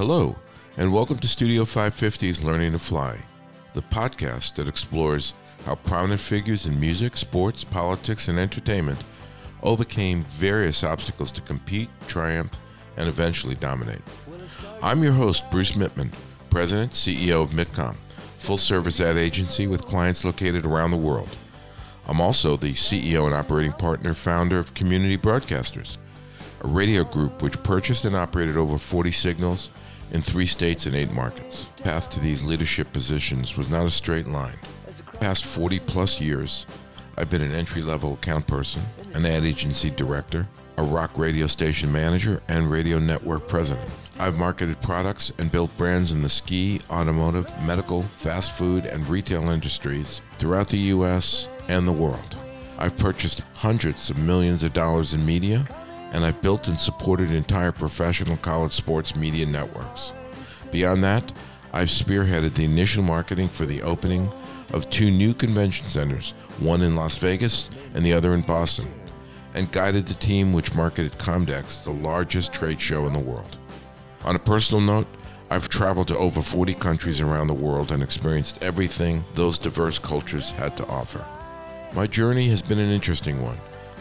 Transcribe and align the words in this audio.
Hello, 0.00 0.34
and 0.78 0.94
welcome 0.94 1.18
to 1.18 1.28
Studio 1.28 1.64
550's 1.64 2.42
Learning 2.42 2.72
to 2.72 2.78
Fly, 2.78 3.22
the 3.74 3.82
podcast 3.82 4.54
that 4.54 4.66
explores 4.66 5.34
how 5.66 5.74
prominent 5.74 6.22
figures 6.22 6.64
in 6.64 6.80
music, 6.80 7.18
sports, 7.18 7.64
politics, 7.64 8.28
and 8.28 8.38
entertainment 8.38 8.98
overcame 9.62 10.22
various 10.22 10.84
obstacles 10.84 11.30
to 11.32 11.42
compete, 11.42 11.90
triumph, 12.08 12.58
and 12.96 13.10
eventually 13.10 13.54
dominate. 13.56 14.00
I'm 14.82 15.02
your 15.02 15.12
host, 15.12 15.42
Bruce 15.50 15.72
Mittman, 15.72 16.14
President, 16.48 16.92
CEO 16.92 17.42
of 17.42 17.50
Mitcom, 17.50 17.94
full 18.38 18.56
service 18.56 19.02
ad 19.02 19.18
agency 19.18 19.66
with 19.66 19.86
clients 19.86 20.24
located 20.24 20.64
around 20.64 20.92
the 20.92 20.96
world. 20.96 21.28
I'm 22.08 22.22
also 22.22 22.56
the 22.56 22.72
CEO 22.72 23.26
and 23.26 23.34
operating 23.34 23.72
partner 23.72 24.14
founder 24.14 24.58
of 24.58 24.72
Community 24.72 25.18
Broadcasters, 25.18 25.98
a 26.64 26.68
radio 26.68 27.04
group 27.04 27.42
which 27.42 27.62
purchased 27.62 28.06
and 28.06 28.16
operated 28.16 28.56
over 28.56 28.78
40 28.78 29.12
signals 29.12 29.68
in 30.12 30.20
three 30.20 30.46
states 30.46 30.86
and 30.86 30.94
eight 30.94 31.12
markets. 31.12 31.64
Path 31.82 32.10
to 32.10 32.20
these 32.20 32.42
leadership 32.42 32.92
positions 32.92 33.56
was 33.56 33.70
not 33.70 33.86
a 33.86 33.90
straight 33.90 34.26
line. 34.26 34.58
Past 35.20 35.44
40 35.44 35.78
plus 35.80 36.20
years, 36.20 36.66
I've 37.16 37.30
been 37.30 37.42
an 37.42 37.54
entry 37.54 37.82
level 37.82 38.14
account 38.14 38.46
person, 38.46 38.82
an 39.14 39.26
ad 39.26 39.44
agency 39.44 39.90
director, 39.90 40.48
a 40.78 40.82
rock 40.82 41.10
radio 41.18 41.46
station 41.46 41.92
manager, 41.92 42.40
and 42.48 42.70
radio 42.70 42.98
network 42.98 43.46
president. 43.46 44.10
I've 44.18 44.38
marketed 44.38 44.80
products 44.80 45.30
and 45.38 45.52
built 45.52 45.76
brands 45.76 46.12
in 46.12 46.22
the 46.22 46.28
ski, 46.28 46.80
automotive, 46.88 47.50
medical, 47.62 48.02
fast 48.02 48.52
food, 48.52 48.86
and 48.86 49.06
retail 49.06 49.50
industries 49.50 50.22
throughout 50.38 50.68
the 50.68 50.78
U.S. 50.78 51.48
and 51.68 51.86
the 51.86 51.92
world. 51.92 52.36
I've 52.78 52.96
purchased 52.96 53.42
hundreds 53.54 54.08
of 54.08 54.16
millions 54.16 54.62
of 54.62 54.72
dollars 54.72 55.12
in 55.12 55.26
media, 55.26 55.66
and 56.12 56.24
I've 56.24 56.42
built 56.42 56.68
and 56.68 56.78
supported 56.78 57.30
entire 57.30 57.72
professional 57.72 58.36
college 58.38 58.72
sports 58.72 59.14
media 59.14 59.46
networks. 59.46 60.12
Beyond 60.70 61.04
that, 61.04 61.32
I've 61.72 61.88
spearheaded 61.88 62.54
the 62.54 62.64
initial 62.64 63.02
marketing 63.02 63.48
for 63.48 63.66
the 63.66 63.82
opening 63.82 64.30
of 64.72 64.88
two 64.90 65.10
new 65.10 65.34
convention 65.34 65.84
centers, 65.84 66.32
one 66.58 66.82
in 66.82 66.96
Las 66.96 67.18
Vegas 67.18 67.70
and 67.94 68.04
the 68.04 68.12
other 68.12 68.34
in 68.34 68.42
Boston, 68.42 68.92
and 69.54 69.70
guided 69.72 70.06
the 70.06 70.14
team 70.14 70.52
which 70.52 70.74
marketed 70.74 71.12
Comdex, 71.12 71.82
the 71.84 71.90
largest 71.90 72.52
trade 72.52 72.80
show 72.80 73.06
in 73.06 73.12
the 73.12 73.18
world. 73.18 73.56
On 74.24 74.36
a 74.36 74.40
personal 74.40 74.80
note, 74.80 75.06
I've 75.48 75.68
traveled 75.68 76.08
to 76.08 76.16
over 76.16 76.42
40 76.42 76.74
countries 76.74 77.20
around 77.20 77.48
the 77.48 77.54
world 77.54 77.90
and 77.90 78.02
experienced 78.02 78.62
everything 78.62 79.24
those 79.34 79.58
diverse 79.58 79.98
cultures 79.98 80.52
had 80.52 80.76
to 80.76 80.86
offer. 80.86 81.24
My 81.92 82.06
journey 82.06 82.48
has 82.48 82.62
been 82.62 82.78
an 82.78 82.92
interesting 82.92 83.42
one. 83.42 83.58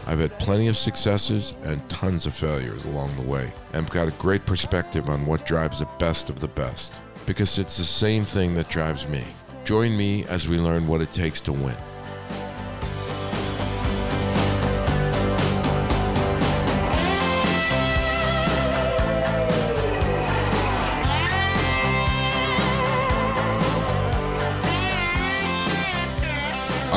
I've 0.10 0.18
had 0.18 0.40
plenty 0.40 0.68
of 0.68 0.76
successes 0.76 1.54
and 1.62 1.88
tons 1.88 2.26
of 2.26 2.34
failures 2.34 2.84
along 2.86 3.16
the 3.16 3.22
way, 3.22 3.54
and 3.74 3.86
I've 3.86 3.92
got 3.92 4.08
a 4.08 4.12
great 4.18 4.44
perspective 4.44 5.08
on 5.08 5.28
what 5.28 5.46
drives 5.46 5.82
the 5.82 5.90
best 6.00 6.32
of 6.32 6.40
the 6.40 6.48
best, 6.48 6.92
because 7.28 7.60
it's 7.60 7.78
the 7.78 7.84
same 7.84 8.26
thing 8.26 8.56
that 8.56 8.70
drives 8.70 9.08
me. 9.08 9.24
Join 9.66 9.96
me 9.96 10.26
as 10.26 10.48
we 10.48 10.58
learn 10.58 10.88
what 10.88 11.02
it 11.02 11.14
takes 11.14 11.40
to 11.42 11.54
win. 11.54 11.76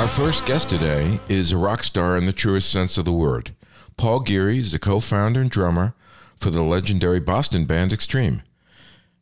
Our 0.03 0.09
first 0.09 0.47
guest 0.47 0.69
today 0.69 1.21
is 1.29 1.53
a 1.53 1.57
rock 1.57 1.85
star 1.85 2.17
in 2.17 2.27
the 2.27 2.33
truest 2.33 2.73
sense 2.73 2.99
of 2.99 3.05
the 3.05 3.13
word. 3.13 3.55
Paul 3.97 4.19
Geary 4.19 4.59
is 4.59 4.73
the 4.73 4.81
co 4.81 4.99
founder 4.99 5.41
and 5.41 5.49
drummer 5.49 5.95
for 6.37 6.51
the 6.51 6.65
legendary 6.65 7.21
Boston 7.21 7.67
band 7.67 7.93
Extreme. 7.93 8.43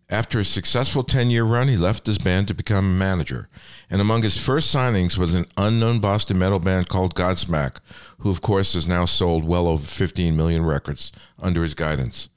After 0.08 0.40
a 0.40 0.44
successful 0.46 1.04
10 1.04 1.28
year 1.28 1.44
run, 1.44 1.68
he 1.68 1.76
left 1.76 2.06
his 2.06 2.16
band 2.16 2.48
to 2.48 2.54
become 2.54 2.86
a 2.86 2.98
manager. 2.98 3.50
And 3.90 4.00
among 4.00 4.22
his 4.22 4.38
first 4.38 4.74
signings 4.74 5.18
was 5.18 5.34
an 5.34 5.44
unknown 5.58 5.98
Boston 5.98 6.38
metal 6.38 6.58
band 6.58 6.88
called 6.88 7.14
Godsmack, 7.14 7.76
who, 8.20 8.30
of 8.30 8.40
course, 8.40 8.72
has 8.72 8.88
now 8.88 9.04
sold 9.04 9.44
well 9.44 9.68
over 9.68 9.84
15 9.84 10.34
million 10.34 10.64
records 10.64 11.12
under 11.38 11.62
his 11.62 11.74
guidance. 11.74 12.30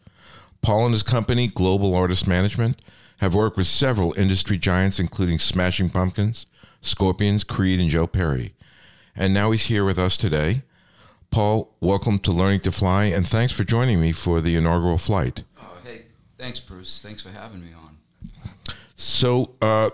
Paul 0.62 0.88
and 0.88 0.94
his 0.94 1.02
company, 1.02 1.48
Global 1.48 1.96
Artist 1.96 2.28
Management, 2.28 2.82
have 3.20 3.36
worked 3.36 3.56
with 3.56 3.68
several 3.68 4.12
industry 4.20 4.58
giants, 4.58 5.00
including 5.00 5.40
Smashing 5.40 5.90
Pumpkins, 5.90 6.46
Scorpions, 6.84 7.44
Creed, 7.44 7.80
and 7.80 7.90
Joe 7.90 8.06
Perry. 8.06 8.54
And 9.16 9.34
now 9.34 9.52
he's 9.52 9.64
here 9.64 9.86
with 9.86 9.98
us 9.98 10.18
today. 10.18 10.64
Paul, 11.32 11.74
welcome 11.80 12.20
to 12.20 12.32
Learning 12.32 12.60
to 12.60 12.72
Fly, 12.72 13.06
and 13.06 13.26
thanks 13.26 13.54
for 13.54 13.64
joining 13.64 14.00
me 14.00 14.12
for 14.12 14.42
the 14.42 14.56
inaugural 14.56 15.00
flight. 15.00 15.44
Oh, 15.60 15.78
hey, 15.84 16.06
thanks, 16.38 16.60
Bruce. 16.60 17.02
Thanks 17.02 17.24
for 17.24 17.30
having 17.30 17.64
me 17.64 17.72
on. 17.74 17.98
So, 18.96 19.56
uh, 19.62 19.90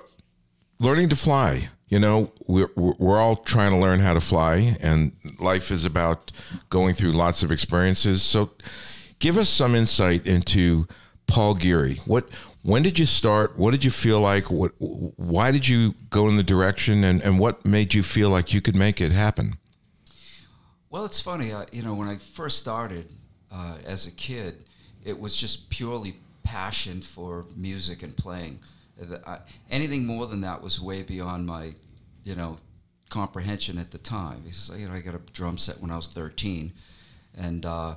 learning 0.80 1.10
to 1.10 1.16
fly, 1.16 1.70
you 1.88 2.00
know, 2.00 2.34
we're, 2.48 2.72
we're 2.76 3.20
all 3.20 3.38
trying 3.38 3.72
to 3.72 3.78
learn 3.78 4.00
how 4.02 4.14
to 4.14 4.20
fly, 4.20 4.76
and 4.82 5.14
life 5.40 5.72
is 5.72 5.86
about 5.86 6.32
going 6.70 6.96
through 6.96 7.12
lots 7.14 7.44
of 7.44 7.52
experiences. 7.52 8.22
So, 8.24 8.50
give 9.20 9.38
us 9.38 9.48
some 9.48 9.76
insight 9.76 10.26
into 10.26 10.88
Paul 11.28 11.54
Geary. 11.54 12.02
What 12.06 12.28
when 12.62 12.84
did 12.84 13.00
you 13.00 13.06
start? 13.06 13.58
What 13.58 13.72
did 13.72 13.84
you 13.84 13.92
feel 13.92 14.20
like? 14.20 14.52
What, 14.52 14.72
why 14.80 15.52
did 15.52 15.68
you 15.68 15.96
go 16.09 16.28
in 16.28 16.38
the 16.38 16.44
direction, 16.44 17.03
and, 17.03 17.22
and 17.22 17.40
what 17.40 17.66
made 17.66 17.94
you 17.94 18.03
feel 18.03 18.30
like 18.30 18.53
you 18.53 18.62
could 18.62 18.75
make 18.75 19.00
it 19.00 19.12
happen? 19.12 19.58
Well, 20.90 21.06
it's 21.06 21.22
funny. 21.22 21.52
Uh, 21.52 21.66
you 21.72 21.84
know, 21.84 21.94
when 21.94 22.08
I 22.08 22.18
first 22.18 22.59
started 22.59 23.08
uh, 23.52 23.78
as 23.86 24.08
a 24.08 24.12
kid, 24.12 24.66
it 25.03 25.20
was 25.20 25.36
just 25.36 25.70
purely 25.70 26.16
passion 26.44 27.02
for 27.02 27.46
music 27.56 28.03
and 28.03 28.16
playing. 28.18 28.59
I, 29.26 29.40
anything 29.70 30.06
more 30.06 30.26
than 30.28 30.41
that 30.41 30.62
was 30.62 30.81
way 30.81 31.03
beyond 31.03 31.46
my, 31.46 31.74
you 32.24 32.36
know, 32.36 32.58
comprehension 33.09 33.78
at 33.78 33.91
the 33.91 33.97
time. 33.97 34.44
You 34.76 34.90
know, 34.90 34.94
I 34.94 35.00
got 35.00 35.16
a 35.16 35.22
drum 35.31 35.58
set 35.58 35.80
when 35.80 35.91
I 35.91 35.96
was 35.96 36.08
13, 36.08 36.74
and 37.38 37.66
uh, 37.66 37.96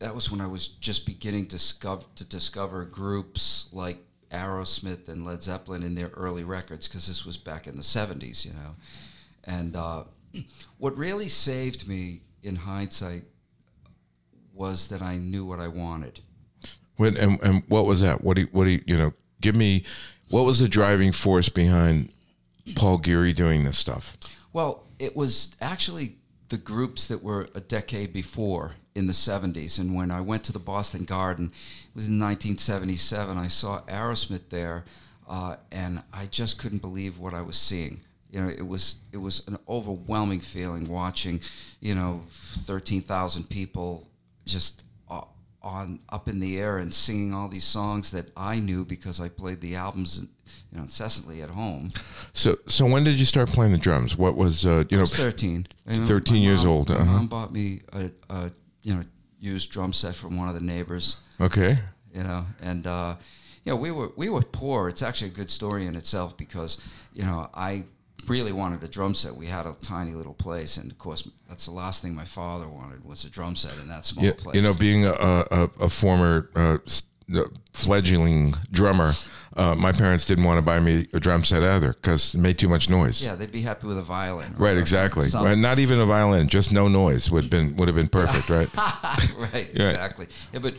that 0.00 0.14
was 0.14 0.30
when 0.30 0.40
I 0.40 0.46
was 0.46 0.66
just 0.66 1.06
beginning 1.06 1.44
to 1.46 1.56
discover, 1.56 2.04
to 2.16 2.24
discover 2.24 2.84
groups 2.84 3.68
like 3.70 3.98
Aerosmith 4.32 5.08
and 5.08 5.24
Led 5.24 5.42
Zeppelin 5.42 5.82
in 5.82 5.94
their 5.94 6.08
early 6.08 6.42
records 6.42 6.88
because 6.88 7.06
this 7.06 7.24
was 7.24 7.36
back 7.36 7.66
in 7.66 7.76
the 7.76 7.82
70s, 7.82 8.44
you 8.44 8.52
know. 8.52 8.74
And 9.44 9.76
uh, 9.76 10.04
what 10.78 10.96
really 10.96 11.28
saved 11.28 11.86
me 11.86 12.22
in 12.42 12.56
hindsight 12.56 13.24
was 14.54 14.88
that 14.88 15.02
I 15.02 15.18
knew 15.18 15.44
what 15.44 15.60
I 15.60 15.68
wanted. 15.68 16.20
When, 16.96 17.16
and, 17.16 17.40
and 17.42 17.62
what 17.68 17.84
was 17.84 18.00
that? 18.00 18.24
What 18.24 18.36
do 18.36 18.42
you, 18.42 18.48
what 18.52 18.64
do 18.64 18.70
you, 18.70 18.82
you 18.86 18.96
know, 18.96 19.12
give 19.40 19.54
me, 19.54 19.84
what 20.30 20.42
was 20.42 20.60
the 20.60 20.68
driving 20.68 21.12
force 21.12 21.48
behind 21.50 22.10
Paul 22.74 22.98
Geary 22.98 23.34
doing 23.34 23.64
this 23.64 23.76
stuff? 23.76 24.16
Well, 24.52 24.84
it 24.98 25.14
was 25.14 25.54
actually 25.60 26.16
the 26.48 26.58
groups 26.58 27.06
that 27.08 27.22
were 27.22 27.48
a 27.54 27.60
decade 27.60 28.12
before 28.12 28.72
in 28.94 29.06
the 29.06 29.12
70s. 29.12 29.78
And 29.78 29.94
when 29.94 30.10
I 30.10 30.20
went 30.20 30.44
to 30.44 30.52
the 30.52 30.58
Boston 30.58 31.04
Garden, 31.04 31.46
it 31.46 31.94
was 31.94 32.08
in 32.08 32.18
1977, 32.18 33.38
I 33.38 33.48
saw 33.48 33.82
Aerosmith 33.82 34.48
there, 34.50 34.84
uh, 35.28 35.56
and 35.70 36.02
I 36.12 36.26
just 36.26 36.58
couldn't 36.58 36.82
believe 36.82 37.18
what 37.18 37.34
I 37.34 37.42
was 37.42 37.56
seeing. 37.56 38.00
You 38.30 38.40
know, 38.40 38.48
it 38.48 38.66
was 38.66 39.00
it 39.12 39.16
was 39.16 39.46
an 39.48 39.58
overwhelming 39.68 40.40
feeling 40.40 40.88
watching, 40.88 41.40
you 41.80 41.96
know, 41.96 42.22
13,000 42.30 43.50
people 43.50 44.06
just 44.44 44.84
uh, 45.10 45.22
on 45.62 45.98
up 46.10 46.28
in 46.28 46.38
the 46.38 46.58
air 46.58 46.78
and 46.78 46.94
singing 46.94 47.34
all 47.34 47.48
these 47.48 47.64
songs 47.64 48.12
that 48.12 48.26
I 48.36 48.60
knew 48.60 48.84
because 48.84 49.20
I 49.20 49.28
played 49.28 49.60
the 49.60 49.74
albums 49.74 50.24
you 50.70 50.78
know, 50.78 50.82
incessantly 50.82 51.42
at 51.42 51.50
home. 51.50 51.90
So, 52.32 52.58
so 52.68 52.86
when 52.86 53.02
did 53.02 53.18
you 53.18 53.24
start 53.24 53.48
playing 53.48 53.72
the 53.72 53.78
drums? 53.78 54.16
What 54.16 54.36
was 54.36 54.64
uh, 54.64 54.84
you 54.88 54.96
know? 54.96 55.06
thirteen. 55.06 55.66
Thirteen 55.86 56.42
years 56.42 56.64
mom, 56.64 56.72
old. 56.72 56.90
Uh-huh. 56.90 57.04
mom 57.04 57.26
bought 57.26 57.52
me 57.52 57.80
a, 57.92 58.10
a, 58.32 58.52
you 58.82 58.94
know 58.94 59.04
used 59.38 59.70
drum 59.70 59.92
set 59.92 60.14
from 60.14 60.36
one 60.36 60.48
of 60.48 60.54
the 60.54 60.60
neighbors. 60.60 61.16
Okay. 61.40 61.78
You 62.14 62.22
know, 62.22 62.46
and 62.60 62.86
uh, 62.86 63.16
you 63.64 63.72
know 63.72 63.76
we 63.76 63.90
were 63.90 64.12
we 64.16 64.28
were 64.28 64.42
poor. 64.42 64.88
It's 64.88 65.02
actually 65.02 65.30
a 65.30 65.34
good 65.34 65.50
story 65.50 65.86
in 65.86 65.96
itself 65.96 66.36
because 66.36 66.78
you 67.12 67.22
know 67.22 67.48
I 67.54 67.84
really 68.26 68.52
wanted 68.52 68.82
a 68.82 68.88
drum 68.88 69.14
set. 69.14 69.34
We 69.34 69.46
had 69.46 69.66
a 69.66 69.74
tiny 69.80 70.12
little 70.12 70.34
place, 70.34 70.76
and 70.76 70.90
of 70.90 70.98
course, 70.98 71.28
that's 71.48 71.66
the 71.66 71.72
last 71.72 72.02
thing 72.02 72.14
my 72.14 72.24
father 72.24 72.68
wanted 72.68 73.04
was 73.04 73.24
a 73.24 73.30
drum 73.30 73.56
set 73.56 73.78
in 73.78 73.88
that 73.88 74.04
small 74.04 74.24
yeah, 74.24 74.32
place. 74.36 74.56
You 74.56 74.62
know, 74.62 74.74
being 74.74 75.06
a, 75.06 75.12
a, 75.12 75.70
a 75.80 75.88
former 75.88 76.50
uh, 76.54 76.78
fledgling 77.72 78.54
drummer, 78.70 79.12
uh, 79.56 79.74
my 79.74 79.90
parents 79.90 80.24
didn't 80.26 80.44
want 80.44 80.58
to 80.58 80.62
buy 80.62 80.78
me 80.78 81.08
a 81.12 81.18
drum 81.18 81.44
set 81.44 81.62
either 81.62 81.92
because 81.92 82.34
it 82.34 82.38
made 82.38 82.58
too 82.58 82.68
much 82.68 82.88
noise. 82.88 83.22
Yeah, 83.22 83.34
they'd 83.34 83.50
be 83.50 83.62
happy 83.62 83.86
with 83.88 83.98
a 83.98 84.02
violin. 84.02 84.54
Right, 84.56 84.76
exactly. 84.76 85.28
Right, 85.34 85.58
not 85.58 85.78
even 85.78 86.00
a 86.00 86.06
violin, 86.06 86.48
just 86.48 86.72
no 86.72 86.86
noise 86.86 87.30
would 87.30 87.44
have 87.44 87.50
been 87.50 87.76
would 87.76 87.88
have 87.88 87.96
been 87.96 88.08
perfect, 88.08 88.48
right? 88.48 88.68
right, 89.36 89.68
exactly. 89.70 90.28
Yeah, 90.52 90.60
but 90.60 90.74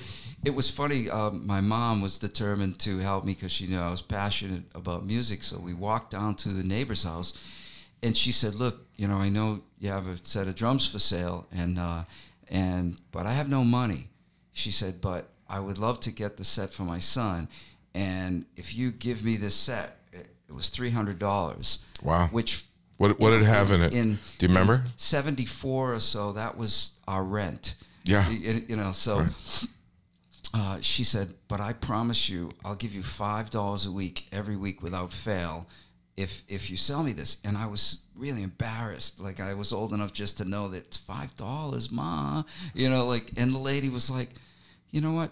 it 0.45 0.55
was 0.55 0.69
funny. 0.69 1.09
Um, 1.09 1.45
my 1.45 1.61
mom 1.61 2.01
was 2.01 2.17
determined 2.17 2.79
to 2.79 2.99
help 2.99 3.25
me 3.25 3.33
because 3.33 3.51
she 3.51 3.67
knew 3.67 3.77
I 3.77 3.91
was 3.91 4.01
passionate 4.01 4.63
about 4.73 5.05
music. 5.05 5.43
So 5.43 5.59
we 5.59 5.73
walked 5.73 6.11
down 6.11 6.35
to 6.35 6.49
the 6.49 6.63
neighbor's 6.63 7.03
house, 7.03 7.33
and 8.01 8.15
she 8.15 8.31
said, 8.31 8.55
"Look, 8.55 8.87
you 8.95 9.07
know, 9.07 9.17
I 9.17 9.29
know 9.29 9.61
you 9.79 9.89
have 9.89 10.07
a 10.07 10.17
set 10.25 10.47
of 10.47 10.55
drums 10.55 10.87
for 10.87 10.99
sale, 10.99 11.45
and 11.51 11.77
uh, 11.77 12.05
and 12.49 12.97
but 13.11 13.25
I 13.25 13.33
have 13.33 13.49
no 13.49 13.63
money." 13.65 14.09
She 14.53 14.71
said, 14.71 15.01
"But 15.01 15.29
I 15.51 15.59
would 15.59 15.77
love 15.77 15.99
to 16.01 16.11
get 16.11 16.37
the 16.37 16.43
set 16.43 16.71
for 16.73 16.83
my 16.83 16.99
son, 16.99 17.47
and 17.93 18.45
if 18.55 18.73
you 18.73 18.91
give 18.91 19.23
me 19.23 19.35
this 19.37 19.53
set, 19.55 19.97
it, 20.13 20.27
it 20.47 20.53
was 20.55 20.69
three 20.69 20.91
hundred 20.91 21.19
dollars. 21.19 21.79
Wow. 22.01 22.27
Which 22.31 22.63
What 22.97 23.19
what 23.19 23.31
did 23.31 23.41
it 23.41 23.47
have 23.47 23.71
in 23.71 23.81
it? 23.81 23.93
in 23.93 24.19
Do 24.37 24.45
you 24.45 24.47
remember? 24.47 24.83
seventy 24.95 25.45
four 25.45 25.93
or 25.93 25.99
so? 25.99 26.31
That 26.31 26.57
was 26.57 26.93
our 27.07 27.23
rent. 27.23 27.75
Yeah. 28.03 28.27
You, 28.29 28.65
you 28.69 28.75
know, 28.75 28.93
so 28.93 29.27
uh, 30.53 30.79
she 30.81 31.03
said, 31.03 31.33
"But 31.47 31.59
I 31.59 31.73
promise 31.73 32.29
you, 32.29 32.51
I'll 32.65 32.75
give 32.75 32.93
you 32.95 33.03
five 33.03 33.49
dollars 33.49 33.85
a 33.85 33.91
week 33.91 34.27
every 34.31 34.55
week 34.55 34.81
without 34.81 35.11
fail." 35.13 35.67
If, 36.17 36.43
if 36.47 36.69
you 36.69 36.77
sell 36.77 37.03
me 37.03 37.13
this, 37.13 37.37
and 37.43 37.57
I 37.57 37.65
was 37.65 38.03
really 38.15 38.43
embarrassed, 38.43 39.19
like 39.19 39.39
I 39.39 39.53
was 39.55 39.73
old 39.73 39.91
enough 39.93 40.13
just 40.13 40.37
to 40.37 40.45
know 40.45 40.67
that 40.67 40.77
it's 40.77 40.97
five 40.97 41.35
dollars, 41.37 41.89
ma, 41.89 42.43
you 42.75 42.89
know, 42.89 43.07
like, 43.07 43.31
and 43.37 43.53
the 43.55 43.57
lady 43.59 43.89
was 43.89 44.11
like, 44.11 44.29
you 44.91 45.01
know 45.01 45.13
what, 45.13 45.31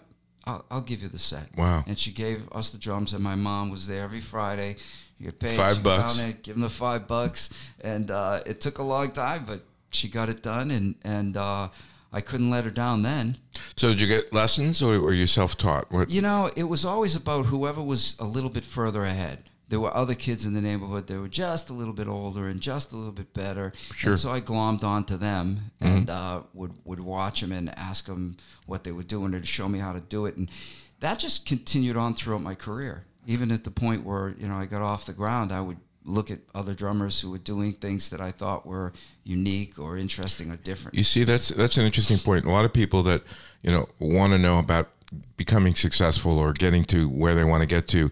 I'll, 0.50 0.64
I'll 0.70 0.80
give 0.80 1.02
you 1.02 1.08
the 1.08 1.18
set. 1.18 1.56
Wow. 1.56 1.84
And 1.86 1.98
she 1.98 2.10
gave 2.12 2.48
us 2.52 2.70
the 2.70 2.78
drums, 2.78 3.12
and 3.12 3.22
my 3.22 3.34
mom 3.34 3.70
was 3.70 3.86
there 3.86 4.04
every 4.04 4.20
Friday. 4.20 4.76
You 5.18 5.26
get 5.26 5.38
paid. 5.38 5.56
Five 5.56 5.76
she'd 5.76 5.84
go 5.84 5.90
down 5.90 6.00
bucks. 6.00 6.20
there, 6.20 6.32
give 6.32 6.54
them 6.54 6.62
the 6.62 6.70
five 6.70 7.06
bucks, 7.06 7.50
and 7.80 8.10
uh, 8.10 8.40
it 8.46 8.60
took 8.60 8.78
a 8.78 8.82
long 8.82 9.12
time, 9.12 9.44
but 9.46 9.60
she 9.90 10.08
got 10.08 10.28
it 10.28 10.42
done, 10.42 10.70
and 10.70 10.94
and 11.04 11.36
uh, 11.36 11.68
I 12.12 12.20
couldn't 12.20 12.50
let 12.50 12.64
her 12.64 12.70
down 12.70 13.02
then. 13.02 13.36
So 13.76 13.88
did 13.88 14.00
you 14.00 14.06
get 14.06 14.32
lessons 14.32 14.82
or 14.82 14.98
were 15.00 15.12
you 15.12 15.26
self 15.26 15.56
taught? 15.56 15.90
What 15.92 16.10
You 16.10 16.22
know, 16.22 16.50
it 16.56 16.64
was 16.64 16.84
always 16.84 17.14
about 17.14 17.46
whoever 17.46 17.82
was 17.82 18.16
a 18.18 18.24
little 18.24 18.50
bit 18.50 18.64
further 18.64 19.04
ahead. 19.04 19.49
There 19.70 19.80
were 19.80 19.94
other 19.96 20.14
kids 20.14 20.44
in 20.44 20.52
the 20.52 20.60
neighborhood 20.60 21.06
that 21.06 21.18
were 21.18 21.28
just 21.28 21.70
a 21.70 21.72
little 21.72 21.94
bit 21.94 22.08
older 22.08 22.48
and 22.48 22.60
just 22.60 22.92
a 22.92 22.96
little 22.96 23.12
bit 23.12 23.32
better. 23.32 23.72
Sure. 23.94 24.12
And 24.12 24.18
so 24.18 24.32
I 24.32 24.40
glommed 24.40 24.82
onto 24.82 25.16
them 25.16 25.70
and 25.80 26.10
uh, 26.10 26.42
would 26.54 26.72
would 26.84 27.00
watch 27.00 27.40
them 27.40 27.52
and 27.52 27.70
ask 27.78 28.06
them 28.06 28.36
what 28.66 28.82
they 28.82 28.90
were 28.90 29.04
doing 29.04 29.32
and 29.32 29.46
show 29.46 29.68
me 29.68 29.78
how 29.78 29.92
to 29.92 30.00
do 30.00 30.26
it. 30.26 30.36
And 30.36 30.50
that 30.98 31.20
just 31.20 31.46
continued 31.46 31.96
on 31.96 32.14
throughout 32.14 32.42
my 32.42 32.54
career. 32.54 33.04
Even 33.26 33.52
at 33.52 33.62
the 33.62 33.70
point 33.70 34.04
where 34.04 34.30
you 34.30 34.48
know 34.48 34.56
I 34.56 34.66
got 34.66 34.82
off 34.82 35.06
the 35.06 35.12
ground, 35.12 35.52
I 35.52 35.60
would 35.60 35.78
look 36.04 36.30
at 36.30 36.40
other 36.54 36.74
drummers 36.74 37.20
who 37.20 37.30
were 37.30 37.38
doing 37.38 37.72
things 37.72 38.10
that 38.10 38.20
I 38.20 38.32
thought 38.32 38.66
were 38.66 38.92
unique 39.22 39.78
or 39.78 39.96
interesting 39.96 40.50
or 40.50 40.56
different. 40.56 40.96
You 40.96 41.04
see, 41.04 41.24
that's 41.24 41.50
that's 41.50 41.76
an 41.76 41.86
interesting 41.86 42.18
point. 42.18 42.44
A 42.44 42.50
lot 42.50 42.64
of 42.64 42.72
people 42.72 43.02
that 43.04 43.22
you 43.62 43.70
know 43.70 43.88
want 44.00 44.32
to 44.32 44.38
know 44.38 44.58
about 44.58 44.90
becoming 45.36 45.74
successful 45.74 46.38
or 46.38 46.52
getting 46.52 46.84
to 46.84 47.08
where 47.08 47.34
they 47.34 47.44
want 47.44 47.62
to 47.62 47.66
get 47.66 47.88
to 47.88 48.10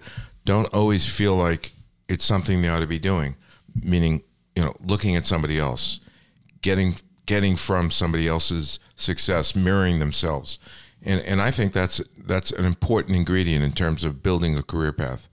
don't 0.48 0.72
always 0.72 1.06
feel 1.06 1.36
like 1.36 1.72
it's 2.08 2.24
something 2.24 2.62
they 2.62 2.70
ought 2.70 2.80
to 2.80 2.86
be 2.86 2.98
doing. 2.98 3.36
Meaning, 3.82 4.22
you 4.56 4.64
know, 4.64 4.72
looking 4.80 5.14
at 5.14 5.26
somebody 5.26 5.58
else, 5.58 6.00
getting 6.62 6.96
getting 7.26 7.54
from 7.54 7.90
somebody 7.90 8.26
else's 8.26 8.78
success, 8.96 9.54
mirroring 9.54 9.98
themselves, 9.98 10.58
and 11.02 11.20
and 11.20 11.42
I 11.42 11.50
think 11.50 11.74
that's 11.74 11.98
that's 12.16 12.50
an 12.50 12.64
important 12.64 13.14
ingredient 13.14 13.62
in 13.62 13.72
terms 13.72 14.04
of 14.04 14.22
building 14.22 14.56
a 14.56 14.62
career 14.62 14.90
path. 14.90 15.28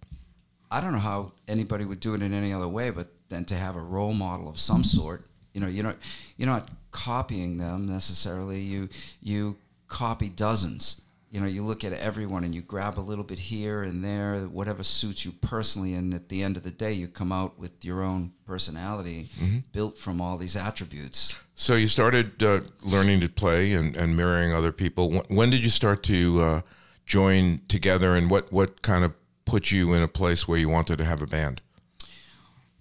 I 0.69 0.81
don't 0.81 0.91
know 0.91 0.99
how 0.99 1.31
anybody 1.47 1.85
would 1.85 2.01
do 2.01 2.13
it 2.13 2.21
in 2.21 2.33
any 2.33 2.51
other 2.51 2.67
way, 2.67 2.89
but 2.89 3.07
than 3.29 3.45
to 3.45 3.55
have 3.55 3.77
a 3.77 3.81
role 3.81 4.13
model 4.13 4.49
of 4.49 4.59
some 4.59 4.83
sort. 4.83 5.25
You 5.53 5.61
know, 5.61 5.67
you're 5.67 5.85
not 5.85 5.95
you're 6.35 6.49
not 6.49 6.69
copying 6.91 7.57
them 7.57 7.87
necessarily. 7.87 8.59
You 8.59 8.89
you 9.21 9.55
copy 9.87 10.27
dozens. 10.27 10.99
You 11.35 11.41
know, 11.41 11.47
you 11.47 11.65
look 11.65 11.83
at 11.83 11.91
everyone 11.91 12.45
and 12.45 12.55
you 12.55 12.61
grab 12.61 12.97
a 12.97 13.01
little 13.01 13.25
bit 13.25 13.39
here 13.39 13.83
and 13.83 14.01
there, 14.01 14.43
whatever 14.43 14.83
suits 14.83 15.25
you 15.25 15.33
personally, 15.33 15.93
and 15.93 16.13
at 16.13 16.29
the 16.29 16.41
end 16.41 16.55
of 16.55 16.63
the 16.63 16.71
day, 16.71 16.93
you 16.93 17.09
come 17.09 17.33
out 17.33 17.59
with 17.59 17.83
your 17.83 18.01
own 18.01 18.31
personality 18.45 19.29
built 19.73 19.97
from 19.97 20.21
all 20.21 20.37
these 20.37 20.55
attributes. 20.55 21.35
So 21.53 21.75
you 21.75 21.89
started 21.89 22.41
uh, 22.41 22.61
learning 22.81 23.19
to 23.19 23.27
play 23.27 23.73
and, 23.73 23.97
and 23.97 24.15
mirroring 24.15 24.53
other 24.53 24.71
people. 24.71 25.09
When, 25.09 25.23
when 25.27 25.49
did 25.49 25.61
you 25.61 25.69
start 25.69 26.03
to 26.03 26.41
uh, 26.41 26.61
join 27.05 27.59
together, 27.67 28.15
and 28.15 28.31
what, 28.31 28.53
what 28.53 28.81
kind 28.81 29.03
of 29.03 29.11
put 29.43 29.71
you 29.71 29.93
in 29.93 30.01
a 30.01 30.07
place 30.07 30.47
where 30.47 30.57
you 30.57 30.69
wanted 30.69 30.99
to 30.99 31.03
have 31.03 31.21
a 31.21 31.27
band? 31.27 31.59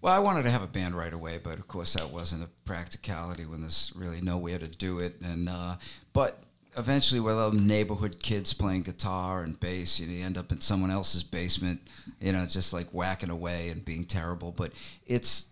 Well, 0.00 0.14
I 0.14 0.20
wanted 0.20 0.44
to 0.44 0.50
have 0.50 0.62
a 0.62 0.68
band 0.68 0.94
right 0.94 1.12
away, 1.12 1.40
but 1.42 1.58
of 1.58 1.66
course 1.66 1.94
that 1.94 2.10
wasn't 2.10 2.44
a 2.44 2.48
practicality 2.64 3.46
when 3.46 3.62
there's 3.62 3.92
really 3.96 4.20
nowhere 4.20 4.60
to 4.60 4.68
do 4.68 5.00
it. 5.00 5.20
And 5.20 5.48
uh, 5.48 5.78
but 6.12 6.44
eventually, 6.76 7.20
with 7.20 7.36
other 7.36 7.56
neighborhood 7.56 8.22
kids 8.22 8.52
playing 8.52 8.82
guitar 8.82 9.42
and 9.42 9.58
bass, 9.58 10.00
you, 10.00 10.06
know, 10.06 10.12
you 10.12 10.24
end 10.24 10.38
up 10.38 10.52
in 10.52 10.60
someone 10.60 10.90
else's 10.90 11.22
basement, 11.22 11.80
you 12.20 12.32
know, 12.32 12.46
just 12.46 12.72
like 12.72 12.88
whacking 12.90 13.30
away 13.30 13.68
and 13.68 13.84
being 13.84 14.04
terrible. 14.04 14.52
But 14.52 14.72
it's 15.06 15.50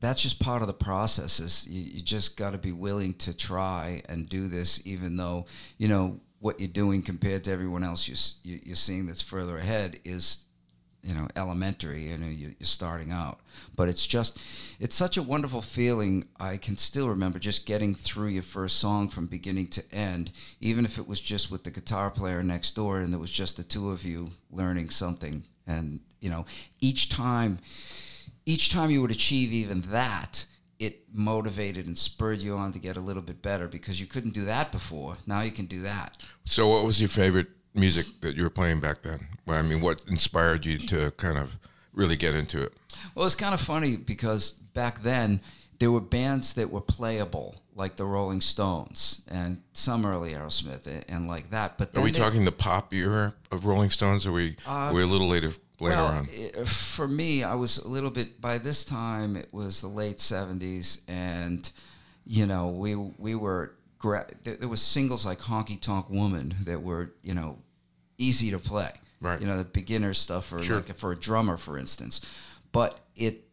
that's 0.00 0.22
just 0.22 0.40
part 0.40 0.62
of 0.62 0.68
the 0.68 0.74
process. 0.74 1.40
Is 1.40 1.68
you, 1.68 1.82
you 1.82 2.02
just 2.02 2.36
got 2.36 2.52
to 2.52 2.58
be 2.58 2.72
willing 2.72 3.14
to 3.14 3.36
try 3.36 4.02
and 4.08 4.28
do 4.28 4.48
this, 4.48 4.84
even 4.86 5.16
though 5.16 5.46
you 5.78 5.88
know 5.88 6.20
what 6.42 6.58
you're 6.58 6.68
doing 6.68 7.02
compared 7.02 7.44
to 7.44 7.52
everyone 7.52 7.84
else 7.84 8.08
you, 8.08 8.58
you're 8.64 8.74
seeing 8.74 9.06
that's 9.06 9.22
further 9.22 9.58
ahead 9.58 10.00
is 10.04 10.42
you 11.02 11.12
know 11.14 11.26
elementary 11.36 12.08
you 12.10 12.16
know 12.18 12.26
you- 12.28 12.54
you're 12.58 12.66
starting 12.66 13.10
out. 13.10 13.40
But 13.74 13.88
it's 13.88 14.06
just 14.06 14.38
it's 14.78 14.94
such 14.94 15.16
a 15.16 15.22
wonderful 15.22 15.62
feeling 15.62 16.26
i 16.38 16.56
can 16.56 16.76
still 16.76 17.08
remember 17.08 17.38
just 17.38 17.66
getting 17.66 17.94
through 17.94 18.28
your 18.28 18.42
first 18.42 18.78
song 18.78 19.08
from 19.08 19.26
beginning 19.26 19.68
to 19.68 19.82
end 19.94 20.30
even 20.60 20.84
if 20.84 20.98
it 20.98 21.06
was 21.08 21.20
just 21.20 21.50
with 21.50 21.64
the 21.64 21.70
guitar 21.70 22.10
player 22.10 22.42
next 22.42 22.74
door 22.74 23.00
and 23.00 23.12
there 23.12 23.20
was 23.20 23.30
just 23.30 23.56
the 23.56 23.62
two 23.64 23.90
of 23.90 24.04
you 24.04 24.30
learning 24.50 24.90
something. 24.90 25.44
And 25.66 26.00
you 26.20 26.30
know 26.30 26.44
each 26.80 27.08
time 27.08 27.58
each 28.46 28.70
time 28.70 28.90
you 28.90 29.00
would 29.02 29.10
achieve 29.10 29.52
even 29.52 29.80
that 29.82 30.44
it 30.78 31.04
motivated 31.12 31.86
and 31.86 31.96
spurred 31.96 32.40
you 32.40 32.56
on 32.56 32.72
to 32.72 32.78
get 32.80 32.96
a 32.96 33.00
little 33.00 33.22
bit 33.22 33.40
better 33.40 33.68
because 33.68 34.00
you 34.00 34.06
couldn't 34.06 34.34
do 34.34 34.44
that 34.44 34.72
before. 34.72 35.16
Now 35.26 35.42
you 35.42 35.52
can 35.52 35.66
do 35.66 35.80
that. 35.82 36.20
So, 36.44 36.66
what 36.66 36.84
was 36.84 36.98
your 37.00 37.08
favorite 37.08 37.46
music 37.74 38.06
that 38.20 38.36
you 38.36 38.42
were 38.42 38.50
playing 38.50 38.80
back 38.80 39.02
then? 39.02 39.28
I 39.48 39.62
mean, 39.62 39.80
what 39.80 40.04
inspired 40.08 40.64
you 40.64 40.78
to 40.78 41.10
kind 41.12 41.38
of 41.38 41.58
really 41.92 42.16
get 42.16 42.34
into 42.34 42.62
it? 42.62 42.72
Well, 43.14 43.26
it's 43.26 43.34
kind 43.34 43.54
of 43.54 43.60
funny 43.60 43.96
because 43.96 44.52
back 44.52 45.02
then 45.02 45.40
there 45.78 45.90
were 45.90 46.00
bands 46.00 46.52
that 46.54 46.70
were 46.70 46.80
playable, 46.80 47.56
like 47.74 47.96
the 47.96 48.04
Rolling 48.04 48.40
Stones 48.40 49.22
and 49.28 49.62
some 49.72 50.06
early 50.06 50.32
Aerosmith 50.32 50.86
and, 50.86 51.04
and 51.08 51.28
like 51.28 51.50
that. 51.50 51.76
But 51.78 51.96
Are 51.96 52.00
we 52.02 52.10
they- 52.12 52.18
talking 52.18 52.44
the 52.44 52.52
pop 52.52 52.92
era 52.94 53.34
of 53.50 53.64
Rolling 53.66 53.90
Stones? 53.90 54.26
Or 54.26 54.30
are 54.30 54.32
we 54.34 54.56
uh, 54.66 54.70
are 54.70 54.94
we 54.94 55.02
a 55.02 55.06
little 55.06 55.28
later 55.28 55.52
later 55.80 55.96
well, 55.96 56.06
on? 56.06 56.28
i- 56.32 56.60
uh, 56.60 56.64
for 56.64 57.08
me, 57.08 57.42
I 57.42 57.54
was 57.54 57.78
a 57.78 57.88
little 57.88 58.10
bit. 58.10 58.40
By 58.40 58.58
this 58.58 58.84
time, 58.84 59.36
it 59.36 59.52
was 59.52 59.80
the 59.80 59.88
late 59.88 60.18
'70s, 60.18 61.02
and 61.08 61.68
you 62.24 62.46
know, 62.46 62.68
we 62.68 62.94
we 62.94 63.34
were. 63.34 63.74
Gra- 64.02 64.26
there, 64.42 64.56
there 64.56 64.68
was 64.68 64.82
singles 64.82 65.24
like 65.24 65.38
"Honky 65.40 65.80
Tonk 65.80 66.10
Woman" 66.10 66.56
that 66.64 66.82
were 66.82 67.12
you 67.22 67.34
know 67.34 67.58
easy 68.18 68.50
to 68.50 68.58
play. 68.58 68.90
Right. 69.20 69.40
You 69.40 69.46
know, 69.46 69.56
the 69.56 69.64
beginner 69.64 70.12
stuff, 70.14 70.46
for 70.46 70.62
Sure. 70.62 70.76
like 70.78 70.94
for 70.96 71.12
a 71.12 71.16
drummer, 71.16 71.56
for 71.56 71.78
instance. 71.78 72.20
But 72.72 72.98
it 73.14 73.44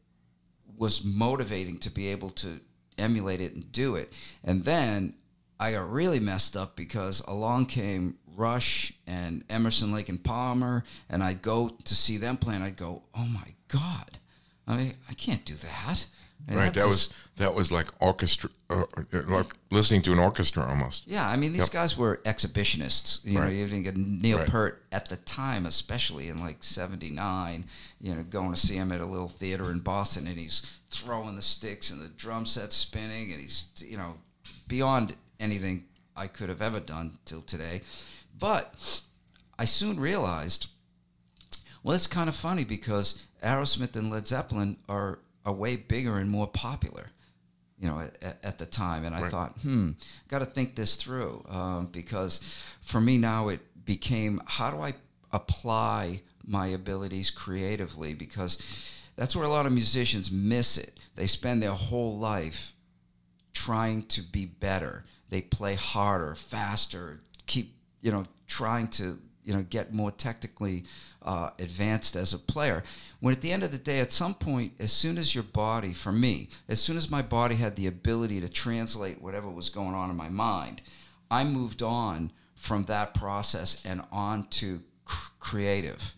was 0.76 1.04
motivating 1.06 1.78
to 1.80 1.92
be 1.92 2.08
able 2.08 2.32
to 2.32 2.60
emulate 2.98 3.40
it 3.42 3.54
and 3.54 3.72
do 3.72 3.96
it. 3.96 4.12
And 4.44 4.66
then 4.66 5.14
I 5.60 5.74
got 5.74 5.90
really 5.92 6.20
messed 6.20 6.58
up 6.58 6.76
because 6.76 7.22
along 7.28 7.68
came 7.68 8.18
Rush 8.36 8.94
and 9.06 9.44
Emerson, 9.50 9.92
Lake 9.92 10.10
and 10.10 10.24
Palmer, 10.24 10.84
and 11.10 11.22
I'd 11.24 11.42
go 11.44 11.70
to 11.70 11.96
see 11.96 12.18
them 12.18 12.38
play, 12.38 12.56
and 12.56 12.64
I'd 12.64 12.78
go, 12.78 13.04
"Oh 13.14 13.26
my 13.26 13.54
god, 13.68 14.18
I 14.66 14.76
mean, 14.78 14.94
I 15.08 15.14
can't 15.14 15.46
do 15.46 15.54
that." 15.56 16.08
And 16.48 16.58
right. 16.58 16.74
That 16.74 16.88
was 16.88 17.14
that 17.38 17.54
was 17.54 17.72
like 17.72 17.88
orchestra, 18.00 18.50
uh, 18.70 18.84
like 19.28 19.54
listening 19.72 20.02
to 20.04 20.12
an 20.12 20.20
orchestra 20.20 20.66
almost. 20.68 21.08
Yeah, 21.08 21.28
I 21.28 21.36
mean, 21.38 21.54
these 21.54 21.62
Yep. 21.64 21.72
guys 21.72 21.96
were 21.98 22.18
exhibitionists. 22.26 23.24
You 23.24 23.40
Right. 23.40 23.48
know, 23.54 23.54
even 23.54 23.84
get 23.84 23.96
Neil 23.96 24.40
Right. 24.40 24.48
Peart 24.50 24.84
at 24.92 25.10
the 25.10 25.18
time, 25.18 25.66
especially 25.66 26.28
in 26.28 26.40
like 26.40 26.64
'79. 26.64 27.66
You 28.02 28.16
know, 28.16 28.24
going 28.24 28.52
to 28.54 28.60
see 28.60 28.76
him 28.76 28.92
at 28.92 29.00
a 29.00 29.06
little 29.06 29.30
theater 29.30 29.72
in 29.72 29.80
Boston, 29.80 30.26
and 30.28 30.40
he's 30.40 30.78
throwing 30.90 31.36
the 31.36 31.42
sticks 31.42 31.92
and 31.92 32.02
the 32.02 32.10
drum 32.10 32.46
set 32.46 32.74
spinning, 32.74 33.32
and 33.32 33.40
he's 33.42 33.66
you 33.86 33.98
know 33.98 34.16
beyond 34.68 35.16
anything 35.40 35.86
I 36.16 36.28
could 36.28 36.50
have 36.50 36.62
ever 36.62 36.80
done 36.80 37.20
till 37.26 37.42
today. 37.42 37.82
But 38.38 38.74
I 39.58 39.66
soon 39.66 40.00
realized, 40.00 40.68
well, 41.84 41.96
it's 41.96 42.08
kind 42.08 42.28
of 42.28 42.36
funny 42.36 42.64
because 42.64 43.24
Aerosmith 43.44 43.96
and 43.96 44.10
Led 44.10 44.28
Zeppelin 44.28 44.78
are 44.90 45.20
are 45.46 45.54
way 45.54 45.76
bigger 45.76 46.18
and 46.18 46.30
more 46.30 46.48
popular 46.48 47.08
you 47.82 47.88
know, 47.88 47.98
at- 48.22 48.40
at, 48.44 48.58
the 48.58 48.66
time. 48.66 49.06
And 49.06 49.16
I 49.16 49.22
Right. 49.22 49.32
thought, 49.32 49.58
hmm, 49.62 49.92
got 50.28 50.40
to 50.40 50.46
think 50.46 50.76
this 50.76 50.98
through 50.98 51.46
um, 51.48 51.86
because 51.86 52.42
for 52.82 53.00
me 53.00 53.18
now 53.18 53.48
it 53.48 53.62
became 53.86 54.42
how 54.46 54.70
do 54.70 54.82
I 54.82 54.96
apply 55.32 56.24
my 56.46 56.68
abilities 56.68 57.32
creatively? 57.32 58.14
Because 58.14 58.58
that's 59.16 59.34
where 59.34 59.46
a 59.46 59.50
lot 59.50 59.66
of 59.66 59.72
musicians 59.72 60.30
miss 60.30 60.78
it. 60.78 60.98
They 61.16 61.26
spend 61.26 61.64
their 61.64 61.72
whole 61.72 62.18
life 62.18 62.74
trying 63.54 64.04
to 64.08 64.22
be 64.24 64.46
better. 64.46 65.06
They 65.30 65.42
play 65.42 65.76
harder, 65.76 66.36
faster, 66.36 67.22
keep, 67.46 67.76
you 68.02 68.12
know, 68.12 68.26
trying 68.48 68.90
to, 68.90 69.20
you 69.44 69.54
know, 69.54 69.64
get 69.64 69.94
more 69.94 70.12
technically 70.12 70.86
uh, 71.22 71.50
advanced 71.60 72.16
as 72.16 72.34
a 72.34 72.38
player. 72.38 72.84
When 73.20 73.34
at 73.34 73.42
the 73.42 73.52
end 73.52 73.64
of 73.64 73.72
the 73.72 73.78
day, 73.78 74.00
at 74.00 74.12
some 74.12 74.34
point, 74.34 74.74
as 74.80 74.92
soon 74.92 75.18
as 75.18 75.36
your 75.36 75.44
body, 75.44 75.94
for 75.94 76.12
me, 76.12 76.50
as 76.68 76.82
soon 76.82 76.98
as 76.98 77.10
my 77.10 77.22
body 77.22 77.56
had 77.56 77.76
the 77.76 77.88
ability 77.88 78.42
to 78.42 78.50
translate 78.50 79.22
whatever 79.22 79.50
was 79.50 79.70
going 79.70 79.96
on 79.96 80.10
in 80.10 80.16
my 80.16 80.30
mind, 80.30 80.82
I 81.32 81.44
moved 81.44 81.84
on 81.84 82.32
from 82.56 82.86
that 82.86 83.14
process 83.14 83.84
and 83.86 84.02
on 84.12 84.46
to 84.48 84.82
cr- 85.06 85.32
creative. 85.40 86.16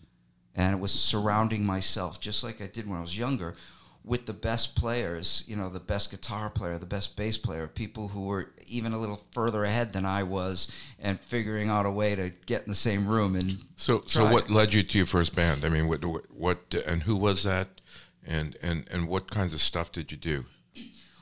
And 0.54 0.74
it 0.74 0.80
was 0.80 0.92
surrounding 0.92 1.64
myself, 1.64 2.20
just 2.20 2.44
like 2.44 2.60
I 2.60 2.66
did 2.66 2.88
when 2.88 2.98
I 2.98 3.02
was 3.02 3.18
younger, 3.18 3.56
with 4.04 4.26
the 4.26 4.32
best 4.32 4.74
players, 4.74 5.44
you 5.46 5.54
know, 5.54 5.68
the 5.68 5.80
best 5.80 6.10
guitar 6.10 6.50
player, 6.50 6.76
the 6.76 6.86
best 6.86 7.16
bass 7.16 7.38
player, 7.38 7.68
people 7.68 8.08
who 8.08 8.22
were 8.22 8.50
even 8.66 8.92
a 8.92 8.98
little 8.98 9.20
further 9.30 9.64
ahead 9.64 9.92
than 9.92 10.04
I 10.04 10.24
was, 10.24 10.72
and 10.98 11.20
figuring 11.20 11.68
out 11.68 11.86
a 11.86 11.90
way 11.90 12.16
to 12.16 12.32
get 12.46 12.62
in 12.62 12.68
the 12.68 12.74
same 12.74 13.06
room 13.06 13.36
and 13.36 13.58
So, 13.76 14.02
so 14.06 14.28
what 14.28 14.50
led 14.50 14.74
you 14.74 14.82
to 14.82 14.98
your 14.98 15.06
first 15.06 15.34
band? 15.34 15.64
I 15.64 15.68
mean, 15.68 15.88
what, 15.88 16.04
what, 16.04 16.30
what 16.30 16.74
and 16.86 17.04
who 17.04 17.16
was 17.16 17.44
that, 17.44 17.80
and 18.26 18.56
and 18.62 18.88
and 18.90 19.08
what 19.08 19.30
kinds 19.30 19.54
of 19.54 19.60
stuff 19.60 19.92
did 19.92 20.10
you 20.10 20.16
do? 20.16 20.46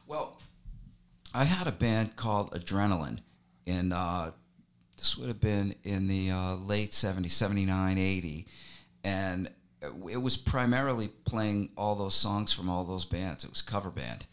Well, 0.07 0.39
I 1.35 1.45
had 1.45 1.67
a 1.67 1.73
band 1.73 2.17
called 2.17 2.53
Adrenaline, 2.53 3.21
and 3.67 3.93
uh, 3.93 4.33
this 5.01 5.17
would 5.17 5.29
have 5.29 5.41
been 5.41 5.75
in 5.83 6.09
the 6.09 6.31
uh, 6.31 6.55
late 6.57 6.91
70s, 6.91 7.31
79, 7.31 7.97
80. 7.97 8.47
And 9.03 9.51
it 9.83 10.23
was 10.23 10.37
primarily 10.37 11.09
playing 11.25 11.71
all 11.77 11.95
those 11.95 12.15
songs 12.15 12.53
from 12.53 12.69
all 12.69 12.85
those 12.85 13.05
bands. 13.05 13.45
It 13.45 13.51
was 13.51 13.63
cover 13.63 13.91
band, 13.91 14.27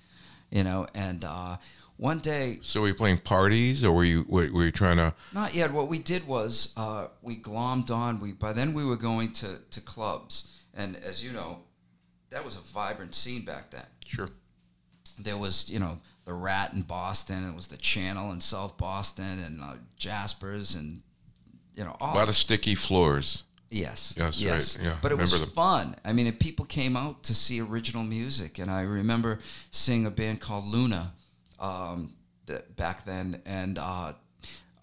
you 0.52 0.64
know. 0.64 0.88
And 0.94 1.24
uh, 1.24 1.58
one 1.98 2.20
day, 2.20 2.60
So 2.62 2.82
were 2.82 2.88
you 2.90 2.94
playing 2.94 3.20
parties, 3.20 3.84
or 3.84 3.92
were 3.92 4.04
you 4.04 4.26
were, 4.28 4.52
were 4.52 4.66
you 4.66 4.72
trying 4.72 4.98
to? 4.98 5.14
not 5.34 5.56
yet. 5.56 5.72
What 5.72 5.88
we 5.88 6.00
did 6.00 6.28
was 6.28 6.74
uh, 6.78 7.08
we 7.22 7.38
glommed 7.38 7.90
on. 7.92 8.20
We 8.20 8.34
by 8.34 8.54
then 8.54 8.74
we 8.74 8.86
were 8.86 8.98
going 8.98 9.32
to, 9.34 9.60
to 9.70 9.82
clubs, 9.82 10.52
and 10.74 10.96
as 10.98 11.24
you 11.24 11.32
know, 11.32 11.60
that 12.30 12.44
was 12.44 12.56
a 12.56 12.62
vibrant 12.62 13.16
scene 13.16 13.46
back 13.46 13.72
then. 13.72 13.86
Sure. 14.06 14.30
there 15.18 15.38
was 15.38 15.70
you 15.70 15.80
know 15.80 16.00
the 16.26 16.34
Rat 16.34 16.74
in 16.74 16.82
Boston, 16.82 17.48
it 17.48 17.56
was 17.56 17.68
the 17.68 17.78
Channel 17.78 18.32
in 18.34 18.42
South 18.42 18.78
Boston, 18.78 19.40
and 19.40 19.62
uh, 19.62 19.76
Jaspers, 19.96 20.76
and 20.76 21.02
you 21.74 21.84
know 21.86 21.96
all 22.02 22.14
A 22.14 22.18
lot 22.18 22.28
of 22.28 22.36
sticky 22.36 22.76
floors. 22.76 23.44
Yes, 23.70 24.16
Yes, 24.18 24.78
right, 24.78 24.86
yeah, 24.86 24.98
But 25.02 25.12
it 25.12 25.18
was 25.18 25.32
them. 25.32 25.50
fun. 25.50 25.96
I 26.06 26.14
mean, 26.14 26.28
if 26.28 26.40
people 26.40 26.66
came 26.66 26.96
out 26.96 27.24
to 27.24 27.34
see 27.36 27.60
original 27.60 28.04
music, 28.04 28.60
and 28.60 28.70
I 28.72 28.82
remember 28.82 29.40
seeing 29.72 30.06
a 30.06 30.12
band 30.12 30.40
called 30.42 30.66
Luna 30.66 31.14
um, 31.60 32.14
that 32.46 32.76
back 32.76 33.06
then, 33.06 33.42
and 33.46 33.78
uh, 33.78 34.14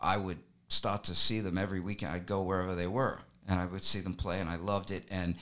I 0.01 0.17
would 0.17 0.39
start 0.69 1.05
to 1.05 1.15
see 1.15 1.41
them 1.41 1.57
every 1.57 1.81
weekend. 1.81 2.13
I'd 2.13 2.27
go 2.27 2.43
wherever 2.43 2.75
they 2.75 2.87
were, 2.87 3.21
and 3.49 3.61
I 3.61 3.67
would 3.67 3.85
see 3.85 4.01
them 4.01 4.15
play, 4.15 4.41
and 4.41 4.51
I 4.51 4.57
loved 4.57 4.91
it, 4.91 5.05
and 5.11 5.37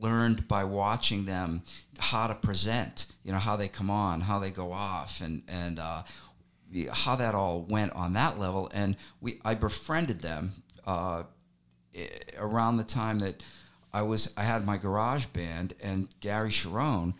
learned 0.00 0.48
by 0.48 0.64
watching 0.64 1.24
them 1.24 1.62
how 1.98 2.26
to 2.26 2.34
present. 2.34 3.06
You 3.24 3.32
know 3.32 3.38
how 3.38 3.56
they 3.56 3.68
come 3.68 3.90
on, 3.90 4.22
how 4.22 4.38
they 4.38 4.50
go 4.50 4.72
off, 4.72 5.20
and 5.20 5.42
and 5.48 5.78
uh, 5.78 6.02
how 6.90 7.16
that 7.16 7.34
all 7.34 7.62
went 7.62 7.92
on 7.92 8.12
that 8.14 8.38
level. 8.38 8.70
And 8.74 8.96
we, 9.20 9.40
I 9.44 9.54
befriended 9.54 10.22
them 10.22 10.54
uh, 10.86 11.24
around 12.38 12.76
the 12.76 12.84
time 12.84 13.18
that 13.20 13.42
I 13.92 14.02
was, 14.02 14.32
I 14.36 14.42
had 14.44 14.64
my 14.64 14.76
garage 14.78 15.26
band, 15.26 15.74
and 15.82 16.08
Gary 16.20 16.50
Cherone 16.50 17.14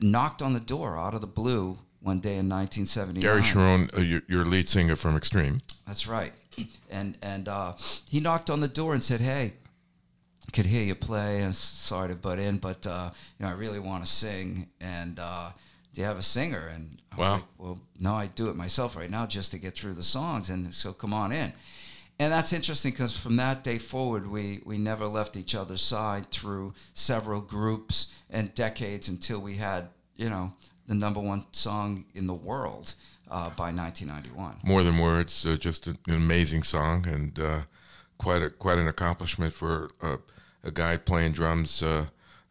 knocked 0.00 0.42
on 0.42 0.52
the 0.52 0.60
door 0.60 0.96
out 0.96 1.14
of 1.14 1.20
the 1.20 1.26
blue 1.26 1.78
one 2.00 2.20
day 2.20 2.36
in 2.36 2.48
1979. 2.48 3.20
Gary 3.22 3.40
Cherone, 3.42 3.96
uh, 3.96 4.00
your, 4.00 4.22
your 4.28 4.44
lead 4.44 4.68
singer 4.68 4.96
from 4.96 5.16
Extreme. 5.16 5.62
That's 5.86 6.06
right. 6.06 6.32
And 6.90 7.16
and 7.22 7.48
uh, 7.48 7.72
he 8.10 8.20
knocked 8.20 8.50
on 8.50 8.60
the 8.60 8.68
door 8.68 8.92
and 8.92 9.02
said, 9.02 9.22
"Hey, 9.22 9.54
could 10.52 10.66
hear 10.66 10.82
you 10.82 10.94
play, 10.94 11.40
and 11.40 11.54
sorry 11.54 12.10
to 12.10 12.14
butt 12.14 12.38
in, 12.38 12.58
but 12.58 12.86
uh, 12.86 13.10
you 13.38 13.46
know 13.46 13.50
I 13.50 13.54
really 13.54 13.78
want 13.78 14.04
to 14.04 14.10
sing, 14.10 14.68
and 14.78 15.18
uh, 15.18 15.52
do 15.94 16.02
you 16.02 16.06
have 16.06 16.18
a 16.18 16.22
singer?" 16.22 16.68
And 16.74 17.00
I 17.10 17.16
was 17.16 17.18
Wow. 17.26 17.34
like, 17.36 17.44
well, 17.56 17.78
no, 17.98 18.14
I 18.14 18.26
do 18.26 18.50
it 18.50 18.56
myself 18.56 18.94
right 18.94 19.10
now 19.10 19.24
just 19.24 19.52
to 19.52 19.58
get 19.58 19.74
through 19.74 19.94
the 19.94 20.02
songs, 20.02 20.50
and 20.50 20.74
so 20.74 20.92
come 20.92 21.14
on 21.14 21.32
in. 21.32 21.54
And 22.22 22.32
that's 22.32 22.52
interesting 22.52 22.92
because 22.92 23.16
from 23.18 23.34
that 23.36 23.64
day 23.64 23.78
forward, 23.78 24.30
we, 24.30 24.60
we 24.64 24.78
never 24.78 25.06
left 25.06 25.36
each 25.36 25.56
other's 25.56 25.82
side 25.82 26.26
through 26.26 26.72
several 26.94 27.40
groups 27.40 28.12
and 28.30 28.54
decades 28.54 29.08
until 29.08 29.40
we 29.40 29.56
had, 29.56 29.88
you 30.14 30.30
know, 30.30 30.52
the 30.86 30.94
number 30.94 31.18
one 31.18 31.46
song 31.50 32.04
in 32.14 32.28
the 32.28 32.34
world 32.34 32.94
uh, 33.28 33.50
by 33.50 33.72
1991. 33.72 34.60
More 34.62 34.84
than 34.84 34.98
words, 34.98 35.44
uh, 35.44 35.56
just 35.56 35.88
an 35.88 35.98
amazing 36.06 36.62
song 36.62 37.08
and 37.08 37.40
uh, 37.40 37.62
quite 38.18 38.40
a 38.40 38.50
quite 38.50 38.78
an 38.78 38.86
accomplishment 38.86 39.52
for 39.52 39.90
uh, 40.00 40.18
a 40.62 40.70
guy 40.70 40.98
playing 40.98 41.32
drums 41.32 41.82
uh, 41.82 42.04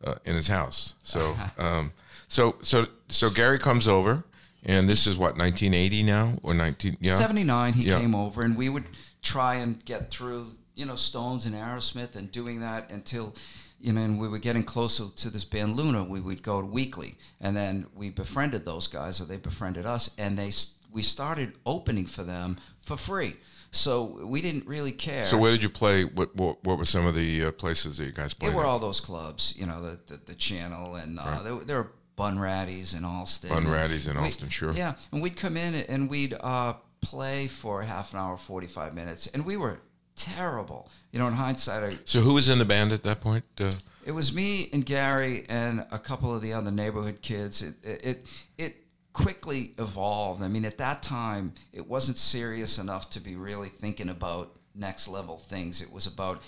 uh, 0.04 0.16
in 0.26 0.36
his 0.36 0.50
house. 0.50 0.96
So, 1.02 1.38
um, 1.58 1.94
so 2.28 2.58
so 2.62 2.88
so 3.08 3.30
Gary 3.30 3.58
comes 3.58 3.88
over, 3.88 4.26
and 4.66 4.90
this 4.90 5.08
is 5.08 5.16
what 5.16 5.38
1980 5.38 6.04
now 6.04 6.34
or 6.44 6.54
19 6.54 6.98
yeah 7.00 7.16
79 7.18 7.74
he 7.74 7.84
Yeah. 7.88 8.00
came 8.00 8.14
over 8.14 8.44
and 8.44 8.56
we 8.56 8.70
would 8.70 8.84
try 9.22 9.56
and 9.56 9.84
get 9.86 10.10
through 10.12 10.48
you 10.76 10.86
know 10.86 10.96
stones 10.96 11.46
and 11.46 11.54
aerosmith 11.56 12.16
and 12.16 12.32
doing 12.32 12.60
that 12.62 12.92
until 12.92 13.36
you 13.80 13.94
know 13.94 14.02
and 14.02 14.20
we 14.20 14.28
were 14.28 14.40
getting 14.40 14.64
closer 14.64 15.06
to 15.16 15.30
this 15.30 15.46
band 15.46 15.76
luna 15.78 16.04
we 16.04 16.20
would 16.20 16.42
go 16.42 16.60
weekly 16.64 17.16
and 17.40 17.56
then 17.56 17.86
we 17.96 18.10
befriended 18.10 18.66
those 18.66 18.88
guys 18.88 19.22
or 19.22 19.26
they 19.26 19.38
befriended 19.38 19.86
us 19.86 20.10
and 20.18 20.38
they 20.38 20.52
we 20.92 21.02
started 21.02 21.54
opening 21.66 22.06
for 22.06 22.24
them 22.24 22.58
for 22.80 22.98
free 22.98 23.34
so 23.74 24.26
we 24.26 24.42
didn't 24.42 24.68
really 24.68 24.92
care 24.92 25.26
So 25.26 25.38
where 25.38 25.52
did 25.52 25.64
you 25.64 25.70
play? 25.70 26.04
What 26.04 26.36
what, 26.36 26.62
what 26.66 26.78
were 26.78 26.84
some 26.86 27.06
of 27.06 27.16
the 27.16 27.46
uh, 27.46 27.52
places 27.54 27.98
that 27.98 28.06
you 28.06 28.12
guys 28.12 28.34
played? 28.34 28.54
were 28.54 28.64
at? 28.64 28.68
all 28.68 28.80
those 28.80 29.00
clubs 29.00 29.56
you 29.58 29.66
know 29.66 29.82
the 29.82 30.00
the, 30.08 30.20
the 30.26 30.36
channel 30.36 30.96
and 30.96 31.20
uh, 31.20 31.44
there, 31.44 31.56
were- 31.56 31.64
there 31.64 31.78
were 31.84 31.92
Bunratty's 32.18 32.94
and 32.94 33.06
Allston 33.06 33.50
Bunratty's 33.50 34.08
in 34.08 34.18
We- 34.18 34.24
Allston, 34.26 34.50
sure. 34.50 34.74
yeah 34.74 34.96
and 35.12 35.22
we'd 35.22 35.38
come 35.38 35.56
in 35.58 35.76
and 35.76 36.10
we'd 36.10 36.34
uh, 36.34 36.74
play 37.02 37.48
for 37.48 37.82
half 37.82 38.14
an 38.14 38.20
hour 38.20 38.38
45 38.38 38.94
minutes 38.94 39.28
and 39.28 39.46
we 39.46 39.58
were 39.58 39.80
terrible 40.16 40.90
you 41.12 41.20
know 41.20 41.28
in 41.28 41.34
hindsight 41.34 41.84
I, 41.84 41.98
So 42.06 42.22
who 42.22 42.34
was 42.36 42.48
in 42.50 42.60
the 42.60 42.66
band 42.66 42.92
at 42.92 43.04
that 43.04 43.22
point? 43.22 43.44
Uh, 43.60 43.72
it 44.06 44.12
was 44.12 44.34
me 44.34 44.70
and 44.74 44.86
Gary 44.86 45.46
and 45.50 45.86
a 45.92 46.00
couple 46.00 46.34
of 46.34 46.42
the 46.42 46.54
other 46.54 46.72
neighborhood 46.72 47.22
kids. 47.22 47.62
It 47.62 47.76
it 47.84 48.06
it, 48.06 48.26
it 48.58 48.76
quickly 49.14 49.74
evolved. 49.78 50.42
I 50.42 50.48
mean, 50.48 50.66
at 50.66 50.78
that 50.78 51.04
time, 51.04 51.54
it 51.74 51.88
wasn't 51.88 52.18
serious 52.18 52.78
enough 52.78 53.10
to 53.12 53.20
be 53.20 53.36
really 53.36 53.70
thinking 53.70 54.10
about 54.10 54.56
next 54.74 55.08
level 55.08 55.38
things. 55.38 55.82
It 55.82 55.92
was 55.92 56.08
about, 56.08 56.42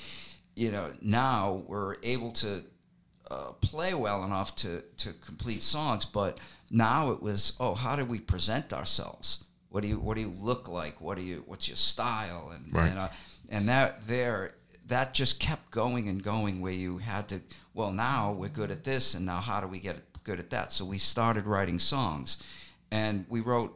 you 0.56 0.72
know, 0.72 0.92
now 1.02 1.64
we're 1.68 1.96
able 2.04 2.32
to 2.32 2.64
uh, 3.30 3.52
play 3.62 3.94
well 3.94 4.24
enough 4.24 4.56
to 4.58 4.82
to 4.98 5.14
complete 5.14 5.62
songs, 5.62 6.06
but 6.06 6.40
now 6.70 7.12
it 7.12 7.22
was, 7.22 7.56
oh, 7.60 7.76
how 7.76 7.96
do 7.96 8.06
we 8.06 8.20
present 8.20 8.74
ourselves? 8.74 9.44
What 9.74 9.82
do 9.82 9.89
you 9.89 10.00
what 10.00 10.13
do 10.18 10.22
you 10.22 10.32
look 10.39 10.70
like? 10.70 11.01
What 11.01 11.18
do 11.18 11.24
you 11.24 11.44
what's 11.48 11.68
your 11.68 11.75
style? 11.77 12.51
And 12.53 12.72
Right. 12.72 12.89
and, 12.92 13.00
uh, 13.00 13.08
and 13.50 13.68
that 13.70 14.06
there 14.06 14.53
that 14.86 15.15
just 15.15 15.39
kept 15.39 15.72
going 15.72 16.08
and 16.08 16.22
going 16.22 16.62
where 16.62 16.72
you 16.74 17.00
had 17.00 17.27
to 17.30 17.42
well 17.74 17.92
now 17.92 18.34
we're 18.34 18.50
good 18.50 18.70
at 18.70 18.84
this 18.84 19.15
and 19.15 19.25
now 19.25 19.39
how 19.39 19.60
do 19.62 19.68
we 19.68 19.80
get 19.80 19.98
good 20.24 20.39
at 20.39 20.51
that 20.51 20.72
so 20.72 20.86
we 20.86 21.00
started 21.00 21.48
writing 21.48 21.80
songs 21.80 22.38
and 22.92 23.25
we 23.30 23.39
wrote 23.42 23.75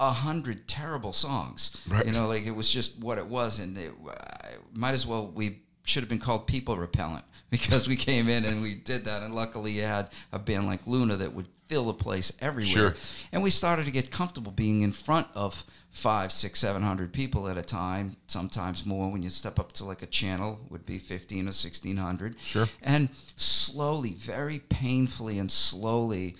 a 0.00 0.10
hundred 0.10 0.66
terrible 0.66 1.12
songs 1.12 1.82
Right. 1.86 2.06
you 2.06 2.12
know 2.12 2.28
like 2.28 2.46
it 2.46 2.52
was 2.56 2.70
just 2.70 2.98
what 2.98 3.18
it 3.18 3.26
was 3.26 3.58
and 3.58 3.76
it 3.76 3.92
I, 4.08 4.52
might 4.72 4.94
as 4.94 5.06
well 5.06 5.26
we 5.34 5.60
should 5.84 6.02
have 6.02 6.08
been 6.08 6.18
called 6.18 6.46
people 6.46 6.76
repellent 6.78 7.24
because 7.50 7.86
we 7.86 7.96
came 7.96 8.28
in 8.30 8.46
and 8.46 8.62
we 8.62 8.74
did 8.74 9.04
that 9.04 9.22
and 9.22 9.34
luckily 9.34 9.72
you 9.72 9.82
had 9.82 10.08
a 10.32 10.38
band 10.38 10.66
like 10.66 10.86
luna 10.86 11.16
that 11.16 11.34
would 11.34 11.48
fill 11.68 11.86
the 11.86 11.94
place 11.94 12.32
everywhere 12.40 12.92
Sure. 12.92 12.94
and 13.32 13.42
we 13.42 13.50
started 13.50 13.84
to 13.86 13.90
get 13.90 14.10
comfortable 14.10 14.52
being 14.52 14.82
in 14.82 14.92
front 14.92 15.26
of 15.34 15.64
five, 15.90 16.30
six, 16.30 16.60
seven 16.60 16.82
hundred 16.82 17.12
people 17.12 17.48
at 17.48 17.56
a 17.56 17.62
time. 17.62 18.16
Sometimes 18.26 18.84
more 18.84 19.10
when 19.10 19.22
you 19.22 19.30
step 19.30 19.58
up 19.58 19.72
to 19.72 19.84
like 19.84 20.02
a 20.02 20.06
channel 20.06 20.60
would 20.68 20.84
be 20.84 20.98
fifteen 20.98 21.48
or 21.48 21.52
sixteen 21.52 21.96
hundred. 21.96 22.36
Sure. 22.44 22.68
And 22.82 23.08
slowly, 23.36 24.12
very 24.12 24.58
painfully 24.58 25.38
and 25.38 25.50
slowly, 25.50 26.36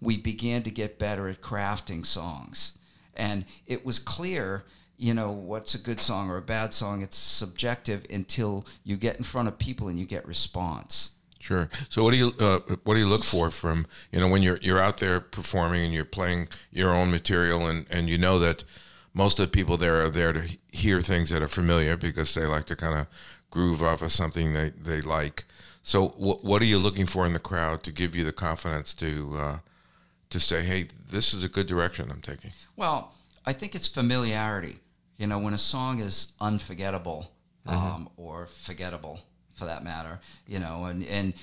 we 0.00 0.16
began 0.16 0.62
to 0.62 0.70
get 0.70 0.98
better 0.98 1.28
at 1.28 1.40
crafting 1.42 2.04
songs, 2.06 2.78
and 3.14 3.44
it 3.66 3.84
was 3.84 3.98
clear. 3.98 4.64
You 4.96 5.12
know 5.12 5.32
what's 5.32 5.74
a 5.74 5.78
good 5.78 6.00
song 6.00 6.30
or 6.30 6.36
a 6.36 6.42
bad 6.42 6.72
song? 6.72 7.02
It's 7.02 7.16
subjective 7.18 8.06
until 8.08 8.64
you 8.84 8.96
get 8.96 9.16
in 9.16 9.24
front 9.24 9.48
of 9.48 9.58
people 9.58 9.88
and 9.88 9.98
you 9.98 10.06
get 10.06 10.24
response. 10.26 11.13
Sure. 11.44 11.68
So 11.90 12.02
what 12.02 12.12
do 12.12 12.16
you 12.16 12.32
uh, 12.40 12.60
what 12.84 12.94
do 12.94 13.00
you 13.00 13.06
look 13.06 13.22
for 13.22 13.50
from 13.50 13.86
you 14.10 14.18
know 14.18 14.28
when 14.28 14.40
you're 14.40 14.58
you're 14.62 14.80
out 14.80 14.96
there 14.96 15.20
performing 15.20 15.84
and 15.84 15.92
you're 15.92 16.06
playing 16.06 16.48
your 16.72 16.94
own 16.94 17.10
material 17.10 17.66
and 17.66 17.84
and 17.90 18.08
you 18.08 18.16
know 18.16 18.38
that 18.38 18.64
most 19.12 19.38
of 19.38 19.44
the 19.44 19.50
people 19.50 19.76
there 19.76 20.02
are 20.02 20.08
there 20.08 20.32
to 20.32 20.56
hear 20.72 21.02
things 21.02 21.28
that 21.28 21.42
are 21.42 21.48
familiar 21.48 21.98
because 21.98 22.32
they 22.32 22.46
like 22.46 22.64
to 22.64 22.74
kind 22.74 22.98
of 22.98 23.06
groove 23.50 23.82
off 23.82 24.00
of 24.00 24.10
something 24.10 24.54
they 24.54 24.70
they 24.70 25.02
like. 25.02 25.44
So 25.82 26.14
what 26.16 26.42
what 26.42 26.62
are 26.62 26.64
you 26.64 26.78
looking 26.78 27.04
for 27.04 27.26
in 27.26 27.34
the 27.34 27.38
crowd 27.38 27.82
to 27.82 27.92
give 27.92 28.16
you 28.16 28.24
the 28.24 28.32
confidence 28.32 28.94
to 28.94 29.36
uh, 29.38 29.58
to 30.30 30.40
say, 30.40 30.64
hey, 30.64 30.88
this 31.10 31.34
is 31.34 31.44
a 31.44 31.48
good 31.48 31.66
direction 31.66 32.10
I'm 32.10 32.22
taking? 32.22 32.52
Well, 32.74 33.12
I 33.44 33.52
think 33.52 33.74
it's 33.74 33.86
familiarity. 33.86 34.78
You 35.18 35.26
know, 35.26 35.38
when 35.38 35.52
a 35.52 35.58
song 35.58 36.00
is 36.00 36.32
unforgettable 36.40 37.30
um, 37.66 38.08
or 38.16 38.46
forgettable, 38.46 39.20
for 39.54 39.64
that 39.66 39.84
matter, 39.84 40.20
you 40.46 40.58
know, 40.58 40.84
and, 40.84 41.04
and 41.06 41.34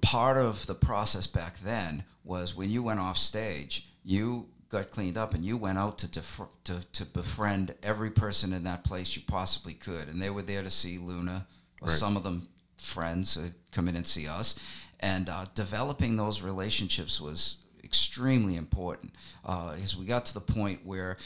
part 0.00 0.36
of 0.36 0.66
the 0.66 0.74
process 0.74 1.26
back 1.26 1.58
then 1.60 2.04
was 2.24 2.54
when 2.56 2.70
you 2.70 2.82
went 2.82 3.00
off 3.00 3.16
stage, 3.18 3.88
you 4.04 4.46
got 4.68 4.90
cleaned 4.90 5.16
up 5.18 5.34
and 5.34 5.44
you 5.44 5.56
went 5.56 5.78
out 5.78 5.98
to, 5.98 6.06
def- 6.06 6.40
to 6.64 6.80
to 6.92 7.04
befriend 7.04 7.74
every 7.82 8.10
person 8.10 8.52
in 8.52 8.62
that 8.64 8.84
place 8.84 9.16
you 9.16 9.22
possibly 9.26 9.74
could, 9.74 10.08
and 10.08 10.20
they 10.22 10.30
were 10.30 10.42
there 10.42 10.62
to 10.62 10.70
see 10.70 10.98
Luna, 10.98 11.46
or 11.82 11.88
Right. 11.88 11.96
some 11.96 12.16
of 12.16 12.22
them 12.22 12.46
friends 12.76 13.36
come 13.72 13.88
in 13.88 13.96
and 13.96 14.06
see 14.06 14.26
us, 14.28 14.58
and 15.00 15.28
uh, 15.28 15.46
developing 15.54 16.16
those 16.16 16.42
relationships 16.42 17.20
was 17.20 17.56
extremely 17.82 18.54
important. 18.56 19.12
Uh, 19.44 19.74
as 19.82 19.96
we 19.96 20.04
got 20.06 20.24
to 20.26 20.34
the 20.34 20.40
point 20.40 20.80
where 20.84 21.16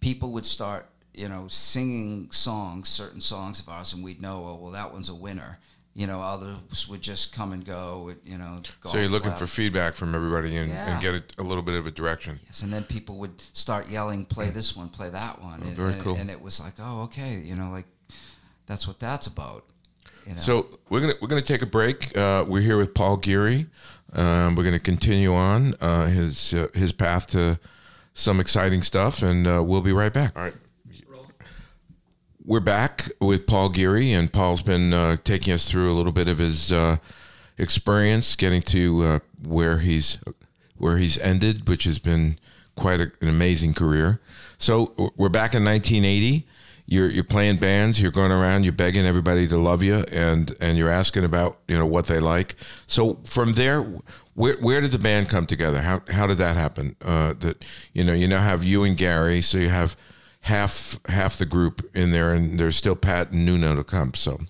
people 0.00 0.32
would 0.32 0.44
start, 0.46 0.86
you 1.20 1.28
know, 1.28 1.46
singing 1.48 2.30
songs, 2.30 2.88
certain 2.88 3.20
songs 3.20 3.60
of 3.60 3.68
ours, 3.68 3.92
and 3.92 4.02
we'd 4.02 4.20
know, 4.22 4.36
oh, 4.48 4.58
well, 4.62 4.72
that 4.72 4.92
one's 4.92 5.08
a 5.10 5.14
winner. 5.14 5.58
You 5.92 6.06
know, 6.06 6.20
others 6.22 6.88
would 6.88 7.02
just 7.02 7.34
come 7.34 7.52
and 7.52 7.62
go. 7.64 8.02
would, 8.06 8.20
You 8.24 8.38
know, 8.38 8.62
So 8.86 8.96
you're 8.96 9.08
looking 9.08 9.30
clap. 9.32 9.38
for 9.38 9.46
feedback 9.46 9.94
from 9.94 10.14
everybody 10.14 10.56
and, 10.56 10.70
Yeah. 10.70 10.90
and 10.92 11.00
get 11.02 11.14
a, 11.14 11.22
a 11.42 11.44
little 11.50 11.62
bit 11.64 11.74
of 11.74 11.86
a 11.86 11.90
direction. 11.90 12.40
Yes, 12.46 12.62
and 12.62 12.72
then 12.72 12.84
people 12.84 13.16
would 13.16 13.34
start 13.52 13.88
yelling, 13.90 14.24
"Play 14.24 14.50
this 14.50 14.74
one, 14.76 14.88
play 14.88 15.10
that 15.10 15.42
one," 15.42 15.60
and, 15.62 15.72
Oh, 15.72 15.82
very 15.82 15.92
and, 15.94 16.02
cool. 16.02 16.16
and 16.16 16.30
it 16.30 16.40
was 16.40 16.58
like, 16.60 16.74
"Oh, 16.78 17.02
okay," 17.02 17.40
you 17.44 17.54
know, 17.56 17.70
like 17.70 17.86
that's 18.66 18.86
what 18.86 18.98
that's 19.00 19.26
about. 19.26 19.64
You 20.26 20.34
know? 20.34 20.40
So 20.40 20.52
we're 20.88 21.00
gonna 21.00 21.14
we're 21.20 21.28
gonna 21.28 21.42
take 21.54 21.62
a 21.62 21.66
break. 21.78 22.16
Uh, 22.16 22.44
we're 22.48 22.60
here 22.70 22.78
with 22.78 22.94
Paul 22.94 23.16
Geary. 23.16 23.66
Um, 24.12 24.54
we're 24.54 24.64
gonna 24.64 24.78
continue 24.92 25.34
on 25.34 25.74
uh, 25.80 26.06
his 26.06 26.54
uh, 26.54 26.68
his 26.72 26.92
path 26.92 27.26
to 27.28 27.58
some 28.14 28.38
exciting 28.40 28.82
stuff, 28.82 29.22
and 29.22 29.46
uh, 29.46 29.60
we'll 29.62 29.82
be 29.82 29.92
right 29.92 30.12
back. 30.12 30.32
All 30.36 30.42
right. 30.44 30.54
We're 32.50 32.58
back 32.58 33.12
with 33.20 33.46
Paul 33.46 33.68
Geary, 33.68 34.12
and 34.12 34.32
Paul's 34.32 34.60
been 34.60 34.92
uh, 34.92 35.18
taking 35.22 35.54
us 35.54 35.70
through 35.70 35.92
a 35.92 35.94
little 35.94 36.10
bit 36.10 36.26
of 36.26 36.38
his 36.38 36.72
uh, 36.72 36.96
experience, 37.56 38.34
getting 38.34 38.60
to 38.62 39.04
uh, 39.04 39.18
where 39.46 39.78
he's 39.78 40.18
where 40.76 40.98
he's 40.98 41.16
ended, 41.18 41.68
which 41.68 41.84
has 41.84 42.00
been 42.00 42.40
quite 42.74 43.00
a, 43.00 43.12
an 43.20 43.28
amazing 43.28 43.72
career. 43.72 44.20
So 44.58 45.12
we're 45.16 45.28
back 45.28 45.54
in 45.54 45.64
1980. 45.64 46.44
You're 46.86 47.08
you're 47.08 47.22
playing 47.22 47.58
bands. 47.58 48.00
You're 48.00 48.10
going 48.10 48.32
around. 48.32 48.64
You're 48.64 48.72
begging 48.72 49.06
everybody 49.06 49.46
to 49.46 49.56
love 49.56 49.84
you, 49.84 50.04
and 50.10 50.52
and 50.60 50.76
you're 50.76 50.90
asking 50.90 51.24
about 51.24 51.58
you 51.68 51.78
know 51.78 51.86
what 51.86 52.06
they 52.06 52.18
like. 52.18 52.56
So 52.88 53.20
from 53.26 53.52
there, 53.52 53.82
where 54.34 54.56
where 54.56 54.80
did 54.80 54.90
the 54.90 54.98
band 54.98 55.28
come 55.28 55.46
together? 55.46 55.82
How 55.82 56.02
how 56.10 56.26
did 56.26 56.38
that 56.38 56.56
happen? 56.56 56.96
Uh, 57.00 57.32
that 57.34 57.64
you 57.92 58.02
know 58.02 58.12
you 58.12 58.26
now 58.26 58.42
have 58.42 58.64
you 58.64 58.82
and 58.82 58.96
Gary, 58.96 59.40
so 59.40 59.56
you 59.56 59.68
have 59.68 59.94
half 60.40 60.98
half 61.06 61.38
the 61.38 61.46
group 61.46 61.88
in 61.94 62.10
there, 62.10 62.32
and 62.32 62.58
there's 62.58 62.76
still 62.76 62.96
Pat 62.96 63.30
and 63.30 63.44
Nuno 63.44 63.74
to 63.74 63.84
come. 63.84 64.14
So 64.14 64.40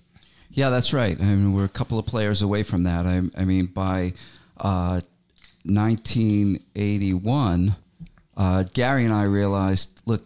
yeah, 0.51 0.69
that's 0.69 0.93
right. 0.93 1.19
I 1.19 1.23
mean, 1.23 1.53
we're 1.53 1.65
a 1.65 1.69
couple 1.69 1.97
of 1.97 2.05
players 2.05 2.41
away 2.41 2.63
from 2.63 2.83
that. 2.83 3.05
I, 3.05 3.21
I 3.37 3.45
mean, 3.45 3.67
by 3.67 4.13
uh, 4.57 4.99
1981, 5.63 7.75
uh, 8.35 8.63
Gary 8.73 9.05
and 9.05 9.13
I 9.13 9.23
realized, 9.23 10.01
look, 10.05 10.23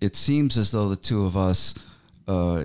it 0.00 0.16
seems 0.16 0.56
as 0.56 0.72
though 0.72 0.88
the 0.88 0.96
two 0.96 1.24
of 1.24 1.36
us 1.36 1.74
uh, 2.26 2.64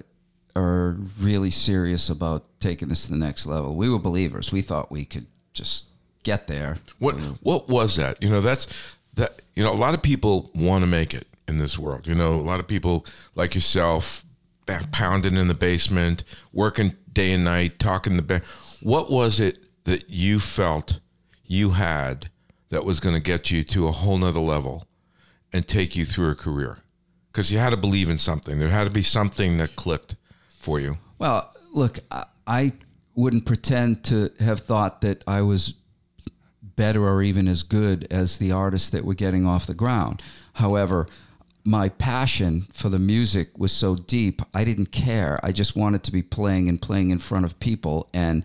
are 0.56 0.98
really 1.20 1.52
serious 1.52 2.10
about 2.10 2.46
taking 2.60 2.88
this 2.88 3.06
to 3.06 3.12
the 3.12 3.18
next 3.18 3.46
level. 3.46 3.75
We 3.75 3.90
were 3.90 4.00
believers. 4.00 4.52
We 4.52 4.62
thought 4.62 4.92
we 4.92 5.06
could 5.06 5.28
just 5.54 5.86
get 6.24 6.48
there. 6.48 6.80
What 6.98 7.16
what 7.42 7.70
was 7.70 7.98
that? 7.98 8.24
You 8.24 8.30
know, 8.30 8.42
that's 8.42 8.68
that. 9.14 9.44
You 9.54 9.64
know, 9.64 9.72
a 9.72 9.75
lot 9.75 9.94
of 9.94 10.02
people 10.02 10.50
want 10.56 10.82
to 10.82 10.88
make 10.88 11.14
it 11.14 11.28
in 11.48 11.58
this 11.58 11.78
world. 11.78 12.08
You 12.08 12.16
know, 12.16 12.36
a 12.36 12.42
lot 12.42 12.60
of 12.60 12.68
people 12.68 13.06
like 13.36 13.56
yourself, 13.56 14.25
pounding 14.92 15.36
in 15.36 15.48
the 15.48 15.54
basement, 15.54 16.24
working 16.52 16.96
day 17.12 17.32
and 17.32 17.44
night, 17.44 17.80
talking 17.80 18.18
the 18.18 18.24
band. 18.24 18.44
What 18.82 19.10
was 19.12 19.40
it 19.40 19.60
that 19.84 20.10
you 20.10 20.40
felt 20.40 21.00
you 21.46 21.72
had 21.72 22.30
that 22.70 22.84
was 22.84 23.00
going 23.00 23.16
to 23.16 23.22
get 23.22 23.52
you 23.52 23.64
to 23.64 23.88
a 23.88 23.92
whole 23.92 24.18
nother 24.18 24.40
level 24.40 24.88
and 25.54 25.68
take 25.68 25.96
you 25.96 26.06
through 26.06 26.32
a 26.32 26.36
career? 26.36 26.80
Because 27.32 27.52
you 27.52 27.60
had 27.60 27.70
to 27.72 27.78
believe 27.78 28.10
in 28.10 28.18
something. 28.18 28.60
There 28.60 28.70
had 28.70 28.86
to 28.86 28.94
be 28.94 29.02
something 29.02 29.58
that 29.58 29.75
clicked 29.75 30.16
for 30.60 30.80
you. 30.80 30.98
Well, 31.20 31.52
look, 31.74 32.00
I 32.48 32.74
wouldn't 33.14 33.46
pretend 33.46 34.04
to 34.06 34.32
have 34.40 34.62
thought 34.62 35.02
that 35.02 35.24
I 35.28 35.42
was 35.42 35.75
better 36.64 37.05
or 37.05 37.22
even 37.22 37.48
as 37.48 37.64
good 37.64 38.08
as 38.12 38.38
the 38.38 38.51
artists 38.51 38.90
that 38.90 39.05
were 39.05 39.14
getting 39.14 39.46
off 39.46 39.68
the 39.68 39.74
ground. 39.74 40.22
However, 40.53 41.08
my 41.66 41.90
passion 41.90 42.68
for 42.72 42.90
the 42.90 43.00
music 43.00 43.58
was 43.58 43.72
so 43.72 43.96
deep, 43.96 44.42
I 44.54 44.64
didn't 44.64 44.92
care. 44.92 45.40
I 45.42 45.51
just 45.51 45.75
wanted 45.75 46.04
to 46.04 46.12
be 46.12 46.22
playing 46.22 46.70
and 46.70 46.80
playing 46.80 47.10
in 47.10 47.18
front 47.18 47.44
of 47.44 47.60
people 47.60 48.08
and 48.14 48.44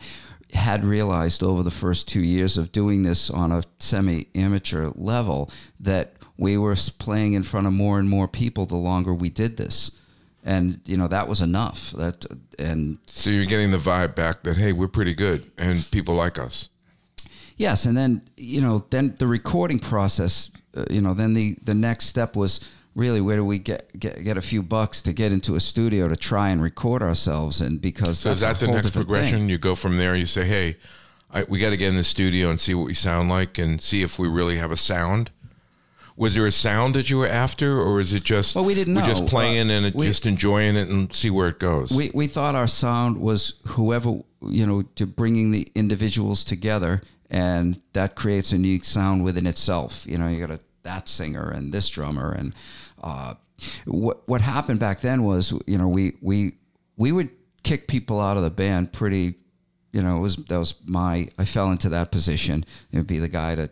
had 0.54 0.84
realized 0.84 1.42
over 1.42 1.62
the 1.62 1.70
first 1.70 2.08
two 2.08 2.22
years 2.22 2.56
of 2.56 2.72
doing 2.72 3.02
this 3.02 3.30
on 3.30 3.52
a 3.52 3.62
semi 3.78 4.26
amateur 4.34 4.90
level 4.94 5.50
that 5.78 6.14
we 6.38 6.56
were 6.56 6.74
playing 6.98 7.34
in 7.34 7.42
front 7.42 7.66
of 7.66 7.74
more 7.74 7.98
and 7.98 8.08
more 8.08 8.26
people 8.26 8.64
the 8.64 8.76
longer 8.76 9.12
we 9.12 9.28
did 9.28 9.58
this. 9.58 9.92
And 10.42 10.80
you 10.86 10.96
know 10.96 11.06
that 11.08 11.28
was 11.28 11.42
enough. 11.42 11.90
That 11.90 12.24
and 12.58 12.96
So 13.04 13.28
you're 13.28 13.44
getting 13.44 13.70
the 13.70 13.76
vibe 13.76 14.14
back 14.14 14.42
that 14.44 14.56
hey, 14.56 14.72
we're 14.72 14.88
pretty 14.88 15.12
good 15.12 15.50
and 15.58 15.88
people 15.90 16.14
like 16.14 16.38
us. 16.38 16.70
Yes, 17.58 17.84
and 17.84 17.94
then 17.94 18.22
you 18.38 18.62
know, 18.62 18.86
then 18.88 19.16
the 19.18 19.26
recording 19.26 19.78
process. 19.78 20.50
Uh, 20.74 20.84
you 20.88 21.02
know, 21.02 21.12
then 21.12 21.34
the 21.34 21.56
the 21.62 21.74
next 21.74 22.06
step 22.06 22.36
was 22.36 22.60
really 23.00 23.20
where 23.20 23.36
do 23.36 23.44
we 23.44 23.58
get, 23.58 23.82
get 23.98 24.22
get 24.22 24.36
a 24.36 24.42
few 24.42 24.62
bucks 24.62 25.02
to 25.02 25.12
get 25.12 25.32
into 25.32 25.54
a 25.56 25.60
studio 25.60 26.06
to 26.08 26.16
try 26.16 26.50
and 26.50 26.62
record 26.62 27.02
ourselves, 27.02 27.60
and 27.60 27.80
because 27.80 28.18
So 28.20 28.30
is 28.30 28.40
that's 28.40 28.58
that 28.60 28.64
a 28.64 28.66
the 28.66 28.72
whole 28.72 28.82
next 28.82 28.90
progression? 28.92 29.38
thing. 29.40 29.48
You 29.48 29.58
go 29.58 29.74
from 29.74 29.96
there. 29.96 30.14
You 30.14 30.26
say, 30.26 30.44
"Hey, 30.46 30.76
I, 31.32 31.44
we 31.48 31.58
got 31.58 31.70
to 31.70 31.76
get 31.76 31.88
in 31.88 31.96
the 31.96 32.04
studio 32.04 32.50
and 32.50 32.60
see 32.60 32.74
what 32.74 32.86
we 32.86 32.94
sound 32.94 33.28
like, 33.30 33.58
and 33.58 33.80
see 33.80 34.02
if 34.02 34.18
we 34.18 34.28
really 34.28 34.58
have 34.58 34.70
a 34.70 34.76
sound." 34.76 35.30
Was 36.16 36.34
there 36.34 36.46
a 36.46 36.52
sound 36.52 36.94
that 36.96 37.08
you 37.08 37.16
were 37.16 37.26
after, 37.28 37.80
or 37.80 37.98
is 37.98 38.12
it 38.12 38.24
just 38.24 38.54
Well, 38.54 38.64
we 38.64 38.74
didn't 38.74 38.94
we're 38.94 39.06
just 39.06 39.24
playing 39.26 39.70
Uh, 39.70 39.74
and 39.74 39.86
it, 39.86 39.94
we- 39.94 40.06
just 40.06 40.26
enjoying 40.26 40.76
it 40.76 40.88
and 40.90 41.14
see 41.14 41.30
where 41.30 41.48
it 41.48 41.58
goes? 41.58 41.90
We 41.90 42.10
we 42.12 42.26
thought 42.26 42.54
our 42.54 42.68
sound 42.68 43.16
was 43.18 43.54
whoever 43.68 44.10
you 44.42 44.66
know 44.66 44.82
to 44.96 45.06
bringing 45.06 45.50
the 45.52 45.68
individuals 45.74 46.44
together, 46.44 47.00
and 47.30 47.80
that 47.94 48.16
creates 48.16 48.52
a 48.52 48.56
unique 48.56 48.84
sound 48.84 49.24
within 49.24 49.46
itself. 49.46 50.04
You 50.06 50.18
know, 50.18 50.28
you 50.28 50.40
got 50.46 50.50
a 50.58 50.60
that 50.82 51.08
singer 51.08 51.48
and 51.50 51.72
this 51.72 51.88
drummer, 51.88 52.32
and 52.32 52.54
uh, 53.00 53.34
what 53.86 54.26
what 54.28 54.40
happened 54.40 54.80
back 54.80 55.00
then 55.00 55.22
was 55.22 55.52
you 55.66 55.78
know 55.78 55.88
we 55.88 56.12
we 56.20 56.52
we 56.96 57.12
would 57.12 57.30
kick 57.62 57.88
people 57.88 58.20
out 58.20 58.36
of 58.36 58.42
the 58.42 58.50
band 58.50 58.92
pretty. 58.92 59.34
You 59.92 60.02
know, 60.02 60.18
it 60.18 60.20
was 60.20 60.36
that 60.36 60.58
was 60.58 60.74
my 60.84 61.28
I 61.36 61.44
fell 61.44 61.70
into 61.72 61.88
that 61.88 62.12
position. 62.12 62.64
It'd 62.92 63.08
be 63.08 63.18
the 63.18 63.28
guy 63.28 63.56
to 63.56 63.70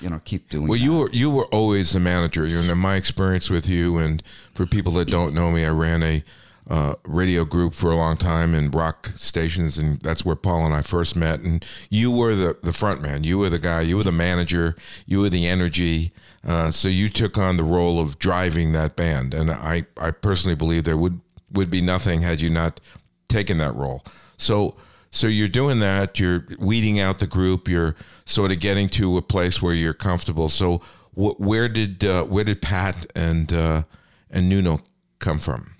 you 0.00 0.08
know 0.08 0.20
keep 0.24 0.48
doing. 0.48 0.68
Well, 0.68 0.78
that. 0.78 0.84
you 0.84 0.98
were 0.98 1.10
you 1.12 1.30
were 1.30 1.46
always 1.46 1.92
the 1.92 2.00
manager. 2.00 2.46
You 2.46 2.62
know, 2.62 2.74
my 2.74 2.96
experience 2.96 3.50
with 3.50 3.68
you, 3.68 3.98
and 3.98 4.22
for 4.54 4.66
people 4.66 4.92
that 4.92 5.10
don't 5.10 5.34
know 5.34 5.50
me, 5.50 5.64
I 5.64 5.70
ran 5.70 6.02
a 6.02 6.24
uh, 6.68 6.94
radio 7.04 7.44
group 7.44 7.74
for 7.74 7.90
a 7.90 7.96
long 7.96 8.16
time 8.16 8.54
in 8.54 8.70
rock 8.70 9.12
stations, 9.16 9.78
and 9.78 10.00
that's 10.00 10.24
where 10.24 10.36
Paul 10.36 10.66
and 10.66 10.74
I 10.74 10.82
first 10.82 11.14
met. 11.16 11.40
And 11.40 11.64
you 11.90 12.10
were 12.10 12.34
the 12.34 12.56
the 12.62 12.72
front 12.72 13.02
man. 13.02 13.24
You 13.24 13.38
were 13.38 13.50
the 13.50 13.58
guy. 13.58 13.82
You 13.82 13.96
were 13.96 14.04
the 14.04 14.12
manager. 14.12 14.76
You 15.06 15.20
were 15.20 15.30
the 15.30 15.46
energy. 15.46 16.12
Uh, 16.46 16.70
so 16.70 16.88
you 16.88 17.08
took 17.08 17.36
on 17.36 17.56
the 17.56 17.64
role 17.64 17.98
of 18.00 18.18
driving 18.18 18.72
that 18.72 18.94
band, 18.96 19.34
and 19.34 19.50
I 19.50 19.86
I 20.00 20.12
personally 20.12 20.54
believe 20.54 20.84
there 20.84 20.96
would 20.96 21.20
would 21.50 21.70
be 21.70 21.80
nothing 21.80 22.22
had 22.22 22.40
you 22.40 22.48
not 22.50 22.80
taken 23.28 23.58
that 23.58 23.74
role. 23.74 24.02
So. 24.36 24.76
So 25.12 25.28
you're 25.28 25.48
doing 25.48 25.78
that. 25.80 26.18
You're 26.18 26.44
weeding 26.58 27.00
out 27.00 27.20
the 27.20 27.26
group. 27.26 27.68
You're 27.68 27.94
sort 28.26 28.52
of 28.52 28.60
getting 28.60 28.86
to 28.90 29.16
a 29.16 29.22
place 29.22 29.62
where 29.62 29.72
you're 29.72 29.94
comfortable. 29.94 30.50
So 30.50 30.82
wh- 31.14 31.40
where 31.40 31.70
did 31.70 32.04
uh, 32.04 32.24
where 32.24 32.44
did 32.44 32.60
Pat 32.60 33.06
and 33.14 33.50
uh, 33.50 33.82
and 34.30 34.48
Nuno 34.50 34.80
come 35.18 35.38
from? 35.38 35.74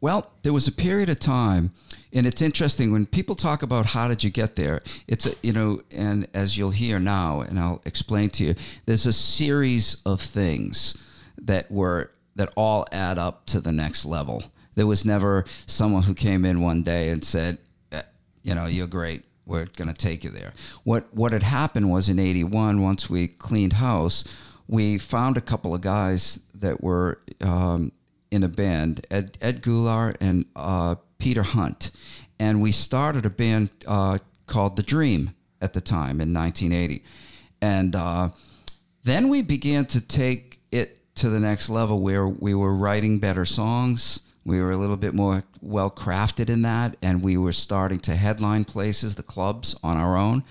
Well, 0.00 0.30
there 0.42 0.54
was 0.54 0.66
a 0.68 0.72
period 0.72 1.10
of 1.10 1.18
time, 1.18 1.72
and 2.12 2.26
it's 2.26 2.42
interesting 2.42 2.92
when 2.92 3.06
people 3.06 3.36
talk 3.36 3.62
about 3.62 3.86
how 3.86 4.08
did 4.08 4.24
you 4.24 4.30
get 4.30 4.56
there. 4.56 4.82
It's 5.06 5.26
a, 5.26 5.34
you 5.42 5.52
know, 5.52 5.80
and 5.90 6.26
as 6.34 6.58
you'll 6.58 6.70
hear 6.70 6.98
now, 6.98 7.40
and 7.40 7.58
I'll 7.58 7.82
explain 7.84 8.30
to 8.30 8.44
you, 8.44 8.54
there's 8.86 9.06
a 9.06 9.12
series 9.12 10.02
of 10.04 10.20
things 10.20 10.96
that 11.38 11.70
were 11.70 12.10
that 12.36 12.50
all 12.56 12.86
add 12.92 13.18
up 13.18 13.46
to 13.46 13.60
the 13.60 13.72
next 13.72 14.04
level. 14.04 14.44
There 14.74 14.86
was 14.86 15.04
never 15.04 15.44
someone 15.66 16.04
who 16.04 16.14
came 16.14 16.44
in 16.44 16.62
one 16.62 16.82
day 16.82 17.10
and 17.10 17.24
said, 17.24 17.58
eh, 17.92 18.02
you 18.42 18.54
know, 18.54 18.66
you're 18.66 18.86
great. 18.86 19.24
We're 19.46 19.66
going 19.76 19.88
to 19.88 19.94
take 19.94 20.24
you 20.24 20.30
there. 20.30 20.52
What 20.84 21.12
what 21.14 21.32
had 21.32 21.42
happened 21.42 21.90
was 21.90 22.08
in 22.08 22.18
'81, 22.18 22.82
once 22.82 23.10
we 23.10 23.28
cleaned 23.28 23.74
house, 23.74 24.24
we 24.68 24.98
found 24.98 25.36
a 25.36 25.40
couple 25.40 25.74
of 25.74 25.80
guys 25.80 26.40
that 26.54 26.82
were 26.82 27.20
um, 27.40 27.92
in 28.30 28.42
a 28.44 28.48
band, 28.48 29.06
Ed, 29.10 29.36
Ed 29.40 29.62
Goulart 29.62 30.16
and 30.20 30.44
uh, 30.54 30.94
Peter 31.20 31.42
Hunt, 31.42 31.90
and 32.38 32.60
we 32.60 32.72
started 32.72 33.24
a 33.24 33.30
band 33.30 33.70
uh, 33.86 34.18
called 34.46 34.76
The 34.76 34.82
Dream 34.82 35.34
at 35.60 35.74
the 35.74 35.80
time 35.80 36.20
in 36.20 36.34
1980, 36.34 37.04
and 37.62 37.94
uh, 37.94 38.30
then 39.04 39.28
we 39.28 39.42
began 39.42 39.86
to 39.86 40.00
take 40.00 40.60
it 40.72 41.14
to 41.16 41.28
the 41.28 41.40
next 41.40 41.68
level 41.68 42.00
where 42.00 42.26
we 42.26 42.54
were 42.54 42.74
writing 42.74 43.18
better 43.18 43.44
songs. 43.44 44.20
We 44.44 44.60
were 44.60 44.70
a 44.70 44.76
little 44.76 44.96
bit 44.96 45.14
more 45.14 45.44
well 45.60 45.90
crafted 45.90 46.48
in 46.48 46.62
that, 46.62 46.96
and 47.02 47.22
we 47.22 47.36
were 47.36 47.52
starting 47.52 48.00
to 48.00 48.16
headline 48.16 48.64
places, 48.64 49.14
the 49.14 49.22
clubs, 49.22 49.76
on 49.82 49.96
our 49.96 50.16
own. 50.16 50.44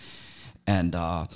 And 0.67 0.93
uh, 0.93 1.27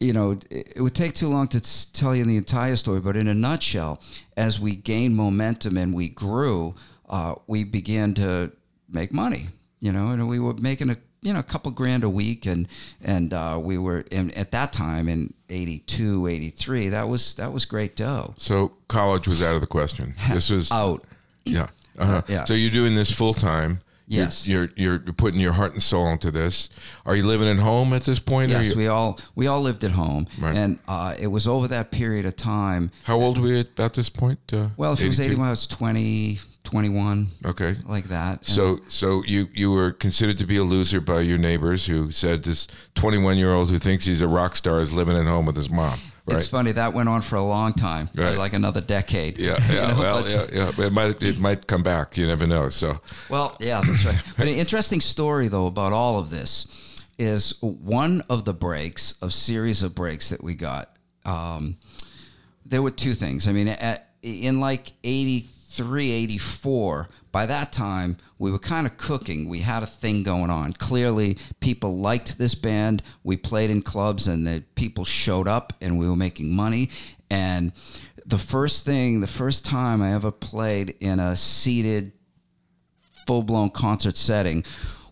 you 0.00 0.14
know, 0.14 0.38
it, 0.50 0.80
would 0.80 0.94
take 0.94 1.14
too 1.14 1.28
long 1.28 1.46
to 1.48 1.92
tell 1.92 2.16
you 2.16 2.24
the 2.24 2.36
entire 2.36 2.76
story, 2.76 3.00
but 3.00 3.16
in 3.16 3.28
a 3.28 3.34
nutshell, 3.34 4.00
as 4.36 4.58
we 4.58 4.74
gained 4.74 5.14
momentum 5.14 5.76
and 5.76 5.92
we 5.92 6.08
grew, 6.08 6.74
uh, 7.08 7.34
we 7.46 7.64
began 7.64 8.14
to 8.14 8.50
make 8.90 9.12
money. 9.12 9.48
You 9.82 9.92
know, 9.92 10.08
and 10.08 10.28
we 10.28 10.38
were 10.38 10.52
making 10.54 10.90
a 10.90 10.96
you 11.22 11.32
know 11.32 11.38
a 11.38 11.42
couple 11.42 11.70
grand 11.72 12.04
a 12.04 12.10
week, 12.10 12.44
and 12.46 12.68
and 13.00 13.32
uh, 13.32 13.58
we 13.62 13.78
were 13.78 14.00
in, 14.10 14.30
at 14.32 14.50
that 14.50 14.72
time 14.74 15.08
in 15.08 15.32
82, 15.48 16.26
83, 16.26 16.88
That 16.90 17.08
was 17.08 17.34
that 17.34 17.52
was 17.52 17.64
great 17.64 17.96
dough. 17.96 18.34
So 18.36 18.72
college 18.88 19.26
was 19.26 19.42
out 19.42 19.54
of 19.54 19.60
the 19.62 19.66
question. 19.66 20.14
This 20.30 20.50
was 20.50 20.70
Out. 20.70 21.04
yeah. 21.44 21.68
Uh-huh. 21.98 22.22
yeah. 22.28 22.44
So 22.44 22.54
you're 22.54 22.70
doing 22.70 22.94
this 22.94 23.10
full 23.10 23.34
time. 23.34 23.80
Yes. 24.06 24.48
You're, 24.48 24.70
you're 24.76 25.00
you're 25.04 25.12
putting 25.14 25.38
your 25.40 25.52
heart 25.52 25.72
and 25.72 25.82
soul 25.82 26.08
into 26.08 26.30
this. 26.32 26.68
Are 27.06 27.14
you 27.14 27.24
living 27.24 27.48
at 27.48 27.58
home 27.58 27.92
at 27.92 28.02
this 28.02 28.18
point? 28.18 28.50
Yes, 28.50 28.70
you- 28.70 28.76
we 28.76 28.86
all 28.88 29.18
we 29.36 29.46
all 29.46 29.60
lived 29.62 29.84
at 29.84 29.92
home, 29.92 30.26
Right. 30.38 30.56
and 30.56 30.78
uh, 30.88 31.14
it 31.18 31.28
was 31.28 31.46
over 31.46 31.68
that 31.68 31.90
period 31.92 32.26
of 32.26 32.34
time. 32.36 32.90
How 33.04 33.16
old 33.20 33.38
were 33.38 33.48
you 33.48 33.64
at 33.78 33.94
this 33.94 34.08
point? 34.10 34.40
Uh, 34.52 34.68
Well, 34.76 34.92
if 34.92 35.00
it 35.00 35.06
was 35.06 35.20
82? 35.20 35.32
81, 35.34 35.46
I 35.46 35.50
was 35.50 35.66
20, 35.66 36.38
21, 36.70 37.28
Okay. 37.44 37.76
like 37.86 38.08
that. 38.08 38.38
And- 38.38 38.46
So 38.46 38.80
so 38.88 39.22
you 39.26 39.48
you 39.54 39.70
were 39.70 39.92
considered 39.92 40.38
to 40.38 40.46
be 40.46 40.56
a 40.56 40.64
loser 40.64 41.00
by 41.00 41.20
your 41.20 41.38
neighbors 41.38 41.86
who 41.86 42.10
said 42.12 42.44
this 42.44 42.68
21 42.94 43.36
year 43.38 43.52
old 43.52 43.70
who 43.70 43.78
thinks 43.78 44.04
he's 44.04 44.20
a 44.22 44.28
rock 44.28 44.54
star 44.56 44.80
is 44.80 44.92
living 44.92 45.16
at 45.16 45.26
home 45.26 45.46
with 45.46 45.56
his 45.56 45.68
mom. 45.70 45.98
Right. 46.26 46.36
It's 46.36 46.48
funny 46.48 46.72
that 46.72 46.92
went 46.92 47.08
on 47.08 47.22
for 47.22 47.36
a 47.36 47.42
long 47.42 47.72
time, 47.72 48.08
Right. 48.14 48.36
like 48.38 48.52
another 48.52 48.80
decade. 48.80 49.38
yeah, 49.38 49.56
you 49.68 49.74
yeah, 49.74 49.86
know, 49.92 49.98
well, 49.98 50.22
but- 50.22 50.32
yeah, 50.52 50.70
yeah. 50.78 50.86
It 50.86 50.92
might 50.92 51.22
it 51.22 51.38
might 51.38 51.66
come 51.66 51.82
back. 51.82 52.16
You 52.16 52.26
never 52.26 52.46
know. 52.46 52.68
So 52.68 53.00
Well, 53.28 53.56
yeah, 53.58 53.80
that's 53.84 54.04
right. 54.04 54.22
But 54.36 54.46
an 54.48 54.54
interesting 54.54 55.00
story 55.00 55.48
though 55.48 55.66
about 55.66 55.92
all 55.92 56.18
of 56.18 56.30
this 56.30 56.66
is 57.18 57.54
one 57.60 58.22
of 58.30 58.44
the 58.44 58.54
breaks, 58.54 59.14
a 59.20 59.30
series 59.30 59.82
of 59.82 59.94
breaks 59.94 60.28
that 60.30 60.42
we 60.44 60.54
got. 60.54 60.88
Um, 61.24 61.76
there 62.64 62.80
were 62.82 62.90
two 62.92 63.14
things. 63.14 63.46
I 63.48 63.52
mean, 63.52 63.68
at, 63.68 64.08
in 64.22 64.60
like 64.60 64.92
83, 65.04 65.48
84, 65.78 67.08
by 67.32 67.46
that 67.46 67.72
time, 67.72 68.16
we 68.38 68.50
were 68.50 68.58
kind 68.58 68.86
of 68.86 68.96
cooking. 68.96 69.48
We 69.48 69.60
had 69.60 69.82
a 69.82 69.86
thing 69.86 70.22
going 70.22 70.50
on. 70.50 70.72
Clearly, 70.74 71.38
people 71.60 71.98
liked 71.98 72.38
this 72.38 72.54
band. 72.54 73.02
We 73.22 73.36
played 73.36 73.70
in 73.70 73.82
clubs 73.82 74.26
and 74.26 74.46
the 74.46 74.64
people 74.74 75.04
showed 75.04 75.46
up 75.46 75.72
and 75.80 75.98
we 75.98 76.08
were 76.08 76.16
making 76.16 76.52
money. 76.54 76.90
And 77.30 77.72
the 78.26 78.38
first 78.38 78.84
thing, 78.84 79.20
the 79.20 79.26
first 79.26 79.64
time 79.64 80.02
I 80.02 80.12
ever 80.12 80.32
played 80.32 80.96
in 81.00 81.20
a 81.20 81.36
seated 81.36 82.12
full 83.26 83.42
blown 83.42 83.70
concert 83.70 84.16
setting 84.16 84.64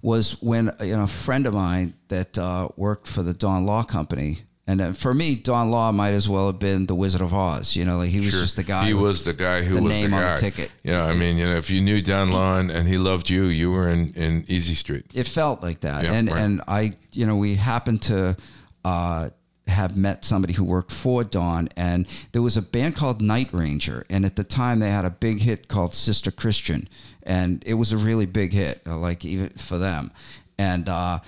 was 0.02 0.40
when 0.42 0.72
you 0.80 0.96
know 0.96 1.04
a 1.04 1.06
friend 1.06 1.46
of 1.46 1.54
mine 1.54 1.94
that 2.08 2.38
uh, 2.38 2.68
worked 2.76 3.06
for 3.06 3.22
the 3.22 3.34
Don 3.34 3.66
Law 3.66 3.82
Company. 3.82 4.40
And 4.68 4.80
uh, 4.82 4.92
for 4.92 5.14
me, 5.14 5.34
Don 5.34 5.70
Law 5.70 5.90
might 5.92 6.10
as 6.12 6.28
well 6.28 6.46
have 6.48 6.58
been 6.58 6.84
the 6.86 6.94
Wizard 6.94 7.22
of 7.22 7.32
Oz. 7.32 7.74
You 7.74 7.84
know, 7.86 7.96
like 7.96 8.10
he 8.10 8.18
was 8.20 8.32
just 8.32 8.56
the 8.56 8.62
guy. 8.62 8.84
He 8.84 8.92
was 8.94 9.24
the 9.24 9.32
guy 9.32 9.62
who 9.62 9.76
the 9.76 9.82
was 9.82 9.90
name 9.92 10.10
the 10.10 10.16
on 10.18 10.22
the 10.22 10.28
guy. 10.28 10.36
ticket. 10.36 10.70
Yeah, 10.84 11.04
I 11.06 11.14
mean, 11.14 11.38
you 11.38 11.46
know, 11.46 11.56
if 11.56 11.70
you 11.70 11.80
knew 11.80 12.02
Don 12.02 12.30
Law 12.30 12.58
and 12.58 12.86
he 12.86 12.98
loved 12.98 13.30
you, 13.30 13.44
you 13.46 13.72
were 13.72 13.88
in, 13.88 14.12
in 14.14 14.44
Easy 14.46 14.74
Street. 14.74 15.06
It 15.14 15.26
felt 15.26 15.62
like 15.62 15.80
that, 15.80 16.04
Yeah, 16.04 16.12
and 16.12 16.30
right. 16.30 16.40
and 16.42 16.60
I, 16.68 16.92
you 17.12 17.24
know, 17.26 17.36
we 17.36 17.54
happened 17.54 18.02
to 18.02 18.36
uh, 18.84 19.30
have 19.68 19.96
met 19.96 20.24
somebody 20.24 20.52
who 20.52 20.64
worked 20.64 20.92
for 20.92 21.24
Don, 21.24 21.68
and 21.76 22.06
there 22.32 22.42
was 22.42 22.56
a 22.58 22.62
band 22.62 22.94
called 22.94 23.22
Night 23.22 23.48
Ranger, 23.52 24.04
and 24.10 24.26
at 24.26 24.36
the 24.36 24.44
time 24.44 24.80
they 24.80 24.90
had 24.90 25.04
a 25.06 25.10
big 25.10 25.40
hit 25.40 25.68
called 25.68 25.94
Sister 25.94 26.30
Christian, 26.30 26.88
and 27.22 27.62
it 27.66 27.74
was 27.74 27.90
a 27.92 27.96
really 27.96 28.26
big 28.26 28.52
hit, 28.52 28.82
uh, 28.86 28.98
like 28.98 29.24
even 29.24 29.48
for 29.50 29.78
them, 29.78 30.10
and 30.58 30.88
uh, 30.88 31.20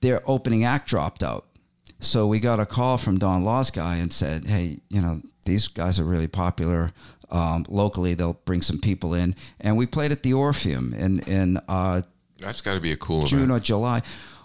their 0.00 0.20
opening 0.26 0.64
act 0.64 0.88
dropped 0.88 1.22
out, 1.24 1.46
so 2.00 2.26
we 2.26 2.40
got 2.40 2.60
a 2.60 2.66
call 2.66 2.98
from 2.98 3.18
Don 3.18 3.42
Law's 3.44 3.70
guy 3.70 3.96
and 3.96 4.12
said, 4.12 4.46
hey, 4.46 4.80
you 4.88 5.00
know, 5.00 5.22
these 5.44 5.68
guys 5.68 5.98
are 5.98 6.04
really 6.04 6.28
popular. 6.28 6.92
Um, 7.30 7.66
locally, 7.68 8.14
they'll 8.14 8.40
bring 8.44 8.62
some 8.62 8.78
people 8.78 9.12
in, 9.14 9.34
and 9.60 9.76
we 9.76 9.86
played 9.86 10.12
at 10.12 10.22
the 10.22 10.32
Orpheum 10.32 10.94
in 10.94 11.20
in 11.20 11.58
uh, 11.68 12.02
That's 12.38 12.60
got 12.62 12.74
to 12.74 12.80
be 12.80 12.92
a 12.92 12.96
cool 12.96 13.26
June 13.26 13.40
event. 13.44 13.52
or 13.52 13.60
July. 13.60 14.02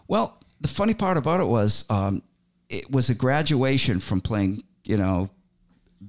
Well, 0.07 0.37
the 0.59 0.67
funny 0.67 0.93
part 0.93 1.15
about 1.17 1.39
it 1.39 1.47
was 1.47 1.85
um, 1.89 2.23
it 2.69 2.91
was 2.91 3.09
a 3.09 3.15
graduation 3.15 3.99
from 4.01 4.19
playing, 4.19 4.63
you 4.83 4.97
know, 4.97 5.29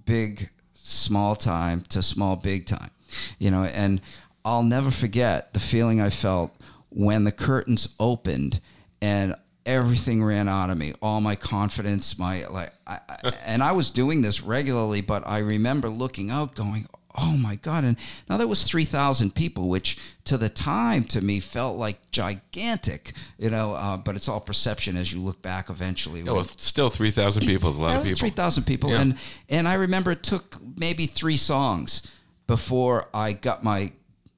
big 0.04 0.50
small 0.74 1.36
time 1.36 1.82
to 1.90 2.02
small 2.02 2.36
big 2.36 2.66
time, 2.66 2.90
you 3.38 3.50
know, 3.50 3.64
and 3.64 4.00
I'll 4.44 4.62
never 4.64 4.90
forget 4.90 5.52
the 5.54 5.60
feeling 5.60 6.00
I 6.00 6.10
felt 6.10 6.54
when 6.90 7.24
the 7.24 7.32
curtains 7.32 7.94
opened 7.98 8.60
and 9.00 9.34
everything 9.66 10.22
ran 10.22 10.48
out 10.48 10.68
of 10.70 10.76
me 10.78 10.92
all 11.00 11.20
my 11.20 11.34
confidence 11.36 12.18
my 12.18 12.46
like 12.48 12.72
I, 12.86 12.98
I, 13.08 13.32
and 13.46 13.62
i 13.62 13.72
was 13.72 13.90
doing 13.90 14.22
this 14.22 14.42
regularly 14.42 15.00
but 15.00 15.26
i 15.26 15.38
remember 15.38 15.88
looking 15.88 16.30
out 16.30 16.54
going 16.54 16.86
oh 17.16 17.36
my 17.36 17.54
god 17.56 17.84
and 17.84 17.96
now 18.28 18.36
there 18.36 18.46
was 18.48 18.62
3000 18.64 19.34
people 19.34 19.68
which 19.68 19.96
to 20.24 20.36
the 20.36 20.48
time 20.48 21.04
to 21.04 21.20
me 21.22 21.38
felt 21.40 21.78
like 21.78 22.10
gigantic 22.10 23.12
you 23.38 23.48
know 23.48 23.72
uh, 23.74 23.96
but 23.96 24.16
it's 24.16 24.28
all 24.28 24.40
perception 24.40 24.96
as 24.96 25.12
you 25.12 25.20
look 25.20 25.40
back 25.40 25.70
eventually 25.70 26.20
Yeah, 26.20 26.32
well, 26.32 26.44
still 26.44 26.90
3,000 26.90 27.46
people 27.46 27.70
is 27.70 27.76
a 27.76 27.80
lot 27.80 27.96
of 27.96 28.02
people. 28.04 28.18
three 28.18 28.30
thousand 28.30 28.64
people, 28.64 28.90
Yeah. 28.90 29.00
and 29.00 29.16
and 29.48 29.68
I 29.68 29.74
remember 29.74 30.10
it 30.10 30.22
took 30.24 30.56
maybe 30.76 31.06
three 31.06 31.36
songs 31.36 32.02
before 32.48 33.08
I 33.14 33.32
got 33.32 33.62
my 33.62 33.92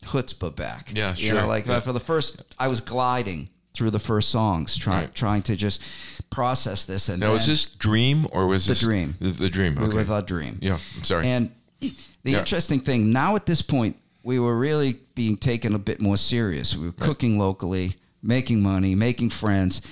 chutzpah 0.05 0.55
back. 0.55 0.93
Yeah, 0.95 1.17
You 1.17 1.31
sure. 1.31 1.41
know, 1.41 1.49
like 1.49 1.67
Yeah. 1.67 1.81
for 1.81 1.93
the 1.93 2.01
first, 2.01 2.43
I 2.59 2.69
was 2.69 2.81
gliding 2.81 3.49
through 3.77 3.91
the 3.91 3.99
first 4.01 4.31
songs, 4.31 4.77
trying 4.79 5.01
Right. 5.05 5.15
trying 5.15 5.43
to 5.43 5.57
just 5.57 5.83
process 6.31 6.85
this. 6.87 7.09
And 7.09 7.21
Now, 7.21 7.33
was 7.33 7.47
this 7.47 7.67
Dream 7.67 8.27
or 8.33 8.47
was 8.47 8.67
this 8.67 8.81
Dream. 8.81 9.15
The, 9.21 9.31
the 9.31 9.51
Dream. 9.51 9.75
we 9.77 9.85
Okay. 9.85 9.97
were 9.97 10.05
the 10.05 10.21
dream. 10.23 10.59
yeah, 10.63 10.79
I'm 10.97 11.05
sorry. 11.05 11.27
And 11.29 11.51
the 11.81 11.93
Yeah. 12.23 12.39
interesting 12.39 12.81
thing 12.81 13.11
now 13.13 13.37
at 13.37 13.47
this 13.47 13.63
point, 13.63 13.97
we 14.23 14.39
were 14.39 14.59
really 14.59 14.99
being 15.15 15.37
taken 15.37 15.75
a 15.75 15.79
bit 15.79 16.01
more 16.01 16.17
serious. 16.17 16.75
We 16.75 16.87
were 16.87 16.93
cooking 16.93 17.39
locally, 17.39 17.95
making 18.23 18.63
money, 18.63 18.95
making 18.95 19.31
friends, 19.31 19.83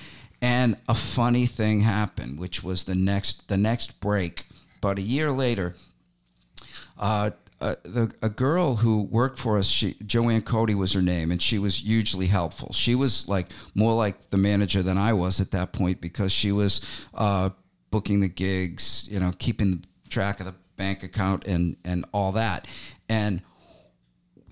and 0.41 0.75
a 0.89 0.95
funny 0.95 1.45
thing 1.45 1.81
happened, 1.81 2.37
which 2.39 2.63
was 2.63 2.83
the 2.83 2.95
next 2.95 3.47
the 3.47 3.57
next 3.57 3.99
break. 4.01 4.45
About 4.81 4.97
a 4.99 5.01
year 5.01 5.31
later, 5.31 5.75
uh, 6.97 7.31
uh, 7.61 7.75
the, 7.83 8.11
a 8.21 8.29
girl 8.29 8.77
who 8.77 9.03
worked 9.03 9.39
for 9.39 9.57
us, 9.57 9.67
she, 9.67 9.95
Joanne 10.05 10.41
Cody 10.41 10.75
was 10.75 10.93
her 10.93 11.01
name, 11.01 11.31
and 11.31 11.41
she 11.41 11.57
was 11.57 11.79
hugely 11.79 12.27
helpful. 12.27 12.73
She 12.73 12.95
was 12.95 13.27
like 13.29 13.47
more 13.73 13.93
like 13.93 14.29
the 14.29 14.37
manager 14.37 14.83
than 14.83 14.97
I 14.97 15.13
was 15.13 15.39
at 15.39 15.51
that 15.51 15.71
point 15.71 16.01
because 16.01 16.31
she 16.31 16.51
was 16.51 16.81
uh, 17.13 17.51
booking 17.91 18.19
the 18.19 18.27
gigs, 18.27 19.07
you 19.09 19.19
know, 19.19 19.33
keeping 19.37 19.85
track 20.09 20.39
of 20.39 20.47
the 20.47 20.55
bank 20.75 21.03
account 21.03 21.45
and 21.45 21.77
and 21.85 22.05
all 22.11 22.33
that. 22.33 22.67
And 23.07 23.41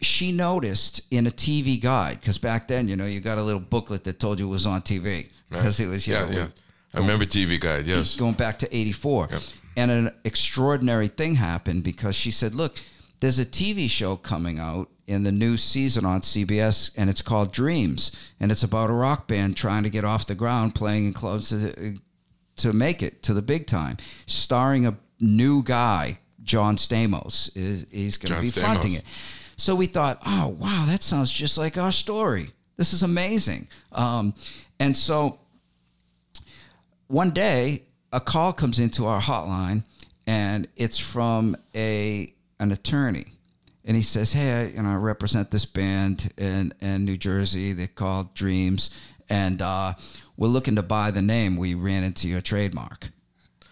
she 0.01 0.31
noticed 0.31 1.01
in 1.11 1.27
a 1.27 1.31
TV 1.31 1.81
guide 1.81 2.19
because 2.19 2.37
back 2.37 2.67
then, 2.67 2.87
you 2.87 2.95
know, 2.95 3.05
you 3.05 3.19
got 3.19 3.37
a 3.37 3.43
little 3.43 3.61
booklet 3.61 4.05
that 4.05 4.19
told 4.19 4.39
you 4.39 4.47
it 4.47 4.51
was 4.51 4.65
on 4.65 4.81
TV 4.81 5.29
because 5.49 5.79
it 5.79 5.87
was, 5.87 6.07
you 6.07 6.13
yeah, 6.13 6.25
know, 6.25 6.31
yeah. 6.31 6.47
I 6.93 6.99
remember 6.99 7.25
TV 7.25 7.59
Guide, 7.59 7.87
yes. 7.87 8.15
going 8.15 8.33
back 8.33 8.59
to 8.59 8.75
84. 8.75 9.29
And 9.75 9.89
an 9.89 10.11
extraordinary 10.23 11.07
thing 11.07 11.35
happened 11.35 11.83
because 11.83 12.15
she 12.15 12.29
said, 12.29 12.53
Look, 12.53 12.77
there's 13.23 13.39
a 13.39 13.45
TV 13.45 13.89
show 13.89 14.17
coming 14.17 14.59
out 14.59 14.89
in 15.07 15.23
the 15.23 15.31
new 15.31 15.55
season 15.55 16.05
on 16.05 16.19
CBS, 16.19 16.91
and 16.97 17.09
it's 17.09 17.21
called 17.21 17.53
Dreams. 17.53 18.11
And 18.37 18.51
it's 18.51 18.63
about 18.63 18.89
a 18.89 18.93
rock 18.93 19.29
band 19.29 19.55
trying 19.55 19.83
to 19.83 19.89
get 19.89 20.03
off 20.03 20.25
the 20.25 20.35
ground, 20.35 20.75
playing 20.75 21.05
in 21.05 21.13
clubs 21.13 21.47
to, 21.47 21.99
to 22.57 22.73
make 22.73 23.01
it 23.01 23.23
to 23.23 23.33
the 23.33 23.41
big 23.41 23.65
time, 23.65 23.95
starring 24.25 24.85
a 24.85 24.97
new 25.21 25.63
guy, 25.63 26.19
John 26.43 26.75
Stamos. 26.75 27.49
Is, 27.55 27.85
he's 27.89 28.17
going 28.17 28.35
to 28.35 28.41
be 28.41 28.51
fronting 28.51 28.91
it. 28.91 29.05
So 29.55 29.73
we 29.73 29.85
thought, 29.85 30.19
oh, 30.25 30.49
wow, 30.59 30.83
that 30.89 31.01
sounds 31.01 31.31
just 31.31 31.57
like 31.57 31.77
our 31.77 31.93
story. 31.93 32.51
This 32.75 32.91
is 32.91 33.03
amazing. 33.03 33.69
Um, 33.93 34.33
and 34.81 34.97
so 34.97 35.39
one 37.07 37.31
day 37.31 37.83
a 38.11 38.19
call 38.19 38.51
comes 38.51 38.81
into 38.81 39.05
our 39.05 39.21
hotline 39.21 39.85
and 40.27 40.67
it's 40.75 40.99
from 40.99 41.55
a 41.73 42.32
an 42.63 42.71
attorney 42.71 43.27
and 43.85 43.95
he 43.95 44.01
says 44.01 44.33
hey 44.33 44.51
I, 44.51 44.65
you 44.67 44.81
know, 44.81 44.89
I 44.89 44.95
represent 44.95 45.51
this 45.51 45.65
band 45.65 46.31
in, 46.37 46.73
in 46.81 47.05
New 47.05 47.17
Jersey 47.17 47.73
they're 47.73 47.87
called 47.87 48.33
Dreams 48.33 48.89
and 49.29 49.61
uh, 49.61 49.93
we're 50.37 50.47
looking 50.47 50.75
to 50.75 50.83
buy 50.83 51.11
the 51.11 51.21
name 51.21 51.55
we 51.57 51.75
ran 51.75 52.03
into 52.03 52.27
your 52.27 52.41
trademark 52.41 53.09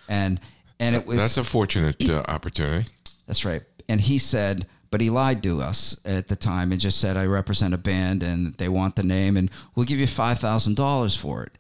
and 0.07 0.39
and 0.79 0.95
it 0.95 1.05
was 1.05 1.17
That's 1.17 1.37
a 1.37 1.43
fortunate 1.43 2.09
uh, 2.09 2.23
opportunity. 2.27 2.89
that's 3.27 3.45
right. 3.45 3.61
And 3.87 4.01
he 4.01 4.17
said, 4.17 4.65
but 4.89 4.99
he 4.99 5.09
lied 5.11 5.43
to 5.43 5.61
us 5.61 5.99
at 6.03 6.27
the 6.27 6.35
time 6.35 6.71
and 6.71 6.81
just 6.81 6.97
said, 6.99 7.17
I 7.17 7.25
represent 7.25 7.73
a 7.73 7.77
band 7.77 8.23
and 8.23 8.55
they 8.55 8.67
want 8.67 8.95
the 8.95 9.03
name 9.03 9.37
and 9.37 9.51
we'll 9.75 9.85
give 9.85 9.99
you 9.99 10.07
$5,000 10.07 11.17
for 11.17 11.43
it. 11.43 11.51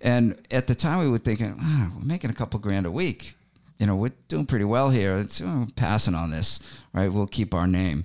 And 0.00 0.38
at 0.50 0.66
the 0.66 0.74
time 0.74 0.98
we 1.00 1.08
were 1.08 1.18
thinking, 1.18 1.56
ah, 1.60 1.90
we're 1.94 2.04
making 2.06 2.30
a 2.30 2.34
couple 2.34 2.58
grand 2.58 2.86
a 2.86 2.90
week. 2.90 3.34
You 3.80 3.86
know, 3.86 3.96
we're 3.96 4.12
doing 4.28 4.44
pretty 4.44 4.66
well 4.66 4.90
here. 4.90 5.16
It's 5.18 5.40
oh, 5.40 5.66
passing 5.74 6.14
on 6.14 6.30
this, 6.30 6.60
right? 6.92 7.10
We'll 7.10 7.26
keep 7.26 7.54
our 7.54 7.66
name. 7.66 8.04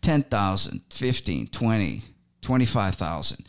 10,000, 0.00 0.82
15, 0.90 1.46
20, 1.46 2.02
25,000. 2.42 3.46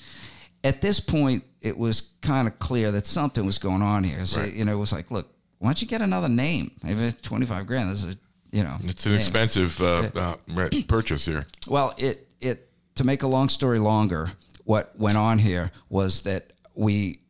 At 0.64 0.82
this 0.82 1.00
point, 1.00 1.44
it 1.62 1.76
was 1.78 2.14
kind 2.22 2.48
of 2.48 2.60
clear 2.60 2.92
that 2.92 3.08
something 3.08 3.46
was 3.46 3.58
going 3.58 3.82
on 3.82 4.04
here. 4.04 4.26
So, 4.26 4.42
Right. 4.42 4.54
you 4.54 4.64
know, 4.64 4.74
it 4.74 4.78
was 4.78 4.94
like, 4.94 5.10
look, 5.10 5.28
why 5.58 5.70
don't 5.70 5.82
you 5.82 5.88
get 5.88 6.04
another 6.04 6.30
name? 6.30 6.72
Maybe 6.84 7.02
it's 7.02 7.22
twenty 7.22 7.48
five 7.48 7.66
grand. 7.66 7.90
This 7.90 8.04
is 8.04 8.16
you 8.52 8.64
know, 8.64 8.78
It's 8.84 9.06
an 9.06 9.16
expensive 9.16 9.82
uh, 9.82 10.10
uh, 10.16 10.36
right, 10.50 10.88
purchase 10.88 11.26
here. 11.26 11.46
Well, 11.68 11.94
it 11.98 12.28
it 12.40 12.70
to 12.96 13.04
make 13.04 13.24
a 13.24 13.28
long 13.28 13.50
story 13.50 13.80
longer, 13.80 14.32
what 14.64 14.98
went 14.98 15.18
on 15.18 15.40
here 15.40 15.72
was 15.90 16.22
that 16.22 16.54
we 16.76 17.22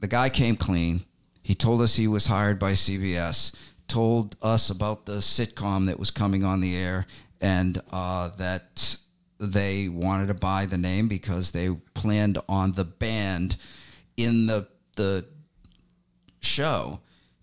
the 0.00 0.08
guy 0.08 0.28
came 0.28 0.56
clean. 0.56 1.00
He 1.42 1.54
told 1.54 1.80
us 1.80 1.96
he 1.96 2.06
was 2.06 2.26
hired 2.26 2.58
by 2.58 2.72
CBS, 2.72 3.54
told 3.88 4.36
us 4.42 4.70
about 4.70 5.06
the 5.06 5.16
sitcom 5.16 5.86
that 5.86 5.98
was 5.98 6.10
coming 6.10 6.44
on 6.44 6.60
the 6.60 6.76
air, 6.76 7.06
and 7.40 7.80
uh, 7.90 8.28
that 8.36 8.96
they 9.40 9.88
wanted 9.88 10.26
to 10.28 10.34
buy 10.34 10.66
the 10.66 10.78
name 10.78 11.08
because 11.08 11.50
they 11.52 11.70
planned 11.94 12.38
on 12.48 12.72
the 12.72 12.84
band 12.84 13.56
in 14.16 14.46
the 14.46 14.66
the 14.96 15.24
show 16.40 17.00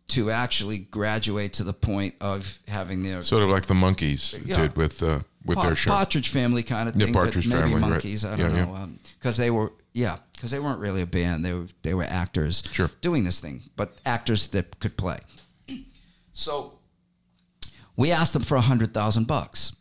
to 0.07 0.29
actually 0.29 0.77
graduate 0.77 1.53
to 1.53 1.63
the 1.63 1.73
point 1.73 2.13
of 2.21 2.59
having 2.67 3.01
their 3.03 3.23
Sort 3.23 3.43
of 3.43 3.49
like 3.49 3.65
the 3.65 3.73
Monkees 3.73 4.39
Yeah. 4.45 4.57
did 4.57 4.75
with 4.75 5.01
uh, 5.01 5.19
with 5.45 5.61
their 5.61 5.75
show. 5.75 5.91
Partridge 5.91 6.29
Family 6.29 6.63
kind 6.63 6.89
of 6.89 6.95
Yeah, 6.95 7.05
thing, 7.05 7.13
Partridge 7.13 7.49
but 7.49 7.59
maybe 7.61 7.71
Family, 7.73 7.91
right. 7.91 8.01
Monkees. 8.03 8.25
I 8.29 8.35
don't 8.35 8.53
Yeah, 8.53 8.65
know 8.65 8.89
because 9.19 9.37
they 9.37 9.49
were 9.49 9.71
yeah 9.93 10.17
because 10.33 10.51
they 10.51 10.59
weren't 10.59 10.79
really 10.79 11.01
a 11.01 11.07
band. 11.07 11.43
They 11.45 11.53
were 11.53 11.67
they 11.81 11.93
were 11.93 12.03
actors 12.03 12.63
Sure. 12.71 12.91
doing 13.01 13.23
this 13.23 13.39
thing, 13.39 13.63
but 13.75 13.97
actors 14.05 14.47
that 14.47 14.79
could 14.79 14.97
play. 14.97 15.19
So 16.35 16.73
we 17.95 18.11
asked 18.11 18.33
them 18.33 18.43
for 18.43 18.55
a 18.55 18.61
hundred 18.61 18.93
thousand 18.93 19.25
bucks. 19.25 19.75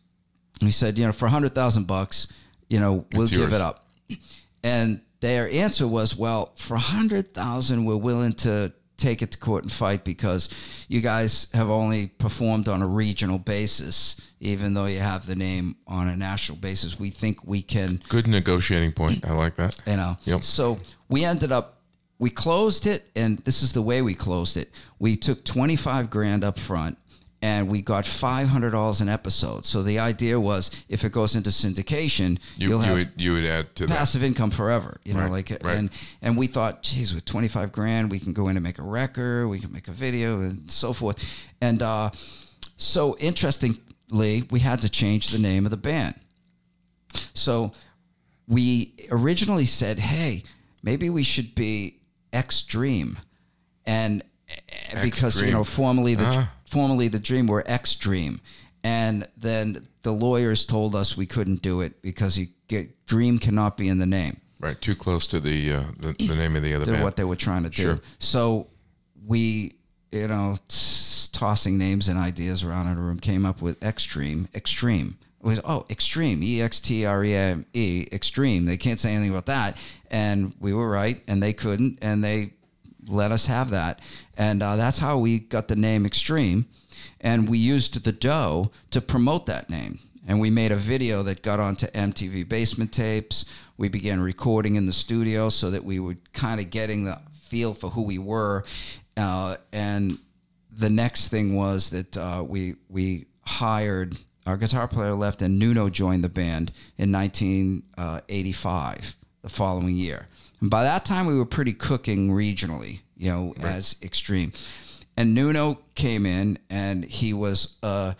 We 0.61 0.71
said, 0.71 0.97
you 0.97 1.05
know, 1.05 1.11
for 1.11 1.25
a 1.25 1.29
hundred 1.29 1.53
thousand 1.53 1.85
bucks, 1.85 2.27
you 2.69 2.79
know, 2.79 3.05
we'll 3.13 3.23
It's 3.23 3.31
give 3.31 3.41
yours. 3.41 3.53
it 3.53 3.61
up. 3.61 3.87
And 4.63 5.01
their 5.19 5.49
answer 5.51 5.85
was, 5.87 6.15
well, 6.15 6.53
for 6.55 6.75
a 6.75 6.79
hundred 6.79 7.33
thousand, 7.33 7.83
we're 7.85 7.97
willing 7.97 8.33
to 8.33 8.71
take 8.97 9.21
it 9.21 9.31
to 9.31 9.37
court 9.37 9.63
and 9.63 9.71
fight 9.71 10.05
because 10.05 10.47
you 10.87 11.01
guys 11.01 11.49
have 11.53 11.69
only 11.69 12.07
performed 12.07 12.69
on 12.69 12.81
a 12.81 12.87
regional 12.87 13.37
basis, 13.37 14.15
even 14.39 14.73
though 14.73 14.85
you 14.85 14.99
have 14.99 15.25
the 15.25 15.35
name 15.35 15.75
on 15.85 16.07
a 16.07 16.15
national 16.15 16.57
basis. 16.57 16.97
We 16.97 17.09
think 17.09 17.45
we 17.45 17.61
can 17.61 18.01
Good 18.07 18.27
negotiating 18.27 18.93
point. 18.93 19.25
I 19.27 19.33
like 19.33 19.57
that. 19.57 19.77
you 19.85 19.97
know. 19.97 20.17
Yep. 20.23 20.43
So 20.45 20.79
we 21.09 21.25
ended 21.25 21.51
up 21.51 21.74
we 22.17 22.29
closed 22.29 22.87
it, 22.87 23.05
and 23.15 23.39
this 23.39 23.61
is 23.61 23.73
the 23.73 23.81
way 23.81 24.01
we 24.01 24.13
closed 24.15 24.57
it. 24.57 24.71
We 24.99 25.15
took 25.17 25.43
twenty 25.43 25.75
five 25.75 26.09
grand 26.09 26.43
up 26.43 26.57
front, 26.57 26.97
and 27.41 27.67
we 27.67 27.81
got 27.81 28.05
five 28.05 28.47
hundred 28.47 28.71
dollars 28.71 29.01
an 29.01 29.09
episode. 29.09 29.65
So 29.65 29.83
the 29.83 29.99
idea 29.99 30.39
was, 30.39 30.71
if 30.87 31.03
it 31.03 31.11
goes 31.11 31.35
into 31.35 31.49
syndication, 31.49 32.39
You, 32.57 32.69
will 32.69 32.77
you, 32.79 32.83
have 32.85 32.97
would, 32.97 33.11
you 33.17 33.33
would 33.33 33.45
add 33.45 33.75
to 33.75 33.87
that. 33.87 33.97
passive 33.97 34.23
income 34.23 34.49
forever. 34.51 34.99
You 35.03 35.13
know, 35.13 35.21
Right, 35.27 35.31
like 35.31 35.49
right. 35.63 35.77
and 35.77 35.89
and 36.21 36.37
we 36.37 36.47
thought, 36.47 36.83
geez, 36.83 37.13
with 37.13 37.25
twenty 37.25 37.49
five 37.49 37.71
grand, 37.73 38.09
we 38.09 38.19
can 38.19 38.31
go 38.33 38.47
in 38.47 38.55
and 38.55 38.63
make 38.63 38.79
a 38.79 38.83
record, 38.83 39.47
we 39.49 39.59
can 39.59 39.71
make 39.73 39.87
a 39.89 39.93
video, 39.93 40.39
and 40.41 40.71
so 40.71 40.93
forth. 40.93 41.17
And 41.59 41.81
uh, 41.81 42.11
so 42.77 43.17
interestingly, 43.19 44.43
we 44.49 44.59
had 44.61 44.81
to 44.83 44.89
change 44.89 45.29
the 45.31 45.39
name 45.39 45.65
of 45.65 45.71
the 45.71 45.77
band. 45.77 46.15
So 47.33 47.73
we 48.47 48.93
originally 49.11 49.65
said, 49.65 49.99
hey, 49.99 50.43
maybe 50.83 51.09
we 51.09 51.23
should 51.23 51.55
be 51.55 51.99
Extreme, 52.35 53.17
and 53.85 54.23
and 54.91 55.01
because 55.01 55.41
you 55.41 55.51
know 55.51 55.63
formerly 55.63 56.15
the 56.15 56.25
Ah. 56.27 56.51
formerly 56.69 57.07
the 57.07 57.19
Dream 57.19 57.47
were 57.47 57.61
Extreme, 57.63 58.41
and 58.83 59.27
then 59.37 59.87
the 60.03 60.11
lawyers 60.11 60.65
told 60.65 60.95
us 60.95 61.17
we 61.17 61.25
couldn't 61.25 61.61
do 61.61 61.81
it 61.81 62.01
because 62.01 62.37
you 62.37 62.47
get 62.67 63.05
Dream 63.07 63.39
cannot 63.39 63.77
be 63.77 63.87
in 63.87 63.97
the 63.99 64.05
name. 64.05 64.37
Right, 64.59 64.79
too 64.79 64.95
close 64.95 65.27
to 65.27 65.39
the 65.39 65.71
uh, 65.73 65.83
the, 65.99 66.13
the 66.13 66.35
name 66.35 66.55
of 66.55 66.63
the 66.63 66.73
other 66.75 67.01
what 67.03 67.15
they 67.15 67.23
were 67.23 67.35
trying 67.35 67.63
to 67.63 67.69
do. 67.69 67.83
Sure. 67.83 67.99
So 68.19 68.67
we, 69.25 69.73
you 70.11 70.27
know, 70.27 70.57
s- 70.69 71.29
tossing 71.33 71.77
names 71.77 72.07
and 72.07 72.17
ideas 72.17 72.63
around 72.63 72.87
in 72.87 72.97
a 72.97 73.01
room, 73.01 73.19
came 73.19 73.45
up 73.45 73.61
with 73.61 73.81
Extreme. 73.83 74.47
Extreme. 74.53 75.17
Was 75.45 75.59
oh 75.63 75.85
Extreme 75.91 76.41
E 76.41 76.59
X 76.59 76.79
T 76.79 77.05
R 77.05 77.23
E 77.23 77.35
M 77.35 77.65
E 77.73 78.07
Extreme. 78.11 78.65
They 78.65 78.77
can't 78.77 78.99
say 78.99 79.13
anything 79.13 79.29
about 79.29 79.45
that, 79.45 79.77
and 80.09 80.55
we 80.59 80.73
were 80.73 80.89
right, 80.89 81.21
and 81.27 81.41
they 81.41 81.53
couldn't, 81.53 81.99
and 82.01 82.23
they 82.23 82.53
let 83.07 83.31
us 83.31 83.45
have 83.45 83.69
that, 83.69 83.99
and 84.35 84.63
uh, 84.63 84.75
that's 84.75 84.97
how 84.97 85.19
we 85.19 85.37
got 85.37 85.67
the 85.67 85.75
name 85.75 86.03
Extreme, 86.03 86.65
and 87.21 87.47
we 87.47 87.59
used 87.59 88.03
the 88.03 88.11
dough 88.11 88.71
to 88.89 89.01
promote 89.01 89.45
that 89.45 89.69
name. 89.69 89.99
And 90.27 90.39
we 90.39 90.49
made 90.49 90.71
a 90.71 90.75
video 90.75 91.21
that 91.21 91.43
got 91.43 91.59
onto 91.59 91.85
MTV 91.85 92.49
basement 92.49 92.91
tapes. 92.91 93.45
We 93.77 93.89
began 93.89 94.21
recording 94.21 94.73
in 94.73 94.87
the 94.87 94.93
studio 94.93 95.49
so 95.49 95.69
that 95.69 95.83
we 95.83 95.99
were 95.99 96.17
kind 96.33 96.59
of 96.59 96.71
getting 96.71 97.05
the 97.05 97.19
feel 97.31 97.75
for 97.75 97.91
who 97.91 98.01
we 98.01 98.17
were. 98.17 98.63
Uh, 99.15 99.57
and 99.71 100.17
the 100.71 100.89
next 100.89 101.27
thing 101.27 101.55
was 101.55 101.91
that 101.91 102.17
uh, 102.17 102.43
we 102.47 102.75
we 102.89 103.27
hired 103.45 104.17
our 104.45 104.57
guitar 104.57 104.87
player 104.87 105.13
left 105.13 105.41
and 105.41 105.57
Nuno 105.57 105.89
joined 105.89 106.23
the 106.23 106.29
band 106.29 106.71
in 106.97 107.11
1985, 107.11 109.15
the 109.41 109.49
following 109.49 109.95
year. 109.95 110.27
And 110.61 110.69
by 110.69 110.83
that 110.83 111.05
time, 111.05 111.25
we 111.25 111.37
were 111.37 111.45
pretty 111.45 111.73
cooking 111.73 112.29
regionally, 112.29 112.99
you 113.17 113.31
know, 113.31 113.53
as 113.61 113.95
Extreme. 114.01 114.53
And 115.17 115.33
Nuno 115.33 115.79
came 115.95 116.25
in, 116.25 116.59
and 116.69 117.05
he 117.05 117.33
was 117.33 117.77
a, 117.81 118.15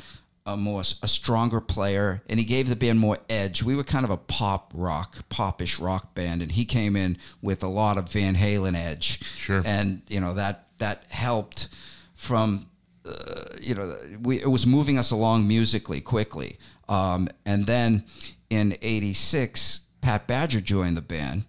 a 0.46 0.56
more 0.56 0.82
a 1.02 1.08
stronger 1.08 1.60
player, 1.60 2.22
and 2.30 2.40
he 2.40 2.46
gave 2.46 2.70
the 2.70 2.76
band 2.76 3.00
more 3.00 3.18
edge. 3.30 3.64
We 3.64 3.76
were 3.76 3.84
kind 3.84 4.06
of 4.06 4.12
a 4.12 4.18
pop 4.18 4.72
rock, 4.74 5.28
popish 5.30 5.80
rock 5.80 6.16
band, 6.16 6.42
and 6.42 6.54
he 6.54 6.66
came 6.66 6.96
in 6.96 7.18
with 7.42 7.64
a 7.64 7.68
lot 7.68 7.98
of 7.98 8.12
Van 8.12 8.36
Halen 8.36 8.76
edge. 8.76 9.24
Sure. 9.36 9.62
And 9.66 10.04
you 10.08 10.22
know 10.22 10.34
that 10.36 10.68
that 10.78 11.04
helped 11.10 11.68
from 12.14 12.68
uh, 13.06 13.56
you 13.62 13.76
know, 13.76 13.96
we, 14.22 14.42
it 14.42 14.50
was 14.50 14.66
moving 14.66 14.98
us 14.98 15.12
along 15.12 15.48
musically 15.48 16.02
quickly. 16.02 16.58
Um, 16.88 17.30
and 17.46 17.66
then 17.66 18.06
in 18.50 18.78
'86, 18.82 19.82
Pat 20.02 20.28
Badger 20.28 20.62
joined 20.62 20.98
the 20.98 21.02
band. 21.02 21.46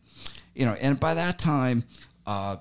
You 0.54 0.66
know, 0.66 0.72
and 0.80 0.98
by 0.98 1.14
that 1.14 1.38
time, 1.38 1.84
uh, 2.26 2.56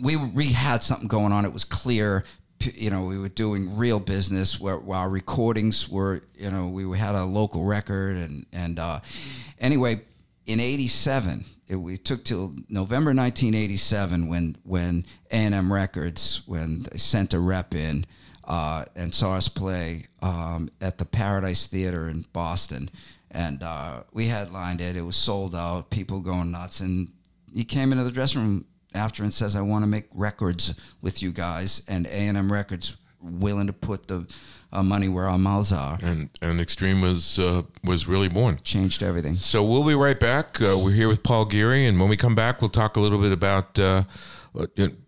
we 0.00 0.16
we 0.16 0.52
had 0.52 0.82
something 0.82 1.08
going 1.08 1.32
on. 1.32 1.44
It 1.44 1.52
was 1.52 1.64
clear. 1.64 2.24
You 2.60 2.90
know, 2.90 3.04
we 3.04 3.18
were 3.18 3.28
doing 3.28 3.76
real 3.76 4.00
business 4.00 4.58
where, 4.60 4.78
our 4.90 5.08
recordings 5.08 5.88
were. 5.88 6.22
You 6.34 6.50
know, 6.50 6.68
we 6.68 6.98
had 6.98 7.14
a 7.14 7.24
local 7.24 7.64
record, 7.64 8.16
and 8.16 8.46
and 8.52 8.78
uh, 8.78 9.00
anyway, 9.58 10.02
in 10.46 10.60
'87, 10.60 11.44
it, 11.68 11.76
we 11.76 11.96
took 11.96 12.24
till 12.24 12.54
November 12.68 13.14
1987 13.14 14.28
when 14.28 14.56
when 14.64 15.06
A&M 15.30 15.72
Records 15.72 16.42
when 16.46 16.82
they 16.82 16.98
sent 16.98 17.32
a 17.34 17.40
rep 17.40 17.74
in 17.74 18.06
uh, 18.46 18.84
and 18.94 19.14
saw 19.14 19.34
us 19.34 19.48
play 19.48 20.06
um, 20.22 20.70
at 20.80 20.98
the 20.98 21.04
Paradise 21.04 21.66
Theater 21.66 22.08
in 22.08 22.26
Boston, 22.32 22.90
and 23.30 23.62
uh, 23.62 24.02
we 24.12 24.26
headlined 24.26 24.80
it. 24.80 24.96
It 24.96 25.02
was 25.02 25.16
sold 25.16 25.54
out. 25.54 25.90
People 25.90 26.20
going 26.20 26.50
nuts, 26.50 26.80
and 26.80 27.12
he 27.52 27.64
came 27.64 27.92
into 27.92 28.04
the 28.04 28.12
dressing 28.12 28.42
room 28.42 28.64
after 28.94 29.22
and 29.22 29.32
says, 29.32 29.56
"I 29.56 29.62
want 29.62 29.82
to 29.82 29.88
make 29.88 30.06
records 30.12 30.78
with 31.00 31.22
you 31.22 31.32
guys," 31.32 31.82
and 31.88 32.06
A&M 32.06 32.52
Records 32.52 32.96
willing 33.20 33.66
to 33.66 33.72
put 33.72 34.06
the 34.06 34.26
uh, 34.74 34.82
money 34.82 35.08
where 35.08 35.28
our 35.28 35.38
mouths 35.38 35.72
are. 35.72 35.98
and 36.02 36.28
and 36.42 36.60
Extreme 36.60 37.00
was 37.00 37.38
uh, 37.38 37.62
was 37.84 38.06
really 38.06 38.28
born. 38.28 38.58
Changed 38.62 39.02
everything. 39.02 39.36
So 39.36 39.62
we'll 39.62 39.84
be 39.84 39.94
right 39.94 40.18
back. 40.18 40.60
Uh, 40.60 40.76
we're 40.78 40.92
here 40.92 41.08
with 41.08 41.22
Paul 41.22 41.44
Geary, 41.46 41.86
and 41.86 41.98
when 42.00 42.08
we 42.08 42.16
come 42.16 42.34
back, 42.34 42.60
we'll 42.60 42.70
talk 42.70 42.96
a 42.96 43.00
little 43.00 43.18
bit 43.20 43.32
about 43.32 43.78
uh, 43.78 44.04
uh, 44.58 44.66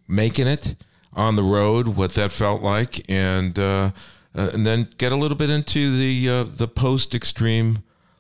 making 0.09 0.47
it 0.47 0.77
on 1.13 1.37
the 1.37 1.43
road, 1.43 1.89
what 1.89 2.13
that 2.13 2.33
felt 2.33 2.63
like, 2.63 3.05
and 3.09 3.59
uh, 3.59 3.91
uh, 4.35 4.51
and 4.53 4.67
then 4.67 4.89
get 4.99 5.13
a 5.13 5.17
little 5.17 5.37
bit 5.37 5.51
into 5.51 5.97
the 5.97 6.29
uh, 6.29 6.45
the 6.45 6.69
post 6.69 7.15
extreme 7.15 7.79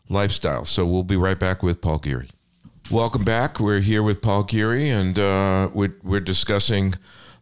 lifestyle. 0.09 0.65
So 0.65 0.85
we'll 0.87 1.05
be 1.05 1.17
right 1.17 1.39
back 1.39 1.63
with 1.63 1.81
Paul 1.81 1.99
Geary. 1.99 2.31
Welcome 2.91 3.25
back. 3.25 3.59
We're 3.61 3.81
here 3.81 4.03
with 4.03 4.23
Paul 4.23 4.45
Geary, 4.45 4.89
and 4.89 5.19
uh, 5.19 5.69
we're 5.75 5.97
we're 6.03 6.21
discussing 6.21 6.95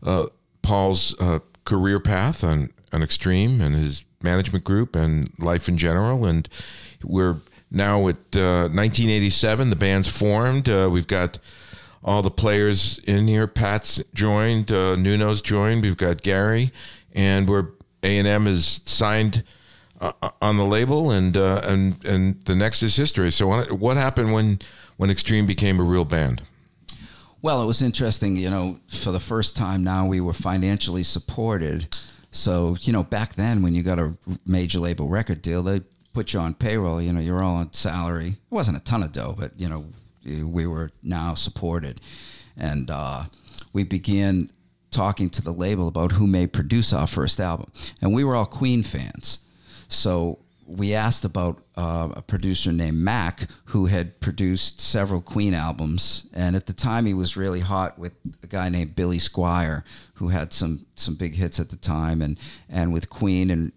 uh, 0.02 0.26
Paul's 0.62 1.14
uh, 1.20 1.40
career 1.64 2.00
path 2.00 2.42
on 2.42 2.70
on 2.94 3.02
Extreme 3.02 3.60
and 3.60 3.74
his 3.74 4.04
management 4.22 4.64
group 4.64 4.96
and 4.96 5.28
life 5.38 5.68
in 5.68 5.76
general. 5.76 6.24
And 6.24 6.48
we're 7.02 7.36
now 7.70 8.08
at 8.08 8.16
uh, 8.36 8.70
1987. 8.70 9.70
The 9.70 9.76
band's 9.76 10.08
formed. 10.08 10.68
Uh, 10.68 10.88
we've 10.90 11.06
got 11.06 11.38
all 12.02 12.22
the 12.22 12.30
players 12.30 12.98
in 13.00 13.26
here. 13.26 13.46
Pat's 13.46 14.02
joined. 14.14 14.70
Uh, 14.70 14.96
Nuno's 14.96 15.42
joined. 15.42 15.82
We've 15.82 15.96
got 15.96 16.22
Gary, 16.22 16.70
and 17.12 17.48
we're 17.48 17.68
A 18.02 18.18
and 18.18 18.28
M 18.28 18.46
is 18.46 18.80
signed 18.84 19.42
uh, 20.00 20.12
on 20.40 20.56
the 20.56 20.66
label, 20.66 21.10
and 21.10 21.36
uh, 21.36 21.62
and 21.64 22.04
and 22.04 22.44
the 22.44 22.54
next 22.54 22.82
is 22.82 22.96
history. 22.96 23.32
So 23.32 23.46
what, 23.46 23.72
what 23.72 23.96
happened 23.96 24.32
when 24.32 24.60
when 24.96 25.10
Extreme 25.10 25.46
became 25.46 25.80
a 25.80 25.82
real 25.82 26.04
band? 26.04 26.42
Well, 27.40 27.62
it 27.62 27.66
was 27.66 27.82
interesting, 27.82 28.36
you 28.36 28.48
know, 28.48 28.80
for 28.88 29.12
the 29.12 29.20
first 29.20 29.54
time 29.54 29.84
now 29.84 30.06
we 30.06 30.18
were 30.18 30.32
financially 30.32 31.02
supported. 31.02 31.94
So, 32.34 32.76
you 32.80 32.92
know, 32.92 33.04
back 33.04 33.34
then 33.34 33.62
when 33.62 33.74
you 33.74 33.84
got 33.84 34.00
a 34.00 34.14
major 34.44 34.80
label 34.80 35.08
record 35.08 35.40
deal, 35.40 35.62
they 35.62 35.82
put 36.12 36.32
you 36.32 36.40
on 36.40 36.54
payroll, 36.54 37.00
you 37.00 37.12
know, 37.12 37.20
you're 37.20 37.42
all 37.42 37.56
on 37.56 37.72
salary. 37.72 38.28
It 38.28 38.54
wasn't 38.54 38.76
a 38.76 38.80
ton 38.80 39.04
of 39.04 39.12
dough, 39.12 39.36
but, 39.38 39.52
you 39.56 39.68
know, 39.68 39.86
we 40.24 40.66
were 40.66 40.90
now 41.00 41.34
supported. 41.34 42.00
And 42.56 42.90
uh, 42.90 43.24
we 43.72 43.84
began 43.84 44.50
talking 44.90 45.30
to 45.30 45.42
the 45.42 45.52
label 45.52 45.86
about 45.86 46.12
who 46.12 46.26
may 46.26 46.46
produce 46.48 46.92
our 46.92 47.06
first 47.06 47.40
album, 47.40 47.70
and 48.00 48.12
we 48.12 48.24
were 48.24 48.34
all 48.34 48.46
Queen 48.46 48.82
fans. 48.82 49.40
So 49.88 50.38
we 50.66 50.94
asked 50.94 51.24
about 51.24 51.62
uh, 51.76 52.08
a 52.14 52.22
producer 52.22 52.72
named 52.72 52.98
Mack 52.98 53.48
who 53.66 53.86
had 53.86 54.20
produced 54.20 54.80
several 54.80 55.20
Queen 55.20 55.54
albums, 55.54 56.24
and 56.32 56.56
at 56.56 56.66
the 56.66 56.72
time 56.72 57.06
he 57.06 57.14
was 57.14 57.36
really 57.36 57.60
hot 57.60 57.98
with 57.98 58.12
a 58.42 58.46
guy 58.46 58.68
named 58.68 58.94
Billy 58.94 59.18
Squier 59.18 59.82
who 60.14 60.28
had 60.28 60.52
some 60.52 60.86
some 60.96 61.14
big 61.14 61.34
hits 61.34 61.60
at 61.60 61.70
the 61.70 61.76
time, 61.76 62.22
and 62.22 62.38
and 62.68 62.92
with 62.92 63.10
Queen, 63.10 63.50
and 63.50 63.72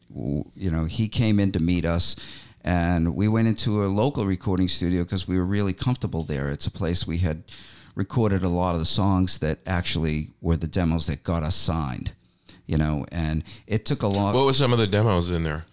you 0.56 0.72
know 0.72 0.86
he 0.86 1.08
came 1.08 1.40
in 1.40 1.52
to 1.52 1.60
meet 1.60 1.86
us. 1.86 2.16
And 2.62 3.16
we 3.16 3.30
went 3.30 3.48
into 3.48 3.86
a 3.86 3.88
local 3.88 4.26
recording 4.26 4.68
studio 4.68 5.04
because 5.04 5.26
we 5.26 5.38
were 5.38 5.46
really 5.46 5.74
comfortable 5.74 6.24
there. 6.24 6.50
It's 6.50 6.68
a 6.68 6.72
place 6.72 7.08
we 7.08 7.20
had 7.20 7.44
recorded 7.96 8.44
a 8.44 8.50
lot 8.50 8.74
of 8.74 8.80
the 8.80 8.86
songs 8.86 9.38
that 9.40 9.60
actually 9.66 10.32
were 10.42 10.58
the 10.58 10.68
demos 10.68 11.08
that 11.08 11.24
got 11.24 11.44
us 11.44 11.56
signed, 11.56 12.12
you 12.66 12.78
know. 12.78 13.06
And 13.12 13.44
it 13.68 13.86
took 13.86 14.04
a 14.04 14.08
long. 14.08 14.34
What 14.34 14.46
were 14.46 14.54
some 14.54 14.74
of 14.74 14.80
the 14.80 14.88
demos 14.88 15.32
in 15.32 15.44
there? 15.44 15.66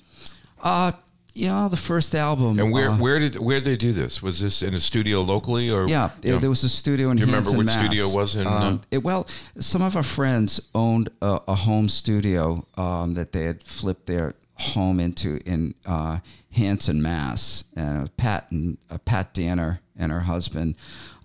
Uh, 0.63 0.93
yeah, 1.35 1.69
the 1.69 1.77
first 1.77 2.15
album. 2.15 2.59
And 2.61 2.73
where 2.73 2.91
uh, 2.91 2.99
where 2.99 3.19
did 3.19 3.37
where 3.39 3.59
did 3.61 3.65
they 3.65 3.77
do 3.77 3.93
this? 3.93 4.23
Was 4.23 4.39
this 4.41 4.63
in 4.63 4.73
a 4.73 4.81
studio 4.81 5.21
locally 5.23 5.69
or? 5.71 5.89
Yeah, 5.89 6.11
you 6.23 6.33
know? 6.33 6.39
there 6.39 6.49
was 6.49 6.63
a 6.65 6.69
studio 6.69 7.11
in 7.11 7.17
Do 7.17 7.23
you 7.23 7.27
remember 7.27 7.51
Hanson, 7.51 7.57
what 7.57 7.67
Mass. 7.67 7.85
studio 7.85 8.09
was 8.09 8.37
in, 8.37 8.47
Um, 8.47 8.53
uh, 8.53 8.79
it, 8.91 9.03
well, 9.03 9.27
some 9.59 9.83
of 9.83 9.97
our 9.97 10.03
friends 10.05 10.61
owned 10.75 11.09
a, 11.21 11.41
a 11.49 11.55
home 11.55 11.89
studio 11.89 12.67
um, 12.77 13.15
that 13.15 13.33
they 13.33 13.45
had 13.45 13.65
flipped 13.65 14.07
their 14.07 14.35
home 14.59 15.01
into 15.01 15.41
in 15.45 15.75
uh, 15.85 16.21
Hanson, 16.53 17.03
Mass. 17.03 17.65
And 17.75 18.17
Pat 18.17 18.47
and 18.51 18.79
uh, 18.89 18.99
Pat 18.99 19.35
Danner 19.35 19.81
and 19.97 20.13
her 20.13 20.21
husband, 20.21 20.77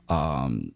um, 0.10 0.72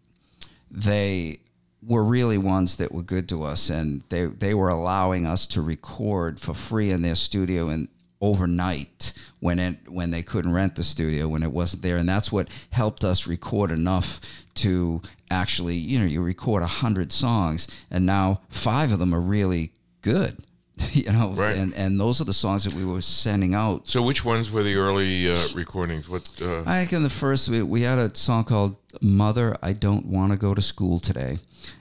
they 0.70 1.40
were 1.82 2.04
really 2.04 2.38
ones 2.38 2.76
that 2.78 2.92
were 2.92 3.04
good 3.04 3.28
to 3.30 3.44
us, 3.44 3.70
and 3.70 4.04
they 4.10 4.26
they 4.26 4.54
were 4.54 4.70
allowing 4.70 5.26
us 5.26 5.48
to 5.48 5.62
record 5.62 6.40
for 6.40 6.54
free 6.54 6.92
in 6.92 7.02
their 7.02 7.16
studio 7.16 7.68
and 7.70 7.88
overnight 8.24 9.14
when 9.40 9.60
it 9.60 9.76
when 9.90 10.12
they 10.12 10.24
couldn't 10.24 10.54
rent 10.54 10.76
the 10.76 10.84
studio 10.84 11.28
when 11.28 11.44
it 11.44 11.52
wasn't 11.52 11.84
there, 11.84 11.98
and 11.98 12.08
that's 12.10 12.32
what 12.32 12.48
helped 12.72 13.04
us 13.04 13.28
record 13.28 13.70
enough 13.72 14.20
to 14.56 15.02
actually 15.30 15.76
you 15.76 16.00
know 16.00 16.06
you 16.06 16.22
record 16.22 16.64
a 16.64 16.68
hundred 16.84 17.12
songs, 17.12 17.68
and 17.92 18.06
now 18.06 18.42
five 18.50 18.92
of 18.94 19.00
them 19.00 19.14
are 19.14 19.22
really 19.22 19.72
good. 20.02 20.38
You 20.92 21.12
know, 21.12 21.30
Right. 21.36 21.56
and 21.58 21.74
and 21.76 22.00
those 22.00 22.20
are 22.22 22.26
the 22.26 22.34
songs 22.34 22.64
that 22.64 22.74
we 22.74 22.84
were 22.86 23.02
sending 23.02 23.54
out 23.54 23.88
So 23.88 24.02
which 24.02 24.26
ones 24.26 24.50
were 24.52 24.64
the 24.64 24.76
early 24.76 25.30
uh, 25.32 25.38
recordings? 25.54 26.10
What? 26.10 26.28
Uh, 26.42 26.64
I 26.66 26.80
think 26.80 26.94
in 26.94 27.04
the 27.04 27.10
first 27.24 27.48
we, 27.50 27.62
we 27.62 27.82
had 27.84 28.00
a 28.00 28.10
song 28.16 28.44
called 28.44 28.76
"Mother, 29.02 29.56
I 29.62 29.74
Don't 29.74 30.06
Want 30.08 30.32
to 30.32 30.38
Go 30.38 30.54
to 30.56 30.62
School 30.62 31.00
Today," 31.00 31.38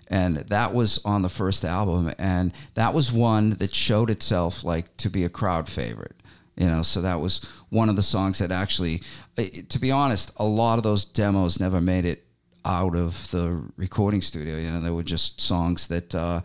and 0.09 0.37
that 0.37 0.75
was 0.75 1.01
on 1.05 1.23
the 1.23 1.29
first 1.31 1.65
album, 1.65 2.13
and 2.19 2.53
that 2.75 2.93
was 2.95 3.11
one 3.11 3.51
that 3.61 3.75
showed 3.75 4.11
itself 4.11 4.63
like 4.63 4.95
to 4.99 5.09
be 5.09 5.25
a 5.25 5.31
crowd 5.31 5.69
favorite. 5.71 6.17
You 6.57 6.67
know, 6.67 6.83
so 6.83 7.01
that 7.01 7.21
was 7.21 7.41
one 7.71 7.89
of 7.89 7.97
the 7.97 8.03
songs 8.03 8.39
that 8.39 8.53
actually, 8.53 9.03
to 9.69 9.79
be 9.79 9.91
honest, 9.91 10.31
a 10.37 10.45
lot 10.45 10.77
of 10.79 10.83
those 10.83 11.05
demos 11.05 11.59
never 11.59 11.81
made 11.81 12.05
it 12.05 12.27
out 12.65 12.95
of 12.95 13.31
the 13.31 13.65
recording 13.77 14.21
studio. 14.23 14.57
You 14.57 14.71
know, 14.71 14.81
they 14.81 14.91
were 14.91 15.03
just 15.03 15.41
songs 15.41 15.89
that 15.89 16.15
uh, 16.15 16.43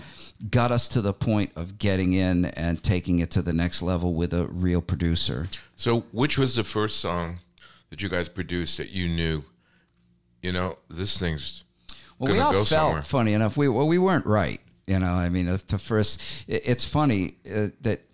got 0.49 0.71
us 0.71 0.87
to 0.89 1.01
the 1.01 1.13
point 1.13 1.51
of 1.55 1.77
getting 1.77 2.13
in 2.13 2.45
and 2.45 2.81
taking 2.81 3.19
it 3.19 3.29
to 3.31 3.41
the 3.41 3.53
next 3.53 3.81
level 3.81 4.13
with 4.13 4.33
a 4.33 4.47
real 4.47 4.81
producer. 4.81 5.49
so 5.75 5.99
which 6.11 6.37
was 6.37 6.55
the 6.55 6.63
first 6.63 6.99
song 7.01 7.39
that 7.89 8.01
you 8.01 8.09
guys 8.09 8.29
produced 8.29 8.77
that 8.77 8.89
you 8.89 9.07
knew? 9.09 9.43
You 10.41 10.53
know, 10.53 10.77
this 10.89 11.19
thing's 11.19 11.63
Well, 12.17 12.31
we 12.31 12.39
all 12.39 12.51
go 12.53 12.63
felt 12.63 12.67
somewhere. 12.67 13.01
funny 13.01 13.33
enough. 13.33 13.57
We 13.57 13.67
well, 13.67 13.87
we 13.87 13.97
weren't 13.97 14.25
right. 14.25 14.61
You 14.87 14.99
know, 14.99 15.11
I 15.11 15.27
mean, 15.29 15.49
at 15.49 15.67
the 15.67 15.77
first, 15.77 16.45
it, 16.47 16.61
it's 16.65 16.85
funny 16.85 17.35
uh, 17.45 17.67
that 17.81 18.05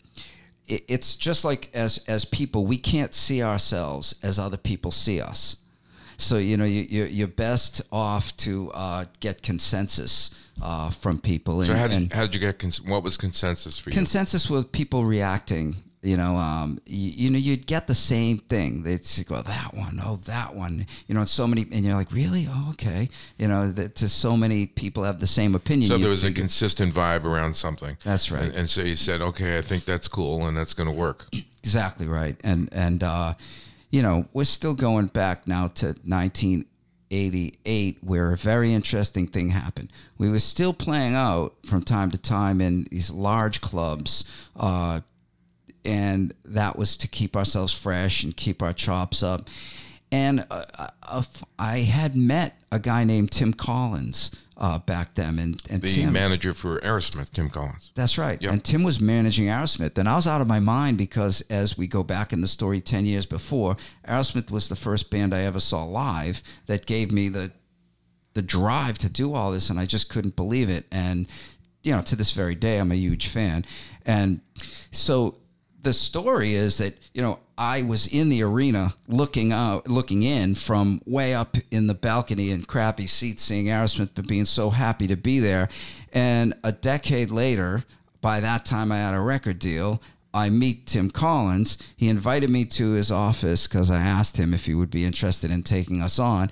it, 0.68 0.84
it's 0.88 1.16
just 1.16 1.46
like 1.46 1.70
as 1.74 1.98
as 2.08 2.26
people, 2.26 2.66
we 2.66 2.78
can't 2.78 3.14
see 3.14 3.42
ourselves 3.44 4.16
as 4.24 4.40
other 4.40 4.58
people 4.58 4.92
see 4.92 5.22
us. 5.22 5.58
So 6.18 6.38
you 6.38 6.58
know, 6.58 6.66
you, 6.66 6.86
you're, 6.90 7.08
you're 7.08 7.28
best 7.28 7.82
off 7.92 8.36
to 8.38 8.72
uh, 8.74 9.06
get 9.20 9.42
consensus 9.42 10.30
uh, 10.62 10.90
from 10.90 11.20
people. 11.20 11.60
And, 11.60 11.68
So 11.68 11.76
how 11.76 11.86
and 11.86 12.10
did, 12.10 12.14
how 12.14 12.22
did 12.22 12.34
you 12.36 12.40
get? 12.40 12.60
Cons- 12.60 12.82
what 12.82 13.04
was 13.04 13.18
consensus 13.18 13.80
for 13.80 13.90
you? 13.90 13.94
consensus 13.94 14.50
with 14.50 14.72
people 14.72 15.04
reacting. 15.06 15.76
You 16.04 16.18
know, 16.18 16.36
um, 16.36 16.80
you, 16.86 17.12
you 17.12 17.30
know, 17.30 17.38
you'd 17.38 17.66
get 17.66 17.88
the 17.88 17.96
same 17.96 18.40
thing. 18.40 18.84
They'd 18.84 19.02
go 19.26 19.42
that 19.42 19.74
one, 19.74 20.02
oh 20.04 20.18
that 20.26 20.54
one. 20.54 20.86
You 21.08 21.16
know, 21.16 21.22
and 21.22 21.30
so 21.30 21.48
many, 21.48 21.66
and 21.72 21.86
you're 21.86 21.96
like, 21.96 22.12
really? 22.12 22.46
Oh, 22.50 22.72
okay. 22.72 23.10
You 23.38 23.48
know, 23.48 23.72
that 23.72 23.96
to 23.96 24.10
so 24.10 24.36
many 24.36 24.68
people 24.68 25.04
have 25.04 25.22
the 25.22 25.28
same 25.28 25.56
opinion. 25.56 25.88
so 25.88 25.98
there 25.98 26.10
was 26.10 26.26
a 26.26 26.34
consistent 26.34 26.94
vibe 26.94 27.24
around 27.24 27.56
something. 27.56 27.98
That's 28.04 28.30
right. 28.32 28.44
And, 28.44 28.54
and 28.54 28.70
so 28.70 28.82
you 28.82 28.98
said, 28.98 29.22
okay, 29.22 29.58
I 29.58 29.62
think 29.62 29.86
that's 29.86 30.10
cool, 30.10 30.46
and 30.46 30.58
that's 30.58 30.74
going 30.74 30.90
to 30.90 30.96
work. 30.96 31.28
Exactly 31.64 32.08
right. 32.08 32.36
And 32.44 32.68
and 32.74 33.02
uh, 33.04 33.36
you 33.90 34.02
know, 34.02 34.26
we're 34.34 34.44
still 34.44 34.74
going 34.74 35.06
back 35.08 35.48
now 35.48 35.70
to 35.76 35.96
1988, 36.04 38.00
where 38.02 38.34
a 38.34 38.38
very 38.38 38.74
interesting 38.74 39.28
thing 39.28 39.52
happened. 39.52 39.90
We 40.18 40.30
were 40.30 40.40
still 40.40 40.74
playing 40.74 41.16
out 41.16 41.56
from 41.66 41.84
time 41.84 42.12
to 42.12 42.18
time 42.18 42.60
in 42.60 42.84
these 42.92 43.12
large 43.12 43.62
clubs. 43.62 44.26
Uh, 44.58 45.00
and 45.86 46.34
that 46.46 46.78
was 46.78 46.98
to 46.98 47.08
keep 47.08 47.36
ourselves 47.36 47.74
fresh 47.74 48.24
and 48.24 48.36
keep 48.36 48.62
our 48.62 48.74
chops 48.74 49.22
up. 49.24 49.50
And 50.12 50.46
uh, 50.52 50.66
uh, 51.02 51.24
I 51.58 51.80
had 51.80 52.16
met 52.16 52.60
a 52.72 52.80
guy 52.80 53.04
named 53.04 53.32
Tim 53.32 53.52
Collins 53.52 54.30
uh, 54.58 54.78
back 54.78 55.16
then, 55.16 55.40
and, 55.40 55.62
and 55.70 55.82
The 55.82 55.90
Tim, 55.90 56.14
manager 56.14 56.54
for 56.54 56.80
Aerosmith, 56.82 57.32
Tim 57.32 57.50
Collins. 57.50 57.90
that's 57.96 58.20
right. 58.20 58.40
Yep. 58.40 58.52
And 58.52 58.64
Tim 58.64 58.84
was 58.84 59.02
managing 59.02 59.48
Aerosmith. 59.48 59.98
And 59.98 60.08
I 60.08 60.16
was 60.16 60.28
out 60.28 60.40
of 60.40 60.48
my 60.48 60.60
mind 60.60 61.00
because 61.00 61.42
as 61.50 61.78
we 61.78 61.88
go 61.88 62.04
back 62.04 62.32
in 62.32 62.42
the 62.42 62.48
story 62.48 62.80
10 62.80 63.06
years 63.06 63.26
before, 63.26 63.76
Aerosmith 64.08 64.52
was 64.52 64.70
the 64.70 64.76
first 64.76 65.10
band 65.10 65.34
I 65.34 65.42
ever 65.42 65.60
saw 65.60 65.84
live 65.84 66.44
that 66.68 66.86
gave 66.86 67.12
me 67.12 67.30
the 67.30 67.52
the 68.36 68.42
drive 68.42 68.98
to 68.98 69.10
do 69.10 69.36
all 69.36 69.52
this 69.52 69.70
and 69.70 69.80
I 69.80 69.86
just 69.86 70.10
couldn't 70.10 70.36
believe 70.36 70.68
it. 70.68 70.86
And 70.92 71.28
you 71.84 71.96
know, 71.96 72.02
to 72.02 72.16
this 72.16 72.32
very 72.32 72.56
day 72.56 72.80
I'm 72.80 72.92
a 72.92 72.96
huge 72.96 73.28
fan. 73.28 73.64
And 74.06 74.42
so 74.92 75.36
the 75.84 75.94
story 75.94 76.56
is 76.56 76.78
that, 76.78 76.98
you 77.14 77.22
know, 77.22 77.40
I 77.58 77.84
was 77.84 78.08
in 78.08 78.30
the 78.30 78.42
arena 78.42 78.96
looking 79.08 79.52
out 79.52 79.88
looking 79.88 80.24
in 80.24 80.56
from 80.56 81.02
way 81.06 81.36
up 81.36 81.56
in 81.70 81.88
the 81.88 81.94
balcony 81.94 82.50
in 82.50 82.64
crappy 82.64 83.06
seats 83.06 83.44
seeing 83.44 83.68
Aerosmith 83.68 84.10
but 84.16 84.28
being 84.28 84.46
so 84.46 84.72
happy 84.72 85.08
to 85.08 85.16
be 85.16 85.40
there. 85.40 85.70
And 86.12 86.56
a 86.64 86.72
decade 86.72 87.30
later, 87.30 87.84
by 88.22 88.40
that 88.40 88.66
time 88.66 88.92
I 88.92 88.98
had 88.98 89.14
a 89.14 89.20
record 89.20 89.60
deal. 89.60 90.02
I 90.36 90.50
meet 90.50 90.88
Tim 90.88 91.12
Collins. 91.12 91.78
He 91.96 92.10
invited 92.10 92.50
me 92.50 92.66
to 92.66 92.94
his 92.94 93.12
office 93.12 93.68
because 93.68 93.92
I 93.92 93.98
asked 93.98 94.38
him 94.38 94.52
if 94.52 94.66
he 94.66 94.74
would 94.74 94.90
be 94.90 95.06
interested 95.06 95.52
in 95.52 95.62
taking 95.62 96.02
us 96.02 96.18
on 96.18 96.50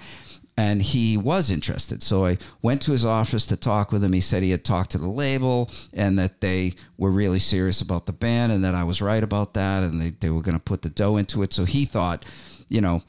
and 0.62 0.84
he 0.84 1.18
was 1.18 1.50
interested. 1.50 2.04
So 2.04 2.24
I 2.24 2.38
went 2.62 2.84
to 2.84 2.92
his 2.92 3.04
office 3.04 3.48
to 3.48 3.56
talk 3.56 3.92
with 3.92 4.04
him. 4.04 4.14
He 4.14 4.22
said 4.22 4.44
he 4.44 4.52
had 4.52 4.64
talked 4.64 4.92
to 4.92 5.00
the 5.00 5.08
label 5.10 5.72
and 5.92 6.20
that 6.20 6.40
they 6.42 6.74
were 7.00 7.10
really 7.10 7.40
serious 7.40 7.82
about 7.82 8.06
the 8.06 8.14
band 8.14 8.52
and 8.52 8.64
that 8.64 8.76
I 8.76 8.84
was 8.84 9.02
right 9.02 9.24
about 9.24 9.56
that 9.56 9.82
and 9.82 10.00
they, 10.00 10.12
they 10.12 10.30
were 10.30 10.44
going 10.44 10.58
to 10.58 10.64
put 10.64 10.84
the 10.84 10.90
dough 10.92 11.18
into 11.18 11.42
it. 11.42 11.52
So 11.52 11.66
he 11.66 11.86
thought, 11.86 12.24
you 12.70 12.80
know, 12.80 13.02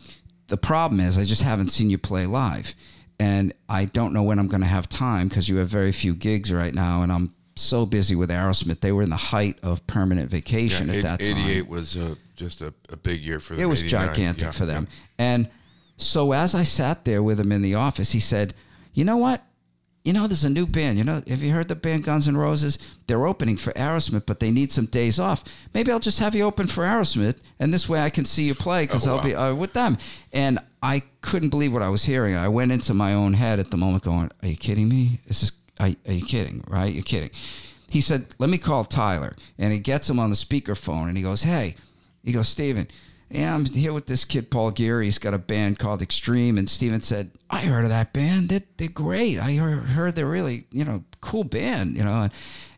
the 0.49 0.57
problem 0.57 0.99
is 0.99 1.19
I 1.19 1.25
just 1.25 1.43
haven't 1.43 1.69
seen 1.69 1.91
you 1.91 1.99
play 1.99 2.25
live. 2.25 2.75
And 3.21 3.53
I 3.69 3.85
don't 3.85 4.15
know 4.15 4.23
when 4.23 4.39
I'm 4.39 4.49
going 4.49 4.63
to 4.63 4.67
have 4.67 4.89
time 4.89 5.29
because 5.29 5.51
you 5.51 5.59
have 5.59 5.69
very 5.69 5.93
few 5.93 6.15
gigs 6.15 6.51
right 6.51 6.75
now. 6.75 7.03
And 7.03 7.13
I'm 7.13 7.35
so 7.55 7.85
busy 7.85 8.17
with 8.17 8.31
Aerosmith. 8.31 8.81
They 8.81 8.93
were 8.93 9.03
in 9.03 9.11
the 9.11 9.17
height 9.17 9.59
of 9.63 9.87
permanent 9.87 10.31
vacation 10.31 10.87
Yeah, 10.87 10.93
at 10.95 10.99
eight- 11.01 11.03
that 11.03 11.21
time 11.21 11.37
88 11.37 11.69
was 11.69 11.99
uh, 11.99 12.15
just 12.35 12.63
a, 12.63 12.73
a 12.89 12.97
big 12.97 13.21
year 13.21 13.41
for 13.41 13.55
them. 13.55 13.63
it 13.63 13.67
was 13.67 13.83
89, 13.83 14.09
gigantic 14.09 14.47
yeah, 14.47 14.51
for 14.53 14.65
them. 14.65 14.89
And 15.19 15.51
so 16.03 16.33
as 16.33 16.55
I 16.55 16.63
sat 16.63 17.05
there 17.05 17.23
with 17.23 17.41
him 17.41 17.53
in 17.53 17.63
the 17.63 17.75
office, 17.75 18.13
he 18.13 18.21
said, 18.21 18.55
"You 18.95 19.05
know 19.05 19.17
what? 19.17 19.43
You 20.05 20.13
know, 20.13 20.27
there's 20.27 20.45
a 20.45 20.51
new 20.51 20.67
band. 20.67 20.99
You 20.99 21.05
know, 21.05 21.23
have 21.29 21.43
you 21.43 21.53
heard 21.53 21.69
the 21.69 21.77
band 21.77 22.03
Guns 22.03 22.27
N' 22.27 22.37
Roses? 22.37 22.77
They're 23.07 23.25
opening 23.25 23.57
for 23.57 23.73
Aerosmith, 23.75 24.27
but 24.27 24.41
they 24.41 24.51
need 24.51 24.73
some 24.73 24.87
days 24.87 25.21
off. 25.21 25.45
Maybe 25.73 25.93
I'll 25.93 26.01
just 26.01 26.19
have 26.19 26.35
you 26.35 26.43
open 26.43 26.67
for 26.67 26.83
Aerosmith, 26.83 27.37
and 27.61 27.73
this 27.73 27.89
way 27.89 28.01
I 28.01 28.11
can 28.11 28.25
see 28.25 28.43
you 28.45 28.55
play 28.55 28.85
because 28.85 29.07
Oh, 29.07 29.17
I'll 29.17 29.23
be 29.23 29.35
uh, 29.35 29.55
with 29.55 29.73
them." 29.75 29.99
And 30.33 30.59
I 30.83 31.03
couldn't 31.21 31.51
believe 31.51 31.73
what 31.73 31.83
I 31.83 31.89
was 31.89 32.05
hearing. 32.05 32.35
I 32.35 32.49
went 32.49 32.73
into 32.73 32.95
my 32.95 33.15
own 33.15 33.35
head 33.35 33.59
at 33.61 33.71
the 33.71 33.77
moment, 33.77 34.03
going, 34.03 34.31
"Are 34.43 34.49
you 34.49 34.57
kidding 34.57 34.89
me? 34.89 35.21
This 35.27 35.43
is? 35.43 35.53
Are, 35.79 35.91
are 36.07 36.13
you 36.13 36.25
kidding? 36.25 36.65
Right? 36.67 36.93
You're 36.93 37.05
kidding." 37.05 37.31
He 37.89 38.01
said, 38.01 38.27
"Let 38.39 38.51
me 38.51 38.59
call 38.59 38.85
Tyler," 38.85 39.37
and 39.59 39.73
he 39.73 39.79
gets 39.79 40.11
him 40.11 40.19
on 40.19 40.31
the 40.31 40.37
speakerphone, 40.37 41.09
and 41.09 41.17
he 41.17 41.23
goes, 41.23 41.43
"Hey." 41.45 41.77
He 42.25 42.31
goes, 42.31 42.49
Steven, 42.49 42.87
yeah, 43.33 43.55
I'm 43.55 43.65
here 43.65 43.93
with 43.93 44.07
this 44.07 44.25
kid, 44.25 44.51
Paul 44.51 44.71
Geary. 44.71 45.07
He's 45.07 45.19
got 45.19 45.35
a 45.35 45.39
band 45.39 45.79
called 45.79 46.03
Extreme. 46.03 46.59
And 46.59 46.69
Steven 46.69 47.01
said, 47.03 47.31
I 47.49 47.61
heard 47.61 47.85
of 47.85 47.91
that 47.91 48.13
band. 48.13 48.51
They're, 48.51 48.63
they're 48.77 48.89
great. 48.89 49.39
I 49.39 49.55
heard, 49.55 50.15
they're 50.15 50.27
really, 50.27 50.67
you 50.71 50.85
know, 50.85 51.05
cool 51.21 51.45
band, 51.45 51.97
you 51.97 52.05
know. 52.05 52.23
And, 52.23 52.33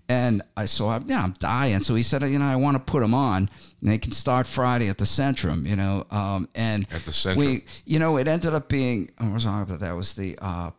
and 0.09 0.43
I 0.57 0.67
so 0.67 0.89
I'm, 0.89 1.05
yeah, 1.09 1.23
I'm 1.23 1.35
dying. 1.39 1.83
So 1.83 1.95
he 1.95 2.03
said, 2.03 2.23
you 2.23 2.39
know, 2.39 2.45
I 2.45 2.57
want 2.57 2.77
to 2.77 2.93
put 2.93 3.01
them 3.01 3.15
on. 3.15 3.51
And 3.81 3.91
they 3.91 3.99
can 3.99 4.13
start 4.13 4.47
Friday 4.47 4.89
at 4.89 4.99
the 4.99 5.05
Centrum, 5.05 5.67
you 5.67 5.77
know. 5.77 6.07
Um, 6.11 6.49
and 6.55 6.87
At 6.93 7.05
the 7.05 7.11
Centrum. 7.11 7.37
we, 7.37 7.65
you 7.85 7.99
know, 7.99 8.17
it 8.17 8.29
ended 8.29 8.55
up 8.55 8.69
being, 8.69 9.11
I 9.19 9.33
was 9.33 9.47
on 9.47 9.63
about 9.63 9.81
that 9.81 9.97
was 9.97 10.15
the 10.15 10.39
uh, 10.41 10.71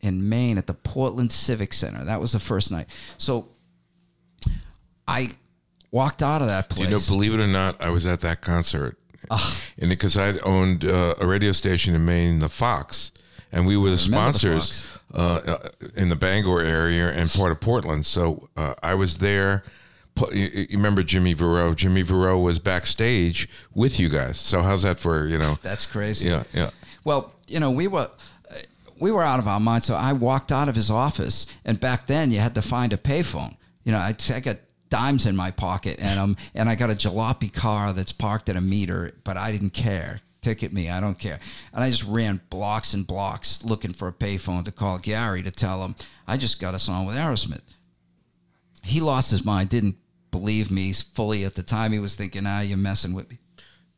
in 0.00 0.28
Maine 0.28 0.56
at 0.58 0.66
the 0.66 0.74
Portland 0.74 1.32
Civic 1.32 1.72
Center. 1.72 2.04
That 2.04 2.20
was 2.20 2.32
the 2.32 2.38
first 2.38 2.70
night. 2.70 2.88
So 3.18 3.48
I 5.06 5.30
walked 5.90 6.22
out 6.22 6.40
of 6.40 6.48
that 6.48 6.68
place. 6.68 6.88
You 6.88 6.94
know, 6.94 7.00
believe 7.06 7.34
it 7.34 7.40
or 7.40 7.46
not, 7.46 7.80
I 7.80 7.90
was 7.90 8.06
at 8.06 8.20
that 8.20 8.40
concert, 8.40 8.96
and 9.78 9.88
because 9.88 10.16
I'd 10.16 10.38
owned 10.42 10.84
uh, 10.84 11.14
a 11.20 11.26
radio 11.26 11.52
station 11.52 11.94
in 11.94 12.04
Maine, 12.04 12.40
the 12.40 12.48
Fox, 12.48 13.10
and 13.52 13.66
we 13.66 13.76
were 13.76 13.90
the 13.90 13.96
remember 13.96 14.32
the 14.32 14.38
sponsors 14.38 14.86
uh, 15.14 15.18
uh, 15.18 15.68
in 15.96 16.08
the 16.08 16.16
Bangor 16.16 16.60
area 16.60 17.10
and 17.10 17.30
part 17.30 17.52
of 17.52 17.60
Portland. 17.60 18.06
So 18.06 18.48
uh, 18.56 18.74
I 18.82 18.94
was 18.94 19.18
there. 19.18 19.64
You 20.32 20.48
you 20.52 20.76
remember 20.76 21.02
Jimmy 21.02 21.34
Verow? 21.34 21.76
Jimmy 21.76 22.02
Verow 22.02 22.42
was 22.42 22.58
backstage 22.58 23.48
with 23.72 24.00
you 24.00 24.08
guys. 24.08 24.36
So 24.38 24.62
how's 24.62 24.82
that 24.82 24.98
for 24.98 25.26
you 25.26 25.38
know? 25.38 25.58
That's 25.62 25.86
crazy. 25.86 26.28
Yeah, 26.28 26.42
yeah. 26.52 26.70
Well, 27.04 27.32
you 27.46 27.60
know, 27.60 27.70
we 27.70 27.86
were 27.86 28.10
uh, 28.50 28.54
we 28.98 29.12
were 29.12 29.22
out 29.22 29.38
of 29.38 29.46
our 29.46 29.60
mind, 29.60 29.84
so 29.84 29.94
I 29.94 30.12
walked 30.12 30.50
out 30.50 30.68
of 30.68 30.74
his 30.74 30.90
office, 30.90 31.46
and 31.64 31.78
back 31.78 32.08
then 32.08 32.32
you 32.32 32.40
had 32.40 32.54
to 32.56 32.62
find 32.62 32.92
a 32.92 32.96
payphone. 32.96 33.56
You 33.84 33.92
know, 33.92 33.98
I, 33.98 34.14
I 34.34 34.40
got 34.40 34.58
dimes 34.90 35.26
in 35.26 35.36
my 35.36 35.50
pocket, 35.50 35.98
and 36.00 36.18
um, 36.18 36.36
and 36.54 36.68
I 36.68 36.74
got 36.74 36.90
a 36.90 36.94
jalopy 36.94 37.52
car 37.52 37.92
that's 37.92 38.12
parked 38.12 38.48
at 38.48 38.56
a 38.56 38.60
meter, 38.60 39.12
but 39.24 39.36
I 39.36 39.52
didn't 39.52 39.70
care. 39.70 40.20
Ticket 40.40 40.72
me, 40.72 40.88
I 40.88 41.00
don't 41.00 41.18
care. 41.18 41.40
And 41.72 41.82
I 41.82 41.90
just 41.90 42.04
ran 42.04 42.40
blocks 42.48 42.94
and 42.94 43.04
blocks 43.04 43.64
looking 43.64 43.92
for 43.92 44.06
a 44.06 44.12
payphone 44.12 44.64
to 44.66 44.72
call 44.72 44.98
Gary 44.98 45.42
to 45.42 45.50
tell 45.50 45.84
him 45.84 45.96
I 46.28 46.36
just 46.36 46.60
got 46.60 46.74
a 46.74 46.78
song 46.78 47.06
with 47.06 47.16
Aerosmith. 47.16 47.74
He 48.84 49.00
lost 49.00 49.32
his 49.32 49.44
mind, 49.44 49.68
didn't 49.68 49.96
believe 50.30 50.70
me 50.70 50.92
fully 50.92 51.44
at 51.44 51.56
the 51.56 51.62
time. 51.62 51.92
He 51.92 51.98
was 51.98 52.14
thinking, 52.14 52.44
ah, 52.46 52.60
you're 52.60 52.78
messing 52.78 53.14
with 53.14 53.28
me. 53.30 53.38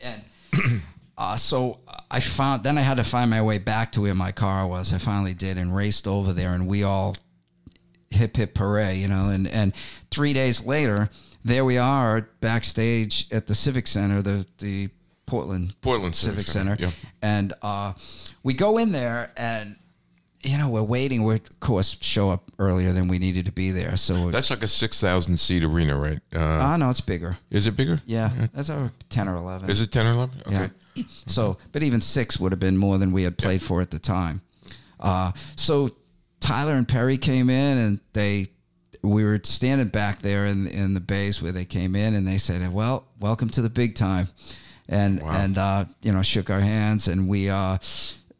And 0.00 0.22
uh, 1.18 1.36
so 1.36 1.80
I 2.10 2.20
found, 2.20 2.64
then 2.64 2.78
I 2.78 2.82
had 2.82 2.96
to 2.96 3.04
find 3.04 3.30
my 3.30 3.42
way 3.42 3.58
back 3.58 3.92
to 3.92 4.00
where 4.00 4.14
my 4.14 4.32
car 4.32 4.66
was. 4.66 4.92
I 4.92 4.98
finally 4.98 5.34
did 5.34 5.58
and 5.58 5.74
raced 5.74 6.08
over 6.08 6.32
there, 6.32 6.54
and 6.54 6.66
we 6.66 6.82
all 6.82 7.16
hip 8.10 8.36
hip 8.36 8.56
hooray, 8.56 8.98
you 8.98 9.08
know. 9.08 9.30
And, 9.30 9.46
and 9.48 9.72
three 10.10 10.32
days 10.32 10.64
later, 10.64 11.10
there 11.44 11.64
we 11.64 11.78
are 11.78 12.28
backstage 12.40 13.26
at 13.32 13.46
the 13.46 13.54
Civic 13.54 13.86
Center, 13.86 14.22
the, 14.22 14.46
the 14.58 14.90
Portland 15.26 15.74
Portland 15.80 16.14
Civic 16.14 16.46
Center. 16.46 16.76
Yeah. 16.78 16.90
And 17.22 17.52
uh, 17.62 17.94
we 18.42 18.52
go 18.54 18.78
in 18.78 18.92
there, 18.92 19.32
and, 19.36 19.76
you 20.42 20.58
know, 20.58 20.68
we're 20.68 20.82
waiting. 20.82 21.22
We're, 21.22 21.34
of 21.36 21.60
course, 21.60 21.96
show 22.00 22.30
up 22.30 22.50
earlier 22.58 22.92
than 22.92 23.08
we 23.08 23.18
needed 23.18 23.44
to 23.46 23.52
be 23.52 23.70
there. 23.70 23.96
So, 23.96 24.30
That's 24.30 24.50
like 24.50 24.62
a 24.62 24.68
six 24.68 25.00
thousand 25.00 25.38
seat 25.38 25.62
arena, 25.62 25.96
right? 25.96 26.18
Uh, 26.34 26.40
ah, 26.40 26.76
no, 26.76 26.90
it's 26.90 27.00
bigger. 27.00 27.38
is 27.50 27.66
it 27.66 27.76
bigger? 27.76 28.00
Yeah, 28.06 28.30
that's 28.52 28.70
our 28.70 28.92
10 29.08 29.28
or 29.28 29.36
11. 29.36 29.70
Is 29.70 29.80
it 29.80 29.92
ten 29.92 30.06
or 30.06 30.12
eleven? 30.12 30.42
Okay. 30.46 30.70
Yeah. 30.94 31.04
So, 31.26 31.56
but 31.72 31.82
even 31.82 32.00
six 32.00 32.40
would 32.40 32.52
have 32.52 32.58
been 32.58 32.76
more 32.76 32.98
than 32.98 33.12
we 33.12 33.22
had 33.22 33.38
played 33.38 33.62
for 33.62 33.80
at 33.80 33.90
the 33.92 33.98
time. 34.00 34.42
Uh, 34.98 35.32
so 35.56 35.90
Tyler 36.40 36.74
and 36.74 36.88
Perry 36.88 37.18
came 37.18 37.48
in 37.50 37.78
and 37.78 38.00
they, 38.12 38.48
we 39.02 39.24
were 39.24 39.40
standing 39.44 39.88
back 39.88 40.20
there 40.22 40.46
in, 40.46 40.66
in 40.66 40.94
the 40.94 41.00
bays 41.00 41.40
where 41.40 41.52
they 41.52 41.64
came 41.64 41.94
in 41.94 42.14
and 42.14 42.26
they 42.26 42.38
said, 42.38 42.72
well, 42.72 43.04
welcome 43.18 43.48
to 43.50 43.62
the 43.62 43.70
big 43.70 43.94
time. 43.94 44.28
And, 44.88 45.22
Wow. 45.22 45.30
and, 45.32 45.58
uh, 45.58 45.84
you 46.02 46.12
know, 46.12 46.22
shook 46.22 46.50
our 46.50 46.60
hands 46.60 47.06
and 47.08 47.28
we, 47.28 47.48
uh, 47.48 47.78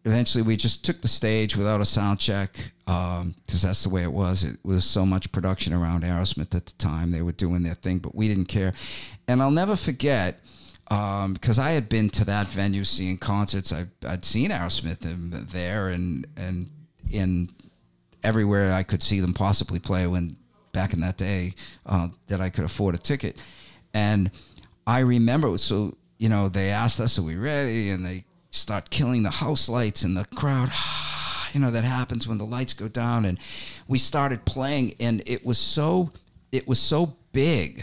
eventually 0.05 0.43
we 0.43 0.57
just 0.57 0.85
took 0.85 1.01
the 1.03 1.09
stage 1.09 1.57
without 1.57 1.81
a 1.81 1.85
sound 1.85 2.19
check. 2.19 2.73
Um, 2.87 3.37
cause 3.47 3.63
that's 3.63 3.85
the 3.85 3.89
way 3.89 4.03
it 4.03 4.13
was. 4.13 4.43
It 4.43 4.59
was 4.65 4.85
so 4.85 5.07
much 5.07 5.31
production 5.31 5.73
around 5.73 6.03
Aerosmith 6.03 6.55
at 6.57 6.67
the 6.67 6.73
time. 6.73 7.13
They 7.13 7.23
were 7.23 7.31
doing 7.33 7.63
their 7.63 7.75
thing, 7.75 7.99
but 7.99 8.15
we 8.17 8.27
didn't 8.27 8.47
care. 8.47 8.73
And 9.29 9.41
I'll 9.41 9.53
never 9.53 9.77
forget, 9.77 10.41
because 10.89 11.61
I 11.61 11.71
had 11.71 11.89
been 11.89 12.11
to 12.11 12.25
that 12.25 12.49
venue 12.49 12.83
seeing 12.83 13.17
concerts. 13.17 13.73
I, 13.73 13.87
I'd 14.05 14.25
seen 14.25 14.51
Aerosmith 14.51 15.05
in, 15.05 15.31
there 15.31 15.89
and 15.89 16.27
and 16.37 16.69
in 17.09 17.51
everywhere 18.23 18.73
I 18.73 18.83
could 18.83 19.03
see 19.03 19.21
them 19.21 19.35
possibly 19.35 19.79
play 19.79 20.07
when 20.07 20.37
back 20.73 20.93
in 20.93 21.01
that 21.01 21.17
day 21.17 21.55
uh, 21.87 22.09
that 22.29 22.41
I 22.41 22.51
could 22.51 22.65
afford 22.65 22.95
a 22.95 22.99
ticket. 22.99 23.39
And 23.93 24.31
I 24.87 25.01
remember, 25.01 25.57
so 25.59 25.97
you 26.19 26.29
know, 26.29 26.49
they 26.49 26.71
asked 26.71 27.01
us, 27.01 27.19
"Are 27.19 27.23
we 27.23 27.37
ready?" 27.37 27.91
And 27.91 28.05
they 28.05 28.25
start 28.51 28.91
killing 28.91 29.23
the 29.23 29.31
house 29.31 29.69
lights 29.69 30.03
and 30.03 30.17
the 30.17 30.25
crowd. 30.35 30.71
You 31.53 31.59
know 31.59 31.73
that 31.73 31.83
happens 31.83 32.29
when 32.29 32.39
the 32.39 32.47
lights 32.47 32.75
go 32.75 32.87
down, 32.87 33.25
and 33.25 33.37
we 33.89 33.99
started 33.99 34.45
playing, 34.45 34.95
and 35.01 35.21
it 35.27 35.45
was 35.45 35.59
so 35.59 36.13
it 36.53 36.69
was 36.69 36.79
so 36.79 37.17
big. 37.33 37.83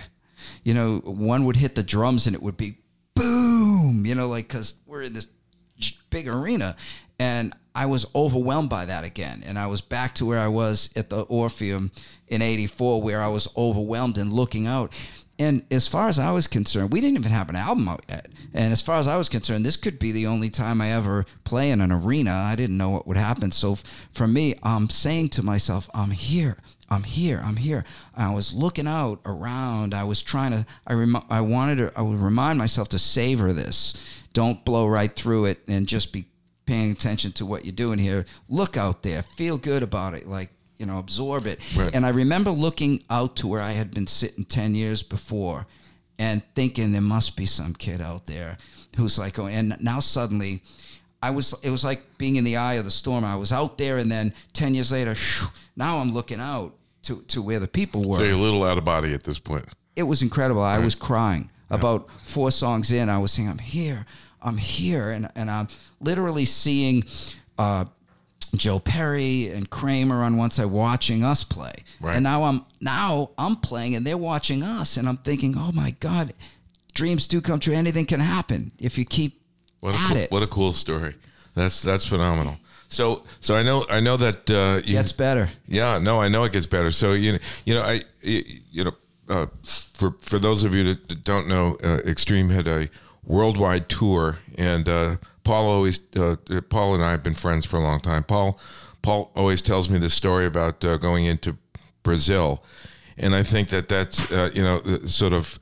You 0.64 0.74
know, 0.74 1.00
one 1.00 1.44
would 1.44 1.58
hit 1.58 1.76
the 1.76 1.84
drums, 1.84 2.28
and 2.28 2.34
it 2.34 2.42
would 2.42 2.56
be 2.56 2.78
boom. 3.14 4.06
You 4.06 4.16
know, 4.16 4.30
like 4.30 4.48
because 4.48 4.76
we're 4.86 5.02
in 5.02 5.12
this 5.12 5.28
big 6.10 6.30
arena, 6.30 6.78
and 7.20 7.54
I 7.78 7.86
was 7.86 8.08
overwhelmed 8.16 8.72
by 8.72 8.86
that 8.86 9.04
again, 9.04 9.44
and 9.46 9.60
I 9.60 9.68
was 9.68 9.82
back 9.82 10.16
to 10.16 10.26
where 10.26 10.40
I 10.40 10.48
was 10.48 10.90
at 10.96 11.12
the 11.12 11.22
Orpheum 11.22 11.92
in 12.28 12.42
'84, 12.42 13.04
where 13.04 13.22
I 13.22 13.28
was 13.28 13.48
overwhelmed 13.56 14.18
and 14.18 14.34
looking 14.34 14.66
out. 14.66 14.92
And 15.38 15.64
as 15.70 15.88
far 15.88 16.08
as 16.08 16.18
I 16.18 16.32
was 16.32 16.48
concerned, 16.48 16.92
we 16.92 17.02
didn't 17.02 17.20
even 17.20 17.32
have 17.32 17.50
an 17.50 17.56
album 17.56 17.88
out 17.88 18.04
yet. 18.10 18.30
And 18.52 18.72
as 18.74 18.82
far 18.82 18.98
as 18.98 19.08
I 19.08 19.16
was 19.16 19.30
concerned, 19.30 19.64
this 19.64 19.78
could 19.78 20.00
be 20.00 20.12
the 20.12 20.26
only 20.26 20.50
time 20.50 20.82
I 20.82 20.92
ever 20.92 21.28
play 21.44 21.70
in 21.70 21.80
an 21.80 21.92
arena. 21.92 22.34
I 22.34 22.56
didn't 22.56 22.80
know 22.80 22.90
what 22.90 23.06
would 23.06 23.16
happen. 23.18 23.52
So 23.52 23.74
f- 23.74 23.84
for 24.10 24.26
me, 24.26 24.56
I'm 24.64 24.90
saying 24.90 25.30
to 25.30 25.44
myself, 25.44 25.88
I'm 25.94 26.10
here. 26.10 26.58
I'm 26.90 27.04
here. 27.04 27.44
I'm 27.46 27.58
here. 27.58 27.86
I 28.16 28.34
was 28.34 28.54
looking 28.56 28.88
out 28.88 29.22
around. 29.24 29.94
I 29.94 30.04
was 30.04 30.24
trying 30.24 30.52
to. 30.54 30.66
I 30.88 30.94
rem- 30.94 31.26
I 31.30 31.42
wanted 31.42 31.76
to. 31.76 31.92
I 31.96 32.02
would 32.02 32.20
remind 32.20 32.58
myself 32.58 32.90
to 32.90 32.98
savor 32.98 33.54
this. 33.54 33.94
Don't 34.34 34.66
blow 34.66 34.88
right 34.88 35.16
through 35.16 35.46
it 35.46 35.60
and 35.68 35.86
just 35.86 36.12
be 36.12 36.26
paying 36.68 36.92
attention 36.92 37.32
to 37.34 37.46
what 37.48 37.66
you're 37.66 37.72
doing 37.72 37.98
here. 37.98 38.26
Look 38.48 38.78
out 38.78 39.02
there. 39.02 39.24
Feel 39.24 39.58
good 39.58 39.82
about 39.82 40.14
it. 40.14 40.28
Like 40.28 40.52
you 40.78 40.86
know, 40.86 41.00
absorb 41.00 41.48
it. 41.48 41.60
Right. 41.76 41.92
And 41.96 42.06
I 42.06 42.10
remember 42.10 42.52
looking 42.52 43.04
out 43.10 43.36
to 43.38 43.48
where 43.48 43.62
I 43.62 43.72
had 43.72 43.92
been 43.92 44.06
sitting 44.06 44.46
ten 44.46 44.76
years 44.76 45.02
before, 45.02 45.66
and 46.20 46.44
thinking 46.54 46.92
there 46.92 47.02
must 47.02 47.36
be 47.36 47.48
some 47.48 47.74
kid 47.74 48.00
out 48.00 48.26
there 48.26 48.60
who's 48.98 49.18
like, 49.18 49.40
oh, 49.40 49.48
and 49.48 49.76
now 49.82 50.00
suddenly. 50.00 50.62
I 51.20 51.32
was. 51.32 51.56
It 51.64 51.72
was 51.72 51.84
like 51.84 52.04
being 52.20 52.36
in 52.36 52.44
the 52.44 52.58
eye 52.58 52.76
of 52.76 52.86
the 52.86 52.92
storm. 52.92 53.26
I 53.26 53.36
was 53.38 53.52
out 53.52 53.80
there, 53.80 53.98
and 53.98 54.12
then 54.12 54.36
ten 54.54 54.76
years 54.76 54.92
later, 54.92 55.16
shoo, 55.16 55.48
now 55.76 55.98
I'm 55.98 56.14
looking 56.14 56.40
out 56.40 56.76
to, 57.04 57.24
to 57.30 57.42
where 57.42 57.60
the 57.60 57.68
people 57.68 58.08
were 58.08 58.18
So 58.18 58.24
you're 58.24 58.34
a 58.34 58.38
little 58.38 58.64
out 58.64 58.78
of 58.78 58.84
body 58.86 59.16
at 59.16 59.24
this 59.24 59.40
point. 59.40 59.66
it 59.96 60.04
was 60.04 60.22
incredible. 60.22 60.62
I 60.62 60.78
was 60.78 60.94
crying. 60.94 61.50
About 61.72 62.08
four 62.24 62.52
songs 62.52 62.92
in, 62.92 63.10
I 63.10 63.18
was 63.18 63.32
saying, 63.32 63.50
"I'm 63.50 63.58
here, 63.58 64.06
I'm 64.48 64.58
here," 64.58 65.12
and 65.12 65.30
and 65.36 65.52
I'm 65.52 65.68
literally 66.00 66.46
seeing 66.46 67.04
uh, 67.58 67.86
Joe 68.56 68.80
Perry 68.80 69.48
and 69.50 69.70
Kramer 69.70 70.24
on 70.24 70.38
one 70.38 70.52
side 70.52 70.68
watching 70.68 71.24
us 71.24 71.44
play, 71.44 71.84
Right. 72.02 72.16
and 72.16 72.24
now 72.24 72.44
I'm 72.44 72.66
now 72.82 73.32
I'm 73.38 73.56
playing 73.58 73.96
and 73.96 74.06
they're 74.08 74.18
watching 74.18 74.64
us, 74.64 74.98
and 74.98 75.08
I'm 75.08 75.18
thinking, 75.18 75.56
"Oh 75.58 75.72
my 75.74 75.92
God, 76.00 76.34
dreams 76.94 77.28
do 77.28 77.42
come 77.42 77.60
true. 77.60 77.74
Anything 77.76 78.06
can 78.06 78.20
happen 78.22 78.72
if 78.80 78.98
you 78.98 79.06
keep 79.06 79.42
What 79.82 79.94
a 79.96 79.98
at 79.98 80.08
cool, 80.08 80.18
it." 80.18 80.32
what 80.32 80.44
a 80.44 80.48
cool 80.48 80.74
story. 80.74 81.16
That's 81.54 81.82
that's 81.82 82.08
phenomenal. 82.08 82.58
So 82.90 83.24
so 83.42 83.56
I 83.56 83.64
know 83.64 83.86
I 83.90 84.00
know 84.00 84.16
that 84.18 84.50
uh, 84.50 84.82
you, 84.86 84.94
Gets 84.94 85.12
better. 85.12 85.50
Yeah, 85.68 85.98
no, 86.00 86.22
I 86.22 86.30
know 86.30 86.46
it 86.46 86.54
gets 86.54 86.68
better. 86.68 86.92
So 86.92 87.12
you 87.14 87.34
know, 87.34 87.40
you 87.66 87.74
know, 87.76 87.82
I 87.84 88.02
you 88.22 88.84
know, 88.86 88.94
uh, 89.28 89.48
for 89.94 90.16
for 90.22 90.40
those 90.40 90.64
of 90.64 90.74
you 90.74 90.84
that 90.86 91.08
that 91.10 91.24
don't 91.26 91.48
know, 91.48 91.76
uh, 91.84 91.98
Extreme 92.06 92.50
had 92.50 92.66
a 92.68 92.88
worldwide 93.28 93.90
tour, 93.90 94.40
and 94.56 94.90
uh, 94.90 95.18
Paul 95.44 95.68
always 95.68 96.00
uh, 96.16 96.38
Paul 96.70 96.96
and 96.96 97.04
I 97.04 97.12
have 97.12 97.22
been 97.22 97.36
friends 97.36 97.66
for 97.66 97.78
a 97.78 97.84
long 97.84 98.00
time. 98.00 98.24
Paul 98.24 98.60
Paul 99.04 99.32
always 99.36 99.62
tells 99.62 99.90
me 99.90 100.00
this 100.00 100.14
story 100.14 100.46
about 100.46 100.84
uh, 100.84 100.98
going 100.98 101.26
into 101.26 101.58
Brazil, 102.02 102.64
and 103.18 103.36
I 103.36 103.44
think 103.44 103.70
that 103.70 103.88
that's 103.88 104.24
uh, 104.32 104.50
you 104.54 104.64
know 104.64 104.82
sort 105.06 105.34
of 105.34 105.60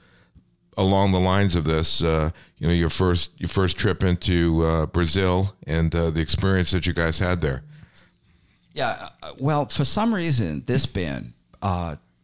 along 0.77 1.11
the 1.11 1.19
lines 1.19 1.55
of 1.55 1.65
this. 1.65 2.01
Uh, 2.01 2.31
you 2.57 2.67
know, 2.67 2.73
your 2.73 2.89
first 2.89 3.33
your 3.37 3.49
first 3.49 3.77
trip 3.77 4.03
into 4.03 4.63
uh, 4.63 4.85
Brazil 4.85 5.55
and 5.67 5.93
uh, 5.93 6.09
the 6.09 6.21
experience 6.21 6.71
that 6.71 6.85
you 6.85 6.93
guys 6.93 7.19
had 7.19 7.41
there. 7.41 7.63
Yeah. 8.73 9.09
Well, 9.37 9.65
for 9.65 9.85
some 9.85 10.13
reason, 10.13 10.63
this 10.65 10.85
band 10.85 11.33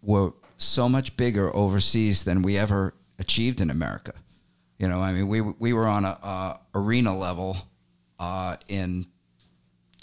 were 0.02 0.34
so 0.58 0.88
much 0.88 1.18
bigger 1.18 1.54
overseas 1.56 2.24
than 2.24 2.42
we 2.42 2.58
ever 2.58 2.94
achieved 3.20 3.62
in 3.62 3.70
America. 3.70 4.14
You 4.82 4.90
know, 4.90 5.00
I 5.00 5.14
mean, 5.14 5.28
we 5.28 5.42
we 5.42 5.74
were 5.74 5.88
on 5.88 6.06
a, 6.06 6.18
uh 6.24 6.58
arena 6.74 7.16
level 7.16 7.56
uh, 8.20 8.58
in. 8.68 9.06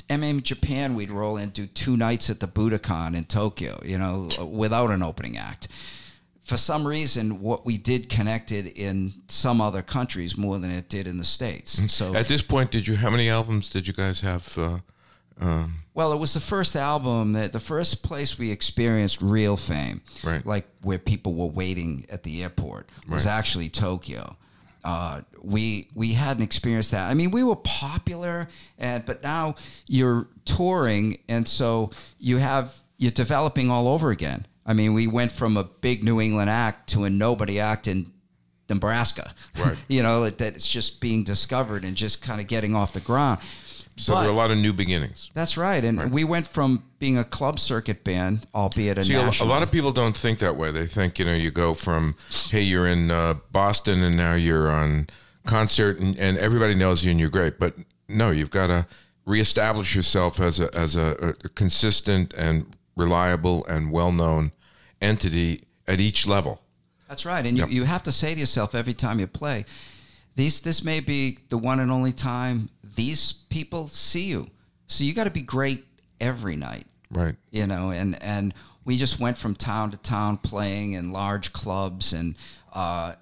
Mean, 0.09 0.43
Japan, 0.43 0.95
we'd 0.95 1.11
roll 1.11 1.37
in 1.37 1.51
do 1.51 1.67
two 1.67 1.97
nights 1.97 2.31
at 2.31 2.41
the 2.41 2.47
Budokan 2.47 3.15
in 3.15 3.25
Tokyo. 3.25 3.81
You 3.85 3.99
know, 3.99 4.29
without 4.47 4.91
an 4.91 5.03
opening 5.03 5.37
act. 5.37 5.67
For 6.45 6.57
some 6.57 6.87
reason, 6.87 7.43
what 7.43 7.67
we 7.67 7.77
did 7.77 8.09
connected 8.09 8.67
in 8.67 9.13
some 9.29 9.61
other 9.61 9.83
countries 9.83 10.39
more 10.39 10.59
than 10.59 10.71
it 10.71 10.89
did 10.89 11.07
in 11.07 11.19
the 11.19 11.25
states. 11.25 11.93
So 11.93 12.15
At 12.15 12.27
this 12.27 12.41
point, 12.43 12.71
did 12.71 12.87
you 12.87 12.97
how 12.97 13.11
many 13.11 13.29
albums 13.29 13.69
did 13.69 13.87
you 13.87 13.93
guys 13.93 14.23
have? 14.23 14.57
Uh, 14.57 14.79
um, 15.41 15.83
Well, 15.93 16.13
it 16.13 16.19
was 16.19 16.33
the 16.33 16.41
first 16.41 16.75
album 16.77 17.35
that 17.35 17.53
the 17.53 17.61
first 17.61 18.03
place 18.03 18.39
we 18.39 18.51
experienced 18.51 19.21
real 19.21 19.57
fame, 19.57 20.01
Right. 20.23 20.47
Like 20.47 20.67
where 20.83 20.99
people 20.99 21.35
were 21.35 21.53
waiting 21.53 22.07
at 22.09 22.23
the 22.23 22.43
airport 22.43 22.89
was 23.09 23.27
Right. 23.27 23.33
actually 23.39 23.69
Tokyo, 23.69 24.37
uh, 24.85 25.23
we 25.43 25.89
we 25.95 26.13
hadn't 26.13 26.43
experienced 26.43 26.91
that. 26.93 27.11
I 27.11 27.15
mean, 27.15 27.31
we 27.31 27.43
were 27.43 27.57
popular, 27.57 28.49
and 28.79 29.05
but 29.05 29.23
now 29.23 29.55
you're 29.87 30.29
touring, 30.45 31.19
and 31.29 31.47
so 31.47 31.91
you 32.19 32.39
have 32.39 32.81
you're 32.97 33.11
developing 33.11 33.71
all 33.71 33.89
over 33.89 34.11
again. 34.11 34.47
I 34.67 34.75
mean, 34.75 34.93
we 34.93 35.07
went 35.07 35.33
from 35.33 35.57
a 35.57 35.65
big 35.65 36.05
New 36.05 36.21
England 36.21 36.51
act 36.51 36.91
to 36.91 37.05
a 37.05 37.11
nobody 37.11 37.59
act 37.59 37.89
in 37.89 38.13
Nebraska. 38.69 39.33
Right. 39.59 39.79
you 39.89 40.03
know 40.03 40.29
that 40.29 40.41
it's 40.55 40.69
just 40.69 41.01
being 41.01 41.25
discovered 41.25 41.85
and 41.85 41.97
just 41.97 42.23
kind 42.23 42.41
of 42.41 42.47
getting 42.47 42.75
off 42.75 42.93
the 42.93 43.01
ground. 43.01 43.41
So 43.99 44.15
But- 44.15 44.21
there 44.21 44.31
are 44.31 44.33
a 44.33 44.37
lot 44.37 44.51
of 44.51 44.59
new 44.59 44.73
beginnings. 44.73 45.31
That's 45.35 45.57
right, 45.57 45.85
and 45.85 46.13
we 46.13 46.25
went 46.25 46.47
from 46.47 46.85
being 46.99 47.19
a 47.19 47.25
club 47.25 47.59
circuit 47.59 48.05
band, 48.05 48.47
albeit 48.55 48.99
a 48.99 49.05
See, 49.05 49.15
a, 49.15 49.29
a 49.29 49.45
lot 49.45 49.63
of 49.63 49.71
people 49.71 49.93
don't 49.93 50.17
think 50.17 50.39
that 50.39 50.57
way. 50.57 50.71
They 50.71 50.87
think, 50.87 51.19
you 51.19 51.25
know, 51.25 51.35
you 51.35 51.51
go 51.51 51.75
from, 51.75 52.15
hey, 52.51 52.63
you're 52.63 52.87
in 52.87 53.11
uh, 53.11 53.35
Boston 53.53 54.03
and 54.03 54.17
now 54.17 54.35
you're 54.35 54.71
on 54.71 55.09
concert 55.47 55.99
and, 55.99 56.17
and 56.19 56.39
everybody 56.39 56.75
knows 56.75 57.05
you 57.05 57.11
and 57.11 57.19
you're 57.21 57.29
great. 57.31 57.59
But 57.59 57.75
no, 58.09 58.31
you've 58.31 58.51
got 58.51 58.69
to 58.69 58.87
reestablish 59.25 59.95
yourself 59.95 60.41
as 60.41 60.59
a, 60.61 60.75
as 60.75 60.97
a, 60.97 61.35
a 61.45 61.49
consistent 61.51 62.33
and 62.35 62.67
reliable 62.97 63.65
and 63.67 63.91
well 63.93 64.13
known 64.13 64.53
entity 65.01 65.63
at 65.87 66.01
each 66.01 66.27
level. 66.27 66.63
That's 67.09 67.25
right, 67.25 67.45
and 67.47 67.57
you, 67.57 67.67
you 67.69 67.85
have 67.85 68.03
to 68.03 68.13
say 68.13 68.35
to 68.35 68.41
yourself 68.41 68.75
every 68.75 68.93
time 68.93 69.19
you 69.19 69.27
play, 69.27 69.65
these 70.39 70.61
this 70.61 70.85
may 70.85 71.01
be 71.01 71.37
the 71.49 71.59
one 71.59 71.81
and 71.81 71.91
only 71.91 72.13
time 72.13 72.71
these 72.95 73.33
people 73.33 73.89
see 73.89 74.27
you. 74.27 74.47
So 74.87 75.03
you 75.03 75.13
got 75.13 75.25
to 75.25 75.31
be 75.31 75.43
great 75.43 75.85
every 76.21 76.55
night. 76.55 76.87
Right. 77.11 77.37
you 77.51 77.67
know 77.67 77.91
and 77.91 78.23
and 78.23 78.53
we 78.85 78.99
just 78.99 79.19
went 79.19 79.39
from 79.39 79.55
town 79.55 79.93
to 79.93 79.97
town 79.97 80.37
playing 80.37 80.93
in 80.93 81.11
large 81.11 81.55
clubs 81.55 82.13
and 82.13 82.37
uh, 82.75 83.15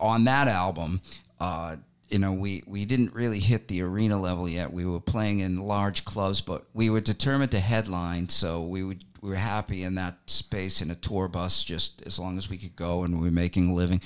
on 0.00 0.24
that 0.24 0.48
album 0.48 1.00
uh, 1.38 1.76
you 2.08 2.18
know 2.18 2.32
we 2.32 2.64
we 2.66 2.84
didn't 2.84 3.14
really 3.14 3.38
hit 3.38 3.68
the 3.68 3.82
arena 3.82 4.20
level 4.20 4.48
yet 4.48 4.72
we 4.72 4.84
were 4.84 4.98
playing 4.98 5.38
in 5.38 5.62
large 5.62 6.04
clubs 6.04 6.40
but 6.40 6.64
we 6.74 6.90
were 6.90 7.00
determined 7.00 7.52
to 7.52 7.60
headline 7.60 8.28
so 8.28 8.64
we 8.64 8.82
would 8.82 9.04
we 9.20 9.30
were 9.30 9.36
happy 9.36 9.84
in 9.84 9.94
that 9.94 10.18
space 10.26 10.82
in 10.82 10.90
a 10.90 10.96
tour 10.96 11.28
bus 11.28 11.62
just 11.62 12.02
as 12.04 12.18
long 12.18 12.36
as 12.36 12.50
we 12.50 12.58
could 12.58 12.74
go 12.74 13.04
and 13.04 13.20
we 13.20 13.28
were 13.28 13.32
making 13.32 13.70
a 13.70 13.74
living 13.74 14.00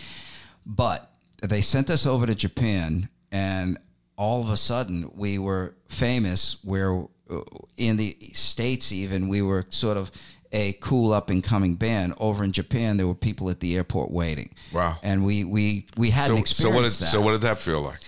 but 0.67 1.11
they 1.43 1.61
sent 1.61 1.91
us 1.91 2.07
over 2.07 2.27
to 2.27 2.35
Japan, 2.35 3.09
and 3.31 3.79
all 4.17 4.43
of 4.43 4.51
a 4.51 4.57
sudden 4.57 5.11
we 5.15 5.39
were 5.39 5.75
famous. 5.89 6.59
Where 6.65 7.05
uh, 7.31 7.41
in 7.77 7.97
the 7.97 8.17
states, 8.33 8.93
even 8.93 9.29
we 9.29 9.43
were 9.43 9.67
sort 9.71 9.97
of 9.97 10.11
a 10.51 10.73
cool 10.81 11.13
up 11.13 11.29
and 11.31 11.45
coming 11.45 11.75
band. 11.75 12.15
Over 12.19 12.43
in 12.43 12.53
Japan, 12.53 12.97
there 12.97 13.07
were 13.07 13.15
people 13.15 13.51
at 13.51 13.61
the 13.61 13.77
airport 13.77 14.11
waiting. 14.11 14.55
Wow. 14.73 14.99
And 15.03 15.25
we 15.25 15.45
we 15.45 15.87
we 15.97 16.11
hadn't 16.11 16.49
So, 16.49 16.65
so 16.65 16.71
what 16.71 16.83
did 16.83 16.93
that. 16.93 17.07
so 17.07 17.21
what 17.21 17.33
did 17.33 17.43
that 17.43 17.59
feel 17.59 17.81
like? 17.83 18.01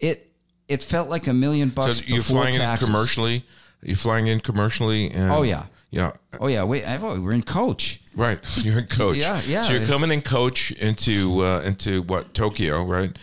it 0.00 0.30
it 0.66 0.82
felt 0.82 1.08
like 1.10 1.26
a 1.26 1.34
million 1.34 1.68
So 1.70 1.74
bucks 1.82 2.08
you're 2.08 2.18
before 2.18 2.42
flying 2.42 2.54
in 2.60 2.76
commercially. 2.78 3.44
You're 3.82 3.96
flying 3.96 4.26
in 4.28 4.40
commercially. 4.40 5.10
And, 5.10 5.30
Oh, 5.30 5.42
yeah. 5.42 5.66
Yeah. 5.94 6.12
Oh 6.40 6.48
yeah, 6.48 6.64
we 6.64 6.82
I've, 6.84 7.02
we 7.02 7.20
were 7.20 7.32
in 7.32 7.42
coach. 7.44 8.00
Right, 8.16 8.38
you're 8.64 8.80
in 8.80 8.86
coach. 8.86 9.16
Yeah, 9.16 9.40
yeah, 9.46 9.62
So 9.62 9.74
you're 9.74 9.86
coming 9.86 10.10
in 10.10 10.22
coach 10.22 10.72
into 10.72 11.44
uh, 11.44 11.60
into 11.60 12.02
what 12.02 12.34
Tokyo, 12.34 12.82
right? 12.82 13.16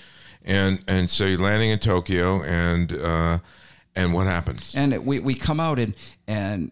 And 0.45 0.81
and 0.87 1.11
so 1.11 1.25
you're 1.25 1.37
landing 1.37 1.69
in 1.69 1.79
Tokyo, 1.79 2.41
and 2.43 2.93
uh, 2.93 3.39
and 3.95 4.13
what 4.13 4.27
happens? 4.27 4.73
and 4.73 5.05
we, 5.05 5.19
we 5.19 5.35
come 5.35 5.59
out 5.59 5.79
and 5.79 5.93
and 6.27 6.71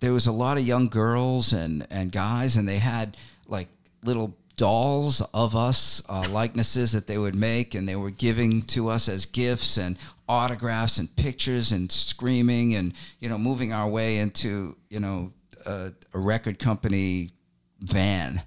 there 0.00 0.12
was 0.12 0.26
a 0.26 0.32
lot 0.32 0.58
of 0.58 0.66
young 0.66 0.88
girls 0.88 1.52
and 1.52 1.86
and 1.90 2.10
guys 2.10 2.56
and 2.56 2.68
they 2.68 2.78
had 2.78 3.16
like 3.46 3.68
little 4.02 4.34
dolls 4.60 5.22
of 5.32 5.56
us 5.56 6.02
uh, 6.10 6.26
likenesses 6.30 6.92
that 6.92 7.06
they 7.06 7.16
would 7.16 7.34
make 7.34 7.74
and 7.74 7.88
they 7.88 7.96
were 7.96 8.10
giving 8.10 8.60
to 8.60 8.90
us 8.90 9.08
as 9.08 9.24
gifts 9.24 9.78
and 9.78 9.96
autographs 10.28 10.98
and 10.98 11.16
pictures 11.16 11.72
and 11.72 11.90
screaming 11.90 12.74
and 12.74 12.92
you 13.20 13.28
know 13.28 13.38
moving 13.38 13.72
our 13.72 13.88
way 13.88 14.18
into 14.18 14.76
you 14.90 15.00
know 15.00 15.32
a, 15.64 15.90
a 16.12 16.18
record 16.18 16.58
company 16.58 17.30
van 17.80 18.42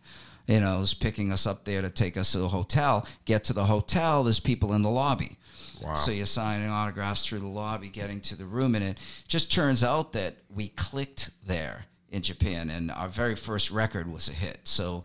you 0.45 0.59
know 0.59 0.77
was 0.79 0.93
picking 0.93 1.31
us 1.31 1.47
up 1.47 1.65
there 1.65 1.81
to 1.81 1.89
take 1.89 2.15
us 2.15 2.31
to 2.33 2.37
the 2.37 2.49
hotel 2.49 3.07
get 3.25 3.43
to 3.43 3.53
the 3.53 3.65
hotel 3.65 4.23
there's 4.23 4.39
people 4.39 4.71
in 4.73 4.83
the 4.83 4.89
lobby 4.91 5.37
Wow. 5.81 5.95
so 5.95 6.11
you're 6.11 6.27
signing 6.27 6.69
autographs 6.69 7.25
through 7.25 7.39
the 7.39 7.47
lobby, 7.47 7.89
getting 7.89 8.21
to 8.21 8.37
the 8.37 8.45
room, 8.45 8.73
and 8.73 8.83
it 8.85 8.97
just 9.27 9.51
turns 9.51 9.83
out 9.83 10.13
that 10.13 10.35
we 10.49 10.69
clicked 10.69 11.31
there 11.45 11.85
in 12.09 12.21
Japan, 12.21 12.69
and 12.69 12.89
our 12.89 13.09
very 13.09 13.35
first 13.35 13.69
record 13.69 14.09
was 14.09 14.29
a 14.29 14.31
hit. 14.31 14.59
So 14.63 15.03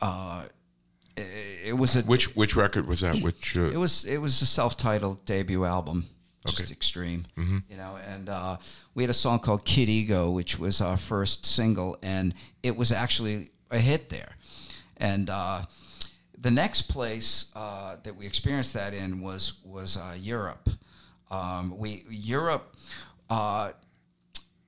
uh, 0.00 0.44
it, 1.16 1.68
it 1.68 1.78
was 1.78 1.96
a 1.96 2.02
Which 2.02 2.34
which 2.36 2.56
record 2.56 2.86
was 2.86 3.00
that? 3.00 3.20
Which 3.20 3.56
it 3.56 3.74
uh, 3.76 3.80
was 3.80 4.04
it 4.04 4.18
was 4.18 4.42
a 4.42 4.46
self-titled 4.46 5.24
debut 5.24 5.64
album, 5.64 6.06
just 6.46 6.62
Okay. 6.62 6.72
extreme, 6.72 7.26
you 7.36 7.76
know. 7.76 7.96
And 7.96 8.28
uh, 8.28 8.56
we 8.94 9.02
had 9.02 9.10
a 9.10 9.14
song 9.14 9.38
called 9.40 9.64
Kid 9.64 9.88
Ego, 9.88 10.30
which 10.30 10.58
was 10.58 10.80
our 10.80 10.96
first 10.96 11.46
single, 11.46 11.96
and 12.02 12.34
it 12.62 12.76
was 12.76 12.90
actually 12.92 13.50
a 13.70 13.78
hit 13.78 14.08
there. 14.08 14.36
And 14.96 15.30
uh, 15.30 15.64
the 16.38 16.50
next 16.50 16.82
place 16.82 17.50
uh, 17.56 17.96
that 18.02 18.16
we 18.16 18.26
experienced 18.26 18.74
that 18.74 18.92
in 18.94 19.20
was 19.20 19.60
was 19.64 19.96
uh, 19.96 20.14
Europe. 20.18 20.68
Um, 21.30 21.78
we 21.78 22.04
Europe, 22.08 22.74
uh, 23.30 23.72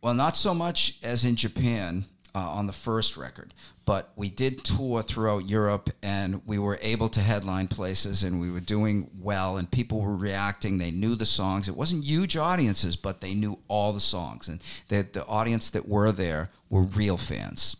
well, 0.02 0.14
not 0.14 0.36
so 0.36 0.54
much 0.54 0.98
as 1.02 1.24
in 1.24 1.36
Japan 1.36 2.06
uh, 2.36 2.38
on 2.38 2.66
the 2.66 2.72
first 2.74 3.16
record, 3.16 3.54
but 3.86 4.12
we 4.14 4.28
did 4.28 4.62
tour 4.62 5.00
throughout 5.00 5.48
Europe, 5.48 5.88
and 6.02 6.42
we 6.44 6.58
were 6.58 6.78
able 6.82 7.08
to 7.08 7.20
headline 7.20 7.66
places, 7.66 8.22
and 8.22 8.38
we 8.38 8.50
were 8.50 8.60
doing 8.60 9.10
well, 9.18 9.56
and 9.56 9.70
people 9.70 10.02
were 10.02 10.14
reacting. 10.14 10.76
They 10.76 10.90
knew 10.90 11.14
the 11.14 11.24
songs. 11.24 11.66
It 11.66 11.76
wasn't 11.76 12.04
huge 12.04 12.36
audiences, 12.36 12.94
but 12.94 13.22
they 13.22 13.32
knew 13.32 13.60
all 13.68 13.94
the 13.94 14.00
songs, 14.00 14.48
and 14.48 14.60
the 14.88 15.06
the 15.10 15.24
audience 15.24 15.70
that 15.70 15.88
were 15.88 16.12
there 16.12 16.50
were 16.68 16.82
real 16.82 17.16
fans 17.16 17.76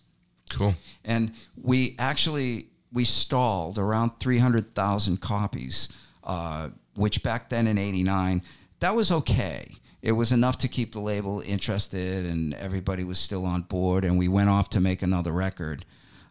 cool? 0.48 0.74
and 1.04 1.32
we 1.60 1.94
actually 1.98 2.68
we 2.90 3.04
stalled 3.04 3.78
around 3.78 4.12
300,000 4.20 5.20
copies, 5.20 5.90
uh, 6.24 6.70
which 6.94 7.22
back 7.22 7.50
then 7.50 7.66
in 7.66 7.76
'89 7.76 8.40
that 8.80 8.96
was 8.96 9.12
okay. 9.12 9.76
It 10.06 10.12
was 10.12 10.30
enough 10.30 10.56
to 10.58 10.68
keep 10.68 10.92
the 10.92 11.00
label 11.00 11.42
interested, 11.44 12.24
and 12.24 12.54
everybody 12.54 13.02
was 13.02 13.18
still 13.18 13.44
on 13.44 13.62
board. 13.62 14.04
And 14.04 14.16
we 14.16 14.28
went 14.28 14.48
off 14.48 14.70
to 14.70 14.80
make 14.80 15.02
another 15.02 15.32
record, 15.32 15.84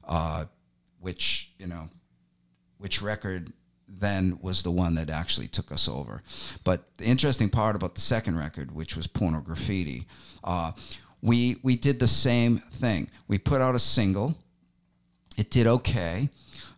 uh, 0.08 0.46
which 1.02 1.52
you 1.60 1.68
know, 1.68 1.90
which 2.78 3.02
record 3.02 3.52
then 3.86 4.40
was 4.42 4.64
the 4.64 4.72
one 4.72 4.96
that 4.96 5.10
actually 5.10 5.50
took 5.50 5.74
us 5.74 5.90
over. 5.90 6.24
But 6.64 6.98
the 7.00 7.04
interesting 7.04 7.50
part 7.50 7.76
about 7.76 7.96
the 7.96 8.02
second 8.02 8.38
record, 8.38 8.74
which 8.74 8.96
was 8.96 9.08
Pornograffitti, 9.08 10.06
uh, 10.42 10.72
we 11.22 11.58
we 11.62 11.76
did 11.76 12.00
the 12.00 12.08
same 12.08 12.60
thing. 12.72 13.10
We 13.28 13.38
put 13.38 13.60
out 13.60 13.76
a 13.76 13.80
single. 13.80 14.36
It 15.36 15.52
did 15.52 15.68
okay. 15.68 16.30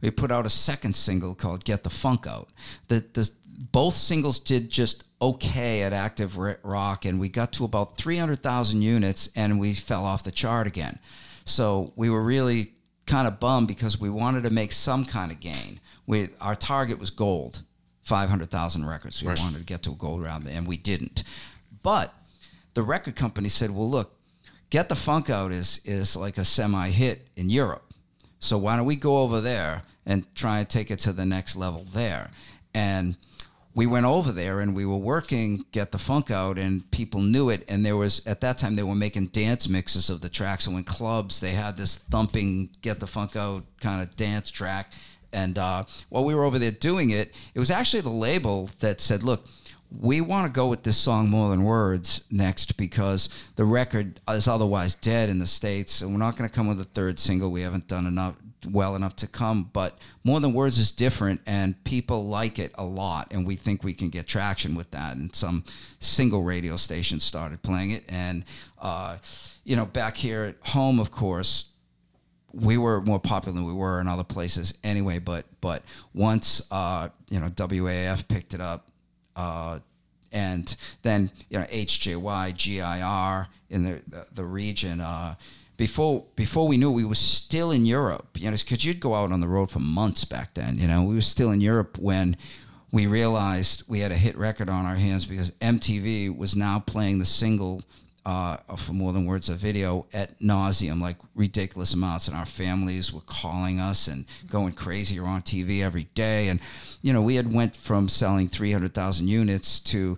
We 0.01 0.09
put 0.09 0.31
out 0.31 0.47
a 0.47 0.49
second 0.49 0.95
single 0.95 1.35
called 1.35 1.63
"Get 1.63 1.83
the 1.83 1.91
Funk 1.91 2.25
Out." 2.25 2.49
The 2.87 3.05
the 3.13 3.29
both 3.57 3.95
singles 3.95 4.39
did 4.39 4.69
just 4.69 5.03
okay 5.21 5.81
at 5.81 5.93
Active 5.93 6.37
Rock, 6.37 7.05
and 7.05 7.19
we 7.19 7.27
got 7.29 7.51
to 7.53 7.65
about 7.65 7.97
three 7.97 8.17
hundred 8.17 8.43
thousand 8.43 8.83
units, 8.83 9.29
and 9.35 9.59
we 9.59 9.73
fell 9.73 10.05
off 10.05 10.23
the 10.23 10.31
chart 10.31 10.67
again. 10.67 10.99
So 11.43 11.91
we 11.95 12.09
were 12.09 12.21
really 12.23 12.73
kind 13.07 13.27
of 13.27 13.39
bummed 13.39 13.67
because 13.67 13.99
we 13.99 14.09
wanted 14.09 14.43
to 14.43 14.49
make 14.49 14.71
some 14.71 15.05
kind 15.05 15.31
of 15.31 15.39
gain. 15.39 15.79
We 16.05 16.29
our 16.39 16.55
target 16.55 16.99
was 16.99 17.09
gold, 17.09 17.63
five 18.03 18.29
hundred 18.29 18.51
thousand 18.51 18.85
records. 18.85 19.21
We 19.21 19.29
Right. 19.29 19.39
wanted 19.39 19.59
to 19.59 19.63
get 19.65 19.81
to 19.83 19.91
a 19.91 19.95
gold 19.95 20.21
round, 20.21 20.47
and 20.47 20.67
we 20.67 20.77
didn't. 20.77 21.23
But 21.81 22.13
the 22.75 22.83
record 22.83 23.15
company 23.15 23.49
said, 23.49 23.71
"Well, 23.71 23.89
look, 23.89 24.13
Get 24.69 24.89
the 24.89 24.95
Funk 24.95 25.29
Out 25.29 25.51
is 25.51 25.81
is 25.83 26.15
like 26.15 26.37
a 26.37 26.45
semi 26.45 26.89
hit 26.89 27.27
in 27.35 27.49
Europe, 27.49 27.93
so 28.39 28.57
why 28.57 28.75
don't 28.75 28.85
we 28.85 28.97
go 28.97 29.17
over 29.19 29.41
there 29.41 29.81
and 30.05 30.25
try 30.35 30.59
and 30.59 30.69
take 30.69 30.91
it 30.91 30.99
to 30.99 31.11
the 31.13 31.25
next 31.25 31.55
level 31.55 31.85
there?" 31.91 32.29
And 32.73 33.15
we 33.77 33.85
went 33.85 34.07
over 34.07 34.31
there 34.31 34.59
and 34.59 34.75
we 34.75 34.87
were 34.87 34.97
working 34.97 35.63
Get 35.71 35.91
the 35.91 35.99
Funk 35.99 36.31
Out, 36.31 36.57
and 36.57 36.89
people 36.89 37.21
knew 37.21 37.51
it. 37.51 37.63
And 37.67 37.85
there 37.85 37.95
was 37.95 38.25
at 38.25 38.41
that 38.41 38.57
time 38.57 38.75
they 38.75 38.81
were 38.81 38.95
making 38.95 39.27
dance 39.27 39.69
mixes 39.69 40.09
of 40.09 40.21
the 40.21 40.29
tracks, 40.29 40.65
and 40.65 40.73
when 40.73 40.83
clubs 40.83 41.39
they 41.39 41.51
had 41.51 41.77
this 41.77 41.95
thumping 41.95 42.71
Get 42.81 42.99
the 42.99 43.05
Funk 43.05 43.35
Out 43.35 43.65
kind 43.79 44.01
of 44.01 44.15
dance 44.15 44.49
track. 44.49 44.91
And 45.31 45.59
uh, 45.59 45.83
while 46.09 46.25
we 46.25 46.33
were 46.33 46.43
over 46.43 46.57
there 46.57 46.71
doing 46.71 47.11
it, 47.11 47.35
it 47.53 47.59
was 47.59 47.69
actually 47.69 48.01
the 48.01 48.09
label 48.09 48.71
that 48.79 48.99
said, 48.99 49.23
"Look." 49.23 49.47
we 49.89 50.19
want 50.19 50.45
to 50.45 50.51
go 50.51 50.67
with 50.67 50.83
this 50.83 50.97
song 50.97 51.29
more 51.29 51.49
than 51.49 51.63
words 51.63 52.25
next 52.29 52.75
because 52.75 53.29
the 53.55 53.63
record 53.63 54.19
is 54.27 54.45
otherwise 54.45 54.93
dead 54.95 55.29
in 55.29 55.39
the 55.39 55.47
states 55.47 56.01
and 56.01 56.11
we're 56.11 56.17
not 56.17 56.35
going 56.35 56.49
to 56.49 56.53
come 56.53 56.67
with 56.67 56.81
a 56.81 56.83
third 56.83 57.17
single 57.17 57.49
we 57.49 57.61
haven't 57.61 57.87
done 57.87 58.05
enough 58.05 58.35
well 58.69 58.95
enough 58.95 59.15
to 59.15 59.27
come 59.27 59.69
but 59.71 59.97
more 60.23 60.39
than 60.39 60.51
words 60.51 60.79
is 60.79 60.91
different 60.91 61.39
and 61.45 61.81
people 61.83 62.27
like 62.27 62.57
it 62.57 62.71
a 62.75 62.83
lot 62.83 63.27
and 63.31 63.45
we 63.45 63.55
think 63.55 63.83
we 63.83 63.93
can 63.93 64.09
get 64.09 64.25
traction 64.27 64.73
with 64.73 64.89
that 64.91 65.15
and 65.15 65.35
some 65.35 65.63
single 65.99 66.43
radio 66.43 66.75
stations 66.75 67.23
started 67.23 67.61
playing 67.61 67.91
it 67.91 68.03
and 68.09 68.43
uh, 68.81 69.17
you 69.63 69.75
know 69.75 69.85
back 69.85 70.17
here 70.17 70.43
at 70.43 70.69
home 70.69 70.99
of 70.99 71.11
course 71.11 71.71
we 72.53 72.77
were 72.77 73.01
more 73.01 73.19
popular 73.19 73.53
than 73.55 73.65
we 73.65 73.73
were 73.73 74.01
in 74.01 74.07
other 74.07 74.23
places 74.23 74.73
anyway. 74.83 75.19
But 75.19 75.45
but 75.61 75.83
once 76.13 76.65
uh, 76.71 77.09
you 77.29 77.39
know 77.39 77.47
WAF 77.47 78.27
picked 78.27 78.53
it 78.53 78.61
up, 78.61 78.87
uh, 79.35 79.79
and 80.31 80.75
then 81.03 81.31
you 81.49 81.59
know 81.59 81.65
HJY, 81.65 82.57
GIR 82.57 83.47
in 83.69 83.83
the 83.83 84.01
the, 84.07 84.27
the 84.33 84.45
region. 84.45 85.01
Uh, 85.01 85.35
before 85.77 86.25
before 86.35 86.67
we 86.67 86.77
knew 86.77 86.91
we 86.91 87.05
were 87.05 87.15
still 87.15 87.71
in 87.71 87.85
Europe, 87.85 88.37
you 88.37 88.49
know, 88.49 88.57
because 88.57 88.83
you'd 88.83 88.99
go 88.99 89.13
out 89.13 89.31
on 89.31 89.39
the 89.39 89.47
road 89.47 89.69
for 89.71 89.79
months 89.79 90.25
back 90.25 90.55
then. 90.55 90.77
You 90.77 90.87
know, 90.87 91.03
we 91.03 91.15
were 91.15 91.21
still 91.21 91.51
in 91.51 91.61
Europe 91.61 91.97
when 91.97 92.35
we 92.91 93.05
realized 93.05 93.83
we 93.87 93.99
had 93.99 94.11
a 94.11 94.15
hit 94.15 94.37
record 94.37 94.69
on 94.69 94.85
our 94.85 94.95
hands 94.95 95.25
because 95.25 95.51
MTV 95.51 96.35
was 96.35 96.55
now 96.55 96.79
playing 96.79 97.19
the 97.19 97.25
single 97.25 97.83
uh, 98.25 98.57
for 98.75 98.91
more 98.91 99.13
than 99.13 99.25
words 99.25 99.47
of 99.47 99.57
video 99.57 100.05
at 100.11 100.37
nauseum, 100.39 101.01
like 101.01 101.17
ridiculous 101.33 101.93
amounts, 101.93 102.27
and 102.27 102.35
our 102.35 102.45
families 102.45 103.13
were 103.13 103.21
calling 103.21 103.79
us 103.79 104.07
and 104.09 104.25
going 104.49 104.73
crazy. 104.73 105.17
We're 105.17 105.27
on 105.27 105.43
TV 105.43 105.81
every 105.81 106.05
day, 106.15 106.49
and 106.49 106.59
you 107.01 107.13
know 107.13 107.21
we 107.21 107.35
had 107.35 107.53
went 107.53 107.75
from 107.75 108.09
selling 108.09 108.49
three 108.49 108.73
hundred 108.73 108.93
thousand 108.93 109.29
units 109.29 109.79
to 109.81 110.17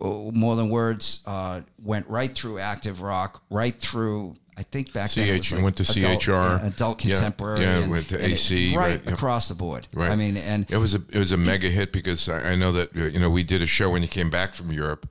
uh, 0.00 0.06
more 0.06 0.54
than 0.54 0.68
words. 0.68 1.20
Uh, 1.26 1.62
went 1.82 2.06
right 2.08 2.32
through 2.32 2.60
active 2.60 3.02
rock, 3.02 3.42
right 3.50 3.76
through 3.76 4.36
I 4.58 4.62
think 4.64 4.92
back 4.92 5.10
then 5.12 5.28
it 5.28 5.44
CH, 5.44 5.52
like 5.52 5.62
went 5.62 5.76
to 5.76 5.84
adult, 5.84 6.22
CHR. 6.22 6.30
yeah, 6.32 6.66
adult 6.66 6.98
contemporary, 6.98 7.60
yeah, 7.60 7.78
and- 7.78 7.90
went 7.92 8.08
to 8.08 8.16
and 8.16 8.24
it- 8.26 8.32
AC, 8.32 8.76
right, 8.76 9.02
right, 9.04 9.12
across 9.14 9.46
the 9.48 9.54
board. 9.54 9.86
Right. 9.94 10.10
I 10.10 10.16
mean, 10.16 10.36
and 10.36 10.66
It 10.68 10.78
was 10.78 10.94
a 10.96 11.02
it 11.12 11.18
was 11.18 11.30
a 11.32 11.36
mega 11.36 11.68
hit 11.68 11.92
because 11.92 12.28
I, 12.28 12.40
I 12.52 12.54
know 12.56 12.72
that 12.72 12.88
uh, 12.96 13.04
you 13.04 13.20
know 13.20 13.30
we 13.30 13.44
did 13.44 13.62
a 13.62 13.66
show 13.66 13.88
when 13.90 14.02
you 14.02 14.08
came 14.08 14.30
back 14.30 14.54
from 14.54 14.72
Europe, 14.72 15.08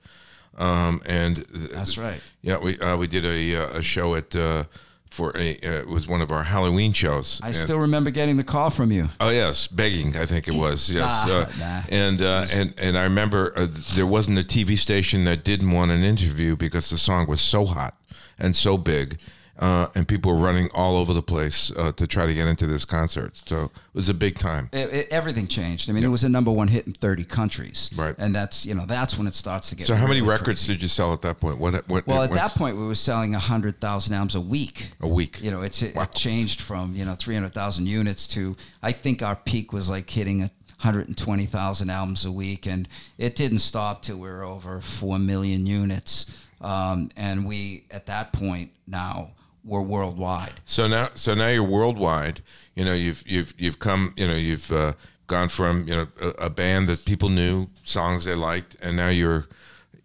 um, 0.57 1.01
and 1.05 1.37
that's 1.71 1.97
right. 1.97 2.21
yeah 2.41 2.57
we 2.57 2.77
uh, 2.79 2.97
we 2.97 3.07
did 3.07 3.25
a 3.25 3.55
uh, 3.55 3.79
a 3.79 3.81
show 3.81 4.15
at 4.15 4.35
uh, 4.35 4.65
for 5.09 5.31
a 5.37 5.53
uh, 5.63 5.81
it 5.83 5.87
was 5.87 6.07
one 6.09 6.21
of 6.21 6.29
our 6.31 6.43
Halloween 6.43 6.91
shows. 6.93 7.39
I 7.41 7.47
And- 7.47 7.55
still 7.55 7.79
remember 7.79 8.09
getting 8.11 8.35
the 8.37 8.43
call 8.43 8.69
from 8.69 8.91
you. 8.91 9.09
Oh 9.21 9.29
yes, 9.29 9.67
begging. 9.67 10.17
I 10.17 10.25
think 10.25 10.47
it 10.49 10.55
was 10.65 10.89
yes, 10.89 11.25
Nah, 11.25 11.33
uh, 11.33 11.49
nah. 11.57 11.81
and 11.87 12.21
uh, 12.21 12.45
and 12.53 12.73
and 12.77 12.97
I 12.97 13.03
remember 13.03 13.53
uh, 13.55 13.67
there 13.95 14.05
wasn't 14.07 14.39
a 14.39 14.43
TV 14.43 14.77
station 14.77 15.23
that 15.23 15.45
didn't 15.45 15.71
want 15.71 15.91
an 15.91 16.03
interview 16.03 16.55
because 16.57 16.89
the 16.89 16.97
song 16.97 17.27
was 17.27 17.39
so 17.39 17.65
hot 17.65 17.93
and 18.39 18.55
so 18.55 18.77
big, 18.77 19.17
uh, 19.59 19.87
and 19.95 20.07
people 20.07 20.31
were 20.31 20.39
running 20.39 20.69
all 20.73 20.95
over 20.97 21.13
the 21.13 21.21
place 21.21 21.71
uh, 21.75 21.91
to 21.93 22.05
try 22.07 22.25
to 22.25 22.33
get 22.33 22.47
into 22.47 22.67
this 22.67 22.85
concert. 22.85 23.41
So 23.45 23.65
it 23.65 23.71
was 23.93 24.09
a 24.09 24.13
big 24.13 24.37
time. 24.37 24.69
It, 24.71 24.93
it- 24.93 25.07
everything 25.11 25.47
changed. 25.47 25.89
I 25.89 25.93
mean, 25.93 26.03
it 26.03 26.07
was 26.09 26.23
a 26.23 26.29
number 26.29 26.51
one 26.51 26.67
hit 26.67 26.85
in 26.87 26.93
30 26.93 27.23
countries. 27.23 27.89
Right. 27.95 28.13
And 28.17 28.35
that's, 28.35 28.65
you 28.65 28.75
know, 28.75 28.85
that's 28.85 29.17
when 29.17 29.25
it 29.27 29.33
starts 29.33 29.69
to 29.69 29.75
get 29.75 29.87
So 29.87 29.95
how 29.95 30.07
many 30.07 30.21
records 30.21 30.61
crazy. 30.65 30.73
did 30.73 30.81
you 30.81 30.87
sell 30.87 31.13
at 31.13 31.21
that 31.23 31.39
point? 31.39 31.57
What? 31.57 31.87
what 31.87 32.05
Well, 32.07 32.21
at 32.23 32.33
that 32.33 32.51
point, 32.51 32.77
we 32.77 32.85
were 32.85 32.95
selling 32.95 33.31
100,000 33.31 34.13
albums 34.13 34.35
a 34.35 34.41
week. 34.41 34.89
a 35.01 35.07
week. 35.07 35.41
You 35.41 35.51
know, 35.51 35.61
it's, 35.61 35.81
it, 35.81 35.95
it 35.95 36.11
changed 36.13 36.61
from, 36.61 36.95
you 36.95 37.05
know, 37.05 37.15
300,000 37.15 37.85
units 37.87 38.27
to, 38.27 38.55
I 38.83 38.91
think 38.91 39.21
our 39.23 39.35
peak 39.35 39.73
was 39.73 39.89
like 39.89 40.09
hitting 40.09 40.41
a 40.43 40.51
120,000 40.81 41.89
albums 41.89 42.25
a 42.25 42.31
week. 42.31 42.65
And 42.67 42.87
it 43.17 43.35
didn't 43.35 43.59
stop 43.59 44.01
till 44.01 44.17
we 44.17 44.29
were 44.29 44.43
over 44.43 44.81
4 44.81 45.17
million 45.19 45.65
units. 45.65 46.25
Um, 46.61 47.09
and 47.15 47.45
we, 47.45 47.85
at 47.91 48.07
that 48.07 48.33
point 48.33 48.71
now, 48.87 49.31
were 49.67 49.81
worldwide. 49.81 50.53
So 50.65 50.87
now, 50.87 51.09
so 51.13 51.33
now 51.33 51.49
you're 51.49 51.63
worldwide. 51.63 52.41
You 52.75 52.85
know, 52.85 52.93
you've 52.93 53.23
you've 53.27 53.53
you've 53.57 53.79
come. 53.79 54.13
You 54.17 54.27
know, 54.27 54.35
you've 54.35 54.71
uh, 54.71 54.93
gone 55.27 55.49
from 55.49 55.87
you 55.87 55.95
know 55.95 56.07
a, 56.21 56.27
a 56.45 56.49
band 56.49 56.87
that 56.89 57.05
people 57.05 57.29
knew, 57.29 57.67
songs 57.83 58.25
they 58.25 58.35
liked, 58.35 58.75
and 58.81 58.95
now 58.97 59.09
you're, 59.09 59.47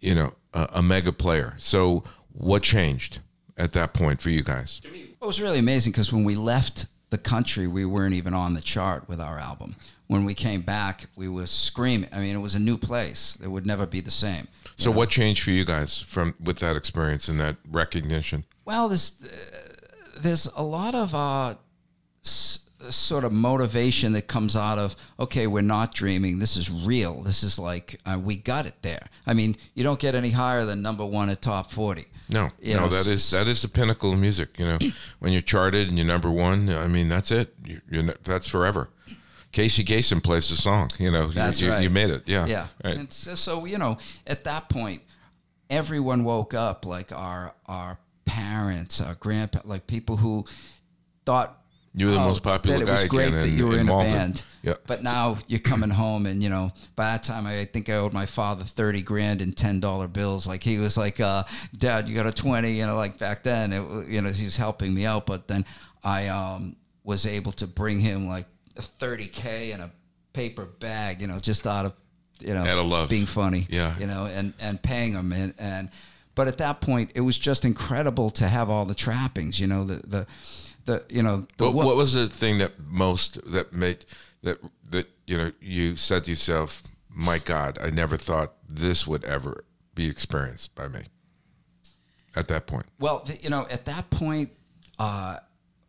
you 0.01 0.13
know, 0.13 0.33
a, 0.53 0.67
a 0.73 0.81
mega 0.83 1.11
player. 1.11 1.55
So 1.57 2.03
what 2.33 2.63
changed 2.63 3.19
at 3.57 3.71
that 3.73 3.93
point 3.93 4.21
for 4.21 4.29
you 4.29 4.43
guys? 4.43 4.81
It 4.83 5.25
was 5.25 5.41
really 5.41 5.59
amazing 5.59 5.93
because 5.93 6.11
when 6.11 6.23
we 6.23 6.35
left 6.35 6.87
the 7.09 7.17
country, 7.17 7.67
we 7.67 7.85
weren't 7.85 8.15
even 8.15 8.33
on 8.33 8.53
the 8.53 8.61
chart 8.61 9.07
with 9.07 9.21
our 9.21 9.39
album. 9.39 9.75
When 10.07 10.25
we 10.25 10.33
came 10.33 10.61
back, 10.61 11.05
we 11.15 11.27
were 11.29 11.47
screaming. 11.47 12.09
I 12.11 12.19
mean, 12.19 12.35
it 12.35 12.39
was 12.39 12.55
a 12.55 12.59
new 12.59 12.77
place. 12.77 13.37
It 13.41 13.47
would 13.47 13.65
never 13.65 13.85
be 13.85 14.01
the 14.01 14.11
same. 14.11 14.47
So 14.75 14.91
what 14.91 15.09
changed 15.09 15.43
for 15.43 15.51
you 15.51 15.63
guys 15.63 15.99
from 15.99 16.35
with 16.43 16.59
that 16.59 16.75
experience 16.75 17.27
and 17.27 17.39
that 17.39 17.55
recognition? 17.71 18.45
Well, 18.65 18.87
there's 18.89 19.13
uh, 19.23 19.27
there's 20.19 20.47
a 20.55 20.63
lot 20.63 20.95
of 20.95 21.13
uh, 21.15 21.55
s- 22.23 22.59
sort 22.89 23.23
of 23.23 23.31
motivation 23.31 24.13
that 24.13 24.27
comes 24.27 24.55
out 24.55 24.77
of 24.79 24.95
okay, 25.19 25.47
we're 25.47 25.61
not 25.61 25.93
dreaming. 25.93 26.39
This 26.39 26.55
is 26.57 26.69
real. 26.71 27.21
This 27.23 27.43
is 27.43 27.59
like 27.59 27.99
uh, 28.05 28.19
we 28.23 28.35
got 28.37 28.65
it 28.65 28.75
there. 28.81 29.07
I 29.27 29.33
mean, 29.33 29.55
you 29.73 29.83
don't 29.83 29.99
get 29.99 30.15
any 30.15 30.31
higher 30.31 30.65
than 30.65 30.81
number 30.81 31.05
one 31.05 31.29
at 31.29 31.41
top 31.41 31.71
forty. 31.71 32.05
No, 32.29 32.51
You 32.61 32.75
no, 32.75 32.81
know, 32.81 32.87
that 32.87 33.05
is 33.07 33.31
that 33.31 33.47
is 33.47 33.61
the 33.61 33.67
pinnacle 33.67 34.13
of 34.13 34.19
music. 34.19 34.57
You 34.57 34.65
know, 34.65 34.77
when 35.19 35.33
you're 35.33 35.41
charted 35.41 35.89
and 35.89 35.97
you're 35.97 36.07
number 36.07 36.31
one, 36.31 36.69
I 36.69 36.87
mean, 36.87 37.09
that's 37.09 37.31
it. 37.31 37.53
You, 37.65 37.81
you're, 37.89 38.03
that's 38.23 38.47
forever. 38.47 38.89
Casey 39.51 39.83
Kasem 39.83 40.23
plays 40.23 40.49
the 40.49 40.55
song. 40.55 40.89
You 40.97 41.11
know, 41.11 41.27
you- 41.27 41.33
That's 41.33 41.59
you, 41.61 41.69
right. 41.69 41.83
you 41.83 41.89
made 41.91 42.09
it. 42.09 42.23
Yeah, 42.25 42.45
Yeah. 42.47 42.67
Right. 42.83 42.97
And 42.97 43.13
so, 43.13 43.35
so, 43.35 43.65
you 43.65 43.77
know, 43.77 43.99
at 44.25 44.45
that 44.45 44.67
point, 44.67 45.03
everyone 45.69 46.23
woke 46.23 46.53
up 46.55 46.85
like 46.85 47.11
our 47.11 47.53
our 47.67 47.99
parents, 48.25 49.01
our 49.01 49.15
grandpa, 49.15 49.59
like 49.65 49.87
people 49.87 50.17
who 50.17 50.45
thought 51.25 51.59
You 51.95 52.07
were 52.07 52.13
the 52.13 52.19
oh, 52.19 52.27
most 52.27 52.43
popular 52.43 52.79
that 52.79 52.87
it 52.87 52.91
was 52.91 53.05
great 53.05 53.31
that 53.31 53.49
you 53.49 53.67
were 53.67 53.77
in 53.77 53.87
a 53.89 53.97
band. 53.97 54.43
Yeah. 54.63 54.75
But 54.87 55.03
now 55.03 55.37
you're 55.47 55.59
coming 55.59 55.89
home, 55.89 56.25
and 56.25 56.41
you 56.41 56.49
know, 56.49 56.71
by 56.95 57.11
that 57.11 57.23
time, 57.23 57.45
I 57.45 57.65
think 57.65 57.89
I 57.89 57.95
owed 57.95 58.13
my 58.13 58.25
father 58.25 58.63
thirty 58.63 59.01
grand 59.01 59.41
in 59.41 59.51
ten 59.51 59.79
dollar 59.79 60.07
bills. 60.07 60.47
Like 60.47 60.63
he 60.63 60.77
was 60.77 60.97
like, 60.97 61.19
uh, 61.19 61.43
"Dad, 61.77 62.07
you 62.07 62.15
got 62.15 62.25
a 62.25 62.31
20 62.31 62.71
You 62.71 62.85
know, 62.85 62.95
like 62.95 63.17
back 63.17 63.43
then, 63.43 63.73
it, 63.73 64.07
you 64.07 64.21
know, 64.21 64.29
he 64.29 64.45
was 64.45 64.57
helping 64.57 64.93
me 64.93 65.05
out. 65.05 65.25
But 65.25 65.47
then 65.49 65.65
I 66.03 66.29
um, 66.29 66.77
was 67.03 67.25
able 67.25 67.51
to 67.53 67.67
bring 67.67 67.99
him 67.99 68.27
like 68.27 68.47
a 68.77 68.81
thirty 68.81 69.27
k 69.27 69.71
in 69.73 69.81
a 69.81 69.91
paper 70.31 70.65
bag. 70.65 71.21
You 71.21 71.27
know, 71.27 71.39
just 71.39 71.67
out 71.67 71.85
of 71.85 71.93
you 72.39 72.53
know, 72.53 72.61
Out 72.61 72.79
of 72.79 72.85
love. 72.85 73.09
being 73.09 73.25
funny. 73.25 73.67
Yeah. 73.69 73.97
You 73.99 74.07
know, 74.07 74.25
and 74.25 74.53
and 74.59 74.81
paying 74.81 75.13
him 75.13 75.31
and 75.33 75.53
and. 75.59 75.89
But 76.35 76.47
at 76.47 76.57
that 76.57 76.81
point, 76.81 77.11
it 77.15 77.21
was 77.21 77.37
just 77.37 77.63
incredible 77.63 78.29
to 78.31 78.47
have 78.47 78.69
all 78.69 78.85
the 78.85 78.95
trappings. 78.95 79.59
You 79.59 79.67
know, 79.67 79.83
the 79.83 79.95
the 80.07 80.27
the 80.85 81.03
you 81.09 81.23
know 81.23 81.37
the 81.37 81.47
But 81.57 81.71
what 81.71 81.95
was 81.95 82.13
the 82.13 82.27
thing 82.27 82.57
that 82.57 82.73
most 82.79 83.39
that 83.51 83.73
made 83.73 84.05
that 84.41 84.59
that 84.89 85.09
you 85.27 85.37
know 85.37 85.51
you 85.61 85.95
said 85.95 86.23
to 86.25 86.31
yourself, 86.31 86.83
"My 87.09 87.37
God, 87.37 87.77
I 87.81 87.89
never 87.89 88.17
thought 88.17 88.53
this 88.67 89.05
would 89.05 89.23
ever 89.25 89.63
be 89.93 90.07
experienced 90.07 90.73
by 90.75 90.87
me." 90.87 91.05
At 92.35 92.47
that 92.47 92.65
point, 92.65 92.87
Well, 92.99 93.27
you 93.41 93.51
know, 93.51 93.67
at 93.69 93.85
that 93.85 94.09
point, 94.09 94.49
uh, 94.97 95.37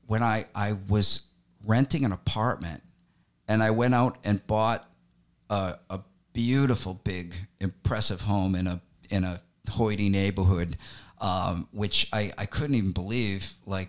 when 0.07 0.23
I, 0.23 0.45
I 0.55 0.77
was 0.89 1.29
renting 1.65 2.05
an 2.05 2.13
apartment 2.13 2.83
and 3.49 3.63
I 3.63 3.71
went 3.71 3.95
out 3.95 4.19
and 4.25 4.47
bought 4.47 4.87
a, 5.49 5.79
a 5.89 6.01
beautiful, 6.35 7.01
big, 7.03 7.35
impressive 7.61 8.23
home 8.23 8.55
in 8.55 8.67
a 8.67 8.83
in 9.09 9.25
a 9.25 9.41
hoity 9.71 10.09
neighborhood, 10.09 10.77
um, 11.21 11.69
which 11.73 12.09
I, 12.12 12.33
I 12.37 12.47
couldn't 12.47 12.77
even 12.77 12.93
believe 12.93 13.55
like 13.67 13.89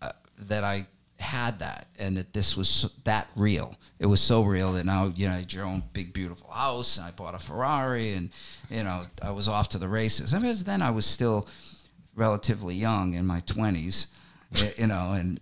uh, 0.00 0.12
that 0.38 0.64
I 0.64 0.86
had 1.18 1.60
that 1.60 1.86
and 2.00 2.16
that 2.16 2.32
this 2.32 2.56
was 2.56 2.68
so, 2.68 2.88
that 3.04 3.28
real. 3.36 3.76
It 4.00 4.06
was 4.06 4.20
so 4.20 4.42
real 4.42 4.72
that 4.72 4.84
now 4.84 5.12
you 5.14 5.28
know 5.28 5.34
you 5.34 5.40
had 5.40 5.52
your 5.52 5.64
own 5.66 5.84
big 5.92 6.12
beautiful 6.12 6.50
house 6.50 6.96
and 6.98 7.06
I 7.06 7.12
bought 7.12 7.34
a 7.34 7.38
Ferrari 7.38 8.14
and 8.14 8.30
you 8.68 8.82
know 8.82 9.04
I 9.22 9.30
was 9.30 9.46
off 9.48 9.68
to 9.70 9.78
the 9.78 9.88
races. 9.88 10.34
I 10.34 10.38
mean, 10.40 10.54
then 10.64 10.82
I 10.82 10.90
was 10.90 11.06
still 11.06 11.46
relatively 12.16 12.74
young 12.74 13.14
in 13.14 13.24
my 13.26 13.40
twenties, 13.40 14.08
you 14.76 14.86
know, 14.88 15.12
and 15.12 15.38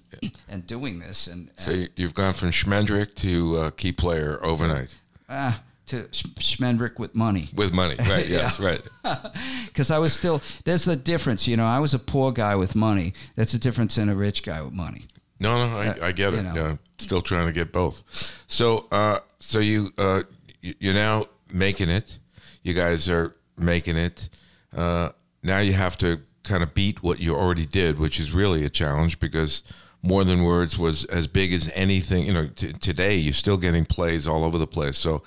and 0.48 0.66
doing 0.66 0.98
this 0.98 1.26
and, 1.26 1.50
so 1.56 1.70
and 1.70 1.80
you- 1.82 1.88
you've 1.96 2.14
gone 2.14 2.34
from 2.34 2.50
Schmendrick 2.50 3.14
to 3.16 3.56
uh, 3.56 3.70
key 3.70 3.92
player 3.92 4.38
overnight 4.44 4.94
uh, 5.30 5.54
to 5.90 6.08
Sch- 6.12 6.24
Schmendrick 6.38 6.98
with 6.98 7.14
money. 7.14 7.50
with 7.54 7.72
money, 7.72 7.96
right? 7.98 8.26
Yes, 8.28 8.58
right. 8.58 8.80
because 9.66 9.90
I 9.90 9.98
was 9.98 10.12
still. 10.12 10.40
There's 10.64 10.88
a 10.88 10.96
difference, 10.96 11.46
you 11.46 11.56
know. 11.56 11.64
I 11.66 11.78
was 11.78 11.94
a 11.94 11.98
poor 11.98 12.32
guy 12.32 12.56
with 12.56 12.74
money. 12.74 13.12
That's 13.36 13.54
a 13.54 13.58
difference 13.58 13.98
in 13.98 14.08
a 14.08 14.14
rich 14.14 14.42
guy 14.42 14.62
with 14.62 14.72
money. 14.72 15.06
No, 15.40 15.54
no, 15.66 15.78
I, 15.78 16.08
I 16.08 16.12
get 16.12 16.34
it. 16.34 16.42
know. 16.42 16.54
Yeah, 16.54 16.76
still 16.98 17.22
trying 17.22 17.46
to 17.46 17.52
get 17.52 17.72
both. 17.72 18.02
So, 18.46 18.86
uh, 18.92 19.20
so 19.38 19.58
you 19.58 19.92
uh, 19.96 20.22
you're 20.60 20.94
now 20.94 21.26
making 21.52 21.88
it. 21.88 22.18
You 22.62 22.74
guys 22.74 23.08
are 23.08 23.34
making 23.56 23.96
it. 23.96 24.28
Uh, 24.76 25.10
now 25.42 25.58
you 25.60 25.72
have 25.72 25.96
to 25.98 26.20
kind 26.42 26.62
of 26.62 26.74
beat 26.74 27.02
what 27.02 27.20
you 27.20 27.34
already 27.34 27.66
did, 27.66 27.98
which 27.98 28.20
is 28.20 28.32
really 28.32 28.64
a 28.64 28.68
challenge 28.70 29.18
because 29.18 29.62
more 30.02 30.24
than 30.24 30.42
words 30.42 30.78
was 30.78 31.04
as 31.06 31.26
big 31.26 31.52
as 31.52 31.70
anything. 31.74 32.26
You 32.26 32.32
know, 32.34 32.46
t- 32.48 32.72
today 32.74 33.16
you're 33.16 33.32
still 33.34 33.56
getting 33.56 33.84
plays 33.84 34.26
all 34.26 34.44
over 34.44 34.58
the 34.58 34.66
place. 34.66 34.98
So, 34.98 35.22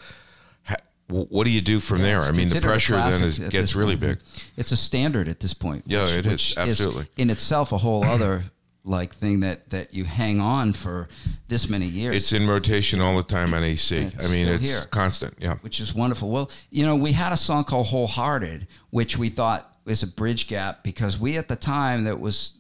what 1.10 1.46
do 1.46 1.52
you 1.52 1.62
do 1.62 1.80
from 1.80 2.02
there? 2.02 2.20
I 2.20 2.32
mean, 2.32 2.50
the 2.50 2.62
pressure 2.62 2.96
then 2.96 3.24
is, 3.24 3.40
gets 3.40 3.76
really 3.76 3.96
big. 3.96 4.20
It's 4.58 4.72
a 4.72 4.78
standard 4.78 5.28
at 5.28 5.40
this 5.40 5.54
point. 5.54 5.84
Yeah, 5.86 6.08
it 6.08 6.26
is, 6.26 6.32
which 6.32 6.58
absolutely. 6.58 7.08
in 7.18 7.30
itself 7.30 7.72
a 7.72 7.78
whole 7.78 8.06
other 8.06 8.44
like 8.86 9.14
thing 9.16 9.40
that 9.42 9.70
that 9.70 9.94
you 9.94 10.04
hang 10.06 10.40
on 10.40 10.74
for 10.74 11.08
this 11.48 11.70
many 11.70 11.86
years. 11.86 12.16
It's 12.16 12.34
in 12.34 12.48
rotation 12.48 13.02
all 13.02 13.16
the 13.16 13.24
time 13.24 13.54
on 13.54 13.64
AC. 13.64 13.98
I 13.98 14.28
mean, 14.28 14.48
it's 14.48 14.70
here. 14.70 14.84
constant. 14.92 15.36
Yeah. 15.40 15.56
which 15.62 15.80
is 15.80 15.94
wonderful. 15.94 16.30
Well, 16.30 16.52
you 16.70 16.86
know, 16.86 16.96
we 16.96 17.14
had 17.14 17.32
a 17.32 17.38
song 17.38 17.64
called 17.64 17.88
Wholehearted, 17.88 18.68
which 18.90 19.18
we 19.18 19.30
thought 19.30 19.78
was 19.86 20.04
a 20.04 20.08
bridge 20.08 20.48
gap 20.48 20.84
because 20.84 21.20
we 21.20 21.38
at 21.38 21.48
the 21.48 21.56
time 21.56 22.06
that 22.06 22.20
was 22.20 22.54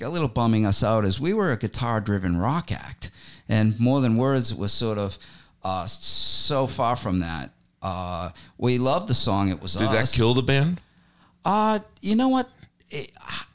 a 0.00 0.08
little 0.08 0.28
bumming 0.28 0.66
us 0.66 0.82
out 0.82 1.04
is 1.04 1.20
we 1.20 1.32
were 1.32 1.52
a 1.52 1.56
guitar-driven 1.56 2.36
rock 2.36 2.72
act, 2.72 3.10
and 3.48 3.78
More 3.78 4.00
Than 4.00 4.16
Words 4.16 4.54
was 4.54 4.72
sort 4.72 4.98
of 4.98 5.18
uh, 5.62 5.86
so 5.86 6.66
far 6.66 6.96
from 6.96 7.20
that. 7.20 7.50
Uh, 7.82 8.30
we 8.56 8.78
loved 8.78 9.08
the 9.08 9.14
song. 9.14 9.48
It 9.50 9.60
was 9.60 9.74
Did 9.74 9.88
us. 9.88 10.12
that 10.12 10.16
kill 10.16 10.34
the 10.34 10.42
band? 10.42 10.80
Uh, 11.44 11.80
you 12.00 12.16
know 12.16 12.28
what? 12.28 12.48
It, 12.90 13.12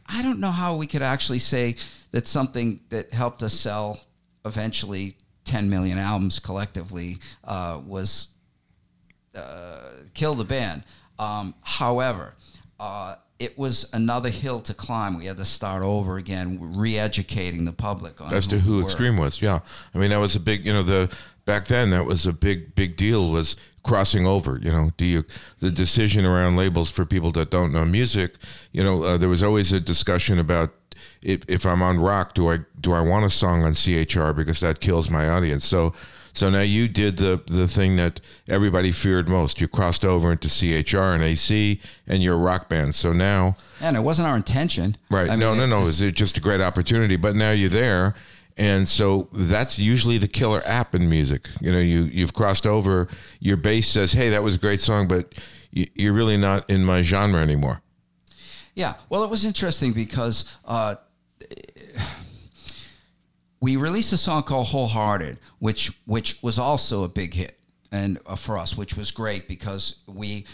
I 0.08 0.22
don't 0.22 0.40
know 0.40 0.52
how 0.52 0.76
we 0.76 0.88
could 0.88 1.02
actually 1.02 1.40
say 1.40 1.76
that 2.12 2.28
something 2.28 2.80
that 2.90 3.14
helped 3.14 3.44
us 3.44 3.54
sell 3.54 4.00
eventually 4.46 5.18
10 5.46 5.70
million 5.70 5.98
albums 5.98 6.40
collectively 6.40 7.18
uh, 7.44 7.80
was 7.86 8.28
uh, 9.36 9.80
kill 10.14 10.36
the 10.36 10.44
band. 10.44 10.84
Um, 11.20 11.56
however, 11.62 12.36
uh, 12.80 13.16
it 13.40 13.58
was 13.58 13.90
another 13.94 14.30
hill 14.30 14.62
to 14.62 14.74
climb. 14.74 15.18
We 15.18 15.26
had 15.26 15.38
to 15.38 15.46
start 15.46 15.84
over 15.84 16.18
again, 16.18 16.58
re-educating 16.78 17.66
the 17.66 17.74
public 17.74 18.22
on 18.22 18.34
as 18.34 18.48
to 18.48 18.56
we 18.56 18.62
who 18.62 18.78
were. 18.78 18.84
Extreme 18.84 19.18
was. 19.18 19.42
Yeah, 19.42 19.60
I 19.94 19.98
mean 19.98 20.12
that 20.12 20.20
was 20.20 20.36
a 20.36 20.40
big, 20.40 20.66
you 20.66 20.74
know, 20.74 20.84
the 20.84 21.14
back 21.46 21.66
then 21.66 21.90
that 21.90 22.06
was 22.06 22.26
a 22.26 22.34
big, 22.34 22.76
big 22.76 22.96
deal 22.96 23.32
was 23.32 23.56
crossing 23.84 24.26
over. 24.26 24.60
You 24.62 24.72
know, 24.72 24.92
do 24.98 25.06
you 25.06 25.26
the 25.60 25.72
decision 25.72 26.26
around 26.26 26.56
labels 26.58 26.90
for 26.90 27.06
people 27.06 27.32
that 27.34 27.50
don't 27.52 27.72
know 27.72 27.86
music? 27.86 28.36
You 28.72 28.84
know, 28.84 29.04
uh, 29.04 29.18
there 29.18 29.30
was 29.30 29.44
always 29.44 29.72
a 29.74 29.80
discussion 29.80 30.40
about 30.40 30.74
if 31.22 31.42
if 31.48 31.66
I'm 31.66 31.82
on 31.82 32.00
rock, 32.00 32.34
do 32.34 32.50
I 32.52 32.60
do 32.80 32.94
I 32.94 33.02
want 33.02 33.26
a 33.26 33.30
song 33.30 33.64
on 33.64 33.74
CHR 33.74 34.32
because 34.34 34.60
that 34.62 34.80
kills 34.80 35.10
my 35.10 35.30
audience. 35.30 35.66
So. 35.66 35.94
So 36.36 36.50
now 36.50 36.62
you 36.62 36.88
did 36.88 37.18
the 37.18 37.42
the 37.46 37.68
thing 37.68 37.96
that 37.98 38.20
everybody 38.48 38.92
feared 38.92 39.30
most. 39.30 39.62
You 39.62 39.68
crossed 39.68 40.04
over 40.04 40.32
into 40.32 40.48
CHR 40.50 41.14
and 41.14 41.22
AC, 41.24 41.80
and 42.08 42.24
you're 42.24 42.34
a 42.34 42.38
rock 42.40 42.70
band. 42.70 42.96
So 42.96 43.14
now, 43.14 43.54
And 43.80 43.96
it 43.96 44.00
wasn't 44.00 44.28
our 44.30 44.36
intention. 44.36 44.98
Right. 45.12 45.30
I 45.30 45.36
no, 45.36 45.50
mean, 45.52 45.58
no, 45.60 45.64
it 45.66 45.68
no. 45.68 45.86
just- 45.86 46.02
It's 46.02 46.18
just 46.18 46.36
a 46.38 46.42
great 46.42 46.60
opportunity. 46.60 47.18
But 47.18 47.36
now 47.36 47.52
you're 47.52 47.70
there. 47.70 48.16
And 48.56 48.88
so 48.88 49.30
that's 49.34 49.80
usually 49.80 50.18
the 50.18 50.28
killer 50.28 50.62
app 50.66 50.94
in 50.94 51.10
music. 51.10 51.50
You 51.60 51.72
know, 51.72 51.80
you, 51.80 52.04
you've 52.04 52.34
crossed 52.34 52.68
over. 52.68 53.08
Your 53.40 53.58
bass 53.58 53.88
says, 53.88 54.14
hey, 54.14 54.30
that 54.30 54.44
was 54.44 54.56
a 54.56 54.60
great 54.60 54.80
song, 54.80 55.08
but 55.08 55.34
you, 55.72 55.88
you're 55.96 56.14
really 56.14 56.38
not 56.38 56.70
in 56.70 56.86
my 56.86 57.02
genre 57.02 57.42
anymore. 57.42 57.82
Yeah. 58.76 58.96
Well, 59.10 59.24
it 59.24 59.30
was 59.30 59.46
interesting 59.46 59.94
because 59.94 60.46
uh, 60.66 60.96
we 63.60 63.76
released 63.76 64.12
a 64.14 64.18
song 64.18 64.44
called 64.44 64.68
"Wholehearted," 64.68 65.38
which 65.60 65.92
which 66.06 66.42
was 66.42 66.58
also 66.60 67.04
a 67.04 67.08
big 67.08 67.34
hit, 67.36 67.60
and 67.92 68.20
uh, 68.26 68.36
for 68.36 68.58
us, 68.58 68.76
which 68.76 68.98
was 68.98 69.12
great 69.12 69.48
because 69.48 70.02
we 70.08 70.46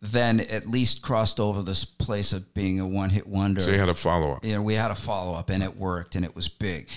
then 0.00 0.40
at 0.40 0.66
least 0.66 1.02
crossed 1.02 1.40
over 1.40 1.62
this 1.62 1.84
place 1.84 2.32
of 2.32 2.54
being 2.54 2.78
a 2.78 2.86
one-hit 2.86 3.26
wonder. 3.26 3.60
So 3.60 3.70
you 3.70 3.78
had 3.78 3.88
a 3.88 3.94
follow 3.94 4.32
up. 4.32 4.44
you 4.44 4.54
know, 4.54 4.62
we 4.62 4.74
had 4.74 4.90
a 4.90 4.94
follow 4.94 5.34
up 5.36 5.50
and 5.50 5.62
it 5.62 5.76
worked 5.76 6.16
and 6.16 6.24
it 6.24 6.36
was 6.36 6.48
big. 6.48 6.88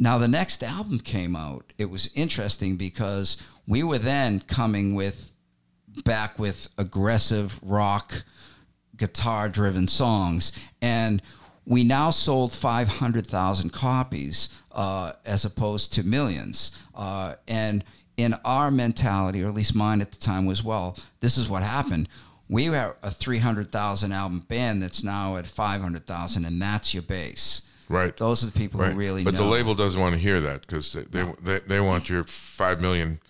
Now 0.00 0.16
the 0.16 0.28
next 0.28 0.62
album 0.62 1.00
came 1.00 1.34
out. 1.34 1.72
It 1.76 1.90
was 1.90 2.08
interesting 2.14 2.76
because 2.76 3.36
we 3.66 3.82
were 3.82 3.98
then 3.98 4.40
coming 4.40 4.94
with 4.94 5.32
back 6.04 6.38
with 6.38 6.68
aggressive 6.78 7.58
rock 7.62 8.22
guitar 8.96 9.48
driven 9.48 9.88
songs 9.88 10.52
and 10.80 11.20
we 11.66 11.82
now 11.82 12.10
sold 12.10 12.52
500,000 12.52 13.70
copies 13.70 14.48
uh, 14.70 15.14
as 15.26 15.44
opposed 15.44 15.92
to 15.94 16.04
millions. 16.04 16.70
Uh, 16.94 17.34
and 17.48 17.84
in 18.16 18.34
our 18.44 18.70
mentality, 18.70 19.42
or 19.42 19.48
at 19.48 19.54
least 19.54 19.74
mine 19.74 20.00
at 20.00 20.12
the 20.12 20.18
time 20.18 20.46
was, 20.46 20.64
well, 20.64 20.96
this 21.20 21.36
is 21.36 21.48
what 21.48 21.62
happened. 21.62 22.08
We 22.48 22.70
were 22.70 22.96
a 23.02 23.10
300,000 23.10 24.12
album 24.12 24.40
band 24.48 24.82
that's 24.82 25.04
now 25.04 25.36
at 25.36 25.46
500,000, 25.46 26.44
and 26.46 26.62
that's 26.62 26.94
your 26.94 27.02
base. 27.02 27.67
Right. 27.88 28.16
Those 28.16 28.42
are 28.42 28.46
the 28.46 28.52
people 28.58 28.80
Right. 28.80 28.92
who 28.92 28.98
really 28.98 29.24
but 29.24 29.34
know. 29.34 29.40
the 29.40 29.46
label 29.46 29.74
doesn't 29.74 30.00
want 30.00 30.14
to 30.14 30.20
hear 30.20 30.40
that 30.42 30.62
because 30.62 30.92
they, 30.92 31.02
they, 31.02 31.32
they, 31.42 31.58
they 31.60 31.80
want 31.80 32.08
your 32.08 32.22
5 32.24 32.80
million 32.80 33.20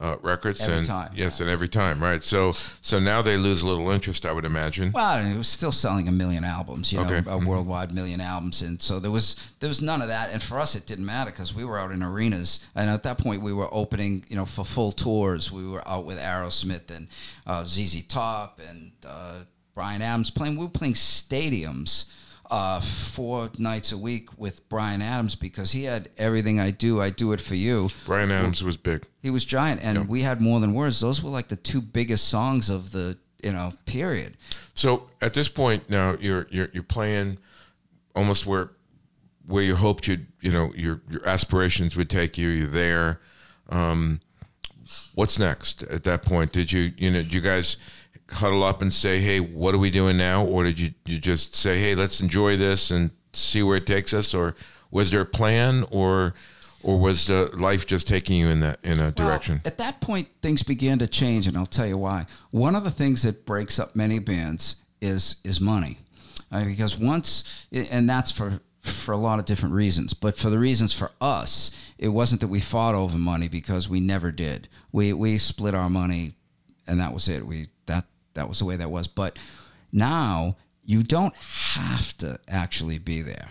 uh, 0.00 0.16
records. 0.20 0.60
Every 0.62 0.78
and 0.78 0.86
time, 0.86 1.12
Yes, 1.14 1.38
and 1.40 1.48
every 1.48 1.68
time. 1.68 2.02
Right. 2.02 2.24
So 2.24 2.54
so 2.80 2.98
now 2.98 3.22
they 3.22 3.36
lose 3.36 3.62
a 3.62 3.68
little 3.68 3.88
interest, 3.90 4.26
I 4.26 4.32
would 4.32 4.44
imagine. 4.44 4.90
Well, 4.90 5.24
it 5.24 5.36
was 5.36 5.46
still 5.46 5.70
selling 5.70 6.08
a 6.08 6.12
million 6.12 6.42
albums, 6.44 6.92
you 6.92 6.98
know, 6.98 7.04
Okay. 7.04 7.18
a 7.18 7.22
Mhm. 7.38 7.46
worldwide 7.46 7.92
million 7.94 8.20
albums, 8.20 8.62
and 8.62 8.82
so 8.82 8.98
there 8.98 9.12
was 9.12 9.36
there 9.60 9.68
was 9.68 9.80
none 9.80 10.02
of 10.02 10.08
that. 10.08 10.30
And 10.32 10.42
for 10.42 10.58
us, 10.58 10.74
it 10.74 10.86
didn't 10.86 11.06
matter 11.06 11.30
because 11.30 11.54
we 11.54 11.64
were 11.64 11.78
out 11.78 11.92
in 11.92 12.02
arenas, 12.02 12.60
and 12.74 12.90
at 12.90 13.04
that 13.04 13.18
point, 13.18 13.42
we 13.42 13.52
were 13.52 13.68
opening, 13.72 14.24
you 14.28 14.34
know, 14.34 14.46
for 14.46 14.64
full 14.64 14.90
tours. 14.92 15.52
We 15.52 15.68
were 15.68 15.86
out 15.86 16.04
with 16.04 16.18
Aerosmith 16.18 16.90
and 16.90 17.06
uh, 17.46 17.64
ZZ 17.64 18.02
Top 18.08 18.60
and 18.68 18.92
uh, 19.06 19.44
Bryan 19.74 20.02
Adams 20.02 20.30
playing. 20.32 20.56
We 20.56 20.64
were 20.64 20.70
playing 20.70 20.94
stadiums. 20.94 22.06
Uh, 22.52 22.82
four 22.82 23.48
nights 23.56 23.92
a 23.92 23.96
week 23.96 24.28
with 24.36 24.68
Bryan 24.68 25.00
Adams 25.00 25.34
because 25.34 25.72
he 25.72 25.84
had 25.84 26.10
everything 26.18 26.60
I 26.60 26.70
do. 26.70 27.00
I 27.00 27.08
do 27.08 27.32
it 27.32 27.40
for 27.40 27.54
you. 27.54 27.88
Bryan 28.04 28.30
Adams 28.30 28.62
was 28.62 28.76
big. 28.76 29.06
He 29.22 29.30
was 29.30 29.46
giant, 29.46 29.80
and 29.82 30.06
we 30.06 30.20
had 30.20 30.38
more 30.38 30.60
than 30.60 30.74
words. 30.74 31.00
Those 31.00 31.22
were 31.22 31.30
like 31.30 31.48
the 31.48 31.56
two 31.56 31.80
biggest 31.80 32.28
songs 32.28 32.68
of 32.68 32.92
the 32.92 33.16
you 33.42 33.52
know 33.52 33.72
period. 33.86 34.36
So 34.74 35.08
at 35.22 35.32
this 35.32 35.48
point 35.48 35.88
now, 35.88 36.18
you're 36.20 36.46
you're 36.50 36.68
you're 36.74 36.82
playing 36.82 37.38
almost 38.14 38.44
where 38.44 38.72
where 39.46 39.62
you 39.62 39.76
hoped 39.76 40.06
you'd 40.06 40.26
you 40.42 40.52
know 40.52 40.74
your 40.74 41.00
your 41.08 41.26
aspirations 41.26 41.96
would 41.96 42.10
take 42.10 42.36
you. 42.36 42.48
You're 42.48 42.68
there. 42.68 43.20
Um, 43.70 44.20
what's 45.14 45.38
next 45.38 45.84
at 45.84 46.04
that 46.04 46.20
point? 46.20 46.52
Did 46.52 46.70
you 46.70 46.92
you 46.98 47.10
know 47.10 47.22
did 47.22 47.32
you 47.32 47.40
guys 47.40 47.78
huddle 48.32 48.62
up 48.62 48.82
and 48.82 48.92
say, 48.92 49.20
hey, 49.20 49.40
what 49.40 49.74
are 49.74 49.78
we 49.78 49.90
doing 49.90 50.16
now, 50.16 50.44
or 50.44 50.64
did 50.64 50.78
you 50.78 50.94
you 51.06 51.18
just 51.18 51.54
say, 51.56 51.80
hey, 51.80 51.94
let's 51.94 52.20
enjoy 52.20 52.56
this 52.56 52.90
and 52.90 53.10
see 53.32 53.62
where 53.62 53.76
it 53.76 53.86
takes 53.86 54.12
us, 54.12 54.34
or 54.34 54.54
was 54.90 55.10
there 55.10 55.20
a 55.22 55.26
plan, 55.26 55.84
or 55.90 56.34
or 56.82 56.98
was 56.98 57.30
uh, 57.30 57.48
life 57.54 57.86
just 57.86 58.08
taking 58.08 58.36
you 58.36 58.48
in 58.48 58.60
that 58.60 58.78
in 58.82 58.98
a 58.98 59.10
direction? 59.10 59.60
At 59.64 59.78
that 59.78 60.00
point, 60.00 60.28
things 60.40 60.62
began 60.62 60.98
to 60.98 61.06
change, 61.06 61.46
and 61.46 61.56
I'll 61.56 61.66
tell 61.66 61.86
you 61.86 61.98
why. 61.98 62.26
One 62.50 62.74
of 62.74 62.84
the 62.84 62.90
things 62.90 63.22
that 63.22 63.46
breaks 63.46 63.78
up 63.78 63.94
many 63.94 64.18
bands 64.18 64.76
is 65.00 65.36
is 65.44 65.60
money, 65.60 65.98
Uh, 66.50 66.64
because 66.64 66.98
once, 66.98 67.66
and 67.72 68.08
that's 68.08 68.30
for 68.30 68.60
for 68.82 69.12
a 69.12 69.16
lot 69.16 69.38
of 69.38 69.44
different 69.44 69.74
reasons. 69.74 70.12
But 70.12 70.36
for 70.36 70.50
the 70.50 70.58
reasons 70.58 70.92
for 70.92 71.12
us, 71.20 71.70
it 71.98 72.08
wasn't 72.08 72.40
that 72.40 72.48
we 72.48 72.60
fought 72.60 72.96
over 72.96 73.16
money 73.16 73.48
because 73.48 73.88
we 73.88 74.00
never 74.00 74.32
did. 74.32 74.68
We 74.90 75.12
we 75.12 75.38
split 75.38 75.74
our 75.74 75.88
money, 75.88 76.32
and 76.86 77.00
that 77.00 77.12
was 77.12 77.28
it. 77.28 77.46
We 77.46 77.68
that 78.34 78.48
was 78.48 78.58
the 78.58 78.64
way 78.64 78.76
that 78.76 78.90
was. 78.90 79.06
But 79.08 79.38
now 79.92 80.56
you 80.84 81.02
don't 81.02 81.34
have 81.36 82.16
to 82.18 82.38
actually 82.48 82.98
be 82.98 83.22
there. 83.22 83.48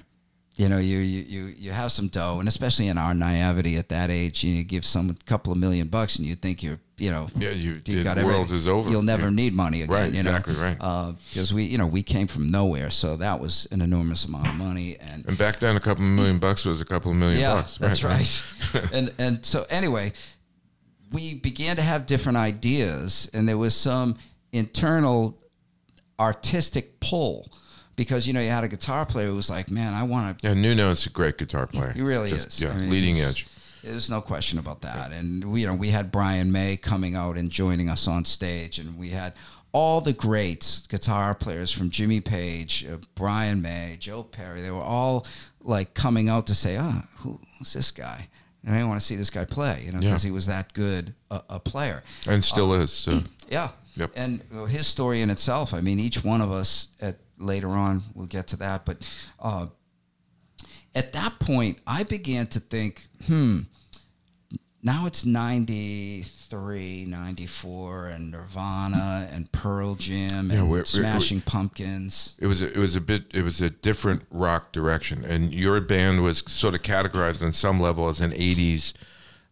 You 0.57 0.67
know, 0.69 0.77
you, 0.77 0.97
you, 0.99 1.21
you, 1.23 1.55
you 1.57 1.71
have 1.71 1.91
some 1.91 2.07
dough, 2.09 2.37
and 2.39 2.47
especially 2.47 2.87
in 2.87 2.97
our 2.97 3.13
naivety 3.13 3.77
at 3.77 3.89
that 3.89 4.11
age, 4.11 4.43
you 4.43 4.63
give 4.63 4.85
some 4.85 5.09
a 5.09 5.13
couple 5.25 5.51
of 5.51 5.57
million 5.57 5.87
bucks, 5.87 6.17
and 6.17 6.27
you 6.27 6.35
think 6.35 6.61
you're, 6.61 6.77
you 6.97 7.09
know, 7.09 7.29
Yeah, 7.35 7.51
you- 7.51 7.81
you've 7.85 8.03
the 8.15 8.23
world 8.25 8.51
is 8.51 8.67
over. 8.67 8.87
You'll 8.89 9.01
never 9.01 9.23
Yeah. 9.27 9.29
need 9.31 9.53
money 9.53 9.81
again. 9.81 9.95
Right, 9.95 10.11
you 10.13 10.21
know? 10.21 10.29
exactly 10.29 10.55
right. 10.55 10.77
Uh, 10.79 11.13
because 11.29 11.51
we, 11.53 11.63
you 11.63 11.77
know, 11.79 11.87
we 11.87 12.03
came 12.03 12.27
from 12.27 12.47
nowhere, 12.47 12.89
so 12.91 13.15
that 13.15 13.39
was 13.39 13.65
an 13.71 13.81
enormous 13.81 14.25
amount 14.25 14.49
of 14.49 14.55
money, 14.55 14.97
and 14.99 15.25
and 15.25 15.37
back 15.37 15.59
then, 15.59 15.77
a 15.77 15.79
couple 15.79 16.03
of 16.03 16.11
million 16.11 16.37
bucks 16.37 16.65
was 16.65 16.79
a 16.81 16.85
couple 16.85 17.09
of 17.11 17.17
million 17.17 17.39
yeah, 17.39 17.53
bucks. 17.55 17.77
that's 17.77 18.03
right. 18.03 18.43
and 18.93 19.13
and 19.17 19.43
so 19.45 19.65
anyway, 19.69 20.11
we 21.11 21.33
began 21.33 21.77
to 21.77 21.81
have 21.81 22.05
different 22.05 22.37
ideas, 22.37 23.29
and 23.33 23.47
there 23.47 23.57
was 23.57 23.73
some 23.73 24.17
internal 24.51 25.37
artistic 26.19 26.99
pull 26.99 27.47
because 27.95 28.27
you 28.27 28.33
know 28.33 28.39
you 28.41 28.49
had 28.49 28.63
a 28.63 28.67
guitar 28.67 29.05
player 29.05 29.27
who 29.27 29.35
was 29.35 29.49
like, 29.49 29.69
"Man, 29.69 29.93
I 29.93 30.03
want 30.03 30.39
to." 30.41 30.47
Yeah, 30.47 30.53
Nuno 30.53 30.89
is 30.91 31.05
a 31.05 31.09
great 31.09 31.37
guitar 31.37 31.67
player. 31.67 31.91
He 31.93 32.01
really 32.01 32.29
Just- 32.29 32.47
is. 32.47 32.61
Yeah, 32.61 32.71
I 32.71 32.77
mean, 32.77 32.89
leading 32.89 33.17
edge. 33.19 33.47
There's 33.83 34.09
no 34.11 34.21
question 34.21 34.59
about 34.59 34.81
that. 34.81 35.11
And 35.11 35.43
we, 35.51 35.61
you 35.61 35.67
know, 35.67 35.73
we 35.73 35.89
had 35.89 36.11
Brian 36.11 36.51
May 36.51 36.77
coming 36.77 37.15
out 37.15 37.35
and 37.35 37.49
joining 37.49 37.89
us 37.89 38.07
on 38.07 38.25
stage, 38.25 38.77
and 38.77 38.95
we 38.95 39.09
had 39.09 39.33
all 39.71 40.01
the 40.01 40.13
greats, 40.13 40.85
guitar 40.85 41.33
players 41.33 41.71
from 41.71 41.89
Jimmy 41.89 42.21
Page, 42.21 42.85
uh, 42.85 42.97
Brian 43.15 43.59
May, 43.61 43.97
Joe 43.99 44.21
Perry. 44.21 44.61
They 44.61 44.69
were 44.69 44.81
all 44.83 45.25
like 45.63 45.95
coming 45.95 46.29
out 46.29 46.45
to 46.47 46.53
say, 46.55 46.77
"Ah, 46.77 47.07
who, 47.17 47.39
who's 47.57 47.73
this 47.73 47.89
guy?" 47.91 48.27
And 48.63 48.75
I 48.75 48.83
want 48.83 48.99
to 48.99 49.05
see 49.05 49.15
this 49.15 49.31
guy 49.31 49.45
play, 49.45 49.81
you 49.87 49.91
know, 49.91 49.97
because 49.97 50.23
Yeah. 50.23 50.27
he 50.29 50.31
was 50.31 50.45
that 50.45 50.73
good 50.73 51.15
a, 51.31 51.41
a 51.49 51.59
player. 51.59 52.03
And 52.27 52.43
still 52.43 52.73
is. 52.75 52.91
So. 52.93 53.23
Yeah. 53.49 53.71
Yep. 53.95 54.11
And 54.15 54.41
his 54.69 54.87
story 54.87 55.21
in 55.21 55.29
itself, 55.29 55.73
I 55.73 55.81
mean, 55.81 55.99
each 55.99 56.23
one 56.23 56.41
of 56.41 56.51
us 56.51 56.87
at 57.01 57.17
later 57.37 57.69
on, 57.69 58.03
we'll 58.13 58.27
get 58.27 58.47
to 58.47 58.57
that, 58.57 58.85
but 58.85 58.97
uh, 59.39 59.67
at 60.95 61.13
that 61.13 61.39
point, 61.39 61.79
I 61.87 62.03
began 62.03 62.47
to 62.47 62.59
think, 62.59 63.07
hmm, 63.25 63.61
now 64.83 65.05
it's 65.05 65.25
93, 65.25 67.05
94, 67.05 68.07
and 68.07 68.31
Nirvana 68.31 69.29
and 69.31 69.51
Pearl 69.51 69.95
Jam 69.95 70.49
and 70.49 70.51
Yeah, 70.51 70.57
we're- 70.63 70.69
we're- 70.69 70.85
Smashing 70.85 71.41
Pumpkins. 71.41 72.33
It 72.39 72.47
was 72.47 72.61
a, 72.61 72.71
it 72.71 72.77
was 72.77 72.95
a 72.95 73.01
bit 73.01 73.25
it 73.33 73.43
was 73.43 73.61
a 73.61 73.69
different 73.69 74.23
rock 74.29 74.71
direction, 74.71 75.23
and 75.25 75.53
your 75.53 75.79
band 75.81 76.21
was 76.21 76.43
sort 76.47 76.75
of 76.75 76.81
categorized 76.81 77.41
on 77.43 77.53
some 77.53 77.79
level 77.79 78.07
as 78.09 78.19
an 78.21 78.31
'80s, 78.31 78.93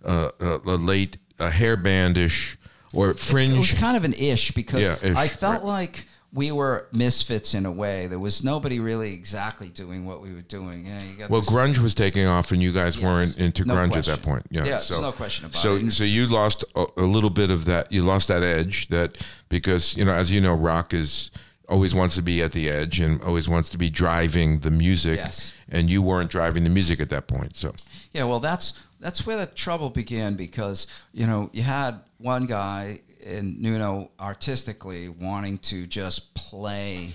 uh, 0.03 0.29
uh, 0.41 0.59
a 0.65 0.75
late 0.77 1.17
uh, 1.39 1.51
hair 1.51 1.77
bandish 1.77 2.57
or 2.93 3.13
fringe. 3.13 3.53
It 3.53 3.59
was 3.59 3.73
kind 3.73 3.95
of 3.97 4.03
an 4.03 4.13
ish 4.13 4.51
because 4.51 4.81
Yeah, 4.85 4.97
ish, 5.01 5.15
I 5.17 5.27
felt 5.27 5.63
right. 5.63 5.65
like 5.65 6.05
we 6.31 6.51
were 6.51 6.87
misfits 6.91 7.55
in 7.55 7.65
a 7.65 7.71
way. 7.71 8.05
There 8.05 8.19
was 8.19 8.43
nobody 8.43 8.79
really 8.79 9.13
exactly 9.13 9.69
doing 9.69 10.05
what 10.05 10.21
we 10.21 10.31
were 10.33 10.41
doing. 10.43 10.85
You 10.85 10.93
know, 10.93 10.99
you 11.03 11.17
got 11.17 11.29
Well, 11.31 11.41
grunge 11.41 11.79
was 11.79 11.95
taking 11.95 12.27
off, 12.27 12.51
and 12.51 12.61
you 12.61 12.71
guys 12.71 12.95
Yes. 12.95 13.03
weren't 13.03 13.37
into 13.37 13.65
No 13.65 13.73
grunge 13.73 13.91
question. 13.93 14.13
at 14.13 14.19
that 14.21 14.25
point. 14.25 14.45
Yeah, 14.51 14.59
Yeah, 14.61 14.69
there's 14.73 15.01
no 15.01 15.11
question 15.11 15.45
about 15.45 15.57
so, 15.59 15.75
it. 15.75 15.81
And- 15.81 15.93
So 15.93 16.03
you 16.03 16.27
lost 16.27 16.63
a, 16.75 16.85
a 16.97 17.01
little 17.03 17.31
bit 17.31 17.49
of 17.49 17.65
that. 17.65 17.91
You 17.91 18.03
lost 18.03 18.27
that 18.27 18.43
edge 18.43 18.87
that 18.89 19.17
because 19.49 19.95
you 19.97 20.05
know, 20.05 20.13
as 20.13 20.29
you 20.29 20.39
know, 20.39 20.53
rock 20.53 20.93
is 20.93 21.31
always 21.67 21.93
wants 21.95 22.15
to 22.15 22.21
be 22.21 22.41
at 22.41 22.51
the 22.51 22.69
edge 22.69 22.99
and 22.99 23.21
always 23.23 23.47
wants 23.47 23.69
to 23.69 23.77
be 23.77 23.89
driving 23.89 24.59
the 24.59 24.71
music. 24.71 25.17
Yes. 25.17 25.51
And 25.67 25.89
you 25.89 26.01
weren't 26.01 26.29
driving 26.31 26.63
the 26.63 26.69
music 26.69 26.99
at 26.99 27.09
that 27.09 27.27
point. 27.27 27.55
So 27.55 27.73
Yeah, 28.13 28.23
well, 28.25 28.39
that's 28.39 28.73
that's 28.99 29.25
where 29.25 29.37
the 29.37 29.45
trouble 29.47 29.89
began 29.89 30.33
because 30.35 30.85
you 31.13 31.25
know 31.25 31.49
you 31.53 31.61
had 31.63 32.01
one 32.20 32.45
guy 32.45 33.01
in 33.22 33.61
Nuno 33.61 34.11
artistically 34.20 35.09
wanting 35.09 35.57
to 35.59 35.88
just 35.88 36.36
play 36.36 37.13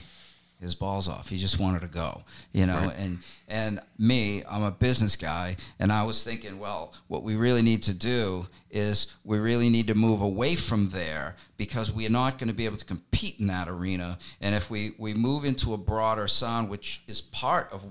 his 0.61 0.75
balls 0.75 1.09
off. 1.09 1.29
He 1.29 1.37
just 1.37 1.61
wanted 1.61 1.83
to 1.83 1.89
go, 1.89 2.25
you 2.53 2.67
know. 2.67 2.91
And 2.97 3.19
and 3.47 3.81
me, 3.99 4.43
I'm 4.49 4.63
a 4.63 4.71
business 4.71 5.15
guy, 5.15 5.57
and 5.79 5.93
I 5.93 6.03
was 6.03 6.25
thinking, 6.25 6.59
well, 6.59 6.95
what 7.07 7.23
we 7.23 7.37
really 7.37 7.63
need 7.63 7.83
to 7.85 7.95
do 7.95 8.49
is 8.71 9.13
we 9.25 9.39
really 9.39 9.69
need 9.69 9.87
to 9.89 9.95
move 9.95 10.21
away 10.21 10.57
from 10.57 10.89
there 10.89 11.37
because 11.57 11.93
we're 11.93 12.11
not 12.11 12.39
going 12.39 12.49
to 12.49 12.55
be 12.55 12.65
able 12.65 12.79
to 12.79 12.85
compete 12.85 13.39
in 13.39 13.47
that 13.49 13.69
arena. 13.69 14.19
And 14.41 14.55
if 14.55 14.71
we 14.71 14.95
we 14.99 15.15
move 15.15 15.45
into 15.45 15.75
a 15.75 15.79
broader 15.79 16.27
sound, 16.27 16.71
which 16.71 17.03
is 17.07 17.21
part 17.21 17.73
of 17.73 17.85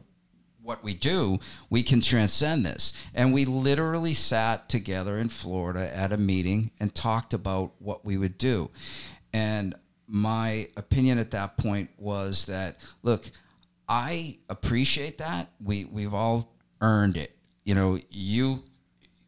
what 0.64 0.84
we 0.84 0.94
do, 0.94 1.40
we 1.70 1.84
can 1.84 2.02
transcend 2.02 2.66
this. 2.66 2.94
And 3.14 3.34
we 3.34 3.46
literally 3.46 4.14
sat 4.14 4.70
together 4.70 5.18
in 5.18 5.30
Florida 5.30 5.96
at 5.96 6.14
a 6.14 6.18
meeting 6.18 6.72
and 6.80 6.96
talked 6.96 7.34
about 7.34 7.74
what 7.80 8.06
we 8.06 8.18
would 8.18 8.38
do. 8.38 8.72
And 9.34 9.76
my 10.08 10.70
opinion 10.78 11.18
at 11.18 11.32
that 11.32 11.58
point 11.58 11.90
was 11.98 12.46
that, 12.46 12.78
look, 13.02 13.30
I 13.88 14.38
appreciate 14.50 15.18
that. 15.18 15.50
We 15.62 15.86
we've 15.86 16.14
all 16.14 16.54
earned 16.82 17.18
it. 17.18 17.36
You 17.64 17.76
know, 17.76 18.00
you 18.10 18.64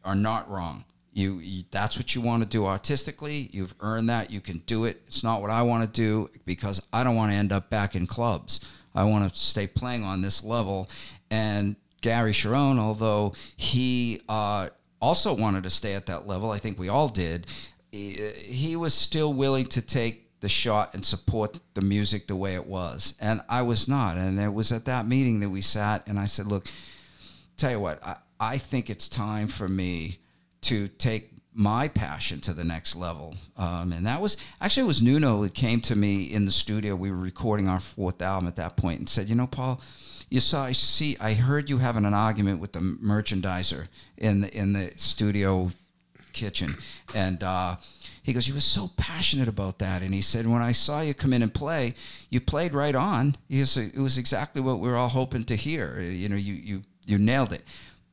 are 0.04 0.14
not 0.14 0.50
wrong. 0.50 0.84
You, 1.12 1.38
you 1.38 1.64
that's 1.70 1.98
what 1.98 2.14
you 2.14 2.20
want 2.20 2.42
to 2.42 2.48
do 2.48 2.66
artistically. 2.66 3.50
You've 3.52 3.74
earned 3.80 4.08
that. 4.08 4.30
You 4.30 4.40
can 4.40 4.58
do 4.66 4.84
it. 4.84 5.02
It's 5.06 5.24
not 5.24 5.40
what 5.40 5.50
I 5.50 5.62
want 5.62 5.82
to 5.82 5.88
do 5.88 6.30
because 6.44 6.82
I 6.92 7.04
don't 7.04 7.16
want 7.16 7.32
to 7.32 7.36
end 7.36 7.52
up 7.52 7.70
back 7.70 7.94
in 7.94 8.06
clubs. 8.06 8.60
I 8.94 9.04
want 9.04 9.30
to 9.30 9.38
stay 9.38 9.66
playing 9.66 10.04
on 10.04 10.22
this 10.22 10.42
level. 10.42 10.88
And 11.30 11.76
Gary 12.00 12.32
Cherone, 12.32 12.78
although 12.78 13.34
he 13.56 14.20
uh, 14.28 14.68
also 15.00 15.34
wanted 15.34 15.64
to 15.64 15.70
stay 15.70 15.94
at 15.94 16.06
that 16.06 16.26
level, 16.26 16.50
I 16.50 16.58
think 16.58 16.78
we 16.78 16.88
all 16.88 17.08
did. 17.08 17.46
He, 17.90 18.76
was 18.76 18.92
still 18.92 19.32
willing 19.32 19.66
to 19.68 19.80
take 19.80 20.40
the 20.40 20.48
shot 20.50 20.92
and 20.92 21.04
support 21.04 21.58
the 21.72 21.80
music 21.80 22.26
the 22.26 22.36
way 22.36 22.54
it 22.54 22.66
was, 22.66 23.14
and 23.18 23.40
I 23.48 23.62
was 23.62 23.88
not. 23.88 24.18
And 24.18 24.38
it 24.38 24.52
was 24.52 24.70
at 24.70 24.84
that 24.84 25.06
meeting 25.06 25.40
that 25.40 25.48
we 25.48 25.62
sat, 25.62 26.06
and 26.06 26.18
I 26.18 26.26
said, 26.26 26.46
"Look, 26.46 26.66
tell 27.56 27.70
you 27.70 27.80
what, 27.80 28.04
I, 28.04 28.16
I 28.38 28.58
think 28.58 28.90
it's 28.90 29.08
time 29.08 29.48
for 29.48 29.66
me 29.66 30.18
to 30.62 30.88
take 30.88 31.30
my 31.56 31.88
passion 31.88 32.38
to 32.42 32.52
the 32.52 32.64
next 32.64 32.94
level. 32.96 33.34
Um, 33.56 33.90
and 33.90 34.04
that 34.04 34.20
was 34.20 34.36
actually 34.60 34.82
it 34.82 34.88
was 34.88 35.00
Nuno 35.00 35.42
that 35.42 35.54
came 35.54 35.80
to 35.82 35.96
me 35.96 36.24
in 36.24 36.44
the 36.44 36.50
studio. 36.50 36.94
We 36.94 37.10
were 37.10 37.16
recording 37.16 37.66
our 37.66 37.80
fourth 37.80 38.20
album 38.20 38.46
at 38.46 38.56
that 38.56 38.76
point 38.76 38.98
and 38.98 39.08
said, 39.08 39.30
you 39.30 39.34
know, 39.34 39.46
Paul, 39.46 39.80
you 40.28 40.40
saw 40.40 40.64
I 40.64 40.72
see 40.72 41.16
I 41.20 41.34
heard 41.34 41.70
you 41.70 41.78
having 41.78 42.04
an 42.04 42.14
argument 42.14 42.60
with 42.60 42.72
the 42.72 42.80
merchandiser 42.80 43.88
in 44.16 44.40
the 44.42 44.54
in 44.56 44.72
the 44.72 44.92
studio 44.96 45.70
kitchen. 46.36 46.76
And 47.14 47.42
uh, 47.42 47.76
he 48.22 48.32
goes, 48.32 48.46
You 48.46 48.54
were 48.54 48.60
so 48.60 48.90
passionate 48.96 49.48
about 49.48 49.80
that. 49.80 50.02
And 50.02 50.14
he 50.14 50.20
said, 50.20 50.46
When 50.46 50.62
I 50.62 50.70
saw 50.72 51.00
you 51.00 51.14
come 51.14 51.32
in 51.32 51.42
and 51.42 51.52
play, 51.52 51.94
you 52.30 52.40
played 52.40 52.74
right 52.74 52.94
on. 52.94 53.36
Goes, 53.50 53.76
It 53.76 53.98
was 53.98 54.18
exactly 54.18 54.62
what 54.62 54.78
we 54.78 54.88
were 54.88 54.96
all 54.96 55.08
hoping 55.08 55.44
to 55.44 55.56
hear. 55.56 56.00
You 56.00 56.28
know, 56.28 56.36
you, 56.36 56.54
you, 56.54 56.82
you 57.06 57.18
nailed 57.18 57.52
it. 57.52 57.64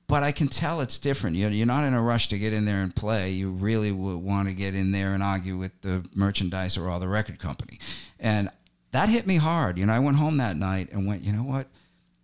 But 0.07 0.23
I 0.23 0.31
can 0.31 0.47
tell 0.47 0.81
it's 0.81 0.97
different. 0.97 1.35
You're, 1.35 1.49
you're 1.49 1.65
not 1.65 1.85
in 1.85 1.93
a 1.93 2.01
rush 2.01 2.27
to 2.29 2.37
get 2.37 2.53
in 2.53 2.65
there 2.65 2.81
and 2.81 2.95
play. 2.95 3.31
You 3.31 3.51
really 3.51 3.91
would 3.91 4.17
want 4.17 4.47
to 4.47 4.53
get 4.53 4.75
in 4.75 4.91
there 4.91 5.13
and 5.13 5.23
argue 5.23 5.57
with 5.57 5.81
the 5.81 6.05
merchandiser 6.15 6.89
or 6.89 6.99
the 6.99 7.07
record 7.07 7.39
company. 7.39 7.79
And 8.19 8.49
that 8.91 9.09
hit 9.09 9.25
me 9.25 9.37
hard. 9.37 9.77
You 9.77 9.85
know, 9.85 9.93
I 9.93 9.99
went 9.99 10.17
home 10.17 10.37
that 10.37 10.57
night 10.57 10.91
and 10.91 11.07
went, 11.07 11.23
You 11.23 11.31
know 11.31 11.43
what? 11.43 11.67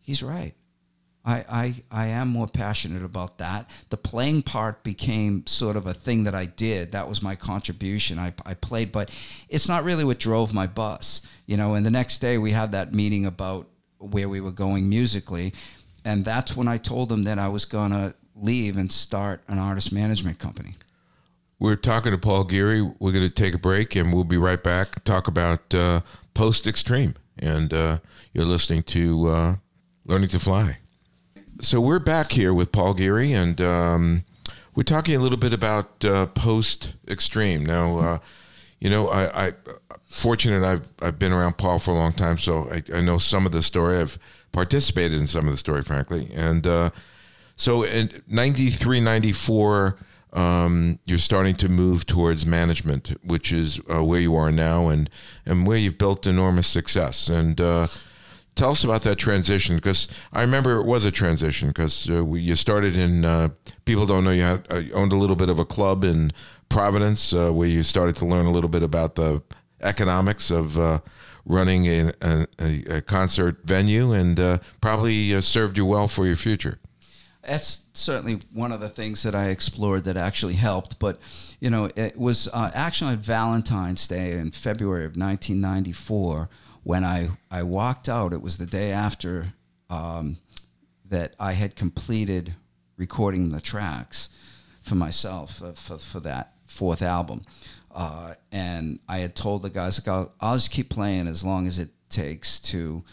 He's 0.09 0.23
right. 0.23 0.55
I, 1.23 1.45
I, 1.47 1.75
I 1.91 2.05
am 2.07 2.29
more 2.29 2.47
passionate 2.47 3.03
about 3.03 3.37
that. 3.37 3.69
The 3.91 3.97
playing 3.97 4.41
part 4.41 4.83
became 4.83 5.45
sort 5.45 5.75
of 5.75 5.85
a 5.85 5.93
thing 5.93 6.23
that 6.23 6.33
I 6.33 6.47
did. 6.47 6.93
That 6.93 7.07
was 7.07 7.21
my 7.21 7.35
contribution. 7.35 8.17
I, 8.17 8.33
I 8.43 8.55
played, 8.55 8.91
but 8.91 9.15
it's 9.49 9.67
not 9.67 9.83
really 9.83 10.03
what 10.03 10.17
drove 10.17 10.51
my 10.51 10.65
bus. 10.65 11.21
You 11.45 11.57
know, 11.57 11.75
and 11.75 11.85
the 11.85 11.91
next 11.91 12.21
day 12.21 12.39
we 12.39 12.53
had 12.53 12.71
that 12.71 12.91
meeting 12.91 13.27
about 13.27 13.67
where 13.99 14.27
we 14.27 14.41
were 14.41 14.51
going 14.51 14.89
musically. 14.89 15.53
And 16.03 16.25
that's 16.25 16.57
when 16.57 16.67
I 16.67 16.77
told 16.77 17.11
him 17.11 17.21
that 17.21 17.37
I 17.37 17.49
was 17.49 17.65
going 17.65 17.91
to 17.91 18.15
leave 18.33 18.77
and 18.77 18.91
start 18.91 19.43
an 19.47 19.59
artist 19.59 19.91
management 19.91 20.39
company. 20.39 20.73
we're 21.59 21.75
talking 21.75 22.13
to 22.13 22.17
Paul 22.17 22.45
Geary. 22.45 22.81
We're 22.81 23.11
going 23.11 23.29
to 23.29 23.29
take 23.29 23.53
a 23.53 23.59
break, 23.59 23.95
and 23.95 24.11
we'll 24.11 24.23
be 24.23 24.37
right 24.37 24.63
back. 24.63 25.03
Talk 25.03 25.27
about 25.27 25.71
uh, 25.75 26.01
post 26.33 26.65
extreme, 26.65 27.13
and 27.37 27.71
uh, 27.71 27.99
you're 28.33 28.45
listening 28.45 28.81
to 28.83 29.27
uh, 29.27 29.55
Learning 30.09 30.29
to 30.29 30.39
Fly. 30.39 30.79
So 31.61 31.79
we're 31.79 31.99
back 31.99 32.31
here 32.31 32.51
with 32.51 32.71
Paul 32.71 32.95
Geary, 32.95 33.31
and 33.31 33.61
um, 33.61 34.23
we're 34.73 34.81
talking 34.81 35.15
a 35.15 35.19
little 35.19 35.37
bit 35.37 35.53
about 35.53 36.03
uh, 36.03 36.25
post 36.25 36.95
extreme. 37.07 37.63
Now, 37.63 37.99
uh, 37.99 38.19
you 38.79 38.89
know, 38.89 39.09
I, 39.09 39.49
I 39.49 39.53
fortunate 40.07 40.63
I've 40.63 40.91
I've 40.99 41.19
been 41.19 41.31
around 41.31 41.59
Paul 41.59 41.77
for 41.77 41.91
a 41.91 41.93
long 41.93 42.13
time, 42.13 42.39
so 42.39 42.71
I, 42.71 42.81
I 42.91 43.01
know 43.01 43.19
some 43.19 43.45
of 43.45 43.51
the 43.51 43.61
story. 43.61 43.99
I've 43.99 44.17
participated 44.51 45.21
in 45.21 45.27
some 45.27 45.45
of 45.45 45.51
the 45.51 45.57
story, 45.57 45.83
frankly, 45.83 46.31
and 46.33 46.65
uh, 46.65 46.89
so 47.55 47.83
in 47.83 48.23
93, 48.27 49.01
94, 49.01 49.95
um, 50.33 50.97
you're 51.05 51.19
starting 51.19 51.53
to 51.57 51.69
move 51.69 52.07
towards 52.07 52.47
management, 52.47 53.15
which 53.23 53.51
is 53.51 53.79
uh, 53.93 54.03
where 54.03 54.21
you 54.21 54.35
are 54.35 54.51
now, 54.51 54.89
and 54.89 55.07
and 55.45 55.67
where 55.67 55.77
you've 55.77 55.99
built 55.99 56.25
enormous 56.25 56.65
success. 56.65 57.29
And 57.29 57.61
uh, 57.61 57.85
tell 58.59 58.71
us 58.71 58.83
about 58.83 59.03
that 59.03 59.15
transition 59.15 59.77
because 59.77 60.09
I 60.33 60.41
remember 60.41 60.81
it 60.81 60.85
was 60.85 61.05
a 61.05 61.11
transition 61.11 61.69
because 61.69 62.09
uh, 62.09 62.25
you 62.33 62.55
started 62.55 62.97
in 62.97 63.23
uh, 63.23 63.49
people 63.85 64.05
don't 64.05 64.25
know 64.25 64.31
you 64.31 64.41
had, 64.41 64.67
uh, 64.69 64.81
owned 64.93 65.13
a 65.13 65.17
little 65.17 65.37
bit 65.37 65.49
of 65.49 65.59
a 65.59 65.65
club 65.65 66.03
in 66.03 66.31
Providence 66.67 67.33
uh, 67.33 67.51
where 67.51 67.69
you 67.69 67.83
started 67.83 68.17
to 68.17 68.25
learn 68.25 68.45
a 68.45 68.51
little 68.51 68.69
bit 68.69 68.83
about 68.83 69.15
the 69.15 69.41
economics 69.81 70.51
of 70.51 70.77
uh, 70.77 70.99
running 71.45 71.85
a, 71.87 72.11
a, 72.21 72.47
a 72.97 73.01
concert 73.01 73.61
venue 73.63 74.11
and 74.11 74.39
uh, 74.39 74.57
probably 74.81 75.39
served 75.41 75.77
you 75.77 75.85
well 75.85 76.09
for 76.09 76.27
your 76.27 76.35
future. 76.35 76.79
That's 77.41 77.85
certainly 77.93 78.41
one 78.51 78.73
of 78.73 78.81
the 78.81 78.89
things 78.89 79.23
that 79.23 79.33
I 79.33 79.45
explored 79.45 80.03
that 80.03 80.17
actually 80.17 80.55
helped. 80.55 80.99
But, 80.99 81.17
you 81.61 81.69
know, 81.69 81.89
it 81.95 82.17
was 82.17 82.49
actually 82.53 83.13
on 83.13 83.19
Valentine's 83.19 84.05
Day 84.07 84.33
in 84.33 84.51
February 84.51 85.05
of 85.05 85.15
1994 85.15 86.49
when 86.83 87.03
I, 87.03 87.29
I 87.51 87.63
walked 87.63 88.09
out. 88.09 88.33
It 88.33 88.41
was 88.41 88.57
the 88.57 88.65
day 88.65 88.91
after 88.91 89.53
um, 89.89 90.37
that 91.05 91.33
I 91.39 91.53
had 91.53 91.75
completed 91.75 92.55
recording 92.97 93.49
the 93.49 93.61
tracks 93.61 94.29
for 94.81 94.95
myself 94.95 95.63
uh, 95.63 95.73
for, 95.73 95.97
for 95.97 96.19
that 96.21 96.53
fourth 96.65 97.01
album. 97.01 97.43
Uh, 97.91 98.35
and 98.51 98.99
I 99.07 99.19
had 99.19 99.35
told 99.35 99.63
the 99.63 99.69
guys, 99.69 99.99
like, 99.99 100.07
I'll, 100.07 100.31
I'll 100.39 100.55
just 100.55 100.71
keep 100.71 100.89
playing 100.89 101.27
as 101.27 101.43
long 101.43 101.65
as 101.65 101.79
it 101.79 101.89
takes 102.09 102.59
to 102.59 103.03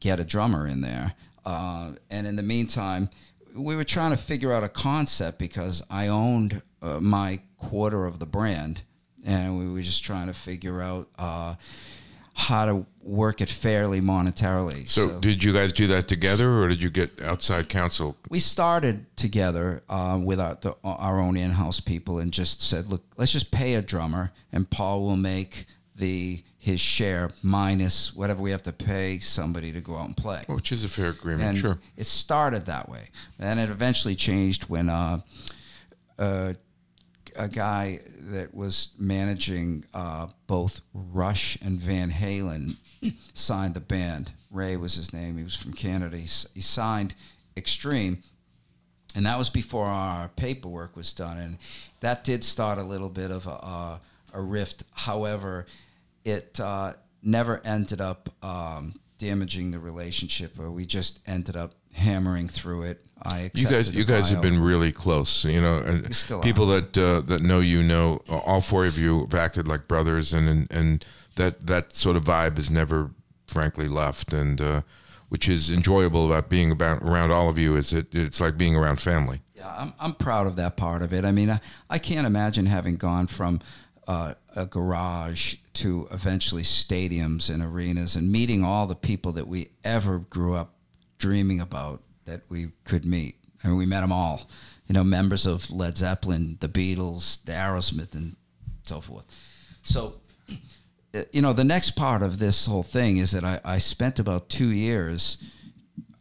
get 0.00 0.18
a 0.18 0.24
drummer 0.24 0.66
in 0.66 0.80
there. 0.80 1.14
Uh, 1.44 1.92
and 2.10 2.26
in 2.26 2.36
the 2.36 2.42
meantime, 2.42 3.08
we 3.54 3.76
were 3.76 3.84
trying 3.84 4.10
to 4.10 4.16
figure 4.16 4.52
out 4.52 4.62
a 4.62 4.68
concept 4.68 5.38
because 5.38 5.82
I 5.90 6.08
owned 6.08 6.62
uh, 6.82 7.00
my 7.00 7.40
quarter 7.56 8.06
of 8.06 8.18
the 8.18 8.26
brand, 8.26 8.82
and 9.24 9.58
we 9.58 9.72
were 9.72 9.82
just 9.82 10.04
trying 10.04 10.26
to 10.26 10.34
figure 10.34 10.80
out 10.80 11.08
uh, 11.18 11.54
how 12.40 12.64
to 12.64 12.86
work 13.02 13.40
it 13.40 13.48
fairly 13.48 14.00
monetarily. 14.00 14.88
So, 14.88 15.20
did 15.20 15.44
you 15.44 15.52
guys 15.52 15.72
do 15.72 15.86
that 15.88 16.08
together, 16.08 16.58
or 16.58 16.68
did 16.68 16.82
you 16.82 16.90
get 16.90 17.20
outside 17.22 17.68
counsel? 17.68 18.16
we 18.28 18.38
started 18.38 19.04
together 19.16 19.82
uh, 19.88 20.18
with 20.22 20.40
our, 20.40 20.56
the, 20.60 20.74
our 20.82 21.20
own 21.20 21.36
in-house 21.36 21.80
people 21.80 22.18
and 22.18 22.32
just 22.32 22.62
said, 22.62 22.86
look, 22.88 23.04
let's 23.16 23.32
just 23.32 23.50
pay 23.50 23.74
a 23.74 23.82
drummer, 23.82 24.32
and 24.52 24.68
Paul 24.70 25.02
will 25.02 25.16
make 25.16 25.66
the 25.94 26.42
his 26.58 26.78
share 26.78 27.30
minus 27.42 28.14
whatever 28.14 28.42
we 28.42 28.50
have 28.50 28.62
to 28.62 28.72
pay 28.72 29.18
somebody 29.18 29.72
to 29.72 29.80
go 29.80 29.96
out 29.96 30.06
and 30.06 30.16
play. 30.16 30.42
Which 30.46 30.72
is 30.72 30.84
a 30.84 30.88
fair 30.88 31.10
agreement, 31.10 31.48
and 31.48 31.58
sure. 31.58 31.78
it 31.96 32.06
started 32.06 32.66
that 32.66 32.88
way, 32.88 33.10
and 33.38 33.60
it 33.60 33.70
eventually 33.70 34.14
changed 34.14 34.64
when 34.64 34.88
uh, 34.88 35.20
uh, 36.18 36.54
a 37.40 37.48
guy 37.48 38.00
that 38.18 38.54
was 38.54 38.90
managing 38.98 39.86
uh, 39.94 40.26
both 40.46 40.82
Rush 40.92 41.56
and 41.62 41.80
Van 41.80 42.10
Halen 42.12 42.76
signed 43.34 43.74
the 43.74 43.80
band. 43.80 44.32
Ray 44.50 44.76
was 44.76 44.96
his 44.96 45.12
name. 45.14 45.38
He 45.38 45.42
was 45.42 45.56
from 45.56 45.72
Canada. 45.72 46.18
He, 46.18 46.28
he 46.54 46.60
signed 46.60 47.14
Extreme, 47.56 48.22
and 49.14 49.24
that 49.24 49.38
was 49.38 49.48
before 49.48 49.86
our 49.86 50.28
paperwork 50.28 50.96
was 50.96 51.14
done, 51.14 51.38
and 51.38 51.58
that 52.00 52.24
did 52.24 52.44
start 52.44 52.78
a 52.78 52.82
little 52.82 53.08
bit 53.08 53.30
of 53.30 53.46
a, 53.46 53.50
a, 53.50 54.00
a 54.34 54.40
rift. 54.40 54.84
However, 54.94 55.66
it 56.24 56.60
uh, 56.60 56.92
never 57.22 57.62
ended 57.64 58.02
up 58.02 58.28
um, 58.42 59.00
damaging 59.16 59.70
the 59.70 59.78
relationship, 59.78 60.58
or 60.58 60.70
we 60.70 60.84
just 60.84 61.20
ended 61.26 61.56
up 61.56 61.72
hammering 61.92 62.48
through 62.48 62.82
it. 62.82 63.04
I 63.22 63.50
you 63.54 63.66
guys, 63.66 63.92
you 63.92 64.04
guys 64.04 64.30
have 64.30 64.40
been 64.40 64.60
really 64.60 64.92
close. 64.92 65.44
You 65.44 65.60
know, 65.60 65.78
and 65.78 66.04
people 66.42 66.66
that 66.66 66.96
uh, 66.96 67.20
that 67.22 67.42
know 67.42 67.60
you 67.60 67.82
know 67.82 68.20
all 68.28 68.60
four 68.60 68.84
of 68.86 68.98
you 68.98 69.20
have 69.20 69.34
acted 69.34 69.68
like 69.68 69.88
brothers, 69.88 70.32
and 70.32 70.48
and, 70.48 70.66
and 70.70 71.04
that 71.36 71.66
that 71.66 71.94
sort 71.94 72.16
of 72.16 72.24
vibe 72.24 72.56
has 72.56 72.70
never, 72.70 73.10
frankly, 73.46 73.88
left. 73.88 74.32
And 74.32 74.60
uh, 74.60 74.82
which 75.30 75.48
is 75.48 75.70
enjoyable 75.70 76.26
about 76.26 76.48
being 76.48 76.70
about 76.70 77.02
around 77.02 77.30
all 77.30 77.48
of 77.48 77.56
you 77.56 77.76
is 77.76 77.92
it 77.92 78.12
it's 78.12 78.40
like 78.40 78.58
being 78.58 78.76
around 78.76 79.00
family. 79.00 79.40
Yeah, 79.54 79.74
I'm, 79.76 79.94
I'm 79.98 80.14
proud 80.14 80.46
of 80.46 80.56
that 80.56 80.76
part 80.76 81.02
of 81.02 81.12
it. 81.12 81.24
I 81.24 81.32
mean, 81.32 81.50
I, 81.50 81.60
I 81.88 81.98
can't 81.98 82.26
imagine 82.26 82.66
having 82.66 82.96
gone 82.96 83.26
from 83.26 83.60
uh, 84.08 84.34
a 84.56 84.66
garage 84.66 85.56
to 85.74 86.08
eventually 86.10 86.62
stadiums 86.62 87.48
and 87.48 87.62
arenas 87.62 88.16
and 88.16 88.32
meeting 88.32 88.64
all 88.64 88.88
the 88.88 88.96
people 88.96 89.32
that 89.32 89.46
we 89.46 89.70
ever 89.84 90.18
grew 90.18 90.54
up 90.54 90.74
dreaming 91.18 91.60
about 91.60 92.02
that 92.30 92.42
we 92.48 92.68
could 92.84 93.04
meet. 93.04 93.36
I 93.62 93.68
mean, 93.68 93.76
we 93.76 93.86
met 93.86 94.00
them 94.00 94.12
all. 94.12 94.48
You 94.86 94.94
know, 94.94 95.04
members 95.04 95.46
of 95.46 95.70
Led 95.70 95.96
Zeppelin, 95.96 96.56
the 96.60 96.68
Beatles, 96.68 97.44
the 97.44 97.52
Aerosmith, 97.52 98.14
and 98.14 98.36
so 98.84 99.00
forth. 99.00 99.26
So, 99.82 100.14
uh, 101.14 101.22
you 101.32 101.42
know, 101.42 101.52
the 101.52 101.64
next 101.64 101.90
part 101.92 102.22
of 102.22 102.38
this 102.38 102.66
whole 102.66 102.82
thing 102.82 103.18
is 103.18 103.32
that 103.32 103.44
I, 103.44 103.60
I 103.64 103.78
spent 103.78 104.18
about 104.18 104.48
two 104.48 104.68
years 104.68 105.38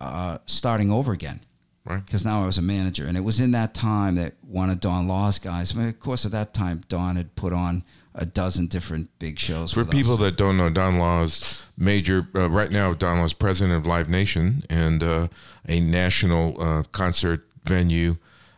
uh, 0.02 0.40
starting 0.46 0.92
over 0.92 1.14
again 1.14 1.42
Right. 1.86 2.06
because 2.06 2.24
now 2.26 2.44
I 2.44 2.46
was 2.46 2.58
a 2.58 2.62
manager, 2.62 3.08
and 3.08 3.18
it 3.18 3.24
was 3.24 3.40
in 3.40 3.52
that 3.52 3.74
time 3.74 4.16
that 4.16 4.34
one 4.42 4.70
of 4.70 4.80
Don 4.80 5.08
Law's 5.08 5.40
guys. 5.40 5.74
I 5.74 5.80
mean, 5.80 5.88
of 5.88 6.00
course, 6.00 6.26
at 6.26 6.32
that 6.32 6.54
time, 6.54 6.84
Don 6.88 7.16
had 7.16 7.36
put 7.36 7.54
on 7.54 7.84
a 8.16 8.26
dozen 8.26 8.68
different 8.68 9.10
big 9.20 9.40
shows 9.40 9.72
For 9.72 9.86
people 9.86 10.14
us. 10.14 10.20
that 10.20 10.38
don't 10.38 10.58
know, 10.58 10.70
Don 10.70 10.98
Law 10.98 11.24
is 11.24 11.62
major. 11.78 12.28
Uh, 12.36 12.50
right 12.50 12.72
now, 12.72 12.94
Don 12.94 13.20
Law 13.20 13.26
is 13.26 13.34
president 13.34 13.78
of 13.78 13.86
Live 13.86 14.10
Nation 14.10 14.64
and 14.70 15.04
uh, 15.04 15.28
a 15.68 15.80
national 15.80 16.62
uh, 16.62 16.84
concert 16.92 17.48
venue 17.64 18.18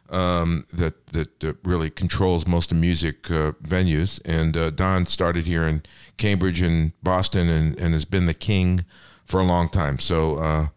um, 0.10 0.66
that 0.74 1.08
that 1.08 1.44
uh, 1.44 1.54
really 1.64 1.90
controls 1.90 2.46
most 2.48 2.72
of 2.72 2.78
the 2.78 2.82
music 2.82 3.32
uh, 3.32 3.54
venues. 3.64 4.20
And 4.26 4.56
uh, 4.56 4.70
Don 4.70 5.06
started 5.06 5.46
here 5.46 5.68
in 5.68 5.84
Cambridge 6.18 6.62
and 6.62 6.92
Boston, 7.02 7.50
and, 7.50 7.78
and 7.80 7.94
has 7.94 8.06
been 8.06 8.26
the 8.26 8.34
king 8.34 8.86
for 9.26 9.40
a 9.40 9.46
long 9.46 9.70
time. 9.70 10.00
So, 10.00 10.36
uh, 10.36 10.68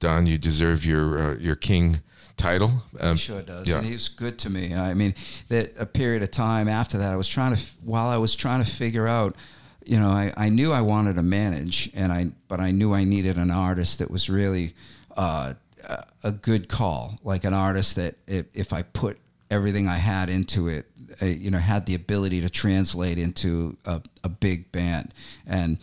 Don, 0.00 0.26
you 0.26 0.38
deserve 0.38 0.84
your 0.84 1.18
uh, 1.18 1.36
your 1.38 1.56
king 1.56 2.02
title. 2.36 2.82
Um, 3.00 3.12
He 3.12 3.18
sure 3.18 3.42
does, 3.42 3.68
yeah. 3.68 3.78
and 3.78 3.86
he 3.86 3.92
was 3.92 4.08
good 4.08 4.38
to 4.40 4.50
me. 4.50 4.74
I 4.74 4.94
mean, 4.94 5.14
that 5.48 5.72
a 5.78 5.86
period 5.86 6.22
of 6.22 6.30
time 6.30 6.68
after 6.68 6.98
that, 6.98 7.12
I 7.12 7.16
was 7.16 7.28
trying 7.28 7.56
to 7.56 7.62
while 7.84 8.08
I 8.08 8.16
was 8.16 8.34
trying 8.34 8.62
to 8.64 8.70
figure 8.70 9.06
out. 9.08 9.36
You 9.84 9.98
know, 9.98 10.10
I, 10.10 10.32
I 10.36 10.48
knew 10.48 10.72
I 10.72 10.80
wanted 10.80 11.16
to 11.16 11.22
manage, 11.24 11.90
and 11.92 12.12
I 12.12 12.30
but 12.46 12.60
I 12.60 12.70
knew 12.70 12.92
I 12.94 13.02
needed 13.04 13.36
an 13.36 13.50
artist 13.50 13.98
that 13.98 14.10
was 14.12 14.30
really 14.30 14.74
uh, 15.16 15.54
a- 15.84 16.04
a 16.22 16.30
good 16.30 16.68
call, 16.68 17.18
like 17.24 17.42
an 17.44 17.52
artist 17.52 17.96
that 17.96 18.14
if, 18.28 18.46
if 18.54 18.72
I 18.72 18.82
put 18.82 19.18
everything 19.50 19.88
I 19.88 19.96
had 19.96 20.30
into 20.30 20.68
it, 20.68 20.86
uh, 21.20 21.26
you 21.26 21.50
know, 21.50 21.58
had 21.58 21.86
the 21.86 21.94
ability 21.96 22.40
to 22.42 22.48
translate 22.48 23.18
into 23.18 23.76
a, 23.84 24.00
a 24.22 24.28
big 24.28 24.70
band, 24.70 25.12
and 25.46 25.78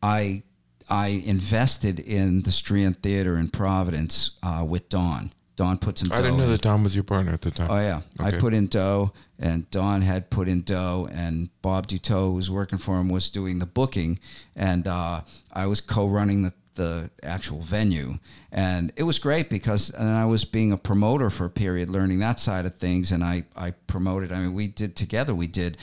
I 0.00 0.44
I 0.88 1.08
invested 1.08 1.98
in 1.98 2.42
the 2.42 2.52
Strand 2.52 3.02
Theater 3.02 3.36
in 3.36 3.48
Providence 3.48 4.30
uh, 4.44 4.64
with 4.68 4.88
Don. 4.88 5.32
Don 5.56 5.78
put 5.78 5.98
some. 5.98 6.10
I 6.12 6.16
didn't 6.16 6.36
know 6.36 6.44
in. 6.44 6.50
that 6.50 6.62
Don 6.62 6.82
was 6.82 6.94
your 6.94 7.04
partner 7.04 7.32
at 7.32 7.42
the 7.42 7.50
time. 7.50 7.68
Oh 7.70 7.78
yeah, 7.78 8.00
I 8.18 8.32
put 8.32 8.52
in 8.54 8.66
dough, 8.66 9.12
and 9.38 9.70
Don 9.70 10.02
had 10.02 10.28
put 10.30 10.48
in 10.48 10.62
dough, 10.62 11.08
and 11.12 11.48
Bob 11.62 11.86
Duteau, 11.86 12.26
who 12.28 12.32
was 12.32 12.50
working 12.50 12.78
for 12.78 12.98
him, 12.98 13.08
was 13.08 13.28
doing 13.28 13.60
the 13.60 13.66
booking, 13.66 14.18
and 14.56 14.88
uh, 14.88 15.20
I 15.52 15.66
was 15.66 15.80
co-running 15.80 16.42
the 16.42 16.52
the 16.74 17.08
actual 17.22 17.60
venue, 17.60 18.18
and 18.50 18.92
it 18.96 19.04
was 19.04 19.20
great 19.20 19.48
because 19.48 19.90
and 19.90 20.08
I 20.08 20.24
was 20.24 20.44
being 20.44 20.72
a 20.72 20.76
promoter 20.76 21.30
for 21.30 21.44
a 21.44 21.50
period, 21.50 21.88
learning 21.88 22.18
that 22.18 22.40
side 22.40 22.66
of 22.66 22.74
things, 22.74 23.12
and 23.12 23.22
I 23.22 23.44
I 23.54 23.70
promoted. 23.70 24.32
I 24.32 24.40
mean, 24.40 24.54
we 24.54 24.66
did 24.66 24.96
together. 24.96 25.36
We 25.36 25.46
did 25.46 25.78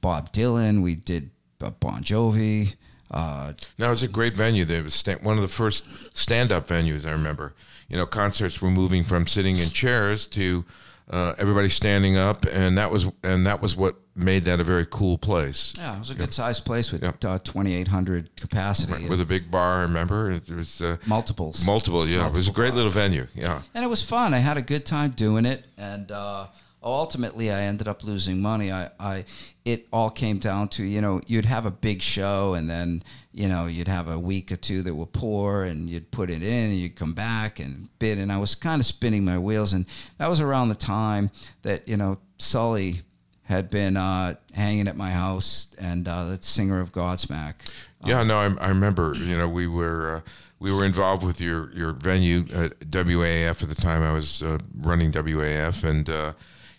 Bob 0.00 0.32
Dylan, 0.32 0.82
we 0.82 0.94
did 0.94 1.30
uh, 1.60 1.70
Bon 1.70 2.02
Jovi. 2.02 2.74
Uh, 3.10 3.52
Now, 3.78 3.86
it 3.86 3.90
was 3.90 4.02
a 4.02 4.08
great 4.08 4.36
venue. 4.36 4.64
There 4.64 4.82
was 4.82 4.94
sta- 4.94 5.18
one 5.22 5.36
of 5.36 5.42
the 5.42 5.48
first 5.48 5.84
stand-up 6.12 6.66
venues 6.66 7.06
I 7.06 7.12
remember. 7.12 7.54
You 7.88 7.96
know, 7.96 8.06
concerts 8.06 8.60
were 8.60 8.70
moving 8.70 9.04
from 9.04 9.26
sitting 9.26 9.58
in 9.58 9.68
chairs 9.70 10.26
to 10.28 10.64
uh, 11.10 11.34
everybody 11.38 11.68
standing 11.68 12.16
up, 12.16 12.44
and 12.50 12.76
that 12.78 12.90
was 12.90 13.06
and 13.22 13.46
that 13.46 13.62
was 13.62 13.76
what 13.76 13.96
made 14.16 14.44
that 14.46 14.58
a 14.60 14.64
very 14.64 14.86
cool 14.86 15.18
place 15.18 15.74
yeah, 15.76 15.94
it 15.94 15.98
was 15.98 16.10
a 16.10 16.14
good 16.14 16.32
sized 16.32 16.64
place 16.64 16.90
with 16.90 17.02
Yeah. 17.02 17.10
uh, 17.22 17.38
2,800 17.38 18.34
capacity, 18.34 19.06
with 19.08 19.20
a 19.20 19.24
big 19.26 19.50
bar. 19.50 19.78
I 19.78 19.82
remember 19.82 20.30
it 20.32 20.48
was 20.50 20.80
uh, 20.80 20.96
multiples. 21.06 21.64
multiple. 21.66 22.08
Yeah, 22.08 22.26
it 22.26 22.34
was 22.34 22.48
a 22.48 22.50
Multiple 22.50 22.54
great 22.54 22.74
little 22.74 22.90
venue. 22.90 23.26
Yeah, 23.34 23.62
and 23.74 23.84
it 23.84 23.88
was 23.88 24.02
fun. 24.02 24.34
I 24.34 24.38
had 24.38 24.56
a 24.56 24.62
good 24.62 24.84
time 24.86 25.10
doing 25.10 25.44
it, 25.46 25.64
and 25.76 26.10
uh, 26.10 26.46
ultimately, 26.82 27.50
I 27.50 27.62
ended 27.62 27.88
up 27.88 28.02
losing 28.04 28.40
money. 28.40 28.72
I, 28.72 28.90
I, 28.98 29.24
it 29.64 29.86
all 29.92 30.10
came 30.10 30.38
down 30.38 30.68
to 30.70 30.82
you 30.82 31.00
know 31.00 31.20
you'd 31.26 31.46
have 31.46 31.66
a 31.66 31.70
big 31.70 32.02
show, 32.02 32.54
and 32.54 32.68
then 32.70 33.02
you 33.36 33.48
know 33.48 33.66
you'd 33.66 33.86
have 33.86 34.08
a 34.08 34.18
week 34.18 34.50
or 34.50 34.56
two 34.56 34.82
that 34.82 34.94
were 34.94 35.04
poor, 35.04 35.62
and 35.62 35.90
you'd 35.90 36.10
put 36.10 36.30
it 36.30 36.42
in, 36.42 36.70
and 36.70 36.74
you'd 36.76 36.96
come 36.96 37.12
back 37.12 37.60
and 37.60 37.90
bid, 37.98 38.16
and 38.18 38.32
I 38.32 38.38
was 38.38 38.54
kind 38.54 38.80
of 38.80 38.86
spinning 38.86 39.26
my 39.26 39.38
wheels, 39.38 39.74
and 39.74 39.84
that 40.16 40.30
was 40.30 40.40
around 40.40 40.70
the 40.70 40.74
time 40.74 41.30
that 41.60 41.86
you 41.86 41.98
know 41.98 42.18
Sully 42.38 43.02
had 43.42 43.68
been 43.68 43.96
uh, 43.96 44.36
hanging 44.54 44.88
at 44.88 44.96
my 44.96 45.10
house, 45.10 45.68
and 45.78 46.08
uh, 46.08 46.24
the 46.30 46.38
singer 46.40 46.80
of 46.80 46.92
Godsmack. 46.92 47.54
yeah. 48.02 48.22
No, 48.22 48.38
I, 48.38 48.54
I 48.58 48.68
remember. 48.68 49.14
You 49.14 49.36
know, 49.36 49.48
we 49.48 49.66
were. 49.68 50.16
Uh, 50.16 50.20
we 50.58 50.72
were 50.72 50.86
involved 50.86 51.22
with 51.22 51.38
your, 51.38 51.70
your 51.74 51.92
venue 51.92 52.46
at 52.50 52.80
WAAF 52.80 53.62
at 53.62 53.68
the 53.68 53.74
time. 53.74 54.02
I 54.02 54.12
was 54.14 54.42
uh, 54.42 54.56
running 54.74 55.12
WAAF, 55.12 55.84
and 55.84 56.08
uh, 56.08 56.32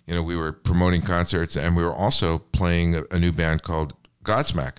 you 0.08 0.16
know 0.16 0.24
we 0.24 0.36
were 0.36 0.52
promoting 0.52 1.04
concerts, 1.04 1.56
and 1.56 1.76
we 1.76 1.84
were 1.84 1.94
also 1.94 2.40
playing 2.40 2.96
a, 2.96 3.04
a 3.12 3.20
new 3.20 3.32
band 3.32 3.62
called 3.62 3.94
Godsmack. 4.24 4.78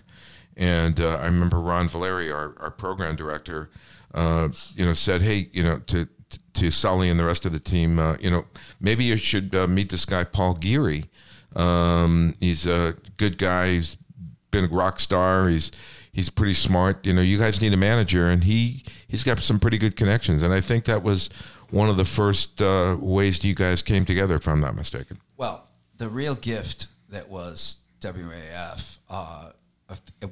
And 0.59 1.00
uh, 1.00 1.18
I 1.20 1.26
remember 1.26 1.61
Ron 1.61 1.88
Valeri, 1.88 2.30
our, 2.30 2.54
our 2.59 2.70
program 2.70 3.14
director, 3.14 3.70
uh, 4.12 4.48
you 4.74 4.84
know, 4.84 4.92
said, 4.92 5.22
"Hey, 5.22 5.48
you 5.52 5.62
know, 5.62 5.78
to 5.86 6.09
to 6.54 6.70
Sully 6.70 7.09
and 7.09 7.18
the 7.18 7.24
rest 7.24 7.46
of 7.46 7.52
the 7.52 7.61
team, 7.61 7.98
uh, 7.98 8.16
you 8.20 8.30
know, 8.30 8.44
maybe 8.80 9.04
you 9.04 9.16
should 9.16 9.54
uh, 9.54 9.66
meet 9.66 9.90
this 9.90 10.04
guy 10.04 10.24
Paul 10.24 10.54
Geary. 10.54 11.06
Um, 11.54 12.34
he's 12.40 12.66
a 12.66 12.96
good 13.16 13.38
guy. 13.38 13.68
He's 13.68 13.96
been 14.50 14.64
a 14.64 14.68
rock 14.68 14.98
star. 15.00 15.48
He's 15.48 15.70
he's 16.12 16.28
pretty 16.28 16.54
smart. 16.54 17.06
You 17.06 17.14
know, 17.14 17.22
you 17.22 17.38
guys 17.38 17.61
need 17.61 17.72
a 17.72 17.76
manager, 17.76 18.28
and 18.28 18.44
he 18.44 18.84
he's 19.06 19.24
got 19.24 19.38
some 19.38 19.61
pretty 19.61 19.78
good 19.78 19.96
connections. 19.96 20.42
And 20.42 20.52
I 20.52 20.61
think 20.61 20.84
that 20.84 21.02
was 21.02 21.30
one 21.70 21.88
of 21.88 21.96
the 21.96 22.04
first 22.04 22.61
uh, 22.61 22.96
ways 22.98 23.44
you 23.44 23.54
guys 23.54 23.82
came 23.82 24.04
together, 24.04 24.34
if 24.34 24.48
I'm 24.48 24.61
not 24.61 24.74
mistaken. 24.74 25.20
Well, 25.36 25.68
the 25.96 26.09
real 26.09 26.34
gift 26.34 26.88
that 27.09 27.28
was 27.28 27.78
WAAF 28.00 28.98
uh, 29.09 29.50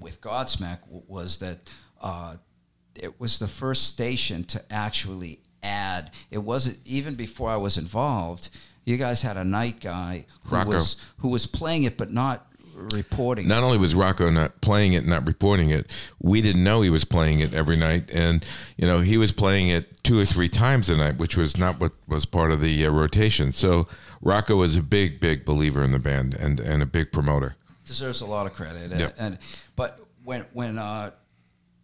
with 0.00 0.20
Godsmack 0.20 0.78
was 0.88 1.38
that 1.38 1.58
uh, 2.00 2.36
it 2.94 3.20
was 3.20 3.38
the 3.38 3.48
first 3.48 3.86
station 3.86 4.44
to 4.44 4.62
actually 4.70 5.40
add. 5.62 6.10
It 6.30 6.38
wasn't 6.38 6.78
even 6.84 7.14
before 7.14 7.50
I 7.50 7.56
was 7.56 7.76
involved. 7.76 8.48
You 8.84 8.96
guys 8.96 9.22
had 9.22 9.36
a 9.36 9.44
night 9.44 9.80
guy 9.80 10.26
who 10.44 10.56
Rocco. 10.56 10.70
was 10.70 10.96
who 11.18 11.28
was 11.28 11.46
playing 11.46 11.82
it 11.82 11.96
but 11.96 12.12
not 12.12 12.46
reporting. 12.76 13.48
Not 13.48 13.64
only 13.64 13.78
was 13.78 13.94
Rocco 13.94 14.30
not 14.30 14.60
playing 14.60 14.92
it, 14.92 15.06
not 15.06 15.26
reporting 15.26 15.70
it, 15.70 15.90
we 16.20 16.40
didn't 16.40 16.62
know 16.62 16.82
he 16.82 16.90
was 16.90 17.04
playing 17.04 17.40
it 17.40 17.54
every 17.54 17.76
night, 17.76 18.10
and 18.12 18.44
you 18.76 18.86
know 18.86 19.00
he 19.00 19.16
was 19.16 19.32
playing 19.32 19.68
it 19.68 20.02
two 20.04 20.18
or 20.18 20.24
three 20.24 20.48
times 20.48 20.88
a 20.88 20.96
night, 20.96 21.18
which 21.18 21.36
was 21.36 21.56
not 21.56 21.80
what 21.80 21.92
was 22.06 22.26
part 22.26 22.52
of 22.52 22.60
the 22.60 22.86
uh, 22.86 22.90
rotation. 22.90 23.52
So 23.52 23.88
Rocco 24.20 24.56
was 24.56 24.76
a 24.76 24.82
big, 24.82 25.18
big 25.20 25.44
believer 25.44 25.82
in 25.82 25.92
the 25.92 25.98
band 25.98 26.34
and 26.34 26.60
and 26.60 26.82
a 26.82 26.86
big 26.86 27.10
promoter. 27.12 27.56
Deserves 27.86 28.20
a 28.20 28.26
lot 28.26 28.46
of 28.46 28.52
credit. 28.52 28.90
And, 28.92 29.00
Yep. 29.00 29.14
and 29.18 29.38
but 29.76 30.00
when 30.24 30.42
when 30.52 30.78
uh, 30.78 31.12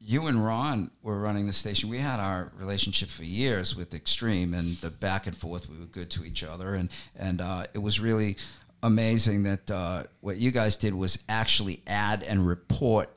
you 0.01 0.27
and 0.27 0.45
Ron 0.45 0.91
were 1.03 1.21
running 1.21 1.47
the 1.47 1.53
station, 1.53 1.89
we 1.89 1.99
had 1.99 2.19
our 2.21 2.53
relationship 2.59 3.09
for 3.09 3.25
years 3.25 3.77
with 3.77 3.95
Extreme, 3.95 4.53
and 4.55 4.77
the 4.79 4.91
back 4.91 5.27
and 5.27 5.37
forth. 5.37 5.69
We 5.71 5.79
were 5.79 5.87
good 5.87 6.11
to 6.11 6.25
each 6.25 6.43
other, 6.43 6.75
and 6.75 6.89
and 7.17 7.41
uh, 7.41 7.65
it 7.73 7.79
was 7.79 8.01
really 8.01 8.37
amazing 8.83 9.45
that 9.45 9.71
uh, 9.71 10.05
what 10.21 10.37
you 10.39 10.51
guys 10.51 10.77
did 10.77 10.93
was 10.95 11.23
actually 11.29 11.83
add 11.87 12.23
and 12.25 12.45
report 12.47 13.11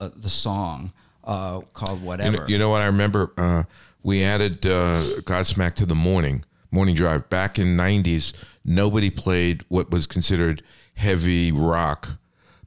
uh, 0.00 0.08
the 0.16 0.30
song 0.30 0.92
uh, 1.24 1.60
called 1.74 2.00
You 2.00 2.06
whatever. 2.06 2.36
know, 2.38 2.46
you 2.48 2.56
know 2.58 2.70
what 2.70 2.80
I 2.82 2.86
remember? 2.86 3.30
Uh, 3.36 3.64
we 4.02 4.22
added 4.24 4.64
uh, 4.66 5.02
Godsmack 5.22 5.74
to 5.76 5.86
the 5.86 5.94
morning 5.94 6.44
morning 6.70 6.94
drive 6.94 7.28
back 7.28 7.58
in 7.58 7.76
'90s. 7.76 8.32
Nobody 8.64 9.10
played 9.10 9.64
what 9.68 9.90
was 9.90 10.06
considered 10.06 10.62
heavy 10.94 11.52
rock, 11.52 12.08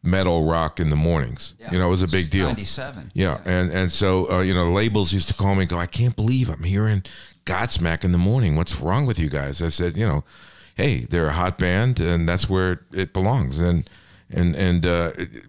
metal 0.03 0.45
rock 0.45 0.79
in 0.79 0.89
the 0.89 0.95
mornings. 0.95 1.53
Yeah. 1.59 1.71
You 1.71 1.79
know, 1.79 1.87
it 1.87 1.89
was 1.91 2.01
a 2.01 2.07
big 2.07 2.29
deal. 2.29 2.47
Ninety-seven. 2.47 3.11
Yeah, 3.13 3.39
and 3.45 3.71
and 3.71 3.91
so 3.91 4.31
uh, 4.31 4.41
you 4.41 4.53
know, 4.53 4.71
labels 4.71 5.13
used 5.13 5.27
to 5.29 5.33
call 5.33 5.55
me 5.55 5.61
and 5.61 5.69
go, 5.69 5.77
I 5.79 5.85
can't 5.87 6.15
believe 6.15 6.49
I'm 6.49 6.63
hearing 6.63 7.03
Godsmack 7.45 8.03
in 8.03 8.11
the 8.11 8.17
morning. 8.17 8.55
What's 8.55 8.79
wrong 8.79 9.05
with 9.05 9.19
you 9.19 9.29
guys? 9.29 9.61
I 9.61 9.69
said, 9.69 9.95
you 9.97 10.05
know, 10.07 10.23
hey, 10.75 11.05
they're 11.09 11.27
a 11.29 11.33
hot 11.33 11.57
band, 11.57 11.99
and 11.99 12.27
that's 12.27 12.49
where 12.49 12.81
it 12.93 13.13
belongs. 13.13 13.59
And 13.59 13.89
and 14.29 14.55
and 14.55 14.85
uh, 14.85 15.11
it- 15.17 15.45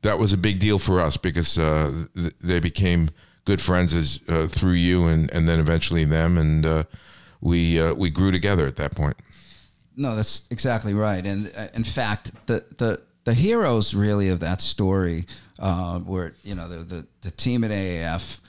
that 0.00 0.18
was 0.18 0.32
a 0.32 0.38
big 0.38 0.58
deal 0.60 0.78
for 0.78 0.98
us 0.98 1.18
because 1.18 1.58
uh, 1.58 2.06
th- 2.14 2.32
they 2.40 2.58
became 2.58 3.10
good 3.44 3.60
friends 3.60 3.92
as 3.92 4.18
uh, 4.28 4.46
through 4.46 4.72
you 4.72 5.06
and, 5.06 5.30
and 5.30 5.46
then 5.46 5.60
eventually 5.60 6.04
them 6.06 6.38
and 6.38 6.64
uh, 6.64 6.84
we 7.42 7.78
uh, 7.78 7.92
we 7.92 8.08
grew 8.08 8.30
together 8.32 8.66
at 8.66 8.76
that 8.76 8.94
point. 8.94 9.16
No, 9.96 10.16
that's 10.16 10.42
exactly 10.50 10.94
right. 10.94 11.24
And 11.24 11.52
uh, 11.56 11.68
in 11.74 11.84
fact, 11.84 12.32
the 12.46 12.64
the 12.76 13.02
the 13.24 13.34
heroes 13.34 13.94
really 13.94 14.28
of 14.28 14.40
that 14.40 14.60
story 14.60 15.26
uh, 15.58 16.00
were 16.04 16.34
you 16.42 16.54
know 16.54 16.68
the 16.68 16.78
the, 16.78 17.06
the 17.22 17.30
team 17.30 17.64
at 17.64 17.70
AAF. 17.70 18.40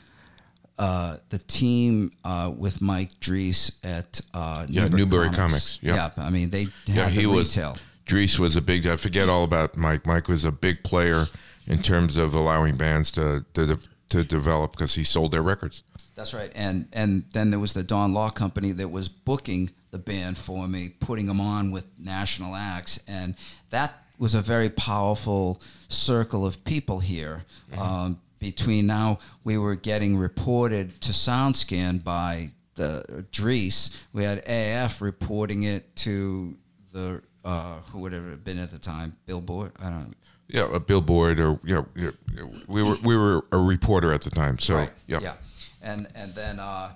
Uh, 0.78 1.16
the 1.30 1.38
team 1.38 2.12
uh, 2.26 2.52
with 2.54 2.82
Mike 2.82 3.18
Dreese 3.22 3.78
at 3.82 4.20
uh, 4.34 4.66
Yeah, 4.68 4.82
Newbury, 4.84 5.00
Newbury 5.00 5.30
Comics. 5.30 5.38
Comics, 5.38 5.80
yeah. 5.82 6.10
I 6.18 6.30
mean 6.30 6.50
they 6.50 6.64
had 6.64 6.72
Yeah, 6.86 7.10
he 7.10 7.22
the 7.22 7.28
was. 7.28 7.58
Dreese 8.06 8.38
was 8.38 8.58
a 8.58 8.62
big. 8.62 8.86
I 8.86 8.98
forget 8.98 9.30
all 9.30 9.44
about 9.46 9.78
Mike. 9.78 10.06
Mike 10.06 10.28
was 10.28 10.44
a 10.44 10.52
big 10.52 10.84
player 10.84 11.28
in 11.66 11.82
terms 11.82 12.18
of 12.18 12.34
allowing 12.34 12.76
bands 12.76 13.10
to 13.12 13.46
to, 13.54 13.80
to 14.10 14.24
develop 14.26 14.74
because 14.74 14.96
he 14.96 15.04
sold 15.06 15.32
their 15.32 15.42
records. 15.42 15.82
That's 16.16 16.34
right. 16.34 16.52
And 16.56 16.88
and 16.92 17.24
then 17.34 17.50
there 17.52 17.60
was 17.60 17.74
the 17.74 17.84
Don 17.84 18.14
Law 18.14 18.30
Company 18.30 18.74
that 18.74 18.90
was 18.90 19.08
booking 19.10 19.72
the 19.96 20.00
band 20.00 20.38
for 20.38 20.68
me, 20.68 20.90
putting 21.00 21.26
them 21.26 21.40
on 21.40 21.72
with 21.72 21.86
national 21.98 22.54
acts, 22.54 23.00
and 23.08 23.34
that 23.70 24.04
was 24.18 24.36
a 24.36 24.42
very 24.42 24.70
powerful 24.70 25.62
circle 25.88 26.46
of 26.46 26.66
people 26.66 27.00
here. 27.00 27.46
Um, 27.78 28.20
between 28.40 28.88
now, 28.88 29.20
we 29.46 29.58
were 29.58 29.76
getting 29.76 30.18
reported 30.18 31.00
to 31.00 31.14
SoundScan 31.14 32.04
by 32.04 32.52
the 32.74 33.26
Dreese. 33.32 33.96
We 34.12 34.26
had 34.26 34.44
AF 34.46 35.02
reporting 35.02 35.64
it 35.64 35.96
to 35.98 36.58
the 36.92 37.22
uh, 37.46 37.80
who 37.92 38.00
would 38.00 38.12
have 38.12 38.44
been 38.44 38.60
at 38.60 38.72
the 38.72 38.80
time, 38.80 39.16
Billboard. 39.26 39.72
I 39.80 39.84
don't 39.86 40.10
know. 40.10 40.14
Yeah, 40.48 40.76
a 40.76 40.80
billboard 40.80 41.40
or 41.40 41.58
you 41.64 41.76
know, 41.76 41.88
you 41.96 42.14
know, 42.36 42.52
we 42.68 42.84
were 42.84 42.98
we 43.02 43.16
were 43.16 43.46
a 43.54 43.58
reporter 43.58 44.12
at 44.12 44.22
the 44.22 44.30
time. 44.30 44.60
So 44.60 44.76
right. 44.76 44.92
yeah. 45.08 45.20
yeah, 45.22 45.34
and 45.82 46.08
and 46.14 46.36
then 46.36 46.60
uh, 46.60 46.92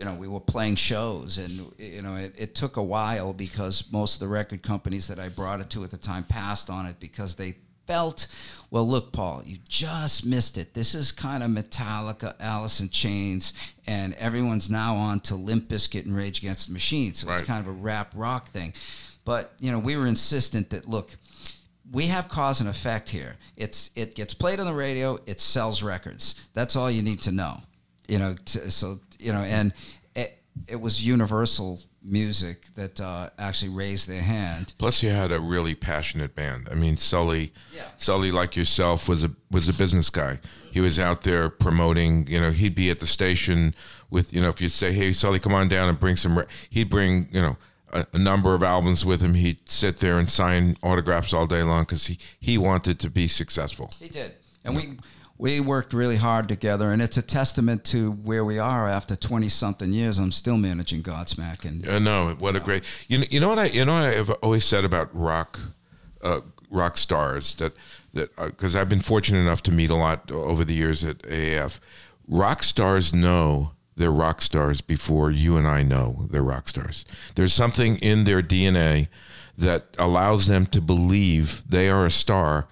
you 0.00 0.06
know 0.06 0.14
we 0.14 0.26
were 0.26 0.40
playing 0.40 0.76
shows, 0.76 1.36
and 1.36 1.72
you 1.78 2.00
know 2.00 2.16
it, 2.16 2.34
it 2.36 2.54
took 2.54 2.78
a 2.78 2.82
while 2.82 3.34
because 3.34 3.84
most 3.92 4.14
of 4.14 4.20
the 4.20 4.28
record 4.28 4.62
companies 4.62 5.08
that 5.08 5.20
I 5.20 5.28
brought 5.28 5.60
it 5.60 5.68
to 5.70 5.84
at 5.84 5.90
the 5.90 5.98
time 5.98 6.24
passed 6.24 6.70
on 6.70 6.86
it 6.86 6.98
because 6.98 7.34
they 7.34 7.56
felt, 7.86 8.26
well, 8.70 8.88
look, 8.88 9.12
Paul, 9.12 9.42
you 9.44 9.58
just 9.68 10.24
missed 10.24 10.56
it. 10.56 10.74
This 10.74 10.94
is 10.94 11.12
kind 11.12 11.42
of 11.42 11.50
Metallica, 11.50 12.34
Alice 12.40 12.80
in 12.80 12.88
Chains, 12.88 13.52
and 13.86 14.14
everyone's 14.14 14.70
now 14.70 14.96
on 14.96 15.20
to 15.20 15.34
Limp 15.34 15.68
Bizkit 15.68 16.06
and 16.06 16.16
Rage 16.16 16.38
Against 16.38 16.68
the 16.68 16.72
Machine, 16.72 17.12
so 17.12 17.30
it's 17.30 17.42
kind 17.42 17.60
of 17.60 17.66
a 17.66 17.76
rap 17.76 18.12
rock 18.16 18.48
thing. 18.48 18.72
But 19.26 19.52
you 19.60 19.70
know 19.70 19.78
we 19.78 19.96
were 19.96 20.06
insistent 20.06 20.70
that 20.70 20.88
look 20.88 21.14
we 21.92 22.06
have 22.06 22.28
cause 22.28 22.60
and 22.60 22.70
effect 22.70 23.10
here. 23.10 23.36
It's 23.56 23.90
it 23.94 24.14
gets 24.14 24.32
played 24.32 24.60
on 24.60 24.66
the 24.66 24.72
radio. 24.72 25.18
It 25.26 25.40
sells 25.40 25.82
records. 25.82 26.42
That's 26.54 26.74
all 26.74 26.90
you 26.90 27.02
need 27.02 27.20
to 27.22 27.32
know. 27.32 27.60
You 28.08 28.18
know, 28.18 28.34
to, 28.46 28.70
so 28.70 28.98
you 29.20 29.32
know, 29.32 29.40
and 29.40 29.72
it, 30.14 30.42
it 30.68 30.80
was 30.80 31.06
Universal 31.06 31.80
Music 32.02 32.66
that 32.74 33.00
uh, 33.00 33.28
actually 33.38 33.68
raised 33.70 34.08
their 34.08 34.22
hand. 34.22 34.72
Plus, 34.78 35.02
you 35.02 35.10
had 35.10 35.30
a 35.32 35.38
really 35.38 35.74
passionate 35.74 36.34
band. 36.34 36.66
I 36.70 36.74
mean, 36.74 36.96
Sully, 36.96 37.52
Yeah. 37.74 37.82
Sully, 37.98 38.32
like 38.32 38.56
yourself, 38.56 39.08
was 39.08 39.22
a 39.22 39.30
was 39.50 39.68
a 39.68 39.74
business 39.74 40.08
guy. 40.08 40.38
He 40.72 40.80
was 40.80 40.98
out 40.98 41.22
there 41.22 41.50
promoting. 41.50 42.26
You 42.26 42.40
know, 42.40 42.52
he'd 42.52 42.74
be 42.74 42.90
at 42.90 43.00
the 43.00 43.06
station 43.06 43.74
with 44.08 44.32
you 44.32 44.40
know, 44.40 44.48
if 44.48 44.60
you'd 44.62 44.72
say, 44.72 44.92
"Hey, 44.94 45.12
Sully, 45.12 45.38
come 45.38 45.52
on 45.54 45.68
down 45.68 45.88
and 45.90 45.98
bring 46.00 46.16
some," 46.16 46.38
re-, 46.38 46.46
he'd 46.70 46.88
bring 46.88 47.28
you 47.32 47.42
know 47.42 47.56
a, 47.92 48.06
a 48.14 48.18
number 48.18 48.54
of 48.54 48.62
albums 48.62 49.04
with 49.04 49.20
him. 49.20 49.34
He'd 49.34 49.68
sit 49.68 49.98
there 49.98 50.18
and 50.18 50.28
sign 50.28 50.76
autographs 50.82 51.34
all 51.34 51.46
day 51.46 51.62
long 51.62 51.82
because 51.82 52.06
he 52.06 52.18
he 52.40 52.56
wanted 52.56 52.98
to 53.00 53.10
be 53.10 53.28
successful. 53.28 53.90
He 54.00 54.08
did, 54.08 54.36
and 54.64 54.74
we 54.74 54.96
we 55.40 55.58
worked 55.58 55.94
really 55.94 56.16
hard 56.16 56.48
together. 56.48 56.92
And 56.92 57.00
it's 57.00 57.16
a 57.16 57.22
testament 57.22 57.82
to 57.86 58.12
where 58.12 58.44
we 58.44 58.58
are 58.58 58.86
after 58.86 59.16
twenty 59.16 59.48
something 59.48 59.92
years. 59.92 60.18
I'm 60.18 60.32
still 60.32 60.58
managing 60.58 61.02
Godsmack, 61.02 61.64
and 61.64 61.88
Uh, 61.88 61.98
no, 61.98 62.36
what 62.38 62.56
a 62.56 62.60
great. 62.60 62.84
You 63.08 63.18
know, 63.18 63.24
you 63.30 63.40
know 63.40 63.48
what 63.48 63.58
I 63.58 63.66
you 63.66 63.84
know 63.84 63.94
what 63.94 64.04
I've 64.04 64.30
always 64.42 64.64
said 64.64 64.84
about 64.84 65.08
rock, 65.16 65.58
uh, 66.22 66.40
rock 66.70 66.98
stars 66.98 67.54
that 67.56 67.72
that 68.12 68.36
because 68.36 68.76
I've 68.76 68.88
been 68.88 69.00
fortunate 69.00 69.38
enough 69.38 69.62
to 69.64 69.72
meet 69.72 69.90
a 69.90 69.96
lot 69.96 70.30
over 70.30 70.64
the 70.64 70.74
years 70.74 71.02
at 71.02 71.18
AAF. 71.22 71.80
Rock 72.28 72.62
stars 72.62 73.14
know 73.14 73.72
they're 73.96 74.12
rock 74.12 74.40
stars 74.40 74.80
before 74.80 75.30
you 75.30 75.56
and 75.56 75.66
I 75.66 75.82
know 75.82 76.26
they're 76.30 76.42
rock 76.42 76.68
stars. 76.68 77.04
There's 77.34 77.52
something 77.52 77.96
in 77.96 78.24
their 78.24 78.42
DNA 78.42 79.08
that 79.58 79.94
allows 79.98 80.46
them 80.46 80.66
to 80.66 80.80
believe 80.80 81.62
they 81.68 81.88
are 81.88 82.06
a 82.06 82.10
star 82.10 82.66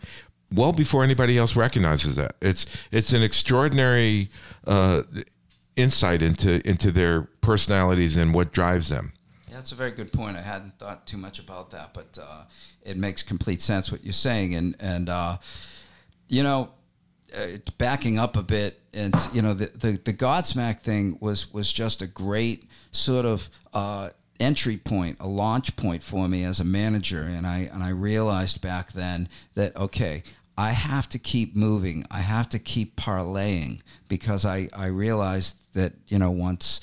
well 0.53 0.72
before 0.72 1.05
anybody 1.05 1.38
else 1.38 1.57
recognizes 1.57 2.16
that. 2.16 2.36
It's 2.40 2.66
it's 2.90 3.12
an 3.12 3.22
extraordinary 3.22 4.30
uh, 4.66 5.03
insight 5.76 6.22
into 6.22 6.66
into 6.68 6.90
their 6.90 7.22
personalities 7.40 8.16
and 8.16 8.34
what 8.34 8.53
drives 8.53 8.88
them. 8.88 9.12
Yeah, 9.49 9.57
that's 9.57 9.72
a 9.72 9.76
very 9.76 9.92
good 9.92 10.12
point. 10.12 10.36
I 10.36 10.42
hadn't 10.42 10.78
thought 10.78 11.07
too 11.07 11.16
much 11.16 11.38
about 11.38 11.70
that, 11.70 11.94
but 11.94 12.18
uh, 12.20 12.42
it 12.82 12.96
makes 12.96 13.22
complete 13.22 13.62
sense 13.62 13.90
what 13.90 14.05
you're 14.05 14.12
saying. 14.12 14.55
And 14.55 14.76
and 14.80 15.09
uh, 15.09 15.38
you 16.28 16.42
know, 16.42 16.70
uh, 17.36 17.59
backing 17.78 18.18
up 18.18 18.36
a 18.36 18.42
bit, 18.42 18.80
and 18.92 19.14
you 19.32 19.42
know, 19.42 19.55
the, 19.55 19.66
the 19.66 20.01
the 20.05 20.12
Godsmack 20.12 20.80
thing 20.80 21.18
was 21.20 21.53
was 21.53 21.72
just 21.72 22.03
a 22.03 22.07
great 22.07 22.64
sort 22.90 23.24
of. 23.24 23.49
Uh, 23.72 24.11
entry 24.40 24.76
point 24.76 25.16
a 25.18 25.26
launch 25.26 25.74
point 25.74 26.01
for 26.01 26.28
me 26.28 26.44
as 26.44 26.61
a 26.61 26.64
manager 26.64 27.22
and 27.22 27.44
I 27.44 27.68
and 27.72 27.82
I 27.82 27.88
realized 27.88 28.61
back 28.61 28.92
then 28.92 29.28
that 29.55 29.74
okay 29.76 30.22
I 30.59 30.72
have 30.72 31.09
to 31.11 31.18
keep 31.18 31.54
moving 31.54 32.04
I 32.11 32.18
have 32.18 32.48
to 32.50 32.59
keep 32.59 32.96
parlaying 32.96 33.80
because 34.09 34.44
I 34.44 34.68
I 34.72 34.86
realized 34.86 35.72
that 35.74 35.92
you 36.09 36.18
know 36.18 36.32
once 36.32 36.80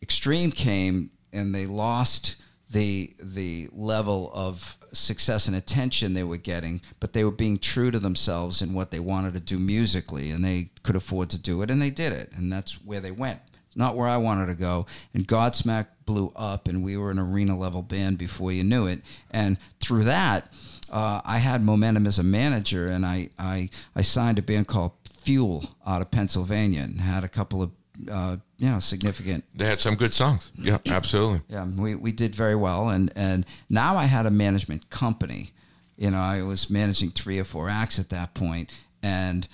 extreme 0.00 0.52
came 0.52 1.10
and 1.32 1.54
they 1.54 1.66
lost 1.66 2.36
the 2.70 3.12
the 3.20 3.68
level 3.72 4.30
of 4.32 4.78
success 4.92 5.46
and 5.46 5.56
attention 5.56 6.14
they 6.14 6.24
were 6.24 6.36
getting, 6.36 6.80
but 7.00 7.12
they 7.12 7.24
were 7.24 7.30
being 7.30 7.56
true 7.58 7.90
to 7.90 7.98
themselves 7.98 8.62
in 8.62 8.72
what 8.72 8.90
they 8.90 9.00
wanted 9.00 9.34
to 9.34 9.40
do 9.40 9.58
musically, 9.58 10.30
and 10.30 10.44
they 10.44 10.70
could 10.82 10.96
afford 10.96 11.30
to 11.30 11.38
do 11.38 11.62
it, 11.62 11.70
and 11.70 11.80
they 11.80 11.90
did 11.90 12.12
it, 12.12 12.32
and 12.34 12.52
that's 12.52 12.82
where 12.84 13.00
they 13.00 13.10
went. 13.10 13.40
Not 13.74 13.96
where 13.96 14.08
I 14.08 14.16
wanted 14.16 14.46
to 14.46 14.54
go. 14.54 14.86
And 15.14 15.28
Godsmack 15.28 15.86
blew 16.04 16.32
up, 16.34 16.68
and 16.68 16.82
we 16.82 16.96
were 16.96 17.10
an 17.10 17.18
arena 17.18 17.56
level 17.56 17.82
band 17.82 18.18
before 18.18 18.50
you 18.50 18.64
knew 18.64 18.86
it. 18.86 19.02
And 19.30 19.56
through 19.78 20.04
that, 20.04 20.52
uh, 20.92 21.20
I 21.24 21.38
had 21.38 21.62
momentum 21.62 22.06
as 22.06 22.18
a 22.18 22.22
manager, 22.22 22.88
and 22.88 23.04
I, 23.06 23.30
I 23.38 23.70
I 23.94 24.02
signed 24.02 24.38
a 24.38 24.42
band 24.42 24.66
called 24.68 24.92
Fuel 25.08 25.64
out 25.86 26.00
of 26.02 26.10
Pennsylvania, 26.10 26.82
and 26.82 27.00
had 27.00 27.24
a 27.24 27.28
couple 27.28 27.62
of 27.62 27.70
uh, 28.10 28.36
you 28.58 28.68
know 28.70 28.78
significant 28.80 29.44
They 29.54 29.66
had 29.66 29.80
some 29.80 29.94
good 29.96 30.14
songs. 30.14 30.50
Yeah, 30.56 30.78
absolutely. 30.86 31.42
yeah, 31.48 31.64
we, 31.64 31.94
we 31.94 32.12
did 32.12 32.34
very 32.34 32.54
well, 32.54 32.88
and 32.88 33.12
and 33.16 33.44
now 33.68 33.96
I 33.96 34.04
had 34.04 34.26
a 34.26 34.30
management 34.30 34.90
company. 34.90 35.52
You 35.96 36.10
know, 36.12 36.18
I 36.18 36.42
was 36.42 36.70
managing 36.70 37.10
three 37.10 37.38
or 37.40 37.44
four 37.44 37.68
acts 37.68 37.98
at 37.98 38.08
that 38.10 38.32
point, 38.34 38.70
and 39.02 39.48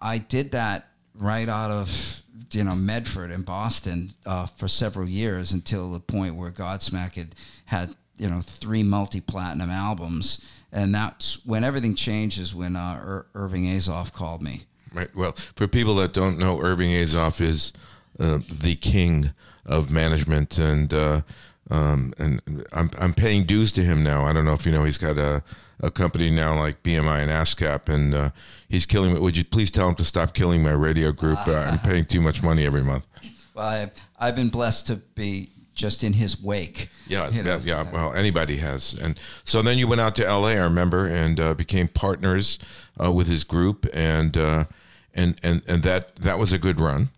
I- 0.00 0.18
did 0.18 0.52
that 0.52 0.88
right 1.14 1.48
out 1.48 1.70
of 1.70 2.22
you 2.52 2.62
know 2.64 2.74
Medford 2.76 3.30
in 3.30 3.42
Boston 3.42 4.14
uh, 4.24 4.46
for 4.46 4.68
several 4.68 5.08
years 5.08 5.52
until 5.52 5.90
the 5.90 6.00
point 6.00 6.36
where 6.36 6.50
Godsmack 6.52 7.14
had 7.14 7.34
had 7.66 7.94
you 8.16 8.30
know 8.30 8.40
three 8.40 8.82
multi 8.84 9.20
platinum 9.20 9.70
albums, 9.70 10.40
and 10.74 10.94
that's 10.94 11.46
when 11.46 11.64
everything 11.64 11.94
changes. 11.94 12.54
When 12.54 12.76
uh, 12.76 13.00
Ir- 13.02 13.26
Irving 13.34 13.64
Azoff 13.64 14.12
called 14.12 14.42
me. 14.42 14.64
Right. 14.92 15.14
Well, 15.14 15.32
for 15.32 15.66
people 15.66 15.94
that 15.96 16.12
don't 16.12 16.38
know, 16.38 16.60
Irving 16.60 16.90
Azoff 16.90 17.40
is 17.40 17.72
uh, 18.18 18.40
the 18.50 18.76
king 18.76 19.30
of 19.64 19.90
management, 19.90 20.58
and 20.58 20.92
uh, 20.92 21.22
um, 21.70 22.12
and 22.18 22.42
I'm 22.72 22.90
I'm 22.98 23.14
paying 23.14 23.44
dues 23.44 23.72
to 23.72 23.82
him 23.82 24.02
now. 24.02 24.26
I 24.26 24.32
don't 24.32 24.44
know 24.44 24.52
if 24.52 24.66
you 24.66 24.72
know 24.72 24.84
he's 24.84 24.98
got 24.98 25.16
a, 25.16 25.42
a 25.80 25.90
company 25.90 26.30
now 26.30 26.58
like 26.58 26.82
BMI 26.82 27.22
and 27.22 27.30
ASCAP, 27.30 27.88
and 27.88 28.14
uh, 28.14 28.30
he's 28.68 28.84
killing 28.84 29.14
me. 29.14 29.20
Would 29.20 29.36
you 29.36 29.44
please 29.44 29.70
tell 29.70 29.88
him 29.88 29.94
to 29.96 30.04
stop 30.04 30.34
killing 30.34 30.62
my 30.62 30.72
radio 30.72 31.12
group? 31.12 31.38
Uh, 31.46 31.54
I'm 31.54 31.78
paying 31.78 32.04
too 32.04 32.20
much 32.20 32.42
money 32.42 32.66
every 32.66 32.82
month. 32.84 33.06
Well, 33.54 33.66
I, 33.66 33.90
I've 34.18 34.34
been 34.34 34.48
blessed 34.48 34.88
to 34.88 34.96
be 34.96 35.50
just 35.74 36.02
in 36.04 36.14
his 36.14 36.40
wake. 36.42 36.88
Yeah, 37.06 37.28
you 37.30 37.42
know. 37.42 37.60
yeah, 37.64 37.82
yeah. 37.84 37.90
Well, 37.92 38.12
anybody 38.14 38.58
has, 38.58 38.94
and 38.94 39.18
so 39.44 39.60
then 39.62 39.76
you 39.78 39.86
went 39.86 40.00
out 40.00 40.14
to 40.16 40.26
L.A. 40.26 40.52
I 40.52 40.62
remember, 40.64 41.06
and 41.06 41.38
uh, 41.40 41.54
became 41.54 41.88
partners 41.88 42.58
uh, 43.02 43.12
with 43.12 43.26
his 43.28 43.44
group, 43.44 43.86
and 43.92 44.36
uh, 44.36 44.64
and 45.12 45.38
and 45.42 45.62
and 45.68 45.82
that 45.82 46.16
that 46.16 46.38
was 46.38 46.52
a 46.52 46.58
good 46.58 46.80
run. 46.80 47.10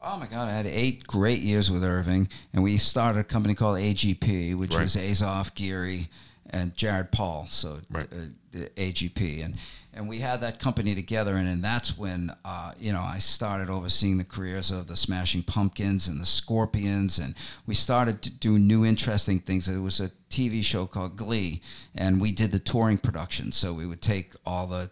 Oh 0.00 0.18
my 0.18 0.26
God! 0.26 0.48
I 0.48 0.52
had 0.52 0.66
eight 0.66 1.06
great 1.06 1.40
years 1.40 1.70
with 1.70 1.82
Irving, 1.84 2.28
and 2.52 2.62
we 2.62 2.76
started 2.76 3.20
a 3.20 3.24
company 3.24 3.54
called 3.54 3.78
AGP, 3.78 4.56
which 4.56 4.74
Right. 4.74 4.82
was 4.82 4.96
Azoff, 4.96 5.54
Geary, 5.54 6.08
and 6.50 6.74
Jared 6.76 7.12
Paul. 7.12 7.46
So 7.50 7.80
Right. 7.90 8.08
uh, 8.12 8.16
the 8.52 8.68
AGP, 8.76 9.42
and 9.44 9.54
and 9.94 10.08
we 10.08 10.18
had 10.18 10.40
that 10.40 10.58
company 10.58 10.94
together, 10.94 11.36
and, 11.36 11.48
and 11.48 11.62
that's 11.62 11.98
when 11.98 12.34
uh, 12.44 12.72
you 12.78 12.92
know 12.92 13.02
I 13.02 13.18
started 13.18 13.68
overseeing 13.68 14.18
the 14.18 14.24
careers 14.24 14.70
of 14.70 14.86
the 14.86 14.96
Smashing 14.96 15.42
Pumpkins 15.42 16.08
and 16.08 16.20
the 16.20 16.26
Scorpions, 16.26 17.18
and 17.18 17.34
we 17.66 17.74
started 17.74 18.22
to 18.22 18.30
do 18.30 18.58
new 18.58 18.84
interesting 18.84 19.38
things. 19.38 19.66
There 19.66 19.80
was 19.80 20.00
a 20.00 20.10
TV 20.30 20.64
show 20.64 20.86
called 20.86 21.16
Glee, 21.16 21.60
and 21.94 22.20
we 22.20 22.32
did 22.32 22.52
the 22.52 22.58
touring 22.58 22.98
production. 22.98 23.52
So 23.52 23.74
we 23.74 23.86
would 23.86 24.00
take 24.00 24.32
all 24.46 24.66
the 24.66 24.90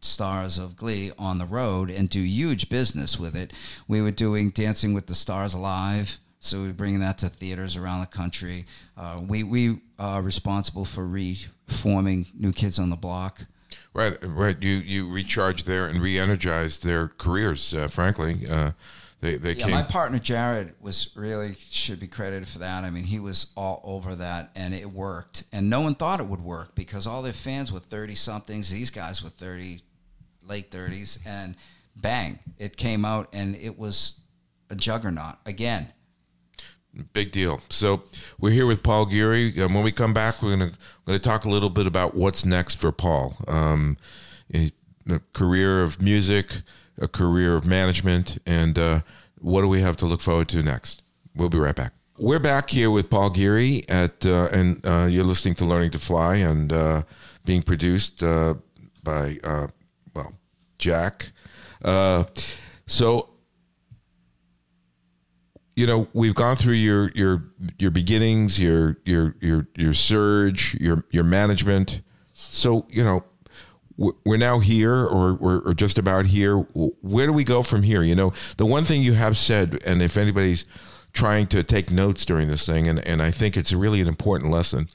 stars 0.00 0.58
of 0.58 0.76
Glee 0.76 1.12
on 1.18 1.38
the 1.38 1.46
road 1.46 1.90
and 1.90 2.08
do 2.08 2.20
huge 2.20 2.68
business 2.68 3.18
with 3.18 3.36
it. 3.36 3.52
We 3.86 4.00
were 4.00 4.10
doing 4.10 4.50
Dancing 4.50 4.94
with 4.94 5.08
the 5.08 5.14
Stars 5.14 5.54
live. 5.54 6.18
So 6.40 6.60
we're 6.60 6.72
bringing 6.72 7.00
that 7.00 7.18
to 7.18 7.28
theaters 7.28 7.76
around 7.76 8.00
the 8.00 8.06
country. 8.06 8.64
Uh, 8.96 9.20
we 9.26 9.42
we 9.42 9.80
are 9.98 10.22
responsible 10.22 10.84
for 10.84 11.06
reforming 11.06 12.26
New 12.32 12.52
Kids 12.52 12.78
on 12.78 12.90
the 12.90 12.96
Block. 12.96 13.42
Right, 13.94 14.16
right. 14.22 14.62
You 14.62 14.76
you 14.76 15.08
recharge 15.10 15.64
their 15.64 15.86
and 15.86 16.00
re-energize 16.00 16.78
their 16.80 17.08
careers. 17.08 17.74
Uh, 17.74 17.88
frankly, 17.88 18.46
uh, 18.48 18.72
they 19.20 19.36
they 19.36 19.54
yeah, 19.54 19.66
came. 19.66 19.74
my 19.74 19.82
partner 19.82 20.18
Jared 20.18 20.74
was 20.80 21.10
really 21.16 21.56
should 21.58 21.98
be 21.98 22.06
credited 22.06 22.46
for 22.46 22.58
that. 22.60 22.84
I 22.84 22.90
mean, 22.90 23.04
he 23.04 23.18
was 23.18 23.48
all 23.56 23.80
over 23.82 24.14
that, 24.14 24.50
and 24.54 24.74
it 24.74 24.90
worked. 24.90 25.44
And 25.52 25.68
no 25.68 25.80
one 25.80 25.94
thought 25.94 26.20
it 26.20 26.26
would 26.26 26.42
work 26.42 26.74
because 26.74 27.06
all 27.06 27.22
their 27.22 27.32
fans 27.32 27.72
were 27.72 27.80
thirty 27.80 28.14
somethings. 28.14 28.70
These 28.70 28.90
guys 28.90 29.22
were 29.22 29.30
thirty, 29.30 29.80
late 30.46 30.70
thirties, 30.70 31.20
and 31.26 31.56
bang, 31.96 32.38
it 32.58 32.76
came 32.76 33.04
out, 33.04 33.28
and 33.32 33.56
it 33.56 33.78
was 33.78 34.20
a 34.70 34.76
juggernaut 34.76 35.36
again. 35.44 35.92
Big 37.12 37.30
deal. 37.30 37.60
So 37.68 38.02
we're 38.40 38.52
here 38.52 38.66
with 38.66 38.82
Paul 38.82 39.06
Geary. 39.06 39.60
Um, 39.62 39.74
when 39.74 39.84
we 39.84 39.92
come 39.92 40.12
back, 40.12 40.42
we're 40.42 40.56
going 40.56 40.70
to 40.70 40.78
going 41.06 41.18
to 41.18 41.22
talk 41.22 41.44
a 41.44 41.48
little 41.48 41.70
bit 41.70 41.86
about 41.86 42.14
what's 42.14 42.44
next 42.44 42.76
for 42.76 42.90
Paul. 42.90 43.36
Um, 43.46 43.96
a, 44.52 44.72
a 45.08 45.20
career 45.32 45.80
of 45.82 46.02
music, 46.02 46.62
a 47.00 47.06
career 47.06 47.54
of 47.54 47.64
management, 47.64 48.38
and 48.44 48.78
uh, 48.78 49.00
what 49.38 49.62
do 49.62 49.68
we 49.68 49.80
have 49.80 49.96
to 49.98 50.06
look 50.06 50.20
forward 50.20 50.48
to 50.48 50.62
next? 50.62 51.02
We'll 51.36 51.48
be 51.48 51.58
right 51.58 51.76
back. 51.76 51.92
We're 52.18 52.40
back 52.40 52.70
here 52.70 52.90
with 52.90 53.10
Paul 53.10 53.30
Geary 53.30 53.88
at, 53.88 54.26
uh, 54.26 54.48
and 54.50 54.84
uh, 54.84 55.06
you're 55.08 55.22
listening 55.22 55.54
to 55.56 55.64
Learning 55.64 55.92
to 55.92 56.00
Fly 56.00 56.36
and 56.36 56.72
uh, 56.72 57.02
being 57.44 57.62
produced 57.62 58.24
uh, 58.24 58.54
by, 59.04 59.38
uh, 59.44 59.68
well, 60.14 60.32
Jack. 60.78 61.30
so 62.86 63.28
you 65.78 65.86
know 65.86 66.08
we've 66.12 66.34
gone 66.34 66.56
through 66.56 66.72
your 66.72 67.12
your 67.14 67.44
your 67.78 67.92
beginnings 67.92 68.58
your 68.58 68.98
your 69.04 69.36
your 69.40 69.68
your 69.76 69.94
surge 69.94 70.74
your 70.80 71.04
your 71.12 71.22
management. 71.22 72.00
So 72.34 72.84
you 72.90 73.04
know 73.04 73.22
we're 73.96 74.38
now 74.38 74.58
here 74.58 74.94
or 74.94 75.34
we're 75.34 75.74
just 75.74 75.96
about 75.96 76.26
here. 76.26 76.56
Where 76.56 77.26
do 77.26 77.32
we 77.32 77.44
go 77.44 77.62
from 77.62 77.84
here? 77.84 78.02
You 78.02 78.16
know 78.16 78.32
the 78.56 78.66
one 78.66 78.82
thing 78.82 79.02
you 79.02 79.12
have 79.12 79.36
said 79.36 79.80
and 79.86 80.02
if 80.02 80.16
anybody's 80.16 80.64
trying 81.12 81.46
to 81.46 81.62
take 81.62 81.92
notes 81.92 82.24
during 82.24 82.48
this 82.48 82.66
thing 82.66 82.86
and, 82.86 83.04
and 83.08 83.22
i 83.22 83.30
think 83.30 83.56
it's 83.56 83.72
really 83.72 84.00
an 84.02 84.06
important 84.06 84.52
lesson 84.52 84.88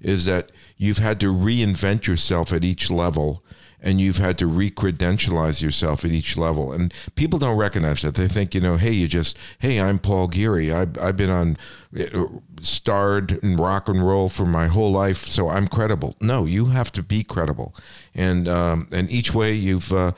is 0.00 0.24
that 0.24 0.50
you've 0.78 0.98
had 0.98 1.20
to 1.20 1.32
reinvent 1.32 2.06
yourself 2.06 2.54
at 2.54 2.64
each 2.64 2.90
level 2.90 3.44
and 3.80 4.00
you've 4.00 4.18
had 4.18 4.38
to 4.38 4.46
re-credentialize 4.46 5.62
yourself 5.62 6.04
at 6.04 6.10
each 6.10 6.36
level. 6.36 6.72
And 6.72 6.92
people 7.14 7.38
don't 7.38 7.56
recognize 7.56 8.02
that. 8.02 8.14
They 8.14 8.28
think, 8.28 8.54
you 8.54 8.60
know, 8.60 8.76
hey, 8.76 8.92
you 8.92 9.08
just, 9.08 9.38
hey, 9.60 9.80
I'm 9.80 9.98
Paul 9.98 10.28
Geary. 10.28 10.72
I've, 10.72 10.98
I've 10.98 11.16
been 11.16 11.30
on, 11.30 11.56
uh, 11.98 12.26
starred 12.60 13.32
in 13.42 13.56
rock 13.56 13.88
and 13.88 14.04
roll 14.06 14.28
for 14.28 14.46
my 14.46 14.66
whole 14.66 14.90
life, 14.90 15.26
so 15.26 15.48
I'm 15.48 15.68
credible. 15.68 16.16
No, 16.20 16.44
you 16.44 16.66
have 16.66 16.90
to 16.92 17.02
be 17.02 17.22
credible. 17.22 17.74
And, 18.14 18.48
um, 18.48 18.88
and 18.90 19.08
each 19.10 19.32
way 19.32 19.52
you've, 19.54 19.92
uh, 19.92 20.12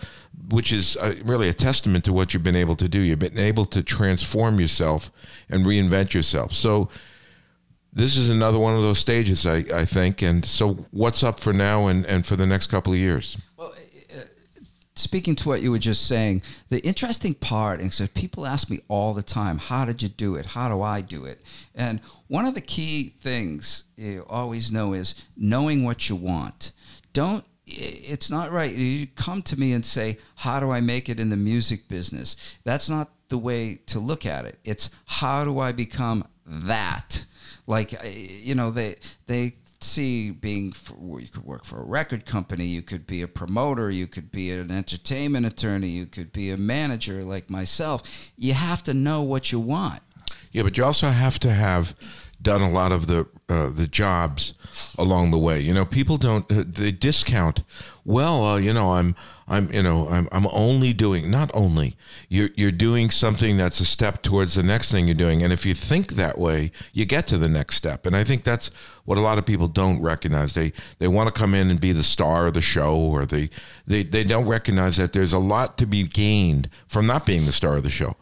which 0.49 0.73
is 0.73 0.97
uh, 0.97 1.15
really 1.23 1.49
a 1.49 1.55
testament 1.55 2.05
to 2.05 2.13
what 2.13 2.33
you've 2.33 2.43
been 2.43 2.57
able 2.57 2.77
to 2.77 2.89
do. 2.89 2.99
You've 3.01 3.19
been 3.19 3.39
able 3.39 3.67
to 3.67 3.83
transform 3.83 4.59
yourself 4.59 5.11
and 5.49 5.65
reinvent 5.65 6.15
yourself. 6.15 6.53
So, 6.53 6.89
this 7.93 8.17
is 8.17 8.29
another 8.29 8.59
one 8.59 8.77
of 8.77 8.83
those 8.83 8.99
stages, 8.99 9.47
I, 9.47 9.65
I 9.73 9.85
think. 9.85 10.23
And 10.23 10.45
so, 10.45 10.87
what's 10.91 11.23
up 11.23 11.41
for 11.41 11.53
now 11.53 11.87
and, 11.87 12.07
and 12.07 12.25
for 12.25 12.37
the 12.37 12.47
next 12.47 12.69
couple 12.69 12.93
of 12.93 12.99
years? 12.99 13.37
Well, 13.57 13.75
uh, 14.15 14.21
speaking 14.95 15.35
to 15.37 15.49
what 15.49 15.63
you 15.63 15.71
were 15.71 15.79
just 15.79 16.07
saying, 16.07 16.43
the 16.69 16.81
interesting 16.81 17.35
part, 17.35 17.81
and 17.81 17.93
so 17.93 18.07
people 18.07 18.47
ask 18.47 18.71
me 18.71 18.81
all 18.89 19.15
the 19.15 19.23
time, 19.23 19.59
how 19.59 19.85
did 19.85 20.03
you 20.03 20.09
do 20.09 20.37
it? 20.37 20.47
How 20.47 20.69
do 20.69 20.83
I 20.83 21.01
do 21.01 21.25
it? 21.25 21.41
And 21.75 22.01
one 22.29 22.47
of 22.47 22.55
the 22.55 22.61
key 22.61 23.09
things 23.09 23.85
you 23.97 24.25
always 24.29 24.71
know 24.71 24.93
is 24.93 25.15
knowing 25.37 25.85
what 25.85 26.09
you 26.09 26.17
want. 26.17 26.73
Don't 27.13 27.45
it's 27.73 28.31
not 28.31 28.51
right. 28.51 28.75
You 28.75 29.07
come 29.07 29.43
to 29.43 29.59
me 29.59 29.73
and 29.73 29.85
say, 29.85 30.19
How 30.37 30.59
do 30.59 30.71
I 30.71 30.81
make 30.81 31.09
it 31.09 31.21
in 31.21 31.31
the 31.31 31.37
music 31.37 31.89
business? 31.89 32.59
That's 32.65 32.89
not 32.89 33.11
the 33.29 33.39
way 33.39 33.77
to 33.87 34.01
look 34.01 34.27
at 34.27 34.45
it. 34.45 34.59
It's 34.65 34.91
how 35.07 35.45
do 35.45 35.59
I 35.59 35.73
become 35.73 36.27
that? 36.45 37.25
Like, 37.71 37.95
you 38.05 38.55
know, 38.57 38.71
they 38.71 38.97
they 39.29 39.55
see 39.81 40.31
being 40.31 40.73
for, 40.73 41.21
you 41.21 41.29
could 41.29 41.45
work 41.45 41.65
for 41.65 41.81
a 41.81 41.85
record 41.85 42.27
company, 42.27 42.67
you 42.67 42.83
could 42.83 43.07
be 43.07 43.23
a 43.23 43.29
promoter, 43.29 43.91
you 43.91 44.07
could 44.07 44.31
be 44.31 44.51
an 44.51 44.71
entertainment 44.71 45.47
attorney, 45.47 45.89
you 45.89 46.07
could 46.07 46.33
be 46.33 46.51
a 46.51 46.57
manager 46.57 47.23
like 47.23 47.49
myself. 47.49 48.33
You 48.37 48.55
have 48.55 48.83
to 48.85 48.93
know 48.93 49.23
what 49.23 49.53
you 49.53 49.61
want. 49.61 50.03
Yeah, 50.53 50.65
but 50.65 50.77
you 50.77 50.85
also 50.85 51.11
have 51.11 51.39
to 51.39 51.53
have 51.53 51.95
done 52.43 52.63
a 52.63 52.71
lot 52.71 52.93
of 52.93 53.07
the 53.07 53.27
uh, 53.49 53.69
the 53.69 53.87
jobs 53.87 54.55
along 54.97 55.31
the 55.31 55.39
way. 55.39 55.61
You 55.61 55.75
know, 55.75 55.85
people 55.85 56.17
don't 56.17 56.51
uh, 56.51 56.65
they 56.67 56.93
discount. 56.93 57.63
Well, 58.05 58.45
uh, 58.45 58.57
you 58.57 58.73
know, 58.73 58.93
I'm 58.93 59.15
I'm 59.47 59.71
you 59.71 59.83
know 59.83 60.09
I'm 60.09 60.29
I'm 60.33 60.47
only 60.47 60.93
doing 60.93 61.31
not 61.31 61.51
only 61.53 61.97
you're 62.29 62.51
you're 62.55 62.73
doing 62.73 63.11
something 63.11 63.57
that's 63.57 63.81
a 63.81 63.85
step 63.85 64.23
towards 64.23 64.55
the 64.55 64.63
next 64.63 64.91
thing 64.91 65.07
you're 65.07 65.15
doing, 65.15 65.43
and 65.43 65.53
if 65.53 65.67
you 65.67 65.75
think 65.75 66.13
that 66.13 66.39
way, 66.39 66.71
you 66.93 67.05
get 67.05 67.27
to 67.29 67.39
the 67.39 67.49
next 67.49 67.77
step. 67.77 68.07
And 68.07 68.17
I 68.17 68.25
think 68.25 68.45
that's 68.45 68.71
what 69.05 69.19
a 69.19 69.21
lot 69.21 69.39
of 69.39 69.45
people 69.45 69.69
don't 69.69 70.01
recognize. 70.01 70.55
They 70.55 70.73
they 70.99 71.09
want 71.09 71.33
to 71.33 71.39
come 71.39 71.55
in 71.55 71.71
and 71.71 71.81
be 71.81 71.93
the 71.93 72.03
star 72.03 72.47
of 72.47 72.55
the 72.55 72.63
show, 72.63 72.97
or 72.97 73.27
they 73.27 73.51
they 73.87 74.03
they 74.03 74.25
don't 74.25 74.47
recognize 74.47 74.97
that 74.97 75.13
there's 75.13 75.33
a 75.33 75.39
lot 75.39 75.77
to 75.79 75.87
be 75.87 76.05
gained 76.05 76.71
from 76.87 77.07
not 77.07 77.27
being 77.27 77.45
the 77.45 77.53
star 77.53 77.77
of 77.77 77.83
the 77.83 77.91
show 77.91 78.17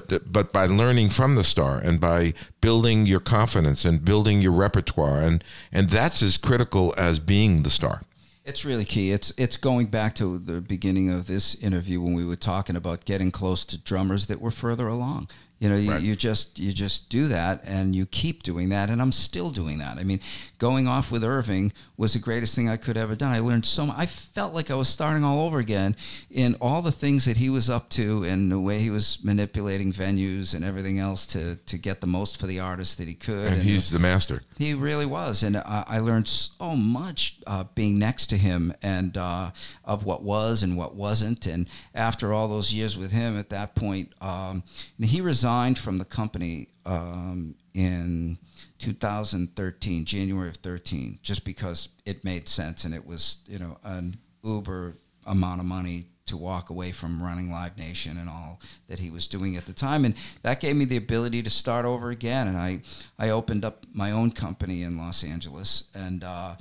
but 0.00 0.32
but 0.32 0.52
by 0.52 0.66
learning 0.66 1.10
from 1.10 1.34
the 1.34 1.44
star 1.44 1.78
and 1.78 2.00
by 2.00 2.32
building 2.60 3.06
your 3.06 3.20
confidence 3.20 3.84
and 3.84 4.04
building 4.04 4.40
your 4.40 4.52
repertoire 4.52 5.20
and 5.20 5.44
and 5.70 5.90
that's 5.90 6.22
as 6.22 6.36
critical 6.38 6.94
as 6.96 7.18
being 7.18 7.62
the 7.62 7.70
star 7.70 8.02
it's 8.44 8.64
really 8.64 8.84
key. 8.84 9.12
It's 9.12 9.32
it's 9.36 9.56
going 9.56 9.86
back 9.86 10.16
to 10.16 10.36
the 10.36 10.60
beginning 10.60 11.08
of 11.10 11.28
this 11.28 11.54
interview 11.54 12.00
when 12.00 12.14
we 12.14 12.26
were 12.26 12.34
talking 12.34 12.74
about 12.74 13.04
getting 13.04 13.30
close 13.30 13.64
to 13.66 13.78
drummers 13.78 14.26
that 14.26 14.40
were 14.40 14.50
further 14.50 14.88
along. 14.88 15.28
You 15.62 15.68
know, 15.68 15.76
you, 15.76 15.92
right. 15.92 16.02
you, 16.02 16.16
just 16.16 16.58
you 16.58 16.72
just 16.72 17.08
do 17.08 17.28
that 17.28 17.62
and 17.64 17.94
you 17.94 18.04
keep 18.04 18.42
doing 18.42 18.70
that, 18.70 18.90
and 18.90 19.00
I'm 19.00 19.12
still 19.12 19.50
doing 19.50 19.78
that. 19.78 19.96
I 19.96 20.02
mean, 20.02 20.18
going 20.58 20.88
off 20.88 21.12
with 21.12 21.22
Irving 21.22 21.72
was 21.96 22.14
the 22.14 22.18
greatest 22.18 22.56
thing 22.56 22.68
I 22.68 22.76
could 22.76 22.96
ever 22.96 23.14
done. 23.14 23.32
I 23.32 23.38
learned 23.38 23.64
so 23.64 23.86
much. 23.86 23.96
I 23.96 24.06
felt 24.06 24.54
like 24.54 24.72
I 24.72 24.74
was 24.74 24.88
starting 24.88 25.22
all 25.22 25.46
over 25.46 25.60
again 25.60 25.94
in 26.28 26.56
all 26.60 26.82
the 26.82 26.90
things 26.90 27.26
that 27.26 27.36
he 27.36 27.48
was 27.48 27.70
up 27.70 27.90
to 27.90 28.24
and 28.24 28.50
the 28.50 28.58
way 28.58 28.80
he 28.80 28.90
was 28.90 29.22
manipulating 29.22 29.92
venues 29.92 30.52
and 30.52 30.64
everything 30.64 30.98
else 30.98 31.28
to 31.28 31.54
to 31.54 31.78
get 31.78 32.00
the 32.00 32.08
most 32.08 32.40
for 32.40 32.48
the 32.48 32.58
artist 32.58 32.98
that 32.98 33.06
he 33.06 33.14
could. 33.14 33.46
And, 33.46 33.54
and 33.54 33.62
he's 33.62 33.90
the, 33.90 33.98
the, 33.98 34.02
master. 34.02 34.42
He 34.58 34.74
really 34.74 35.06
was, 35.06 35.44
and 35.44 35.56
I, 35.56 35.84
I 35.86 35.98
learned 36.00 36.26
so 36.26 36.74
much 36.74 37.36
uh, 37.46 37.66
being 37.76 38.00
next 38.00 38.26
to 38.30 38.36
him 38.36 38.74
and 38.82 39.16
uh, 39.16 39.52
of 39.84 40.04
what 40.04 40.24
was 40.24 40.64
and 40.64 40.76
what 40.76 40.96
wasn't. 40.96 41.46
And 41.46 41.68
after 41.94 42.32
all 42.32 42.48
those 42.48 42.72
years 42.72 42.98
with 42.98 43.12
him, 43.12 43.38
at 43.38 43.50
that 43.50 43.76
point, 43.76 44.12
um, 44.20 44.64
he 44.98 45.20
resigned 45.20 45.51
resigned 45.52 45.78
from 45.78 45.98
the 45.98 46.04
company 46.04 46.68
um, 46.86 47.54
in 47.74 48.38
2013, 48.78 50.04
January 50.04 50.48
of 50.48 50.56
13, 50.56 51.18
just 51.22 51.44
because 51.44 51.90
it 52.06 52.24
made 52.24 52.48
sense 52.48 52.84
and 52.84 52.94
it 52.94 53.06
was, 53.06 53.38
you 53.46 53.58
know, 53.58 53.76
an 53.84 54.16
uber 54.42 54.96
amount 55.26 55.60
of 55.60 55.66
money 55.66 56.06
to 56.24 56.36
walk 56.36 56.70
away 56.70 56.90
from 56.90 57.22
running 57.22 57.50
Live 57.50 57.76
Nation 57.76 58.16
and 58.16 58.30
all 58.30 58.60
that 58.88 58.98
he 58.98 59.10
was 59.10 59.28
doing 59.28 59.56
at 59.56 59.66
the 59.66 59.74
time. 59.74 60.06
And 60.06 60.14
that 60.42 60.60
gave 60.60 60.74
me 60.74 60.86
the 60.86 60.96
ability 60.96 61.42
to 61.42 61.50
start 61.50 61.84
over 61.84 62.10
again. 62.10 62.48
And 62.48 62.56
I, 62.56 62.80
I 63.18 63.28
opened 63.28 63.64
up 63.64 63.84
my 63.92 64.10
own 64.10 64.30
company 64.32 64.82
in 64.82 64.96
Los 64.96 65.22
Angeles. 65.22 65.90
And 65.94 66.24
uh, 66.24 66.54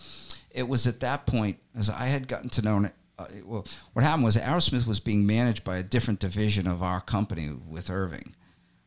it 0.50 0.68
was 0.68 0.86
at 0.86 1.00
that 1.00 1.26
point, 1.26 1.60
as 1.78 1.90
I 1.90 2.08
had 2.08 2.28
gotten 2.28 2.50
to 2.50 2.62
know 2.62 2.90
uh, 3.18 3.26
well, 3.46 3.66
what 3.94 4.04
happened 4.04 4.24
was 4.24 4.36
Aerosmith 4.36 4.88
was 4.88 5.00
being 5.00 5.26
managed 5.26 5.64
by 5.64 5.78
a 5.78 5.84
different 5.84 6.20
division 6.20 6.68
of 6.68 6.82
our 6.82 7.00
company 7.00 7.50
with 7.50 7.90
Irving. 7.90 8.34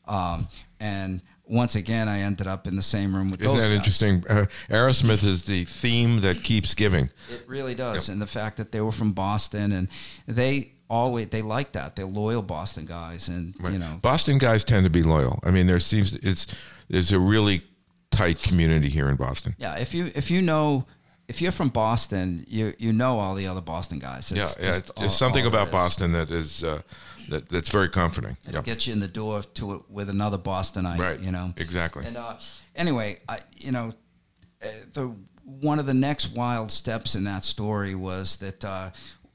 Um, 0.07 0.49
and 0.81 1.21
once 1.47 1.75
again, 1.75 2.09
I 2.09 2.21
ended 2.21 2.47
up 2.47 2.67
in 2.67 2.77
the 2.77 2.83
same 2.83 3.15
room 3.15 3.31
with 3.31 3.41
Isn't 3.41 3.53
those. 3.53 3.63
that 3.63 3.69
guys. 3.69 3.77
interesting? 3.77 4.25
Uh, 4.29 4.47
Aerosmith 4.69 5.25
is 5.25 5.45
the 5.45 5.65
theme 5.65 6.21
that 6.21 6.43
keeps 6.43 6.75
giving. 6.75 7.11
It 7.31 7.45
really 7.47 7.75
does, 7.75 8.09
yep. 8.09 8.15
and 8.15 8.23
the 8.23 8.27
fact 8.27 8.57
that 8.57 8.73
they 8.73 8.81
were 8.81 8.93
from 8.93 9.13
Boston 9.13 9.73
and 9.73 9.89
they 10.27 10.73
always 10.89 11.29
they 11.29 11.43
like 11.43 11.73
that. 11.73 11.97
They're 11.97 12.07
loyal 12.07 12.43
Boston 12.43 12.87
guys, 12.87 13.29
and 13.29 13.55
right. 13.61 13.73
you 13.73 13.79
know, 13.79 13.99
Boston 14.01 14.39
guys 14.39 14.65
tend 14.65 14.85
to 14.85 14.91
be 14.91 15.03
loyal. 15.03 15.41
I 15.45 15.51
mean, 15.51 15.67
there 15.67 15.81
seems 15.81 16.15
it's 16.15 16.47
there's 16.89 17.13
a 17.13 17.19
really 17.19 17.63
tight 18.11 18.41
community 18.43 18.89
here 18.89 19.09
in 19.09 19.17
Boston. 19.17 19.55
Yeah, 19.59 19.77
if 19.77 19.95
you 19.95 20.11
if 20.15 20.31
you 20.31 20.41
know 20.41 20.87
if 21.29 21.41
you're 21.41 21.53
from 21.53 21.69
Boston, 21.69 22.45
you 22.49 22.75
you 22.79 22.93
know 22.93 23.19
all 23.19 23.35
the 23.35 23.47
other 23.47 23.61
Boston 23.61 23.99
guys. 23.99 24.31
It's 24.33 24.59
yeah, 24.59 24.67
yeah. 24.67 24.81
There's 24.97 25.17
something 25.17 25.47
about 25.47 25.71
Boston 25.71 26.13
that 26.13 26.31
is. 26.31 26.63
Uh, 26.63 26.83
that, 27.29 27.49
that's 27.49 27.69
very 27.69 27.89
comforting. 27.89 28.37
It'll 28.45 28.57
yep. 28.57 28.65
get 28.65 28.87
you 28.87 28.93
in 28.93 29.01
the 29.01 29.09
door 29.09 29.43
to 29.43 29.75
it 29.75 29.83
with 29.89 30.09
another 30.09 30.39
Bostonite. 30.39 30.99
Right. 30.99 31.21
You 31.21 31.33
know. 31.33 31.53
Exactly. 31.57 32.05
And 32.07 32.17
uh, 32.17 32.37
anyway, 32.75 33.21
I, 33.29 33.41
you 33.57 33.73
know, 33.73 33.95
uh, 34.63 34.69
the 34.93 35.15
one 35.45 35.79
of 35.79 35.87
the 35.87 35.95
next 35.95 36.29
wild 36.35 36.71
steps 36.71 37.15
in 37.15 37.25
that 37.25 37.45
story 37.45 37.95
was 37.95 38.37
that 38.39 38.65
uh, 38.65 38.91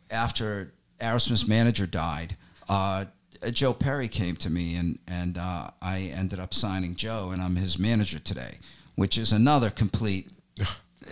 after 0.09 0.73
Aerosmith's 0.99 1.47
manager 1.47 1.85
died, 1.85 2.35
uh, 2.67 3.05
Joe 3.51 3.73
Perry 3.73 4.07
came 4.07 4.35
to 4.37 4.49
me, 4.49 4.75
and 4.75 4.99
and 5.07 5.37
uh, 5.37 5.71
I 5.81 6.11
ended 6.13 6.39
up 6.39 6.53
signing 6.53 6.95
Joe, 6.95 7.29
and 7.31 7.41
I'm 7.41 7.55
his 7.55 7.79
manager 7.79 8.19
today, 8.19 8.59
which 8.95 9.17
is 9.17 9.31
another 9.31 9.69
complete, 9.69 10.29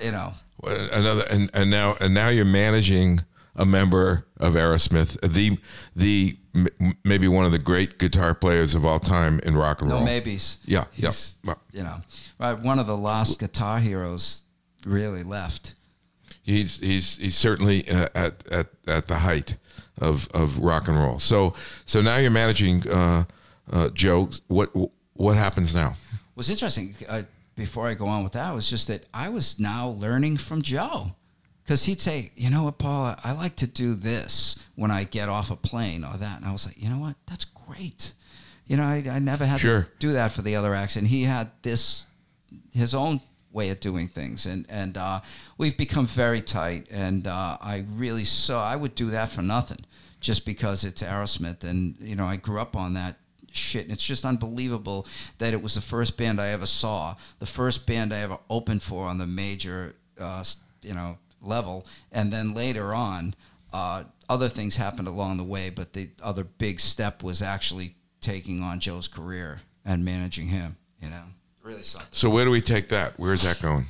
you 0.03 0.11
know. 0.11 0.33
Another 0.63 1.23
and, 1.29 1.49
and 1.53 1.69
now 1.69 1.95
and 1.99 2.13
now 2.13 2.29
you're 2.29 2.43
managing 2.43 3.21
a 3.57 3.65
member 3.65 4.25
of 4.39 4.53
Aerosmith, 4.53 5.19
the 5.33 5.57
the 5.95 6.37
m- 6.55 6.67
maybe 7.03 7.27
one 7.27 7.45
of 7.45 7.51
the 7.51 7.59
great 7.59 7.97
guitar 7.97 8.33
players 8.35 8.75
of 8.75 8.85
all 8.85 8.99
time 8.99 9.39
in 9.43 9.55
rock 9.57 9.81
and 9.81 9.89
No 9.89 9.95
roll. 9.97 10.05
maybes. 10.05 10.57
Yeah, 10.65 10.85
yeah. 10.95 11.11
You 11.73 11.83
know, 11.83 11.97
right? 12.39 12.57
One 12.57 12.79
of 12.79 12.87
the 12.87 12.97
last 12.97 13.39
guitar 13.39 13.79
heroes 13.79 14.43
really 14.85 15.23
left. 15.23 15.73
He's 16.43 16.79
he's 16.79 17.17
he's 17.17 17.35
certainly 17.35 17.89
uh, 17.89 18.07
at 18.15 18.47
at 18.51 18.67
at 18.87 19.07
the 19.07 19.19
height 19.19 19.57
of 19.99 20.29
of 20.33 20.59
rock 20.59 20.87
and 20.87 20.97
roll. 20.97 21.19
So 21.19 21.53
so 21.85 22.01
now 22.01 22.17
you're 22.17 22.31
managing 22.31 22.87
uh, 22.89 23.25
uh, 23.71 23.89
Joe. 23.89 24.29
What 24.47 24.71
what 25.13 25.35
happens 25.35 25.73
now? 25.75 25.95
What's 26.35 26.49
interesting 26.49 26.95
uh, 27.09 27.23
before 27.55 27.87
I 27.87 27.95
go 27.95 28.07
on 28.07 28.23
with 28.23 28.33
that 28.33 28.53
was 28.53 28.69
just 28.69 28.87
that 28.87 29.05
I 29.13 29.29
was 29.29 29.59
now 29.59 29.89
learning 29.89 30.37
from 30.37 30.61
Joe. 30.61 31.13
Because 31.67 31.83
he'd 31.83 31.99
say, 31.99 32.31
you 32.35 32.49
know 32.49 32.63
what, 32.63 32.77
Paul, 32.77 33.17
I 33.25 33.33
like 33.33 33.57
to 33.57 33.67
do 33.67 33.93
this 33.93 34.57
when 34.75 34.89
I 34.89 35.03
get 35.03 35.27
off 35.27 35.51
a 35.51 35.57
plane 35.57 36.05
or 36.05 36.15
that. 36.15 36.37
And 36.37 36.45
I 36.45 36.53
was 36.53 36.65
like, 36.65 36.81
you 36.81 36.89
know 36.89 36.97
what, 36.99 37.17
that's 37.25 37.43
great. 37.43 38.13
You 38.67 38.77
know, 38.77 38.83
I, 38.83 39.03
I 39.11 39.19
never 39.19 39.45
had 39.45 39.59
Sure. 39.59 39.81
to 39.81 39.87
do 39.99 40.13
that 40.13 40.31
for 40.31 40.41
the 40.41 40.55
other 40.55 40.73
acts. 40.73 40.95
And 40.95 41.09
he 41.09 41.23
had 41.23 41.51
this, 41.63 42.05
his 42.71 42.95
own 42.95 43.19
way 43.51 43.69
of 43.69 43.81
doing 43.81 44.07
things. 44.07 44.45
And, 44.45 44.65
and 44.69 44.97
uh, 44.97 45.19
we've 45.57 45.75
become 45.75 46.07
very 46.07 46.39
tight. 46.39 46.87
And 46.89 47.27
uh, 47.27 47.57
I 47.59 47.83
really 47.91 48.23
saw, 48.23 48.65
I 48.65 48.77
would 48.77 48.95
do 48.95 49.09
that 49.09 49.29
for 49.29 49.41
nothing 49.41 49.79
just 50.21 50.45
because 50.45 50.85
it's 50.85 51.03
Aerosmith. 51.03 51.65
And, 51.65 51.97
you 51.99 52.15
know, 52.15 52.27
I 52.27 52.37
grew 52.37 52.61
up 52.61 52.77
on 52.77 52.93
that 52.93 53.17
shit. 53.51 53.83
And 53.83 53.91
it's 53.91 54.05
just 54.05 54.23
unbelievable 54.23 55.05
that 55.39 55.53
it 55.53 55.61
was 55.61 55.75
the 55.75 55.81
first 55.81 56.15
band 56.15 56.39
I 56.39 56.47
ever 56.47 56.65
saw, 56.65 57.17
the 57.39 57.45
first 57.45 57.85
band 57.85 58.13
I 58.13 58.19
ever 58.19 58.37
opened 58.49 58.83
for 58.83 59.05
on 59.05 59.17
the 59.17 59.27
major, 59.27 59.95
uh, 60.17 60.45
you 60.81 60.93
know, 60.93 61.17
level. 61.41 61.85
And 62.11 62.31
then 62.31 62.53
later 62.53 62.93
on, 62.93 63.35
uh, 63.73 64.03
other 64.29 64.49
things 64.49 64.75
happened 64.75 65.07
along 65.07 65.37
the 65.37 65.43
way, 65.43 65.69
but 65.69 65.93
the 65.93 66.09
other 66.21 66.43
big 66.43 66.79
step 66.79 67.23
was 67.23 67.41
actually 67.41 67.95
taking 68.21 68.61
on 68.61 68.79
Joe's 68.79 69.07
career 69.07 69.61
and 69.85 70.03
managing 70.03 70.47
him. 70.47 70.77
You 71.01 71.09
know, 71.09 71.23
really 71.63 71.83
something. 71.83 72.09
So 72.11 72.29
where 72.29 72.45
do 72.45 72.51
we 72.51 72.61
take 72.61 72.89
that? 72.89 73.13
Where's 73.17 73.43
that 73.43 73.61
going? 73.61 73.85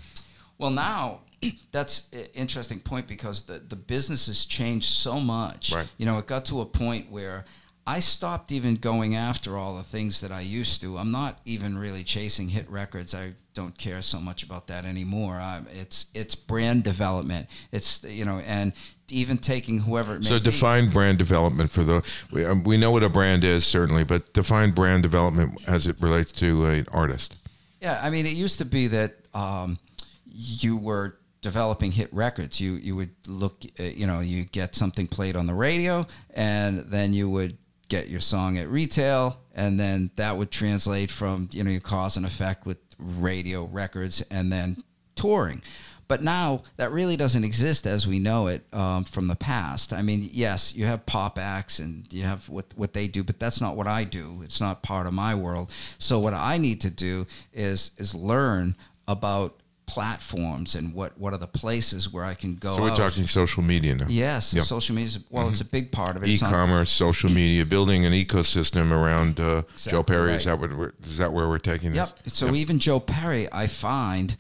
Well, 0.58 0.72
now 0.72 1.22
that's 1.72 2.12
an 2.12 2.26
interesting 2.34 2.80
point 2.80 3.08
because 3.08 3.44
the, 3.44 3.60
the 3.60 3.76
business 3.76 4.28
has 4.28 4.46
changed 4.46 4.90
so 4.90 5.20
much. 5.20 5.74
Right. 5.74 5.88
You 5.98 6.06
know, 6.06 6.18
it 6.18 6.28
got 6.28 6.46
to 6.46 6.62
a 6.62 6.66
point 6.66 7.12
where 7.12 7.46
I 7.88 8.00
stopped 8.00 8.52
even 8.52 8.76
going 8.76 9.16
after 9.16 9.56
all 9.56 9.76
the 9.76 9.82
things 9.84 10.20
that 10.20 10.30
I 10.30 10.42
used 10.42 10.82
to. 10.82 10.98
I'm 10.98 11.10
not 11.10 11.40
even 11.46 11.78
really 11.78 12.04
chasing 12.04 12.50
hit 12.50 12.70
records. 12.70 13.16
I 13.16 13.36
don't 13.54 13.78
care 13.78 14.02
so 14.02 14.20
much 14.20 14.44
about 14.44 14.68
that 14.68 14.84
anymore. 14.84 15.36
i 15.36 15.62
it's 15.72 16.08
it's 16.14 16.36
brand 16.36 16.84
development. 16.84 17.48
It's 17.72 18.04
you 18.04 18.26
know, 18.26 18.40
and 18.46 18.74
even 19.10 19.38
taking 19.38 19.80
whoever 19.80 20.16
it 20.16 20.24
may 20.24 20.30
So 20.30 20.38
be. 20.38 20.44
define 20.44 20.90
brand 20.90 21.18
development 21.18 21.72
for 21.72 21.86
the 21.86 22.06
we, 22.30 22.46
um, 22.46 22.66
we 22.66 22.76
know 22.76 22.92
what 22.92 23.04
a 23.04 23.10
brand 23.10 23.46
is 23.46 23.66
certainly, 23.66 24.04
but 24.04 24.34
define 24.34 24.72
brand 24.72 25.02
development 25.02 25.58
as 25.66 25.88
it 25.88 25.96
relates 26.02 26.34
to 26.34 26.66
an 26.66 26.86
artist. 26.92 27.36
Yeah, 27.82 28.02
I 28.04 28.10
mean, 28.10 28.26
it 28.26 28.34
used 28.34 28.58
to 28.58 28.66
be 28.66 28.88
that 28.88 29.16
um, 29.34 29.80
you 30.26 30.76
were 30.76 31.18
developing 31.40 31.94
hit 31.94 32.14
records. 32.14 32.60
You 32.60 32.74
you 32.74 32.98
would 32.98 33.12
look, 33.28 33.64
uh, 33.80 33.84
you 33.84 34.06
know, 34.08 34.20
you 34.20 34.44
get 34.44 34.76
something 34.76 35.08
played 35.08 35.38
on 35.38 35.46
the 35.46 35.54
radio, 35.54 36.06
and 36.34 36.80
then 36.92 37.14
you 37.14 37.30
would 37.30 37.58
get 37.88 38.10
your 38.10 38.20
song 38.20 38.58
at 38.58 38.70
retail, 38.70 39.40
and 39.54 39.80
then 39.80 40.12
that 40.16 40.38
would 40.38 40.52
translate 40.52 41.12
from 41.12 41.50
you 41.52 41.64
know 41.64 41.72
your 41.72 41.80
cause 41.80 42.18
and 42.18 42.26
effect 42.26 42.66
with 42.66 42.78
radio 43.00 43.66
records, 43.66 44.22
and 44.30 44.52
then 44.52 44.84
touring. 45.16 45.62
But 46.08 46.24
now 46.24 46.64
that 46.78 46.92
really 46.92 47.18
doesn't 47.18 47.44
exist 47.44 47.86
as 47.86 48.08
we 48.08 48.20
know 48.20 48.48
it 48.48 48.66
um, 48.72 49.04
from 49.04 49.28
the 49.28 49.36
past. 49.36 49.92
I 49.92 50.02
mean, 50.02 50.30
yes, 50.32 50.74
you 50.74 50.86
have 50.86 51.06
pop 51.06 51.38
acts 51.38 51.80
and 51.80 52.12
you 52.14 52.24
have 52.24 52.48
what 52.48 52.66
what 52.76 52.94
they 52.94 53.08
do, 53.08 53.24
but 53.24 53.40
that's 53.40 53.60
not 53.60 53.76
what 53.76 53.88
I 53.88 54.06
do. 54.06 54.42
It's 54.44 54.62
not 54.62 54.84
part 54.84 55.06
of 55.06 55.14
my 55.14 55.36
world. 55.36 55.72
So 55.98 56.20
what 56.20 56.34
I 56.34 56.58
need 56.58 56.80
to 56.82 56.90
do 56.90 57.28
is 57.54 57.92
is 57.98 58.16
learn 58.16 58.76
about 59.08 59.60
platforms 59.88 60.76
and 60.76 60.94
what 60.94 61.18
what 61.18 61.34
are 61.34 61.38
the 61.38 61.48
places 61.48 62.12
where 62.14 62.24
I 62.24 62.34
can 62.36 62.56
go. 62.56 62.76
So 62.76 62.82
we're 62.84 62.92
out. 62.92 62.98
talking 62.98 63.24
social 63.24 63.64
media 63.64 63.96
now. 63.96 64.06
Yes, 64.08 64.54
Yep. 64.54 64.64
social 64.66 64.96
media. 64.96 65.08
is- 65.08 65.20
Well, 65.30 65.50
it's 65.50 65.62
a 65.62 65.66
big 65.66 65.92
part 65.92 66.16
of 66.16 66.24
it. 66.24 66.30
E-commerce, 66.30 66.92
social 66.92 67.32
media, 67.32 67.66
building 67.66 68.06
an 68.06 68.14
ecosystem 68.14 68.92
around 68.92 69.40
uh, 69.40 69.44
Joe 69.44 69.66
Exactly 69.74 70.04
Perry. 70.04 70.34
Is 70.34 70.46
that 70.46 70.60
what 70.60 70.78
we're, 70.78 70.94
is 71.02 71.18
that 71.18 71.34
where 71.34 71.48
we're 71.48 71.58
taking 71.58 71.92
this? 71.94 71.98
Yep. 72.26 72.30
So 72.34 72.54
even 72.54 72.78
Joe 72.80 73.00
Perry, 73.00 73.48
I 73.52 73.68
find, 73.68 74.36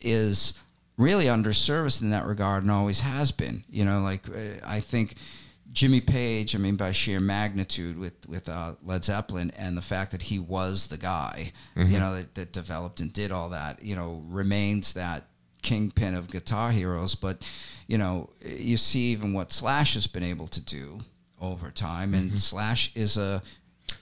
is 0.00 0.54
really 0.98 1.24
underserviced 1.24 2.02
in 2.02 2.10
that 2.10 2.26
regard 2.26 2.62
and 2.62 2.70
always 2.70 3.00
has 3.00 3.32
been. 3.32 3.64
You 3.70 3.84
know, 3.84 4.00
like 4.02 4.28
uh, 4.28 4.60
I 4.64 4.80
think 4.80 5.14
Jimmy 5.72 6.00
Page. 6.00 6.54
I 6.54 6.58
mean, 6.58 6.76
by 6.76 6.92
sheer 6.92 7.20
magnitude 7.20 7.98
with 7.98 8.28
with 8.28 8.48
uh, 8.48 8.74
Led 8.84 9.04
Zeppelin 9.04 9.50
and 9.56 9.76
the 9.76 9.82
fact 9.82 10.10
that 10.12 10.22
he 10.22 10.38
was 10.38 10.88
the 10.88 10.98
guy, 10.98 11.52
you 11.74 11.98
know, 11.98 12.14
that, 12.14 12.34
that 12.34 12.52
developed 12.52 13.00
and 13.00 13.12
did 13.12 13.32
all 13.32 13.48
that. 13.50 13.82
You 13.82 13.96
know, 13.96 14.22
remains 14.26 14.92
that 14.92 15.24
kingpin 15.62 16.14
of 16.14 16.30
guitar 16.30 16.70
heroes. 16.70 17.14
But 17.14 17.48
you 17.86 17.98
know, 17.98 18.30
you 18.44 18.76
see 18.76 19.12
even 19.12 19.32
what 19.32 19.52
Slash 19.52 19.94
has 19.94 20.06
been 20.06 20.22
able 20.22 20.48
to 20.48 20.60
do 20.60 21.00
over 21.40 21.70
time, 21.70 22.14
and 22.14 22.38
Slash 22.38 22.94
is 22.94 23.16
a 23.16 23.42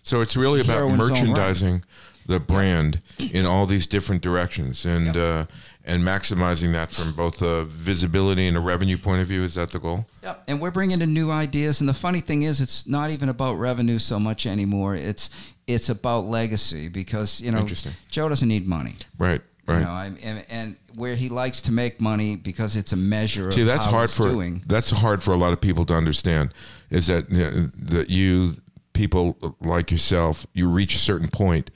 So 0.02 0.20
it's 0.20 0.36
really 0.36 0.60
about 0.60 0.74
hero 0.74 0.88
in 0.88 0.98
his 0.98 1.10
own 1.10 1.10
right. 1.10 1.20
merchandising 1.20 1.84
the 2.26 2.40
brand 2.40 3.00
in 3.18 3.44
all 3.44 3.66
these 3.66 3.86
different 3.86 4.22
directions 4.22 4.84
and 4.84 5.16
uh, 5.16 5.46
and 5.90 6.04
maximizing 6.04 6.72
that 6.72 6.90
from 6.92 7.12
both 7.12 7.42
a 7.42 7.64
visibility 7.64 8.46
and 8.46 8.56
a 8.56 8.60
revenue 8.60 8.96
point 8.96 9.20
of 9.20 9.26
view. 9.26 9.42
Is 9.42 9.54
that 9.54 9.70
the 9.70 9.80
goal? 9.80 10.06
Yep. 10.22 10.44
And 10.46 10.60
we're 10.60 10.70
bringing 10.70 11.02
in 11.02 11.12
new 11.12 11.30
ideas. 11.30 11.80
And 11.80 11.88
the 11.88 11.94
funny 11.94 12.20
thing 12.20 12.42
is, 12.42 12.60
it's 12.60 12.86
not 12.86 13.10
even 13.10 13.28
about 13.28 13.54
revenue 13.54 13.98
so 13.98 14.20
much 14.20 14.46
anymore. 14.46 14.94
It's 14.94 15.30
it's 15.66 15.88
about 15.88 16.24
legacy 16.24 16.88
because 16.88 17.40
you 17.40 17.50
know 17.50 17.66
Joe 18.08 18.28
doesn't 18.28 18.48
need 18.48 18.66
money. 18.66 18.96
Right. 19.18 19.42
Right. 19.66 19.78
You 19.78 19.84
know, 19.84 19.90
I, 19.90 20.12
and, 20.22 20.44
and 20.48 20.76
where 20.94 21.14
he 21.14 21.28
likes 21.28 21.62
to 21.62 21.72
make 21.72 22.00
money 22.00 22.34
because 22.34 22.76
it's 22.76 22.92
a 22.92 22.96
measure 22.96 23.50
See, 23.52 23.60
of 23.60 23.66
that's 23.68 23.84
how 23.84 23.92
hard 23.92 24.10
for 24.10 24.24
doing. 24.24 24.62
that's 24.66 24.90
hard 24.90 25.22
for 25.22 25.32
a 25.32 25.36
lot 25.36 25.52
of 25.52 25.60
people 25.60 25.84
to 25.86 25.94
understand. 25.94 26.52
Is 26.88 27.06
that 27.06 27.30
you 27.30 27.38
know, 27.38 27.50
that 27.76 28.10
you 28.10 28.56
people 28.92 29.56
like 29.60 29.90
yourself, 29.90 30.46
you 30.54 30.68
reach 30.68 30.94
a 30.94 30.98
certain 30.98 31.28
point. 31.28 31.70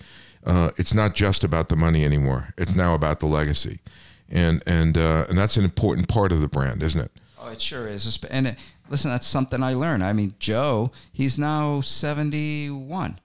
Uh, 0.44 0.70
it's 0.76 0.92
not 0.92 1.14
just 1.14 1.44
about 1.44 1.68
the 1.68 1.76
money 1.76 2.04
anymore. 2.04 2.52
It's 2.58 2.74
now 2.74 2.94
about 2.94 3.20
the 3.20 3.26
legacy, 3.26 3.80
and 4.28 4.62
and 4.66 4.96
uh, 4.96 5.26
and 5.28 5.38
that's 5.38 5.56
an 5.56 5.64
important 5.64 6.08
part 6.08 6.32
of 6.32 6.40
the 6.40 6.48
brand, 6.48 6.82
isn't 6.82 7.00
it? 7.00 7.10
Oh, 7.38 7.48
it 7.48 7.60
sure 7.60 7.86
is. 7.88 8.18
And 8.30 8.48
it, 8.48 8.56
listen, 8.88 9.10
that's 9.10 9.26
something 9.26 9.62
I 9.62 9.74
learned. 9.74 10.02
I 10.02 10.12
mean, 10.12 10.34
Joe, 10.38 10.92
he's 11.12 11.38
now 11.38 11.80
seventy 11.80 12.70
one. 12.70 13.18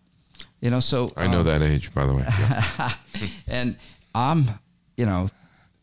You 0.62 0.70
know, 0.70 0.80
so 0.82 1.14
I 1.16 1.28
know 1.28 1.40
um, 1.40 1.46
that 1.46 1.62
age, 1.62 1.94
by 1.94 2.06
the 2.06 2.14
way. 2.14 2.26
Yeah. 2.28 2.94
and 3.48 3.78
I'm, 4.14 4.60
you 4.98 5.06
know, 5.06 5.30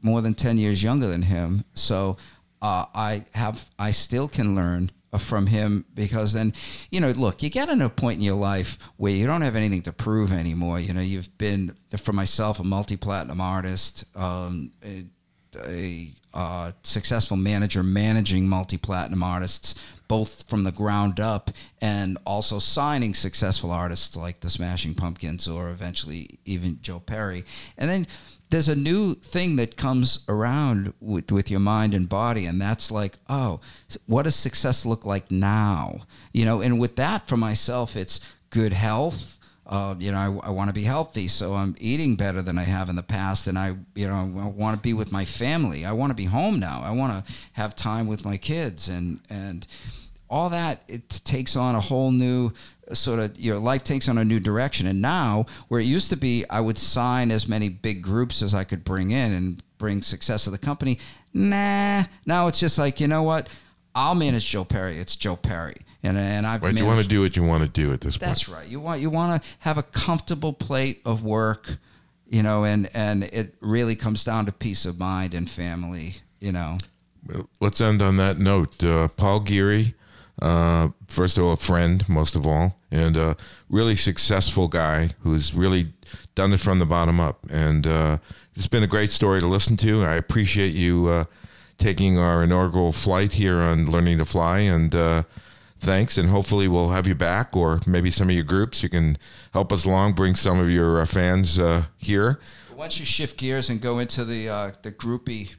more 0.02 0.20
than 0.20 0.34
ten 0.34 0.59
years 0.59 0.82
younger 0.82 1.06
than 1.06 1.22
him. 1.22 1.64
So 1.74 2.18
uh, 2.60 2.86
I 2.94 3.24
have, 3.32 3.70
I 3.78 3.90
still 3.90 4.28
can 4.28 4.55
learn 4.55 4.90
from 5.19 5.47
him 5.47 5.85
because 5.95 6.33
then, 6.33 6.53
you 6.91 7.01
know, 7.01 7.11
look, 7.11 7.43
you 7.43 7.51
get 7.51 7.66
to 7.66 7.85
a 7.85 7.89
point 7.89 8.19
in 8.19 8.24
your 8.24 8.37
life 8.37 8.78
where 8.97 9.12
you 9.12 9.27
don't 9.27 9.43
have 9.43 9.57
anything 9.57 9.83
to 9.83 9.93
prove 9.93 10.33
anymore. 10.33 10.81
You 10.81 10.93
know, 10.93 11.01
you've 11.01 11.37
been, 11.39 11.77
for 11.97 12.12
myself, 12.12 12.61
a 12.61 12.65
multi-platinum 12.65 13.41
artist, 13.41 14.05
um, 14.15 14.73
a, 14.85 15.07
a 15.65 16.12
uh, 16.35 16.73
successful 16.83 17.37
manager 17.37 17.83
managing 17.83 18.49
multi-platinum 18.49 19.23
artists 19.23 19.74
both 20.09 20.49
from 20.49 20.65
the 20.65 20.73
ground 20.73 21.19
up 21.19 21.51
and 21.81 22.19
also 22.24 22.59
signing 22.59 23.15
successful 23.15 23.70
artists 23.70 24.16
like 24.16 24.41
the 24.41 24.51
Smashing 24.51 24.95
Pumpkins 24.95 25.49
or 25.49 25.70
eventually 25.70 26.39
even 26.45 26.78
Joe 26.81 27.01
Perry. 27.01 27.45
And 27.77 27.91
then 27.91 28.07
there's 28.51 28.68
a 28.68 28.77
new 28.77 29.14
thing 29.14 29.56
that 29.56 29.77
comes 29.77 30.24
around 30.28 30.93
with, 31.01 31.32
with 31.32 31.51
your 31.51 31.60
mind 31.60 31.94
and 31.94 32.09
body, 32.09 32.47
and 32.47 32.60
that's 32.60 32.90
like, 32.90 33.18
oh, 33.28 33.60
what 34.06 34.23
does 34.23 34.36
success 34.36 34.86
look 34.86 35.05
like 35.05 35.31
now? 35.31 36.01
You 36.32 36.44
know, 36.44 36.60
and 36.60 36.78
with 36.78 36.97
that 36.97 37.27
for 37.27 37.36
myself, 37.36 37.97
it's 37.97 38.20
good 38.51 38.73
health. 38.73 39.39
Uh, 39.66 39.97
you 39.98 40.12
know, 40.12 40.40
I, 40.44 40.47
I 40.47 40.51
want 40.51 40.68
to 40.70 40.74
be 40.74 40.85
healthy, 40.85 41.27
so 41.27 41.55
I'm 41.55 41.74
eating 41.81 42.14
better 42.14 42.40
than 42.40 42.56
I 42.56 42.62
have 42.62 42.89
in 42.89 42.94
the 42.94 43.02
past, 43.02 43.48
and 43.48 43.59
I, 43.59 43.77
you 43.97 44.06
know, 44.06 44.14
I 44.14 44.47
want 44.47 44.77
to 44.77 44.81
be 44.81 44.93
with 44.93 45.10
my 45.10 45.24
family. 45.24 45.85
I 45.85 45.90
want 45.90 46.10
to 46.10 46.14
be 46.14 46.27
home 46.27 46.60
now. 46.60 46.82
I 46.85 46.93
want 46.93 47.12
to 47.27 47.32
have 47.55 47.74
time 47.74 48.06
with 48.06 48.24
my 48.24 48.36
kids, 48.36 48.89
and 48.89 49.18
and 49.28 49.66
all 50.28 50.51
that 50.51 50.82
it 50.89 51.09
takes 51.24 51.56
on 51.56 51.74
a 51.74 51.81
whole 51.81 52.10
new 52.10 52.52
sort 52.93 53.19
of 53.19 53.39
your 53.39 53.59
life 53.59 53.83
takes 53.85 54.09
on 54.09 54.19
a 54.19 54.25
new 54.25 54.41
direction. 54.41 54.87
And 54.87 55.01
now, 55.03 55.47
where 55.69 55.81
it 55.81 55.85
used 55.87 56.11
to 56.11 56.17
be, 56.17 56.45
I 56.49 56.61
would 56.61 56.79
sign 56.79 57.31
as 57.31 57.49
many 57.49 57.69
big 57.69 58.03
groups 58.03 58.43
as 58.43 58.55
I 58.55 58.65
could 58.65 58.85
bring 58.85 59.11
in 59.11 59.33
and 59.33 59.63
bring 59.79 60.03
success 60.03 60.45
to 60.45 60.51
the 60.51 60.59
company. 60.59 60.99
Nah, 61.35 62.05
now 62.25 62.47
it's 62.47 62.61
just 62.61 62.79
like 62.79 63.01
you 63.01 63.09
know 63.09 63.23
what. 63.23 63.49
I'll 63.95 64.15
manage 64.15 64.47
Joe 64.47 64.65
Perry. 64.67 64.99
It's 64.99 65.17
Joe 65.17 65.37
Perry. 65.37 65.77
And 66.03 66.19
and 66.19 66.47
I've 66.47 66.63
Right, 66.63 66.69
managed, 66.75 66.81
you 66.83 66.87
want 66.87 67.03
to 67.03 67.09
do 67.09 67.23
what 67.23 67.35
you 67.37 67.43
want 67.45 67.63
to 67.63 67.69
do 67.69 67.93
at 67.95 68.03
this 68.03 68.19
point. 68.19 68.29
that's 68.29 68.49
right. 68.49 68.69
You 68.69 68.79
want 68.79 69.01
you 69.01 69.09
want 69.11 69.43
to 69.43 69.49
have 69.61 69.79
a 69.79 69.83
comfortable 69.83 70.53
plate 70.53 71.01
of 71.07 71.25
work, 71.25 71.79
you 72.29 72.43
know, 72.43 72.65
and 72.65 72.91
and 72.95 73.25
it 73.25 73.55
really 73.61 73.97
comes 73.97 74.23
down 74.23 74.45
to 74.47 74.53
peace 74.53 74.85
of 74.85 74.99
mind 74.99 75.33
and 75.35 75.49
family, 75.49 76.17
you 76.41 76.53
know. 76.53 76.77
Let's 77.61 77.81
end 77.81 78.03
on 78.03 78.19
that 78.19 78.39
note. 78.39 78.85
Uh, 78.85 79.09
Paul 79.09 79.41
Geary, 79.41 79.95
uh, 80.43 80.89
first 81.09 81.39
of 81.39 81.45
all, 81.45 81.53
a 81.53 81.57
friend, 81.57 82.07
most 82.09 82.35
of 82.35 82.47
all, 82.47 82.79
and 82.91 83.17
a 83.17 83.37
really 83.69 83.97
successful 83.97 84.69
guy 84.69 85.11
who's 85.21 85.55
really 85.55 85.93
done 86.35 86.53
it 86.53 86.61
from 86.61 86.79
the 86.79 86.87
bottom 86.87 87.21
up. 87.21 87.41
And 87.51 87.87
uh, 87.87 88.19
it's 88.55 88.69
been 88.69 88.83
a 88.83 88.89
great 88.89 89.11
story 89.11 89.41
to 89.41 89.47
listen 89.47 89.77
to. 89.79 90.05
I 90.05 90.15
appreciate 90.15 90.75
you 90.75 91.07
uh, 91.09 91.25
taking 91.79 92.19
our 92.19 92.43
inaugural 92.43 92.93
flight 92.93 93.35
here 93.35 93.59
on 93.59 93.91
Learning 93.91 94.19
to 94.19 94.25
Fly. 94.25 94.59
And 94.59 94.95
uh, 94.95 95.23
thanks. 95.79 96.19
And 96.19 96.29
hopefully, 96.29 96.69
we'll 96.69 96.91
have 96.91 97.07
you 97.07 97.15
back, 97.15 97.57
or 97.57 97.81
maybe 97.87 98.11
some 98.11 98.29
of 98.29 98.35
your 98.35 98.45
groups. 98.45 98.83
You 98.83 98.91
can 98.91 99.17
help 99.53 99.73
us 99.73 99.87
along, 99.87 100.15
bring 100.15 100.35
some 100.35 100.59
of 100.59 100.69
your 100.69 101.01
uh, 101.01 101.07
fans 101.07 101.59
uh, 101.59 101.85
here. 101.97 102.41
Once 102.77 102.99
you 102.99 103.07
shift 103.07 103.39
gears 103.39 103.71
and 103.71 103.81
go 103.81 103.99
into 103.99 104.23
the 104.23 104.75
the 104.83 104.93
groupie. 104.93 105.55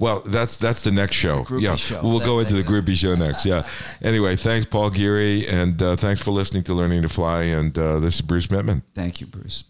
Uh, 0.00 0.04
Well, 0.04 0.22
that's 0.24 0.56
that's 0.58 0.82
the 0.82 0.90
next 0.90 1.16
show. 1.16 1.44
groupie 1.44 1.62
yeah, 1.62 1.76
show. 1.76 2.00
we'll 2.02 2.18
That- 2.20 2.24
go 2.26 2.38
into 2.40 2.54
the 2.54 2.62
that- 2.62 2.70
groupie 2.70 2.96
show 2.96 3.14
next. 3.14 3.44
Yeah. 3.44 3.66
Anyway, 4.02 4.34
thanks, 4.36 4.66
Paul 4.66 4.90
Geary, 4.90 5.46
and 5.46 5.80
uh, 5.82 5.94
thanks 5.96 6.22
for 6.22 6.30
listening 6.32 6.62
to 6.64 6.74
Learning 6.74 7.02
to 7.02 7.08
Fly. 7.08 7.42
And 7.42 7.76
uh, 7.78 7.98
this 8.00 8.14
is 8.16 8.20
Bruce 8.22 8.46
Mittman. 8.48 8.82
thank 8.94 9.20
you, 9.20 9.26
Bruce. 9.26 9.64